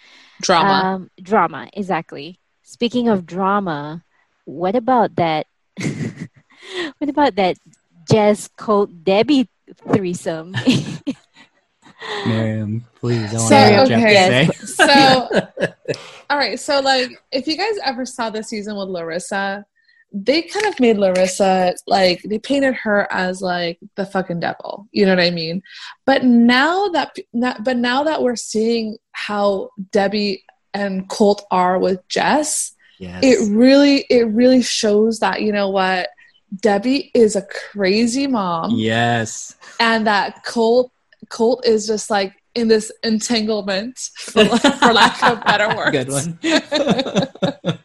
drama. 0.41 0.73
Um, 0.99 1.09
drama, 1.23 1.69
exactly. 1.71 2.39
Speaking 2.67 3.07
of 3.07 3.25
drama, 3.25 4.03
what 4.45 4.75
about 4.75 5.15
that? 5.15 5.45
what 6.97 7.09
about 7.09 7.35
that 7.35 7.57
Jess 8.11 8.49
Colt 8.57 9.03
Debbie 9.03 9.47
threesome? 9.93 10.55
Miriam, 12.25 12.83
please. 12.95 13.33
I 13.33 13.37
want 13.37 13.49
So, 13.49 13.55
to 13.55 13.67
hear 13.67 13.79
what 13.79 13.89
you 13.89 13.95
okay. 13.95 14.43
have 14.45 14.59
to 14.59 14.67
say. 14.67 14.85
So- 14.85 15.73
All 16.29 16.37
right, 16.39 16.59
so 16.59 16.79
like 16.79 17.11
if 17.31 17.45
you 17.47 17.55
guys 17.55 17.75
ever 17.83 18.03
saw 18.03 18.31
the 18.31 18.41
season 18.43 18.75
with 18.77 18.89
Larissa, 18.89 19.63
they 20.11 20.41
kind 20.41 20.65
of 20.65 20.79
made 20.79 20.97
Larissa 20.97 21.75
like 21.85 22.23
they 22.23 22.39
painted 22.39 22.73
her 22.73 23.07
as 23.11 23.43
like 23.43 23.77
the 23.95 24.07
fucking 24.07 24.39
devil. 24.39 24.87
You 24.91 25.05
know 25.05 25.11
what 25.15 25.23
I 25.23 25.29
mean? 25.29 25.61
But 26.03 26.23
now 26.23 26.87
that 26.89 27.15
but 27.31 27.77
now 27.77 28.03
that 28.05 28.23
we're 28.23 28.35
seeing 28.35 28.97
how 29.11 29.69
Debbie 29.91 30.43
and 30.75 31.09
Colt 31.09 31.43
are 31.49 31.79
with 31.79 32.07
Jess, 32.09 32.75
yes. 32.99 33.19
it 33.23 33.51
really 33.51 34.05
it 34.09 34.27
really 34.27 34.61
shows 34.61 35.19
that 35.19 35.41
you 35.41 35.51
know 35.51 35.69
what 35.69 36.09
Debbie 36.61 37.11
is 37.13 37.35
a 37.35 37.45
crazy 37.71 38.27
mom 38.27 38.71
yes. 38.71 39.55
and 39.79 40.05
that 40.05 40.43
Colt 40.43 40.91
Colt 41.29 41.65
is 41.65 41.87
just 41.87 42.09
like 42.09 42.33
in 42.53 42.67
this 42.67 42.91
entanglement 43.03 43.97
for, 44.17 44.45
for 44.45 44.93
lack 44.93 45.21
of 45.23 45.43
better 45.43 45.67
words. 45.77 45.91
Good 45.91 46.09
one. 46.09 46.39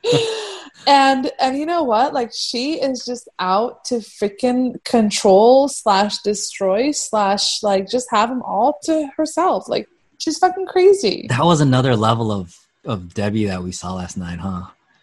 and 0.87 1.31
and 1.41 1.59
you 1.59 1.67
know 1.67 1.83
what? 1.83 2.15
Like 2.15 2.31
she 2.33 2.75
is 2.75 3.05
just 3.05 3.29
out 3.39 3.85
to 3.87 3.97
freaking 3.97 4.83
control 4.85 5.69
slash 5.69 6.19
destroy 6.19 6.93
slash 6.93 7.63
like 7.63 7.89
just 7.89 8.09
have 8.11 8.29
them 8.29 8.43
all 8.43 8.79
to 8.85 9.09
herself. 9.17 9.69
Like 9.69 9.89
she's 10.19 10.39
fucking 10.39 10.67
crazy. 10.67 11.27
that 11.29 11.45
was 11.45 11.61
another 11.61 11.97
level 11.97 12.31
of 12.31 12.57
of 12.85 13.15
Debbie 13.15 13.47
that 13.47 13.63
we 13.63 13.73
saw 13.73 13.95
last 13.95 14.17
night, 14.17 14.39
huh? 14.39 14.63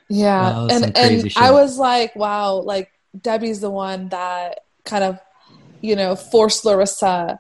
Yeah, 0.10 0.68
and 0.70 0.98
and 0.98 1.22
shit. 1.24 1.38
I 1.38 1.52
was 1.52 1.78
like, 1.78 2.16
wow, 2.16 2.56
like 2.56 2.92
Debbie's 3.22 3.60
the 3.62 3.70
one 3.70 4.10
that 4.10 4.60
kind 4.86 5.04
of, 5.04 5.20
you 5.82 5.96
know, 5.96 6.16
forced 6.16 6.64
Larissa 6.66 7.40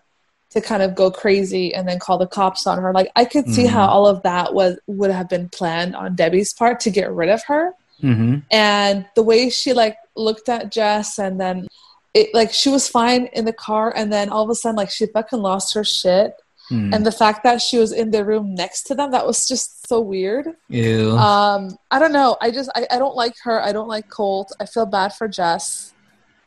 to 0.49 0.61
kind 0.61 0.81
of 0.83 0.95
go 0.95 1.09
crazy 1.11 1.73
and 1.73 1.87
then 1.87 1.99
call 1.99 2.17
the 2.17 2.27
cops 2.27 2.67
on 2.67 2.81
her. 2.81 2.93
Like 2.93 3.09
I 3.15 3.25
could 3.25 3.47
see 3.49 3.65
how 3.65 3.85
Mhm. 3.87 3.89
all 3.89 4.07
of 4.07 4.23
that 4.23 4.53
was 4.53 4.77
would 4.87 5.11
have 5.11 5.29
been 5.29 5.49
planned 5.49 5.95
on 5.95 6.15
Debbie's 6.15 6.53
part 6.53 6.79
to 6.81 6.89
get 6.89 7.11
rid 7.11 7.29
of 7.29 7.43
her, 7.47 7.73
Mm-hmm. 8.03 8.39
and 8.51 9.05
the 9.15 9.23
way 9.23 9.49
she 9.49 9.73
like 9.73 9.97
looked 10.15 10.49
at 10.49 10.71
Jess 10.71 11.19
and 11.19 11.39
then. 11.39 11.67
It, 12.13 12.33
like 12.33 12.51
she 12.51 12.69
was 12.69 12.87
fine 12.87 13.27
in 13.27 13.45
the 13.45 13.53
car 13.53 13.93
and 13.95 14.11
then 14.11 14.29
all 14.29 14.43
of 14.43 14.49
a 14.49 14.55
sudden 14.55 14.75
like 14.75 14.89
she 14.89 15.05
fucking 15.05 15.39
lost 15.39 15.75
her 15.75 15.83
shit 15.83 16.33
Mm. 16.71 16.93
and 16.93 17.05
the 17.05 17.11
fact 17.11 17.43
that 17.43 17.61
she 17.61 17.77
was 17.77 17.93
in 17.93 18.11
the 18.11 18.25
room 18.25 18.53
next 18.53 18.83
to 18.83 18.95
them 18.95 19.11
that 19.11 19.25
was 19.25 19.47
just 19.47 19.87
so 19.87 20.01
weird 20.01 20.47
Ew. 20.67 21.11
um, 21.15 21.77
I 21.91 21.97
don't 21.97 22.11
know. 22.11 22.35
I 22.41 22.51
just 22.51 22.69
I, 22.75 22.85
I 22.91 22.99
don't 22.99 23.15
like 23.15 23.35
her. 23.43 23.61
I 23.61 23.71
don't 23.71 23.87
like 23.87 24.09
Colt. 24.09 24.51
I 24.59 24.65
feel 24.65 24.85
bad 24.85 25.13
for 25.13 25.27
Jess, 25.29 25.93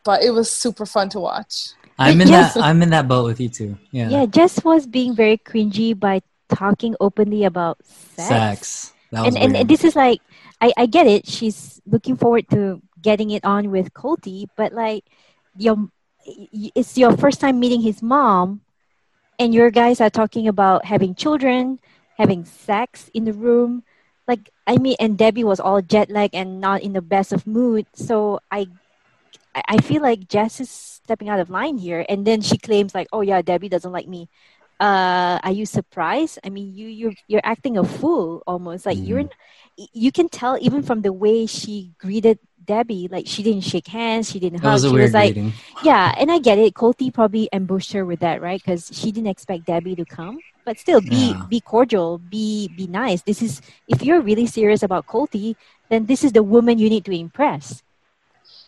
but 0.04 0.22
it 0.22 0.30
was 0.30 0.50
super 0.50 0.84
fun 0.84 1.08
to 1.10 1.20
watch. 1.20 1.72
I'm 2.00 2.20
in 2.20 2.28
yes. 2.28 2.54
that. 2.54 2.64
I'm 2.64 2.82
in 2.82 2.90
that 2.90 3.08
boat 3.08 3.26
with 3.26 3.40
you 3.40 3.48
too. 3.48 3.76
Yeah. 3.92 4.08
yeah, 4.08 4.26
Jess 4.26 4.64
was 4.64 4.86
being 4.86 5.14
very 5.14 5.36
cringy 5.36 5.98
by 5.98 6.22
talking 6.48 6.96
openly 6.98 7.44
about 7.44 7.78
sex. 7.84 8.28
Sex. 8.28 8.92
That 9.12 9.24
was 9.24 9.34
And, 9.34 9.44
and 9.44 9.56
and 9.56 9.68
this 9.68 9.84
is 9.84 9.94
like, 9.94 10.20
I, 10.60 10.72
I 10.76 10.86
get 10.86 11.06
it. 11.06 11.26
She's 11.26 11.80
looking 11.86 12.16
forward 12.16 12.48
to 12.50 12.80
getting 13.00 13.30
it 13.30 13.44
on 13.44 13.70
with 13.70 13.92
Colty, 13.92 14.46
but 14.56 14.72
like, 14.72 15.04
your, 15.56 15.88
it's 16.24 16.96
your 16.96 17.16
first 17.16 17.40
time 17.40 17.60
meeting 17.60 17.80
his 17.80 18.02
mom, 18.02 18.60
and 19.40 19.54
your 19.54 19.70
guys 19.72 20.00
are 20.00 20.10
talking 20.10 20.46
about 20.46 20.84
having 20.84 21.16
children, 21.16 21.80
having 22.18 22.44
sex 22.44 23.10
in 23.14 23.24
the 23.24 23.32
room. 23.32 23.84
Like, 24.28 24.50
I 24.66 24.78
mean, 24.78 24.96
and 25.00 25.18
Debbie 25.18 25.44
was 25.44 25.60
all 25.60 25.82
jet 25.82 26.10
lag 26.10 26.30
and 26.34 26.60
not 26.60 26.82
in 26.82 26.92
the 26.92 27.02
best 27.02 27.32
of 27.32 27.46
mood. 27.46 27.86
So 27.94 28.40
I, 28.52 28.68
I 29.66 29.78
feel 29.78 30.02
like 30.02 30.28
Jess 30.28 30.60
is 30.60 30.70
stepping 30.70 31.28
out 31.28 31.40
of 31.40 31.50
line 31.50 31.78
here, 31.78 32.06
and 32.08 32.26
then 32.26 32.42
she 32.42 32.58
claims 32.58 32.94
like, 32.94 33.08
"Oh 33.12 33.22
yeah, 33.22 33.42
Debbie 33.42 33.68
doesn't 33.68 33.92
like 33.92 34.08
me." 34.08 34.28
Uh, 34.80 35.40
are 35.42 35.52
you 35.52 35.66
surprised? 35.66 36.38
I 36.44 36.50
mean, 36.50 36.74
you 36.74 36.88
you 36.88 37.12
you're 37.28 37.44
acting 37.44 37.76
a 37.78 37.84
fool 37.84 38.42
almost. 38.46 38.86
Like 38.86 38.98
you're, 39.02 39.24
you 39.76 40.12
can 40.12 40.28
tell 40.28 40.58
even 40.60 40.82
from 40.82 41.02
the 41.02 41.12
way 41.12 41.46
she 41.46 41.92
greeted 41.98 42.38
Debbie. 42.64 43.08
Like 43.10 43.26
she 43.26 43.42
didn't 43.42 43.62
shake 43.64 43.88
hands, 43.88 44.30
she 44.30 44.38
didn't 44.40 44.62
that 44.62 44.68
hug. 44.68 44.72
was 44.72 44.84
a 44.84 44.88
she 44.88 44.94
weird 44.94 45.02
was 45.02 45.14
like, 45.14 45.34
greeting. 45.34 45.60
yeah, 45.82 46.14
and 46.18 46.30
I 46.30 46.38
get 46.38 46.58
it. 46.58 46.74
Colty 46.74 47.12
probably 47.12 47.50
ambushed 47.52 47.92
her 47.92 48.04
with 48.04 48.20
that, 48.20 48.40
right? 48.42 48.60
Because 48.62 48.90
she 48.92 49.12
didn't 49.12 49.28
expect 49.28 49.64
Debbie 49.64 49.96
to 49.96 50.04
come. 50.04 50.42
But 50.64 50.78
still, 50.78 51.00
be 51.00 51.32
Yeah. 51.32 51.46
be 51.48 51.60
cordial, 51.60 52.18
be 52.18 52.68
be 52.68 52.86
nice. 52.86 53.22
This 53.22 53.42
is 53.42 53.60
if 53.88 54.02
you're 54.02 54.20
really 54.20 54.46
serious 54.46 54.82
about 54.82 55.06
Colty, 55.06 55.56
then 55.88 56.06
this 56.06 56.22
is 56.22 56.32
the 56.32 56.42
woman 56.42 56.78
you 56.78 56.88
need 56.90 57.04
to 57.06 57.12
impress. 57.12 57.82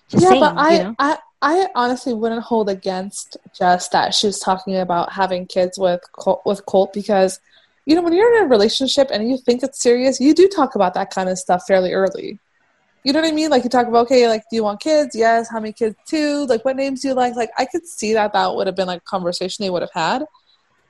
Just 0.08 0.24
yeah, 0.24 0.28
saying, 0.30 0.40
but 0.40 0.54
I, 0.56 0.72
you 0.72 0.82
know? 0.84 0.94
I 0.98 1.18
I 1.42 1.68
honestly 1.74 2.14
wouldn't 2.14 2.42
hold 2.42 2.68
against 2.68 3.36
Jess 3.58 3.88
that 3.88 4.14
she 4.14 4.26
was 4.26 4.38
talking 4.38 4.76
about 4.76 5.12
having 5.12 5.46
kids 5.46 5.78
with 5.78 6.00
Colt, 6.12 6.42
with 6.44 6.64
Colt 6.66 6.92
because 6.92 7.40
you 7.86 7.94
know 7.94 8.02
when 8.02 8.12
you're 8.12 8.36
in 8.38 8.44
a 8.44 8.48
relationship 8.48 9.08
and 9.12 9.28
you 9.28 9.36
think 9.38 9.62
it's 9.62 9.80
serious, 9.82 10.20
you 10.20 10.34
do 10.34 10.48
talk 10.48 10.74
about 10.74 10.94
that 10.94 11.10
kind 11.10 11.28
of 11.28 11.38
stuff 11.38 11.64
fairly 11.66 11.92
early. 11.92 12.38
You 13.04 13.12
know 13.12 13.20
what 13.20 13.28
I 13.28 13.32
mean? 13.32 13.50
Like 13.50 13.64
you 13.64 13.70
talk 13.70 13.86
about 13.88 14.06
okay, 14.06 14.28
like 14.28 14.42
do 14.50 14.56
you 14.56 14.64
want 14.64 14.80
kids? 14.80 15.14
Yes. 15.16 15.48
How 15.50 15.58
many 15.60 15.72
kids? 15.72 15.96
Two. 16.06 16.46
Like 16.46 16.64
what 16.64 16.76
names 16.76 17.02
do 17.02 17.08
you 17.08 17.14
like? 17.14 17.34
Like 17.34 17.50
I 17.58 17.64
could 17.66 17.86
see 17.86 18.12
that 18.14 18.32
that 18.32 18.54
would 18.54 18.66
have 18.66 18.76
been 18.76 18.86
like 18.86 19.00
a 19.02 19.04
conversation 19.04 19.64
they 19.64 19.70
would 19.70 19.82
have 19.82 19.92
had, 19.94 20.24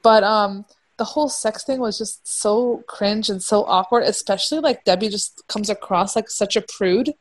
but 0.03 0.23
um. 0.25 0.65
The 0.99 1.07
whole 1.07 1.31
sex 1.31 1.65
thing 1.65 1.81
was 1.81 1.99
just 1.99 2.29
so 2.29 2.85
cringe 2.87 3.29
and 3.29 3.43
so 3.43 3.65
awkward, 3.65 4.05
especially 4.05 4.61
like 4.61 4.85
Debbie 4.85 5.09
just 5.09 5.43
comes 5.49 5.69
across 5.69 6.15
like 6.15 6.31
such 6.31 6.55
a 6.55 6.61
prude 6.63 7.13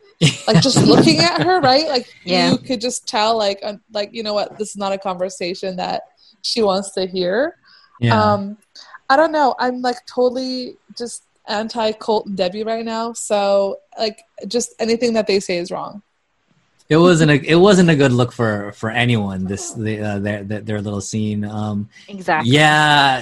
like 0.48 0.62
just 0.62 0.78
looking 0.86 1.20
at 1.20 1.42
her 1.44 1.60
right 1.62 1.88
like 1.88 2.14
Yeah. 2.24 2.52
you 2.52 2.58
could 2.58 2.82
just 2.82 3.08
tell 3.08 3.38
like 3.38 3.60
uh, 3.64 3.76
like 3.92 4.14
you 4.14 4.24
know 4.24 4.34
what 4.34 4.58
this 4.58 4.72
is 4.72 4.78
not 4.78 4.92
a 4.92 4.98
conversation 4.98 5.78
that 5.78 6.04
she 6.44 6.62
wants 6.62 6.92
to 6.92 7.08
hear 7.08 7.58
yeah. 8.00 8.34
um 8.34 8.58
i 9.10 9.16
don't 9.16 9.32
know 9.32 9.56
i'm 9.60 9.82
like 9.82 10.06
totally 10.06 10.78
just 10.98 11.24
anti 11.48 11.92
colt 11.94 12.26
and 12.28 12.38
debbie 12.38 12.64
right 12.64 12.86
now 12.86 13.14
so 13.14 13.80
like 13.98 14.24
just 14.48 14.74
anything 14.80 15.14
that 15.14 15.28
they 15.28 15.40
say 15.40 15.58
is 15.58 15.72
wrong 15.72 16.02
it 16.92 16.98
wasn't 16.98 17.32
a. 17.32 17.36
It 17.50 17.56
wasn't 17.56 17.90
a 17.90 17.96
good 17.96 18.12
look 18.12 18.34
for 18.34 18.74
for 18.74 18.90
anyone. 18.90 19.46
This 19.46 19.72
the, 19.72 20.02
uh, 20.02 20.20
their, 20.20 20.44
their 20.44 20.60
their 20.60 20.82
little 20.82 21.00
scene. 21.00 21.46
Um, 21.46 21.88
exactly. 22.10 22.52
Yeah, 22.52 23.22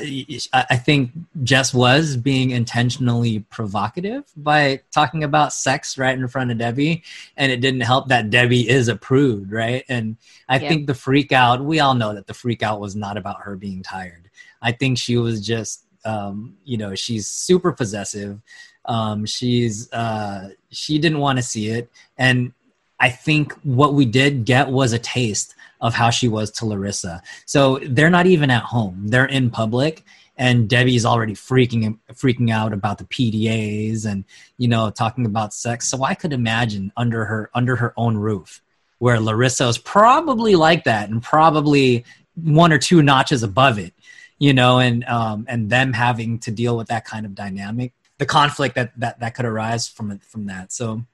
I 0.52 0.66
I 0.72 0.76
think 0.76 1.12
Jess 1.44 1.72
was 1.72 2.18
being 2.18 2.50
intentionally 2.50 3.42
provocative 3.42 4.24
by 4.36 4.82
talking 4.92 5.24
about 5.24 5.54
sex 5.54 6.00
right 6.00 6.18
in 6.18 6.28
front 6.28 6.50
of 6.50 6.58
Debbie, 6.58 7.04
and 7.38 7.52
it 7.52 7.62
didn't 7.62 7.82
help 7.82 8.08
that 8.08 8.32
Debbie 8.32 8.68
is 8.68 8.88
a 8.88 8.96
prude, 8.96 9.52
right? 9.52 9.86
And 9.88 10.18
I 10.48 10.58
Yeah. 10.58 10.70
think 10.70 10.88
the 10.88 10.96
freak 10.96 11.32
out, 11.32 11.64
we 11.64 11.80
all 11.80 11.94
know 11.94 12.16
that 12.16 12.26
the 12.26 12.34
freak 12.34 12.64
out 12.64 12.80
was 12.80 12.96
not 12.96 13.18
about 13.18 13.42
her 13.42 13.56
being 13.56 13.84
tired. 13.84 14.32
I 14.64 14.72
think 14.72 14.98
she 14.98 15.16
was 15.18 15.46
just, 15.46 15.86
um, 16.06 16.58
you 16.64 16.78
know, 16.78 16.96
she's 16.96 17.28
super 17.28 17.72
possessive. 17.72 18.40
Um, 18.86 19.26
she's, 19.26 19.92
uh, 19.92 20.50
she 20.72 21.00
didn't 21.00 21.20
want 21.20 21.38
to 21.38 21.44
see 21.44 21.70
it. 21.70 21.90
And 22.18 22.54
I 23.00 23.10
think 23.10 23.54
what 23.64 23.94
we 23.94 24.06
did 24.06 24.46
get 24.46 24.70
was 24.70 24.94
a 24.94 25.00
taste 25.00 25.56
of 25.82 25.94
how 25.94 26.10
she 26.10 26.28
was 26.28 26.52
to 26.52 26.66
Larissa. 26.66 27.22
So 27.46 27.80
they're 27.84 28.10
not 28.10 28.26
even 28.26 28.50
at 28.52 28.64
home; 28.64 29.08
they're 29.08 29.26
in 29.26 29.50
public, 29.50 30.04
and 30.38 30.70
Debbie's 30.70 31.06
already 31.06 31.34
freaking 31.34 31.98
freaking 32.14 32.52
out 32.52 32.74
about 32.74 32.98
the 32.98 33.06
PDAs 33.06 34.06
and 34.06 34.26
you 34.58 34.68
know 34.68 34.90
talking 34.90 35.26
about 35.26 35.54
sex. 35.54 35.88
So 35.88 36.04
I 36.04 36.14
could 36.14 36.34
imagine 36.34 36.92
under 36.98 37.26
her 37.26 37.50
under 37.54 37.76
her 37.78 37.94
own 37.96 38.18
roof, 38.18 38.62
where 38.98 39.20
Larissa 39.20 39.68
is 39.68 39.78
probably 39.78 40.56
like 40.56 40.84
that 40.84 41.10
and 41.10 41.24
probably 41.24 42.04
one 42.36 42.72
or 42.72 42.78
two 42.78 43.02
notches 43.02 43.44
above 43.44 43.80
it, 43.80 43.94
you 44.40 44.54
know, 44.54 44.80
and 44.80 45.04
um, 45.06 45.46
and 45.48 45.70
them 45.70 45.94
having 45.94 46.40
to 46.40 46.52
deal 46.52 46.76
with 46.76 46.88
that 46.88 47.06
kind 47.06 47.26
of 47.26 47.36
dynamic, 47.36 47.94
the 48.18 48.26
conflict 48.26 48.76
that 48.76 48.92
that 49.00 49.20
that 49.20 49.36
could 49.36 49.46
arise 49.46 49.88
from 49.88 50.12
it 50.12 50.24
from 50.24 50.48
that. 50.48 50.72
So 50.72 51.06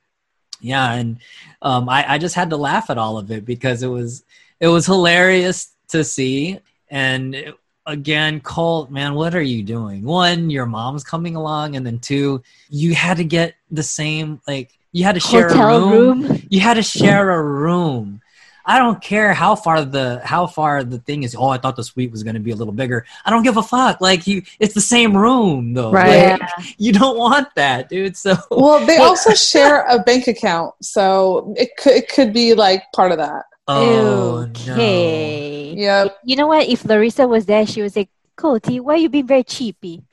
yeah 0.61 0.93
and 0.93 1.17
um, 1.61 1.89
I, 1.89 2.13
I 2.13 2.17
just 2.17 2.33
had 2.33 2.49
to 2.51 2.55
laugh 2.55 2.89
at 2.89 2.97
all 2.97 3.17
of 3.17 3.29
it 3.29 3.43
because 3.43 3.83
it 3.83 3.87
was 3.87 4.23
it 4.61 4.69
was 4.69 4.85
hilarious 4.85 5.75
to 5.89 6.01
see 6.01 6.61
and 6.89 7.35
it, 7.35 7.55
again, 7.85 8.39
Colt, 8.39 8.91
man, 8.91 9.13
what 9.13 9.35
are 9.35 9.41
you 9.41 9.63
doing? 9.63 10.03
One, 10.03 10.49
your 10.49 10.65
mom's 10.65 11.03
coming 11.03 11.35
along, 11.35 11.75
and 11.75 11.85
then 11.85 11.99
two, 11.99 12.41
you 12.69 12.95
had 12.95 13.17
to 13.17 13.23
get 13.23 13.55
the 13.71 13.83
same 13.83 14.41
like 14.47 14.77
you 14.91 15.03
had 15.03 15.15
to 15.15 15.19
share 15.19 15.49
Hotel 15.49 15.75
a 15.75 15.89
room. 15.89 16.21
room. 16.21 16.41
You 16.49 16.59
had 16.61 16.75
to 16.75 16.83
share 16.83 17.31
a 17.31 17.43
room. 17.43 18.21
I 18.65 18.79
don't 18.79 19.01
care 19.01 19.33
how 19.33 19.55
far 19.55 19.85
the 19.85 20.21
how 20.23 20.47
far 20.47 20.83
the 20.83 20.97
thing 20.99 21.23
is. 21.23 21.35
Oh, 21.35 21.49
I 21.49 21.57
thought 21.57 21.75
the 21.75 21.83
suite 21.83 22.11
was 22.11 22.23
going 22.23 22.33
to 22.33 22.39
be 22.39 22.51
a 22.51 22.55
little 22.55 22.73
bigger. 22.73 23.05
I 23.23 23.29
don't 23.29 23.43
give 23.43 23.57
a 23.57 23.63
fuck. 23.63 24.01
Like 24.01 24.25
you, 24.25 24.41
it's 24.59 24.73
the 24.73 24.81
same 24.81 25.15
room 25.15 25.73
though. 25.73 25.91
Right. 25.91 26.39
Like, 26.39 26.75
you 26.77 26.91
don't 26.91 27.17
want 27.17 27.53
that, 27.55 27.89
dude. 27.89 28.17
So 28.17 28.35
Well, 28.49 28.85
they 28.85 28.97
also 28.99 29.33
share 29.33 29.85
a 29.87 29.99
bank 29.99 30.27
account, 30.27 30.73
so 30.81 31.53
it 31.57 31.77
could 31.77 31.93
it 31.93 32.09
could 32.09 32.33
be 32.33 32.53
like 32.53 32.83
part 32.93 33.11
of 33.11 33.19
that. 33.19 33.45
oh 33.67 34.49
no. 34.67 34.73
okay. 34.73 35.73
Yep. 35.75 36.17
You 36.23 36.35
know 36.35 36.47
what? 36.47 36.67
If 36.67 36.85
Larissa 36.85 37.27
was 37.27 37.45
there, 37.45 37.65
she 37.65 37.81
would 37.81 37.93
say, 37.93 38.09
Cody, 38.35 38.79
why 38.79 38.95
you 38.95 39.09
being 39.09 39.27
very 39.27 39.43
cheapy? 39.43 40.03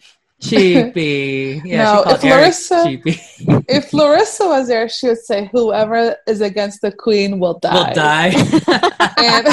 Cheapy. 0.43 1.62
Yeah, 1.64 1.84
No, 1.84 2.05
she 2.05 2.11
if 2.14 2.24
Eric 2.24 2.40
Larissa- 2.43 2.84
cheapy. 2.84 3.20
If 3.68 3.93
Larissa 3.93 4.47
was 4.47 4.68
there, 4.68 4.88
she 4.88 5.09
would 5.09 5.18
say, 5.18 5.49
"Whoever 5.53 6.16
is 6.26 6.40
against 6.40 6.82
the 6.82 6.90
queen 6.93 7.38
will 7.38 7.59
die." 7.59 7.74
will 7.88 7.95
die. 7.95 8.30
And 9.18 9.47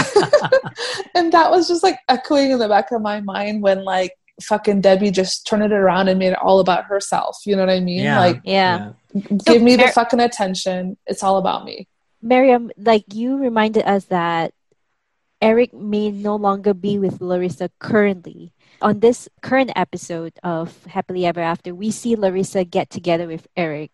and 1.16 1.32
that 1.34 1.52
was 1.52 1.68
just 1.68 1.84
like 1.84 2.00
echoing 2.10 2.52
in 2.52 2.60
the 2.60 2.68
back 2.68 2.92
of 2.92 3.02
my 3.02 3.22
mind 3.22 3.62
when 3.62 3.84
like 3.84 4.14
fucking 4.42 4.82
Debbie 4.82 5.12
just 5.12 5.46
turned 5.46 5.64
it 5.64 5.72
around 5.72 6.08
and 6.08 6.18
made 6.18 6.32
it 6.32 6.40
all 6.42 6.60
about 6.60 6.86
herself. 6.86 7.38
You 7.46 7.56
know 7.56 7.66
what 7.66 7.70
I 7.76 7.80
mean? 7.80 8.00
Yeah. 8.04 8.20
Like, 8.20 8.42
Yeah. 8.44 8.94
give 9.46 9.62
me 9.62 9.76
the 9.76 9.84
Mar- 9.84 9.92
fucking 9.92 10.20
attention. 10.20 10.98
It's 11.06 11.24
all 11.24 11.38
about 11.38 11.66
me. 11.66 11.88
Miriam, 12.22 12.72
like 12.78 13.06
you 13.14 13.38
reminded 13.38 13.84
us 13.86 14.06
that 14.06 14.54
Eric 15.42 15.74
may 15.74 16.10
no 16.12 16.36
longer 16.36 16.74
be 16.74 16.98
with 17.00 17.22
Larissa 17.22 17.70
currently. 17.80 18.52
On 18.82 19.00
this 19.00 19.28
current 19.42 19.72
episode 19.76 20.34
of 20.44 20.86
Happily 20.86 21.26
Ever 21.26 21.42
After, 21.42 21.76
we 21.76 21.92
see 21.92 22.16
Larissa 22.16 22.64
get 22.64 22.90
together 22.90 23.28
with 23.28 23.48
Eric. 23.58 23.92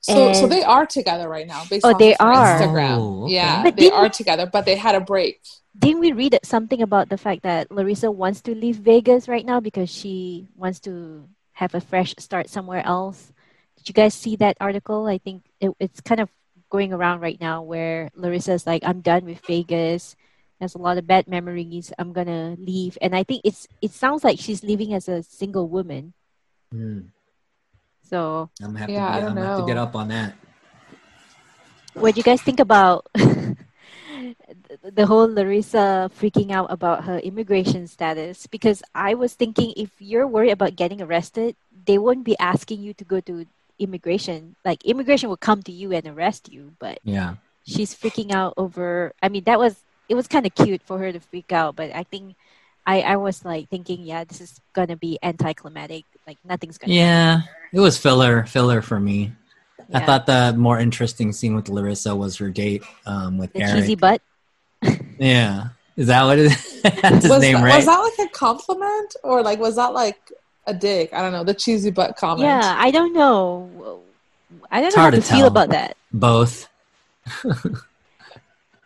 So, 0.00 0.32
so 0.34 0.46
they 0.46 0.62
are 0.62 0.84
together 0.84 1.28
right 1.28 1.46
now. 1.46 1.62
Based 1.70 1.84
Oh, 1.86 1.96
they 1.96 2.14
are. 2.16 2.60
Instagram. 2.60 2.98
Oh, 2.98 3.24
okay. 3.24 3.34
Yeah, 3.34 3.62
But 3.62 3.76
they 3.76 3.84
didn't- 3.84 3.98
are 3.98 4.08
together, 4.10 4.46
but 4.46 4.64
they 4.66 4.74
had 4.76 4.94
a 4.94 5.00
break. 5.00 5.40
Didn't 5.78 6.00
we 6.00 6.12
read 6.12 6.38
something 6.44 6.82
about 6.82 7.08
the 7.08 7.16
fact 7.16 7.42
that 7.42 7.70
Larissa 7.72 8.10
wants 8.10 8.42
to 8.42 8.54
leave 8.54 8.76
Vegas 8.76 9.28
right 9.28 9.44
now 9.46 9.60
because 9.60 9.88
she 9.90 10.46
wants 10.56 10.78
to 10.80 11.26
have 11.52 11.74
a 11.74 11.80
fresh 11.80 12.14
start 12.18 12.48
somewhere 12.50 12.84
else? 12.84 13.32
Did 13.78 13.88
you 13.88 13.94
guys 13.94 14.12
see 14.14 14.36
that 14.36 14.56
article? 14.60 15.06
I 15.06 15.18
think 15.18 15.44
it, 15.60 15.70
it's 15.80 16.00
kind 16.00 16.20
of 16.20 16.28
going 16.70 16.92
around 16.92 17.20
right 17.20 17.40
now 17.40 17.62
where 17.62 18.10
Larissa's 18.14 18.66
like, 18.66 18.82
I'm 18.84 19.00
done 19.00 19.24
with 19.24 19.40
Vegas. 19.46 20.16
There's 20.58 20.74
a 20.74 20.78
lot 20.78 20.98
of 20.98 21.06
bad 21.06 21.26
memories. 21.28 21.92
I'm 21.98 22.12
gonna 22.12 22.56
leave. 22.58 22.96
And 23.02 23.14
I 23.14 23.22
think 23.24 23.42
it's 23.44 23.66
it 23.82 23.90
sounds 23.92 24.24
like 24.24 24.38
she's 24.38 24.62
leaving 24.62 24.94
as 24.94 25.08
a 25.08 25.22
single 25.22 25.68
woman. 25.68 26.12
Hmm. 26.72 27.10
So 28.08 28.50
I'm 28.62 28.68
gonna 28.68 28.78
have, 28.80 28.90
Yeah, 28.90 29.06
to, 29.06 29.12
get, 29.12 29.16
I'm 29.16 29.22
don't 29.26 29.34
gonna 29.36 29.46
have 29.48 29.58
to 29.60 29.66
get 29.66 29.76
up 29.76 29.94
on 29.96 30.08
that. 30.08 30.34
what 31.94 32.14
do 32.14 32.18
you 32.18 32.24
guys 32.24 32.42
think 32.42 32.60
about 32.60 33.06
the 34.84 35.06
whole 35.06 35.28
Larissa 35.28 36.10
freaking 36.18 36.50
out 36.52 36.70
about 36.70 37.04
her 37.04 37.18
immigration 37.18 37.86
status? 37.86 38.46
Because 38.46 38.82
I 38.94 39.14
was 39.14 39.34
thinking 39.34 39.72
if 39.76 39.90
you're 39.98 40.26
worried 40.26 40.52
about 40.52 40.76
getting 40.76 41.00
arrested, 41.02 41.56
they 41.86 41.98
won't 41.98 42.24
be 42.24 42.38
asking 42.38 42.82
you 42.82 42.94
to 42.94 43.04
go 43.04 43.20
to 43.20 43.46
immigration. 43.78 44.54
Like 44.64 44.84
immigration 44.84 45.28
will 45.28 45.36
come 45.40 45.62
to 45.64 45.72
you 45.72 45.92
and 45.92 46.06
arrest 46.06 46.52
you, 46.52 46.72
but 46.78 46.98
Yeah. 47.04 47.36
she's 47.66 47.94
freaking 47.94 48.32
out 48.32 48.54
over 48.56 49.12
I 49.22 49.28
mean 49.28 49.44
that 49.44 49.58
was 49.58 49.82
it 50.08 50.14
was 50.14 50.26
kind 50.28 50.46
of 50.46 50.54
cute 50.54 50.82
for 50.82 50.98
her 50.98 51.12
to 51.12 51.20
freak 51.20 51.52
out, 51.52 51.76
but 51.76 51.94
I 51.94 52.02
think 52.04 52.36
I, 52.86 53.00
I 53.00 53.16
was 53.16 53.44
like 53.44 53.68
thinking, 53.70 54.02
yeah, 54.02 54.24
this 54.24 54.40
is 54.40 54.60
gonna 54.72 54.96
be 54.96 55.18
anticlimactic. 55.22 56.04
Like 56.26 56.38
nothing's 56.44 56.78
gonna 56.78 56.92
Yeah. 56.92 57.40
It 57.72 57.80
was 57.80 57.98
filler, 57.98 58.44
filler 58.46 58.82
for 58.82 59.00
me. 59.00 59.32
Yeah. 59.88 59.98
I 59.98 60.06
thought 60.06 60.26
the 60.26 60.54
more 60.56 60.78
interesting 60.78 61.32
scene 61.32 61.54
with 61.54 61.68
Larissa 61.68 62.14
was 62.14 62.36
her 62.36 62.50
date 62.50 62.82
um, 63.06 63.38
with 63.38 63.52
the 63.52 63.62
Eric. 63.62 63.74
cheesy 63.82 63.94
butt. 63.94 64.22
Yeah. 65.18 65.68
Is 65.96 66.08
that 66.08 66.24
what 66.24 66.38
it 66.38 66.46
is? 66.52 66.82
That's 66.82 67.22
his 67.22 67.28
was, 67.30 67.40
name, 67.40 67.56
that, 67.56 67.64
right? 67.64 67.76
was 67.76 67.86
that 67.86 67.98
like 67.98 68.28
a 68.28 68.30
compliment 68.32 69.14
or 69.22 69.42
like 69.42 69.58
was 69.60 69.76
that 69.76 69.92
like 69.94 70.18
a 70.66 70.74
dig? 70.74 71.12
I 71.12 71.22
don't 71.22 71.32
know. 71.32 71.44
The 71.44 71.54
cheesy 71.54 71.90
butt 71.90 72.16
comment. 72.16 72.46
Yeah, 72.48 72.74
I 72.76 72.90
don't 72.90 73.12
know. 73.12 74.00
I 74.70 74.80
don't 74.80 74.88
It's 74.88 74.96
know 74.96 75.00
how 75.02 75.10
hard 75.10 75.14
to 75.14 75.20
to 75.20 75.34
feel 75.34 75.46
about 75.46 75.70
that. 75.70 75.96
Both. 76.12 76.68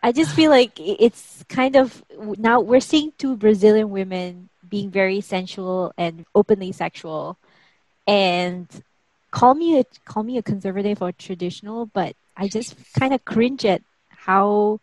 I 0.01 0.11
just 0.11 0.33
feel 0.33 0.49
like 0.49 0.79
it's 0.79 1.43
kind 1.49 1.75
of 1.75 2.03
now 2.37 2.61
we're 2.61 2.79
seeing 2.79 3.11
two 3.17 3.35
Brazilian 3.35 3.89
women 3.89 4.49
being 4.67 4.89
very 4.91 5.19
sensual 5.21 5.93
and 5.97 6.25
openly 6.33 6.71
sexual, 6.71 7.37
and 8.07 8.67
call 9.31 9.53
me 9.55 9.79
a 9.79 9.83
call 10.05 10.23
me 10.23 10.37
a 10.37 10.43
conservative 10.43 11.01
or 11.01 11.11
traditional, 11.11 11.85
but 11.87 12.15
I 12.37 12.47
just 12.47 12.75
kind 12.97 13.13
of 13.13 13.25
cringe 13.25 13.65
at 13.65 13.81
how 14.09 14.79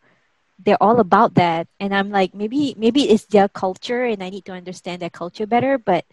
they're 0.64 0.82
all 0.82 1.00
about 1.00 1.34
that, 1.34 1.68
and 1.80 1.94
I'm 1.94 2.10
like 2.10 2.34
maybe 2.34 2.74
maybe 2.76 3.08
it's 3.08 3.24
their 3.26 3.48
culture, 3.48 4.04
and 4.04 4.22
I 4.22 4.28
need 4.30 4.44
to 4.46 4.52
understand 4.52 5.00
their 5.00 5.10
culture 5.10 5.46
better, 5.46 5.78
but 5.78 6.04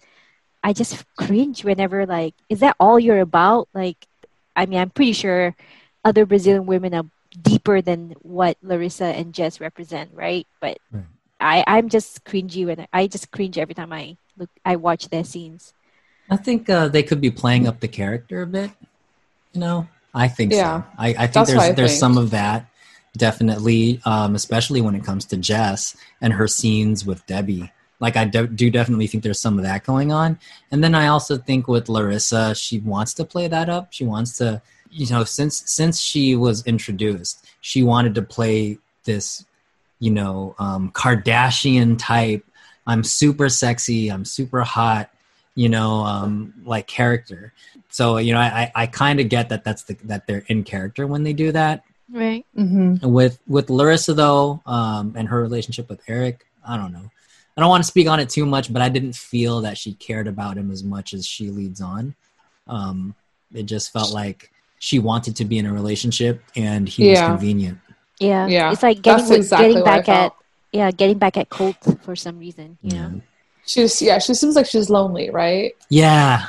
I 0.64 0.72
just 0.74 1.04
cringe 1.18 1.64
whenever 1.66 2.06
like 2.06 2.36
is 2.50 2.62
that 2.62 2.78
all 2.80 3.00
you're 3.00 3.20
about? 3.20 3.68
Like, 3.74 4.08
I 4.56 4.66
mean, 4.66 4.80
I'm 4.80 4.92
pretty 4.92 5.14
sure 5.14 5.56
other 6.06 6.26
Brazilian 6.26 6.66
women 6.66 6.94
are 6.94 7.06
deeper 7.42 7.82
than 7.82 8.16
what 8.22 8.58
Larissa 8.62 9.06
and 9.06 9.34
Jess 9.34 9.60
represent, 9.60 10.12
right? 10.14 10.48
But 10.60 10.78
Right. 10.92 11.04
I, 11.40 11.64
I'm 11.68 11.90
just 11.90 12.24
cringy 12.24 12.66
when 12.66 12.80
I, 12.82 12.88
I 12.94 13.08
just 13.08 13.32
cringe 13.32 13.58
every 13.58 13.74
time 13.76 13.92
I 13.92 14.18
look 14.38 14.50
I 14.64 14.76
watch 14.78 15.10
their 15.10 15.24
scenes. 15.24 15.74
I 16.30 16.38
think 16.38 16.70
uh, 16.70 16.88
they 16.88 17.04
could 17.04 17.20
be 17.20 17.32
playing 17.32 17.68
up 17.68 17.80
the 17.82 17.88
character 17.88 18.42
a 18.42 18.48
bit. 18.48 18.72
You 19.52 19.60
know, 19.60 19.88
I 20.14 20.28
think 20.30 20.54
Yeah. 20.54 20.82
so. 20.84 20.88
I, 20.98 21.08
I 21.10 21.14
think 21.28 21.34
That's 21.34 21.50
there's 21.52 21.62
I 21.62 21.72
there's 21.74 21.92
think. 21.92 22.00
some 22.00 22.18
of 22.18 22.30
that 22.32 22.68
definitely, 23.18 24.02
um, 24.06 24.36
especially 24.36 24.82
when 24.82 24.96
it 24.96 25.04
comes 25.04 25.26
to 25.26 25.38
Jess 25.38 25.96
and 26.22 26.34
her 26.34 26.48
scenes 26.48 27.06
with 27.06 27.26
Debbie. 27.28 27.72
Like 28.00 28.18
I 28.18 28.26
do, 28.26 28.48
do 28.48 28.70
definitely 28.70 29.08
think 29.08 29.24
there's 29.24 29.40
some 29.40 29.58
of 29.58 29.64
that 29.64 29.86
going 29.86 30.12
on. 30.12 30.40
And 30.72 30.84
then 30.84 30.96
I 30.96 31.08
also 31.08 31.38
think 31.38 31.68
with 31.68 31.90
Larissa, 31.90 32.56
she 32.56 32.80
wants 32.80 33.14
to 33.16 33.24
play 33.26 33.48
that 33.48 33.70
up. 33.70 33.88
She 33.92 34.04
wants 34.04 34.38
to, 34.40 34.62
you 34.94 35.10
know, 35.10 35.24
since 35.24 35.64
since 35.70 36.00
she 36.00 36.36
was 36.36 36.66
introduced, 36.66 37.46
she 37.62 37.84
wanted 37.84 38.16
to 38.16 38.22
play 38.22 38.78
this, 39.06 39.46
you 40.00 40.12
know, 40.12 40.56
um, 40.60 40.92
Kardashian 40.92 41.98
type. 41.98 42.46
I'm 42.86 43.04
super 43.04 43.50
sexy. 43.50 44.10
I'm 44.10 44.26
super 44.26 44.62
hot 44.62 45.10
you 45.56 45.70
know, 45.70 46.02
um, 46.02 46.54
like 46.66 46.88
character. 46.88 47.54
So 47.90 48.18
you 48.18 48.34
know, 48.34 48.40
I 48.40 48.72
I 48.74 48.88
kind 48.88 49.20
of 49.20 49.30
get 49.30 49.50
that 49.50 49.64
that's 49.64 49.84
the 49.84 49.96
that 50.06 50.26
they're 50.28 50.44
in 50.48 50.64
character 50.64 51.06
when 51.06 51.24
they 51.24 51.34
do 51.34 51.52
that. 51.52 51.84
Right. 52.12 52.46
Mm-hmm. 52.58 53.08
With 53.08 53.40
with 53.48 53.70
Larissa 53.70 54.14
though, 54.14 54.62
um, 54.66 55.14
and 55.16 55.28
her 55.28 55.42
relationship 55.42 55.90
with 55.90 56.02
Eric, 56.08 56.46
I 56.68 56.78
don't 56.78 56.94
know. 56.94 57.12
I 57.56 57.62
don't 57.62 57.70
want 57.70 57.84
to 57.84 57.88
speak 57.88 58.08
on 58.08 58.20
it 58.20 58.30
too 58.30 58.48
much, 58.48 58.74
but 58.74 58.82
I 58.82 58.90
didn't 58.90 59.16
feel 59.16 59.62
that 59.62 59.78
she 59.78 59.94
cared 59.94 60.28
about 60.28 60.58
him 60.58 60.72
as 60.72 60.84
much 60.84 61.14
as 61.14 61.26
she 61.26 61.50
leads 61.52 61.82
on. 61.82 62.16
Um, 62.68 63.14
it 63.54 63.64
just 63.64 63.94
felt 63.94 64.12
like 64.12 64.52
she 64.84 65.00
wanted 65.00 65.34
to 65.38 65.46
be 65.46 65.58
in 65.58 65.66
a 65.66 65.72
relationship, 65.72 66.44
and 66.58 66.90
he 66.90 67.10
was 67.12 67.20
convenient. 67.22 67.80
Yeah. 68.20 68.48
Yeah, 68.48 68.70
It's 68.74 68.84
like 68.84 69.02
getting 69.02 69.26
that's 69.26 69.32
exactly 69.32 69.70
getting 69.70 69.84
back 69.86 70.10
at 70.10 70.32
felt. 70.32 70.34
yeah, 70.74 70.92
getting 70.92 71.18
back 71.18 71.38
at 71.38 71.48
Colt 71.50 71.78
for 72.02 72.18
some 72.18 72.38
reason, 72.38 72.78
you 72.82 72.92
Yeah. 72.98 73.08
know. 73.08 73.22
She's 73.66 74.02
yeah. 74.02 74.20
She 74.20 74.34
seems 74.34 74.58
like 74.58 74.66
she's 74.66 74.90
lonely, 74.90 75.30
right? 75.30 75.72
Yeah, 75.90 76.48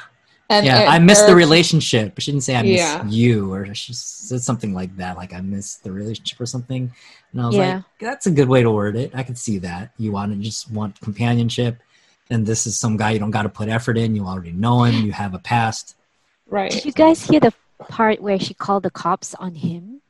And 0.50 0.66
yeah. 0.66 0.80
and 0.80 0.88
I 0.90 0.98
miss 0.98 1.20
the 1.20 1.26
Eric- 1.28 1.36
relationship. 1.46 2.18
She 2.18 2.32
didn't 2.32 2.42
say 2.42 2.56
I 2.56 2.62
miss 2.62 2.80
Yeah. 2.80 3.06
you, 3.06 3.52
or 3.52 3.72
she 3.72 3.92
said 3.94 4.42
something 4.42 4.74
like 4.74 4.96
that, 4.96 5.16
like 5.16 5.32
I 5.32 5.40
miss 5.40 5.76
the 5.76 5.92
relationship 5.92 6.40
or 6.40 6.46
something. 6.46 6.90
And 7.32 7.40
I 7.40 7.46
was 7.46 7.54
Yeah. 7.54 7.74
like, 7.76 7.84
that's 8.00 8.26
a 8.26 8.32
good 8.32 8.48
way 8.48 8.64
to 8.64 8.70
word 8.72 8.96
it. 8.96 9.12
I 9.14 9.22
could 9.22 9.38
see 9.38 9.58
that. 9.58 9.90
You 9.96 10.10
want 10.10 10.32
to 10.32 10.38
just 10.38 10.68
want 10.72 11.00
companionship, 11.00 11.78
and 12.30 12.44
this 12.44 12.66
is 12.66 12.76
some 12.76 12.96
guy 12.96 13.12
you 13.12 13.20
don't 13.20 13.30
got 13.30 13.42
to 13.44 13.48
put 13.60 13.68
effort 13.68 13.96
in. 13.96 14.16
You 14.16 14.26
already 14.26 14.50
know 14.52 14.82
him. 14.82 15.06
You 15.06 15.12
have 15.12 15.34
a 15.34 15.38
past. 15.38 15.94
Right. 16.48 16.72
Did 16.72 16.84
you 16.84 16.92
guys 16.92 17.24
hear 17.24 17.38
the 17.40 17.52
part 17.88 18.20
where 18.20 18.38
she 18.38 18.54
called 18.54 18.82
the 18.82 18.90
cops 18.90 19.34
on 19.34 19.54
him? 19.54 20.00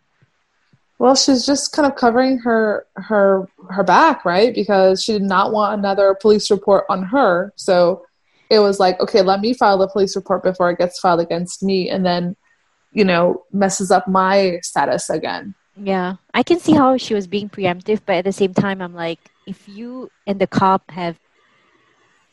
Well, 0.98 1.16
she's 1.16 1.44
just 1.44 1.72
kind 1.72 1.86
of 1.86 1.96
covering 1.96 2.38
her 2.38 2.86
her 2.94 3.48
her 3.70 3.82
back, 3.82 4.24
right? 4.24 4.54
Because 4.54 5.02
she 5.02 5.12
did 5.12 5.22
not 5.22 5.52
want 5.52 5.78
another 5.78 6.14
police 6.14 6.50
report 6.50 6.84
on 6.88 7.02
her. 7.02 7.52
So 7.56 8.06
it 8.50 8.60
was 8.60 8.78
like, 8.78 9.00
okay, 9.00 9.22
let 9.22 9.40
me 9.40 9.54
file 9.54 9.78
the 9.78 9.88
police 9.88 10.14
report 10.16 10.42
before 10.42 10.70
it 10.70 10.78
gets 10.78 11.00
filed 11.00 11.20
against 11.20 11.62
me, 11.62 11.90
and 11.90 12.06
then, 12.06 12.36
you 12.92 13.04
know, 13.04 13.44
messes 13.52 13.90
up 13.90 14.06
my 14.06 14.60
status 14.62 15.10
again. 15.10 15.54
Yeah. 15.76 16.16
I 16.32 16.42
can 16.42 16.60
see 16.60 16.72
how 16.72 16.96
she 16.96 17.14
was 17.14 17.26
being 17.26 17.48
preemptive, 17.48 18.02
but 18.06 18.16
at 18.16 18.24
the 18.24 18.32
same 18.32 18.54
time 18.54 18.80
I'm 18.80 18.94
like, 18.94 19.18
if 19.46 19.68
you 19.68 20.10
and 20.26 20.40
the 20.40 20.46
cop 20.46 20.90
have 20.90 21.18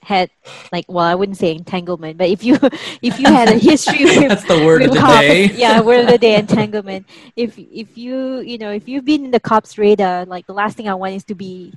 had 0.04 0.32
like 0.72 0.86
well 0.88 1.06
I 1.06 1.14
wouldn't 1.16 1.38
say 1.38 1.54
entanglement, 1.56 2.18
but 2.18 2.28
if 2.30 2.44
you 2.44 2.58
if 3.02 3.20
you 3.20 3.28
had 3.28 3.50
a 3.50 3.58
history 3.58 4.04
with 4.06 4.30
that's 4.30 4.46
the 4.46 4.66
word 4.66 4.82
of 4.84 4.92
the 4.92 5.00
cops- 5.00 5.22
day. 5.22 5.46
yeah, 5.56 5.82
word 5.82 6.02
of 6.02 6.08
the 6.08 6.18
day 6.18 6.36
entanglement. 6.36 7.06
If 7.36 7.58
if 7.58 7.98
you 7.98 8.40
you 8.40 8.58
know 8.58 8.72
if 8.72 8.88
you've 8.90 9.06
been 9.06 9.26
in 9.26 9.32
the 9.32 9.40
cops' 9.40 9.78
radar, 9.78 10.26
like 10.26 10.48
the 10.48 10.54
last 10.54 10.76
thing 10.78 10.90
I 10.90 10.96
want 10.96 11.14
is 11.16 11.24
to 11.26 11.36
be, 11.36 11.74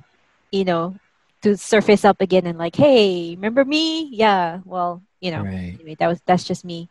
you 0.51 0.65
know, 0.65 0.95
to 1.43 1.55
surface 1.57 2.03
up 2.03 2.19
again 2.21 2.47
and 2.47 2.57
like, 2.57 2.75
hey, 2.75 3.35
remember 3.35 3.63
me? 3.63 4.09
Yeah. 4.11 4.61
Well, 4.65 5.03
you 5.21 5.31
know, 5.31 5.43
Right. 5.43 5.77
anyway, 5.79 5.95
that 5.99 6.07
was 6.07 6.19
that's 6.25 6.43
just 6.43 6.65
me. 6.65 6.89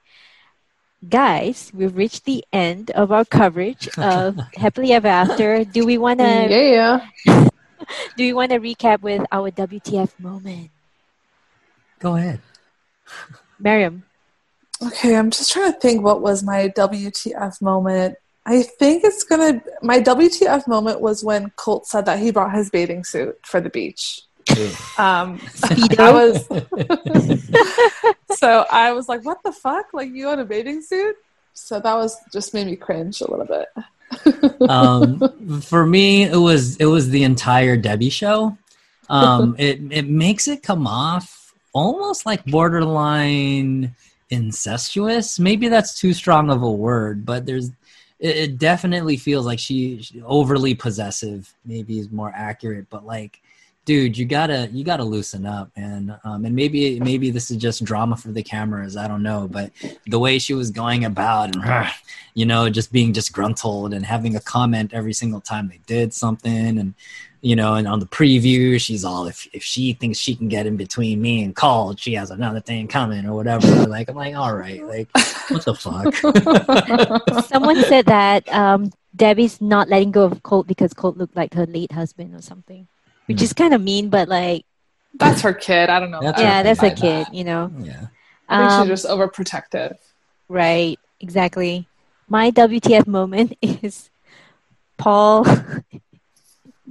Guys, 1.06 1.70
we've 1.74 1.94
reached 1.94 2.24
the 2.24 2.44
end 2.52 2.90
of 2.92 3.12
our 3.12 3.26
coverage 3.26 3.88
of 3.98 4.38
Happily 4.54 4.92
Ever 4.92 5.08
After. 5.08 5.62
Do 5.64 5.84
we 5.84 5.98
want 5.98 6.20
to 6.20 6.48
yeah. 6.48 7.48
do 8.16 8.22
we 8.24 8.32
want 8.32 8.52
to 8.52 8.58
recap 8.60 9.02
with 9.02 9.20
our 9.30 9.50
WTF 9.50 10.18
moment? 10.18 10.70
Go 12.04 12.16
ahead. 12.16 12.40
Miriam. 13.58 14.02
Okay, 14.82 15.16
I'm 15.16 15.30
just 15.30 15.50
trying 15.50 15.72
to 15.72 15.80
think 15.80 16.04
what 16.04 16.20
was 16.20 16.42
my 16.42 16.68
WTF 16.76 17.62
moment. 17.62 18.16
I 18.44 18.60
think 18.60 19.04
it's 19.04 19.24
gonna. 19.24 19.62
My 19.80 20.00
WTF 20.00 20.68
moment 20.68 21.00
was 21.00 21.24
when 21.24 21.50
Colt 21.56 21.86
said 21.86 22.04
that 22.04 22.18
he 22.18 22.30
brought 22.30 22.54
his 22.54 22.68
bathing 22.68 23.04
suit 23.04 23.38
for 23.46 23.58
the 23.58 23.70
beach. 23.70 24.20
Um, 24.98 25.40
I 25.98 26.12
was 26.12 26.46
so 28.38 28.66
I 28.70 28.92
was 28.92 29.08
like, 29.08 29.24
"What 29.24 29.42
the 29.42 29.52
fuck? 29.52 29.86
Like 29.94 30.10
you 30.12 30.28
in 30.28 30.40
a 30.40 30.44
bathing 30.44 30.82
suit?" 30.82 31.16
So 31.54 31.80
that 31.80 31.94
was 31.94 32.18
just 32.30 32.52
made 32.52 32.66
me 32.66 32.76
cringe 32.76 33.22
a 33.22 33.30
little 33.30 33.46
bit. 33.46 34.60
um, 34.68 35.62
for 35.62 35.86
me, 35.86 36.24
it 36.24 36.36
was 36.36 36.76
it 36.76 36.84
was 36.84 37.08
the 37.08 37.22
entire 37.22 37.78
Debbie 37.78 38.10
show. 38.10 38.58
Um, 39.08 39.56
it 39.58 39.80
it 39.90 40.06
makes 40.06 40.48
it 40.48 40.62
come 40.62 40.86
off 40.86 41.43
almost 41.74 42.24
like 42.24 42.44
borderline 42.46 43.94
incestuous. 44.30 45.38
Maybe 45.38 45.68
that's 45.68 45.98
too 45.98 46.14
strong 46.14 46.50
of 46.50 46.62
a 46.62 46.72
word, 46.72 47.26
but 47.26 47.44
there's 47.44 47.68
it, 48.18 48.36
it 48.36 48.58
definitely 48.58 49.18
feels 49.18 49.44
like 49.44 49.58
she, 49.58 50.00
she 50.00 50.22
overly 50.22 50.74
possessive. 50.74 51.52
Maybe 51.66 51.98
is 51.98 52.10
more 52.10 52.32
accurate, 52.34 52.86
but 52.88 53.04
like. 53.04 53.40
Dude, 53.86 54.16
you 54.16 54.24
gotta 54.24 54.70
you 54.72 54.82
gotta 54.82 55.04
loosen 55.04 55.44
up, 55.44 55.70
and 55.76 56.16
um, 56.24 56.46
and 56.46 56.56
maybe 56.56 56.98
maybe 57.00 57.30
this 57.30 57.50
is 57.50 57.58
just 57.58 57.84
drama 57.84 58.16
for 58.16 58.28
the 58.32 58.42
cameras. 58.42 58.96
I 58.96 59.06
don't 59.06 59.22
know, 59.22 59.46
but 59.46 59.72
the 60.06 60.18
way 60.18 60.38
she 60.38 60.54
was 60.54 60.70
going 60.70 61.04
about 61.04 61.54
and 61.54 61.90
you 62.34 62.44
know, 62.44 62.68
just 62.68 62.92
being 62.92 63.12
disgruntled 63.12 63.94
and 63.94 64.04
having 64.04 64.36
a 64.36 64.40
comment 64.40 64.92
every 64.92 65.12
single 65.12 65.40
time 65.40 65.68
they 65.68 65.80
did 65.86 66.12
something. 66.12 66.78
And, 66.78 66.94
you 67.44 67.54
know, 67.54 67.74
and 67.74 67.86
on 67.86 68.00
the 68.00 68.06
preview, 68.06 68.80
she's 68.80 69.04
all, 69.04 69.26
if, 69.26 69.46
if 69.52 69.62
she 69.62 69.92
thinks 69.92 70.16
she 70.18 70.34
can 70.34 70.48
get 70.48 70.64
in 70.66 70.78
between 70.78 71.20
me 71.20 71.44
and 71.44 71.54
Colt, 71.54 72.00
she 72.00 72.14
has 72.14 72.30
another 72.30 72.58
thing 72.58 72.88
coming 72.88 73.26
or 73.26 73.34
whatever. 73.34 73.66
like, 73.86 74.08
I'm 74.08 74.16
like, 74.16 74.34
all 74.34 74.56
right, 74.56 74.82
like, 74.82 75.10
what 75.50 75.62
the 75.62 75.74
fuck? 75.74 77.44
Someone 77.44 77.82
said 77.82 78.06
that 78.06 78.50
um, 78.50 78.90
Debbie's 79.14 79.60
not 79.60 79.90
letting 79.90 80.10
go 80.10 80.24
of 80.24 80.42
Colt 80.42 80.66
because 80.66 80.94
Colt 80.94 81.18
looked 81.18 81.36
like 81.36 81.52
her 81.52 81.66
late 81.66 81.92
husband 81.92 82.34
or 82.34 82.40
something, 82.40 82.88
which 83.26 83.42
is 83.42 83.52
kind 83.52 83.74
of 83.74 83.82
mean, 83.82 84.08
but 84.08 84.26
like, 84.26 84.64
That's 85.12 85.42
her 85.42 85.52
kid. 85.52 85.90
I 85.90 86.00
don't 86.00 86.10
know. 86.10 86.22
That's 86.22 86.40
yeah, 86.40 86.62
that's 86.62 86.82
a 86.82 86.94
kid, 86.94 87.26
that. 87.26 87.34
you 87.34 87.44
know. 87.44 87.70
yeah. 87.78 88.06
I 88.48 88.58
think 88.58 88.72
Um, 88.72 88.88
she's 88.88 89.02
just 89.02 89.12
overprotective. 89.12 89.98
Right, 90.48 90.98
exactly. 91.20 91.86
My 92.26 92.50
WTF 92.50 93.06
moment 93.06 93.58
is 93.62 94.08
Paul 94.96 95.46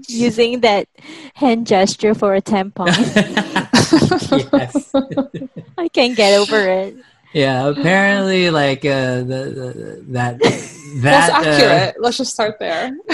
using 0.08 0.62
that 0.62 0.88
hand 1.34 1.68
gesture 1.68 2.14
for 2.14 2.36
a 2.36 2.42
tampon. 2.42 2.88
yes. 4.54 4.92
I 5.78 5.88
can't 5.90 6.16
get 6.16 6.40
over 6.40 6.68
it. 6.70 6.96
Yeah, 7.34 7.68
apparently, 7.68 8.52
like, 8.52 8.86
uh, 8.86 9.18
the, 9.18 9.24
the, 9.26 10.04
that, 10.10 10.40
that, 10.40 11.02
That's 11.02 11.34
uh, 11.34 11.50
accurate. 11.50 11.96
Let's 12.00 12.18
just 12.18 12.32
start 12.32 12.60
there. 12.60 12.92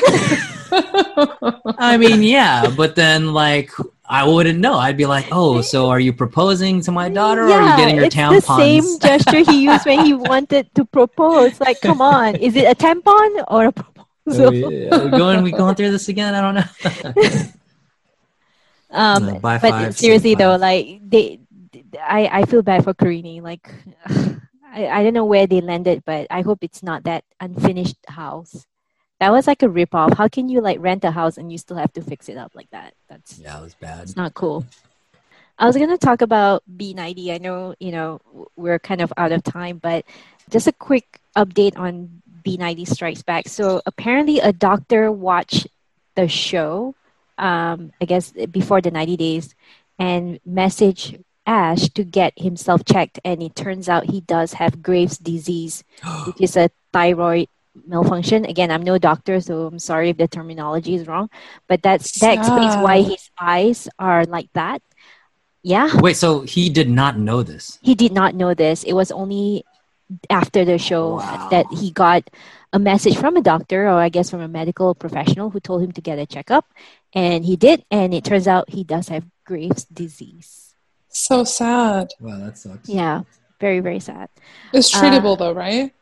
I 0.72 1.98
mean, 1.98 2.22
yeah, 2.24 2.70
but 2.76 2.96
then 2.96 3.34
like 3.34 3.72
I 4.06 4.28
wouldn't 4.28 4.60
know. 4.60 4.74
I'd 4.74 4.98
be 4.98 5.06
like, 5.06 5.28
"Oh, 5.32 5.62
so 5.62 5.90
are 5.90 6.00
you 6.00 6.12
proposing 6.14 6.82
to 6.82 6.92
my 6.92 7.10
daughter, 7.10 7.48
or 7.48 7.52
are 7.52 7.72
you 7.72 7.78
getting 7.78 7.98
her 7.98 8.06
it's 8.06 8.16
tampons?" 8.16 8.46
the 8.46 8.58
same 8.58 9.00
gesture 9.00 9.52
he 9.52 9.64
used 9.64 9.86
when 9.86 10.06
he 10.06 10.14
wanted 10.14 10.74
to 10.76 10.86
propose. 10.86 11.60
Like, 11.60 11.80
come 11.82 12.02
on, 12.02 12.36
is 12.36 12.56
it 12.56 12.66
a 12.66 12.76
tampon 12.76 13.46
or 13.48 13.66
a 13.66 13.72
Are 14.40 14.52
we, 14.52 14.90
are 14.90 15.06
we 15.06 15.10
going? 15.10 15.44
We 15.44 15.52
going 15.52 15.76
through 15.76 15.92
this 15.92 16.08
again? 16.10 16.36
I 16.36 16.42
don't 16.42 16.56
know. 16.56 17.44
Um, 18.92 19.26
No, 19.26 19.40
but 19.40 19.62
five, 19.62 19.96
seriously 19.96 20.36
though, 20.36 20.54
five. 20.54 20.62
like 20.62 21.00
they, 21.08 21.40
I, 22.02 22.42
I 22.42 22.46
feel 22.46 22.64
bad 22.64 22.84
for 22.84 22.94
Karine. 22.94 23.42
Like, 23.44 23.70
I, 24.08 24.88
I 24.88 25.04
don't 25.04 25.14
know 25.14 25.26
where 25.26 25.46
they 25.48 25.62
landed, 25.62 26.04
but 26.06 26.28
I 26.32 26.42
hope 26.42 26.60
it's 26.64 26.82
not 26.82 27.04
that 27.04 27.24
unfinished 27.40 27.98
house. 28.08 28.66
That 29.20 29.32
was 29.32 29.48
like 29.48 29.62
a 29.64 29.70
rip 29.70 29.94
off. 29.94 30.18
How 30.18 30.28
can 30.28 30.50
you 30.50 30.62
like 30.62 30.80
rent 30.80 31.04
a 31.04 31.12
house 31.12 31.38
and 31.38 31.52
you 31.52 31.58
still 31.58 31.78
have 31.78 31.94
to 31.94 32.02
fix 32.02 32.30
it 32.30 32.38
up 32.38 32.54
like 32.56 32.70
that? 32.72 32.94
That's 33.10 33.38
yeah, 33.38 33.60
it 33.60 33.64
was 33.64 33.76
bad. 33.76 34.04
it's 34.04 34.16
not 34.16 34.34
cool. 34.34 34.66
I 35.58 35.66
was 35.66 35.76
gonna 35.76 35.98
talk 35.98 36.22
about 36.22 36.64
B90. 36.78 37.34
I 37.34 37.38
know 37.38 37.76
you 37.80 37.92
know 37.92 38.22
we're 38.56 38.80
kind 38.80 39.02
of 39.02 39.12
out 39.18 39.34
of 39.34 39.44
time, 39.44 39.78
but 39.78 40.06
just 40.50 40.68
a 40.68 40.72
quick 40.72 41.20
update 41.36 41.78
on 41.78 42.22
B90 42.44 42.88
Strikes 42.88 43.22
Back. 43.24 43.48
So 43.48 43.82
apparently, 43.86 44.40
a 44.40 44.54
doctor 44.54 45.12
watched 45.12 45.68
the 46.16 46.28
show, 46.28 46.96
um, 47.38 47.92
I 48.02 48.06
guess 48.06 48.32
before 48.32 48.82
the 48.82 48.92
90 48.92 49.18
days, 49.18 49.56
and 49.98 50.40
messaged 50.48 51.22
Ash 51.46 51.90
to 51.90 52.04
get 52.04 52.34
himself 52.38 52.86
checked, 52.86 53.20
and 53.26 53.42
it 53.42 53.56
turns 53.56 53.90
out 53.90 54.06
he 54.06 54.22
does 54.22 54.54
have 54.54 54.84
Graves' 54.84 55.18
disease, 55.18 55.84
which 56.28 56.42
is 56.42 56.56
a 56.56 56.70
thyroid 56.94 57.48
malfunction. 57.88 58.46
Again, 58.46 58.70
I'm 58.72 58.84
no 58.84 58.98
doctor, 58.98 59.40
so 59.42 59.68
I'm 59.68 59.80
sorry 59.80 60.10
if 60.10 60.18
the 60.18 60.28
terminology 60.28 60.96
is 60.96 61.08
wrong, 61.08 61.30
but 61.68 61.82
that's 61.82 62.20
that 62.20 62.38
explains 62.38 62.76
why 62.76 63.02
his 63.02 63.30
eyes 63.40 63.88
are 63.98 64.26
like 64.26 64.50
that. 64.54 64.82
Yeah, 65.62 65.90
Wait, 66.00 66.16
so 66.16 66.42
he 66.42 66.70
did 66.70 66.90
not 66.90 67.18
know 67.20 67.44
this? 67.44 67.80
he 67.82 67.94
did 67.94 68.14
not 68.14 68.34
know 68.34 68.54
this. 68.54 68.84
It 68.84 68.94
was 68.94 69.12
only 69.12 69.66
after 70.30 70.66
the 70.66 70.78
show 70.78 71.18
Wow. 71.18 71.48
that 71.52 71.66
he 71.72 71.92
got 71.92 72.30
a 72.74 72.80
message 72.80 73.18
from 73.18 73.38
a 73.38 73.42
doctor, 73.42 73.86
or 73.88 74.00
I 74.00 74.10
guess 74.10 74.30
from 74.30 74.42
a 74.42 74.48
medical 74.48 74.94
professional, 74.96 75.50
who 75.50 75.60
told 75.60 75.82
him 75.82 75.92
to 75.94 76.02
get 76.02 76.20
a 76.20 76.26
checkup, 76.26 76.66
and 77.14 77.46
he 77.46 77.56
did. 77.56 77.84
And 77.90 78.14
it 78.14 78.24
turns 78.24 78.48
out 78.48 78.70
he 78.70 78.84
does 78.84 79.10
have 79.10 79.26
Graves' 79.46 79.86
disease. 79.86 80.76
So 81.10 81.44
sad. 81.44 82.10
Wow, 82.20 82.40
that 82.40 82.58
sucks. 82.58 82.88
Yeah, 82.90 83.24
very 83.60 83.80
very 83.80 84.00
sad. 84.00 84.30
It's 84.74 84.94
Uh, 84.94 85.02
treatable 85.02 85.38
though, 85.38 85.54
right? 85.54 85.94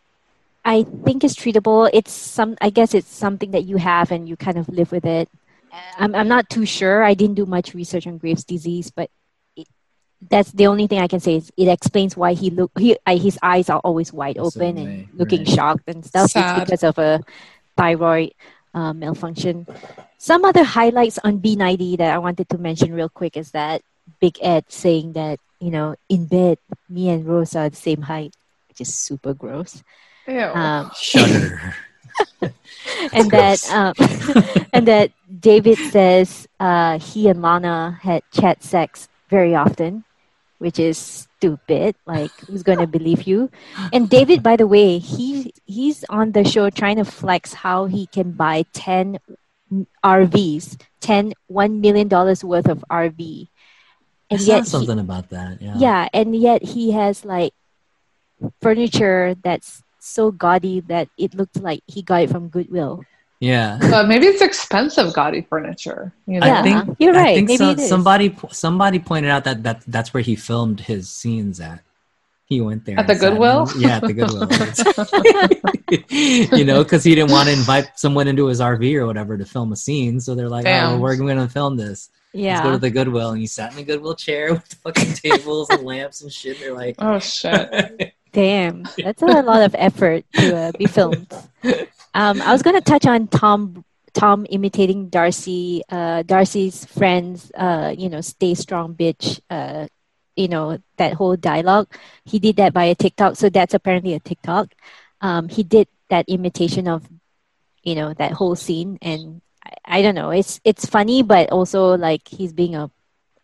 I 0.66 0.84
think 0.84 1.24
it's 1.24 1.36
treatable. 1.36 1.90
It's 1.94 2.12
some. 2.12 2.58
I 2.60 2.70
guess 2.70 2.94
it's 2.94 3.08
something 3.08 3.52
that 3.52 3.64
you 3.64 3.78
have 3.78 4.12
and 4.12 4.28
you 4.28 4.36
kind 4.36 4.58
of 4.58 4.68
live 4.68 4.92
with 4.92 5.06
it. 5.06 5.30
I'm 5.98 6.16
I'm 6.16 6.28
not 6.28 6.50
too 6.50 6.66
sure. 6.66 7.04
I 7.04 7.14
didn't 7.14 7.36
do 7.36 7.46
much 7.46 7.74
research 7.74 8.08
on 8.08 8.18
Graves' 8.18 8.44
disease, 8.44 8.92
but 8.92 9.08
it, 9.08 9.12
that's 10.30 10.52
the 10.52 10.68
only 10.68 10.88
thing 10.88 11.00
I 11.00 11.08
can 11.08 11.20
say. 11.20 11.36
Is 11.36 11.52
it 11.58 11.68
explains 11.68 12.18
why 12.18 12.34
he 12.34 12.50
look 12.50 12.72
he 12.78 12.98
uh, 13.06 13.18
his 13.18 13.38
eyes 13.42 13.70
are 13.70 13.80
always 13.80 14.12
wide 14.12 14.38
The 14.38 14.50
same 14.52 14.62
open 14.62 14.78
and 14.78 15.08
looking 15.14 15.40
right. 15.40 15.50
shocked 15.50 15.84
and 15.88 16.06
stuff. 16.06 16.32
Sad. 16.32 16.62
It's 16.62 16.66
because 16.66 16.84
of 16.84 16.98
a 16.98 17.24
thyroid 17.76 18.34
uh, 18.74 18.94
malfunction. 18.94 19.68
Some 20.18 20.46
other 20.46 20.64
highlights 20.64 21.20
on 21.24 21.40
B90 21.40 21.98
that 22.00 22.14
I 22.14 22.18
wanted 22.18 22.50
to 22.50 22.58
mention 22.58 22.94
real 22.94 23.10
quick 23.10 23.38
is 23.38 23.52
that 23.52 23.82
Big 24.20 24.38
Ed 24.42 24.66
saying 24.70 25.14
that 25.14 25.40
you 25.60 25.70
know 25.70 25.96
in 26.10 26.26
bed 26.26 26.58
me 26.90 27.10
and 27.10 27.26
Rose 27.26 27.56
are 27.56 27.70
the 27.70 27.76
same 27.76 28.02
height, 28.02 28.36
which 28.70 28.82
is 28.82 28.94
super 28.94 29.34
gross. 29.34 29.84
Ew. 30.28 30.42
Um, 30.42 30.92
Shudder. 30.96 31.76
and 33.14 33.32
that 33.32 33.72
um, 33.72 33.94
and 34.74 34.88
that 34.88 35.12
David 35.40 35.78
says 35.78 36.48
uh, 36.60 37.00
he 37.00 37.30
and 37.30 37.42
Lana 37.42 38.00
had 38.02 38.24
chat 38.32 38.64
sex 38.64 39.10
very 39.30 39.56
often, 39.56 40.04
which 40.58 40.80
is 40.80 40.98
stupid. 40.98 41.96
Like, 42.06 42.32
who's 42.48 42.64
going 42.64 42.80
to 42.80 42.88
believe 42.88 43.24
you? 43.24 43.50
And 43.94 44.10
David, 44.10 44.42
by 44.42 44.56
the 44.58 44.68
way, 44.68 44.98
he 44.98 45.54
he's 45.66 46.04
on 46.10 46.32
the 46.34 46.44
show 46.44 46.70
trying 46.70 46.98
to 46.98 47.06
flex 47.06 47.54
how 47.54 47.86
he 47.86 48.08
can 48.08 48.32
buy 48.32 48.66
ten 48.74 49.18
RVs, 50.04 50.80
10 51.02 51.34
$1 51.52 51.80
million 51.82 52.08
worth 52.10 52.68
of 52.70 52.86
RV. 52.90 53.48
I 54.32 54.34
And 54.36 54.42
saw 54.42 54.48
yet, 54.48 54.64
he- 54.64 54.70
something 54.70 55.00
about 55.00 55.30
that. 55.30 55.62
Yeah. 55.62 55.76
yeah, 55.78 56.08
and 56.14 56.36
yet 56.36 56.64
he 56.64 56.92
has 56.92 57.26
like 57.26 57.54
furniture 58.62 59.36
that's 59.44 59.84
so 60.00 60.32
gaudy 60.32 60.80
that 60.88 61.10
it 61.18 61.34
looked 61.36 61.60
like 61.60 61.82
he 61.88 62.02
got 62.02 62.24
it 62.24 62.30
from 62.30 62.48
Goodwill. 62.50 63.04
Yeah. 63.40 63.78
but 63.80 64.08
maybe 64.08 64.26
it's 64.26 64.42
expensive 64.42 65.14
gaudy 65.14 65.42
furniture. 65.42 66.12
You 66.26 66.40
know? 66.40 66.48
Yeah. 66.48 66.60
I 66.60 66.64
think 66.64 66.96
you're 67.00 67.16
I 67.16 67.22
right. 67.22 67.36
think 67.36 67.48
Maybe 67.50 67.58
so- 67.58 67.70
it 67.72 67.80
is. 67.80 67.90
somebody 67.90 68.36
somebody 68.52 69.00
pointed 69.00 69.30
out 69.32 69.44
that, 69.44 69.64
that 69.64 69.84
that's 69.88 70.14
where 70.14 70.24
he 70.24 70.36
filmed 70.36 70.80
his 70.82 71.10
scenes 71.10 71.60
at. 71.60 71.82
He 72.46 72.62
went 72.62 72.86
there 72.86 72.98
At 72.98 73.08
the 73.08 73.14
and 73.14 73.22
sat 73.22 73.30
Goodwill? 73.32 73.70
in- 73.76 73.82
yeah, 73.82 73.98
at 73.98 74.04
the 74.04 74.14
Goodwill. 74.14 74.48
you 76.58 76.64
know, 76.66 76.82
because 76.84 77.04
he 77.04 77.14
didn't 77.14 77.32
want 77.32 77.48
to 77.50 77.54
invite 77.54 78.00
someone 78.00 78.28
into 78.28 78.46
his 78.48 78.60
RV 78.62 78.96
or 78.96 79.06
whatever 79.06 79.38
to 79.38 79.46
film 79.46 79.72
a 79.74 79.76
scene. 79.76 80.20
So 80.22 80.34
they're 80.34 80.48
like, 80.50 80.62
"Oh, 80.66 80.70
Damn. 80.70 81.00
we're 81.00 81.18
going 81.18 81.38
to 81.38 81.48
film 81.50 81.76
this. 81.78 82.10
Let's 82.34 82.62
go 82.62 82.72
to 82.72 82.78
the 82.78 82.90
Goodwill." 82.90 83.32
And 83.32 83.40
he 83.42 83.48
sat 83.48 83.74
in 83.74 83.80
a 83.80 83.84
Goodwill 83.84 84.16
chair 84.16 84.54
with 84.54 84.74
fucking 84.84 85.14
tables 85.14 85.70
and 85.70 85.84
lamps 85.84 86.22
and 86.22 86.32
shit. 86.32 86.60
They're 86.60 86.74
like, 86.74 86.96
Oh 87.00 87.20
shit. 87.20 88.14
Damn. 88.38 88.84
That's 89.04 89.24
a 89.24 89.42
lot 89.42 89.64
of 89.64 89.74
effort 89.74 90.24
to 90.34 90.56
uh, 90.56 90.72
be 90.78 90.86
filmed. 90.86 91.34
Um, 92.14 92.40
I 92.40 92.54
was 92.54 92.62
going 92.62 92.76
to 92.76 92.86
touch 92.86 93.08
on 93.08 93.28
Tom 93.28 93.84
Tom 94.14 94.46
imitating 94.50 95.10
Darcy, 95.10 95.82
uh, 95.90 96.22
Darcy's 96.22 96.86
friends, 96.86 97.52
uh, 97.56 97.96
you 97.98 98.10
know, 98.10 98.22
stay 98.22 98.54
strong, 98.54 98.94
bitch. 98.94 99.42
Uh, 99.50 99.88
you 100.36 100.48
know 100.48 100.78
that 100.98 101.14
whole 101.14 101.36
dialogue. 101.36 101.90
He 102.26 102.38
did 102.38 102.58
that 102.58 102.74
via 102.74 102.94
TikTok, 102.94 103.38
so 103.38 103.50
that's 103.50 103.74
apparently 103.74 104.14
a 104.14 104.20
TikTok. 104.20 104.70
Um, 105.20 105.50
he 105.50 105.64
did 105.64 105.88
that 106.10 106.30
imitation 106.30 106.88
of, 106.88 107.10
you 107.82 107.96
know, 107.96 108.14
that 108.14 108.34
whole 108.34 108.56
scene, 108.56 109.00
and 109.02 109.42
I, 109.66 109.98
I 109.98 110.02
don't 110.04 110.14
know. 110.14 110.30
It's 110.30 110.62
it's 110.64 110.86
funny, 110.86 111.24
but 111.24 111.52
also 111.52 111.98
like 111.98 112.28
he's 112.28 112.54
being 112.54 112.76
a 112.76 112.92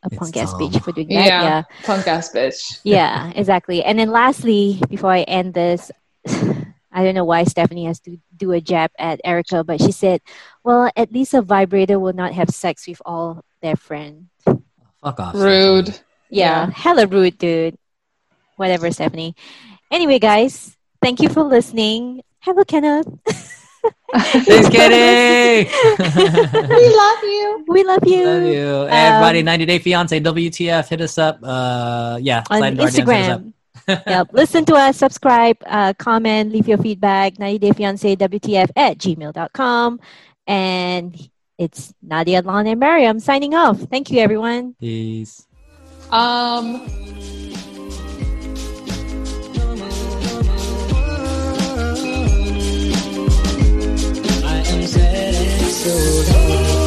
a 0.04 0.08
It's 0.12 0.18
punk 0.18 0.38
ass 0.38 0.54
bitch 0.54 0.84
for 0.84 0.92
doing 0.92 1.08
that. 1.10 1.26
Yeah, 1.26 1.42
yeah 1.44 1.64
punk 1.84 2.08
ass 2.08 2.32
bitch. 2.32 2.80
yeah, 2.84 3.32
exactly. 3.36 3.84
And 3.84 3.98
then 3.98 4.10
lastly, 4.12 4.82
before 4.90 5.12
I 5.12 5.22
end 5.24 5.54
this, 5.54 5.92
I 6.96 7.04
don't 7.04 7.16
know 7.16 7.26
why 7.26 7.44
Stephanie 7.46 7.86
has 7.86 8.00
to 8.02 8.18
do 8.38 8.52
a 8.52 8.62
jab 8.62 8.92
at 9.00 9.20
Erika, 9.24 9.64
but 9.64 9.82
she 9.82 9.92
said, 9.92 10.22
"Well, 10.64 10.92
at 10.96 11.12
least 11.12 11.34
a 11.34 11.42
vibrator 11.42 11.98
will 12.00 12.14
not 12.14 12.34
have 12.34 12.50
sex 12.50 12.88
with 12.88 13.02
all 13.06 13.44
their 13.62 13.76
friends." 13.76 14.30
Fuck 14.46 15.20
off. 15.20 15.34
Rude. 15.36 15.90
Yeah, 16.30 16.68
Yeah. 16.68 16.72
hella 16.72 17.08
rude, 17.08 17.38
dude. 17.38 17.78
Whatever, 18.58 18.92
Stephanie. 18.92 19.36
Anyway, 19.90 20.20
guys, 20.20 20.78
thank 21.02 21.20
you 21.22 21.30
for 21.30 21.44
listening. 21.44 22.22
Hello, 22.40 22.64
Kenneth. 22.64 23.08
Just 24.46 24.72
kidding. 24.72 25.72
we 26.70 26.96
love 26.96 27.24
you. 27.24 27.66
We 27.68 27.84
love 27.84 28.06
you. 28.06 28.26
Love 28.26 28.44
you. 28.44 28.88
Everybody, 28.88 29.44
90 29.44 29.66
Day 29.66 29.80
Fiance, 29.80 30.20
WTF, 30.20 30.88
hit 30.88 31.02
us 31.02 31.18
up. 31.18 31.40
Uh, 31.42 32.20
yeah, 32.22 32.44
on 32.50 32.60
slide 32.60 32.80
our 32.80 32.88
DMs, 32.88 32.96
hit 32.96 33.10
us 33.10 33.30
up. 33.30 33.42
Instagram. 33.42 33.54
yep. 34.08 34.28
Listen 34.32 34.66
to 34.66 34.76
us, 34.76 34.98
subscribe, 34.98 35.58
uh, 35.66 35.94
comment, 35.94 36.52
leave 36.52 36.68
your 36.68 36.78
feedback. 36.78 37.40
90 37.40 37.60
Day 37.60 37.72
Fiance 37.72 38.16
WTF 38.16 38.70
at 38.76 38.98
gmail.com. 38.98 40.00
And 40.48 41.30
it's 41.58 41.94
Nadia, 42.02 42.42
Lon, 42.42 42.68
and 42.68 42.80
Mariam 42.80 43.20
signing 43.20 43.56
off. 43.56 43.80
Thank 43.80 44.12
you, 44.12 44.20
everyone. 44.20 44.76
Peace. 44.80 45.48
Um, 46.12 46.86
so 55.74 55.90
long. 56.32 56.83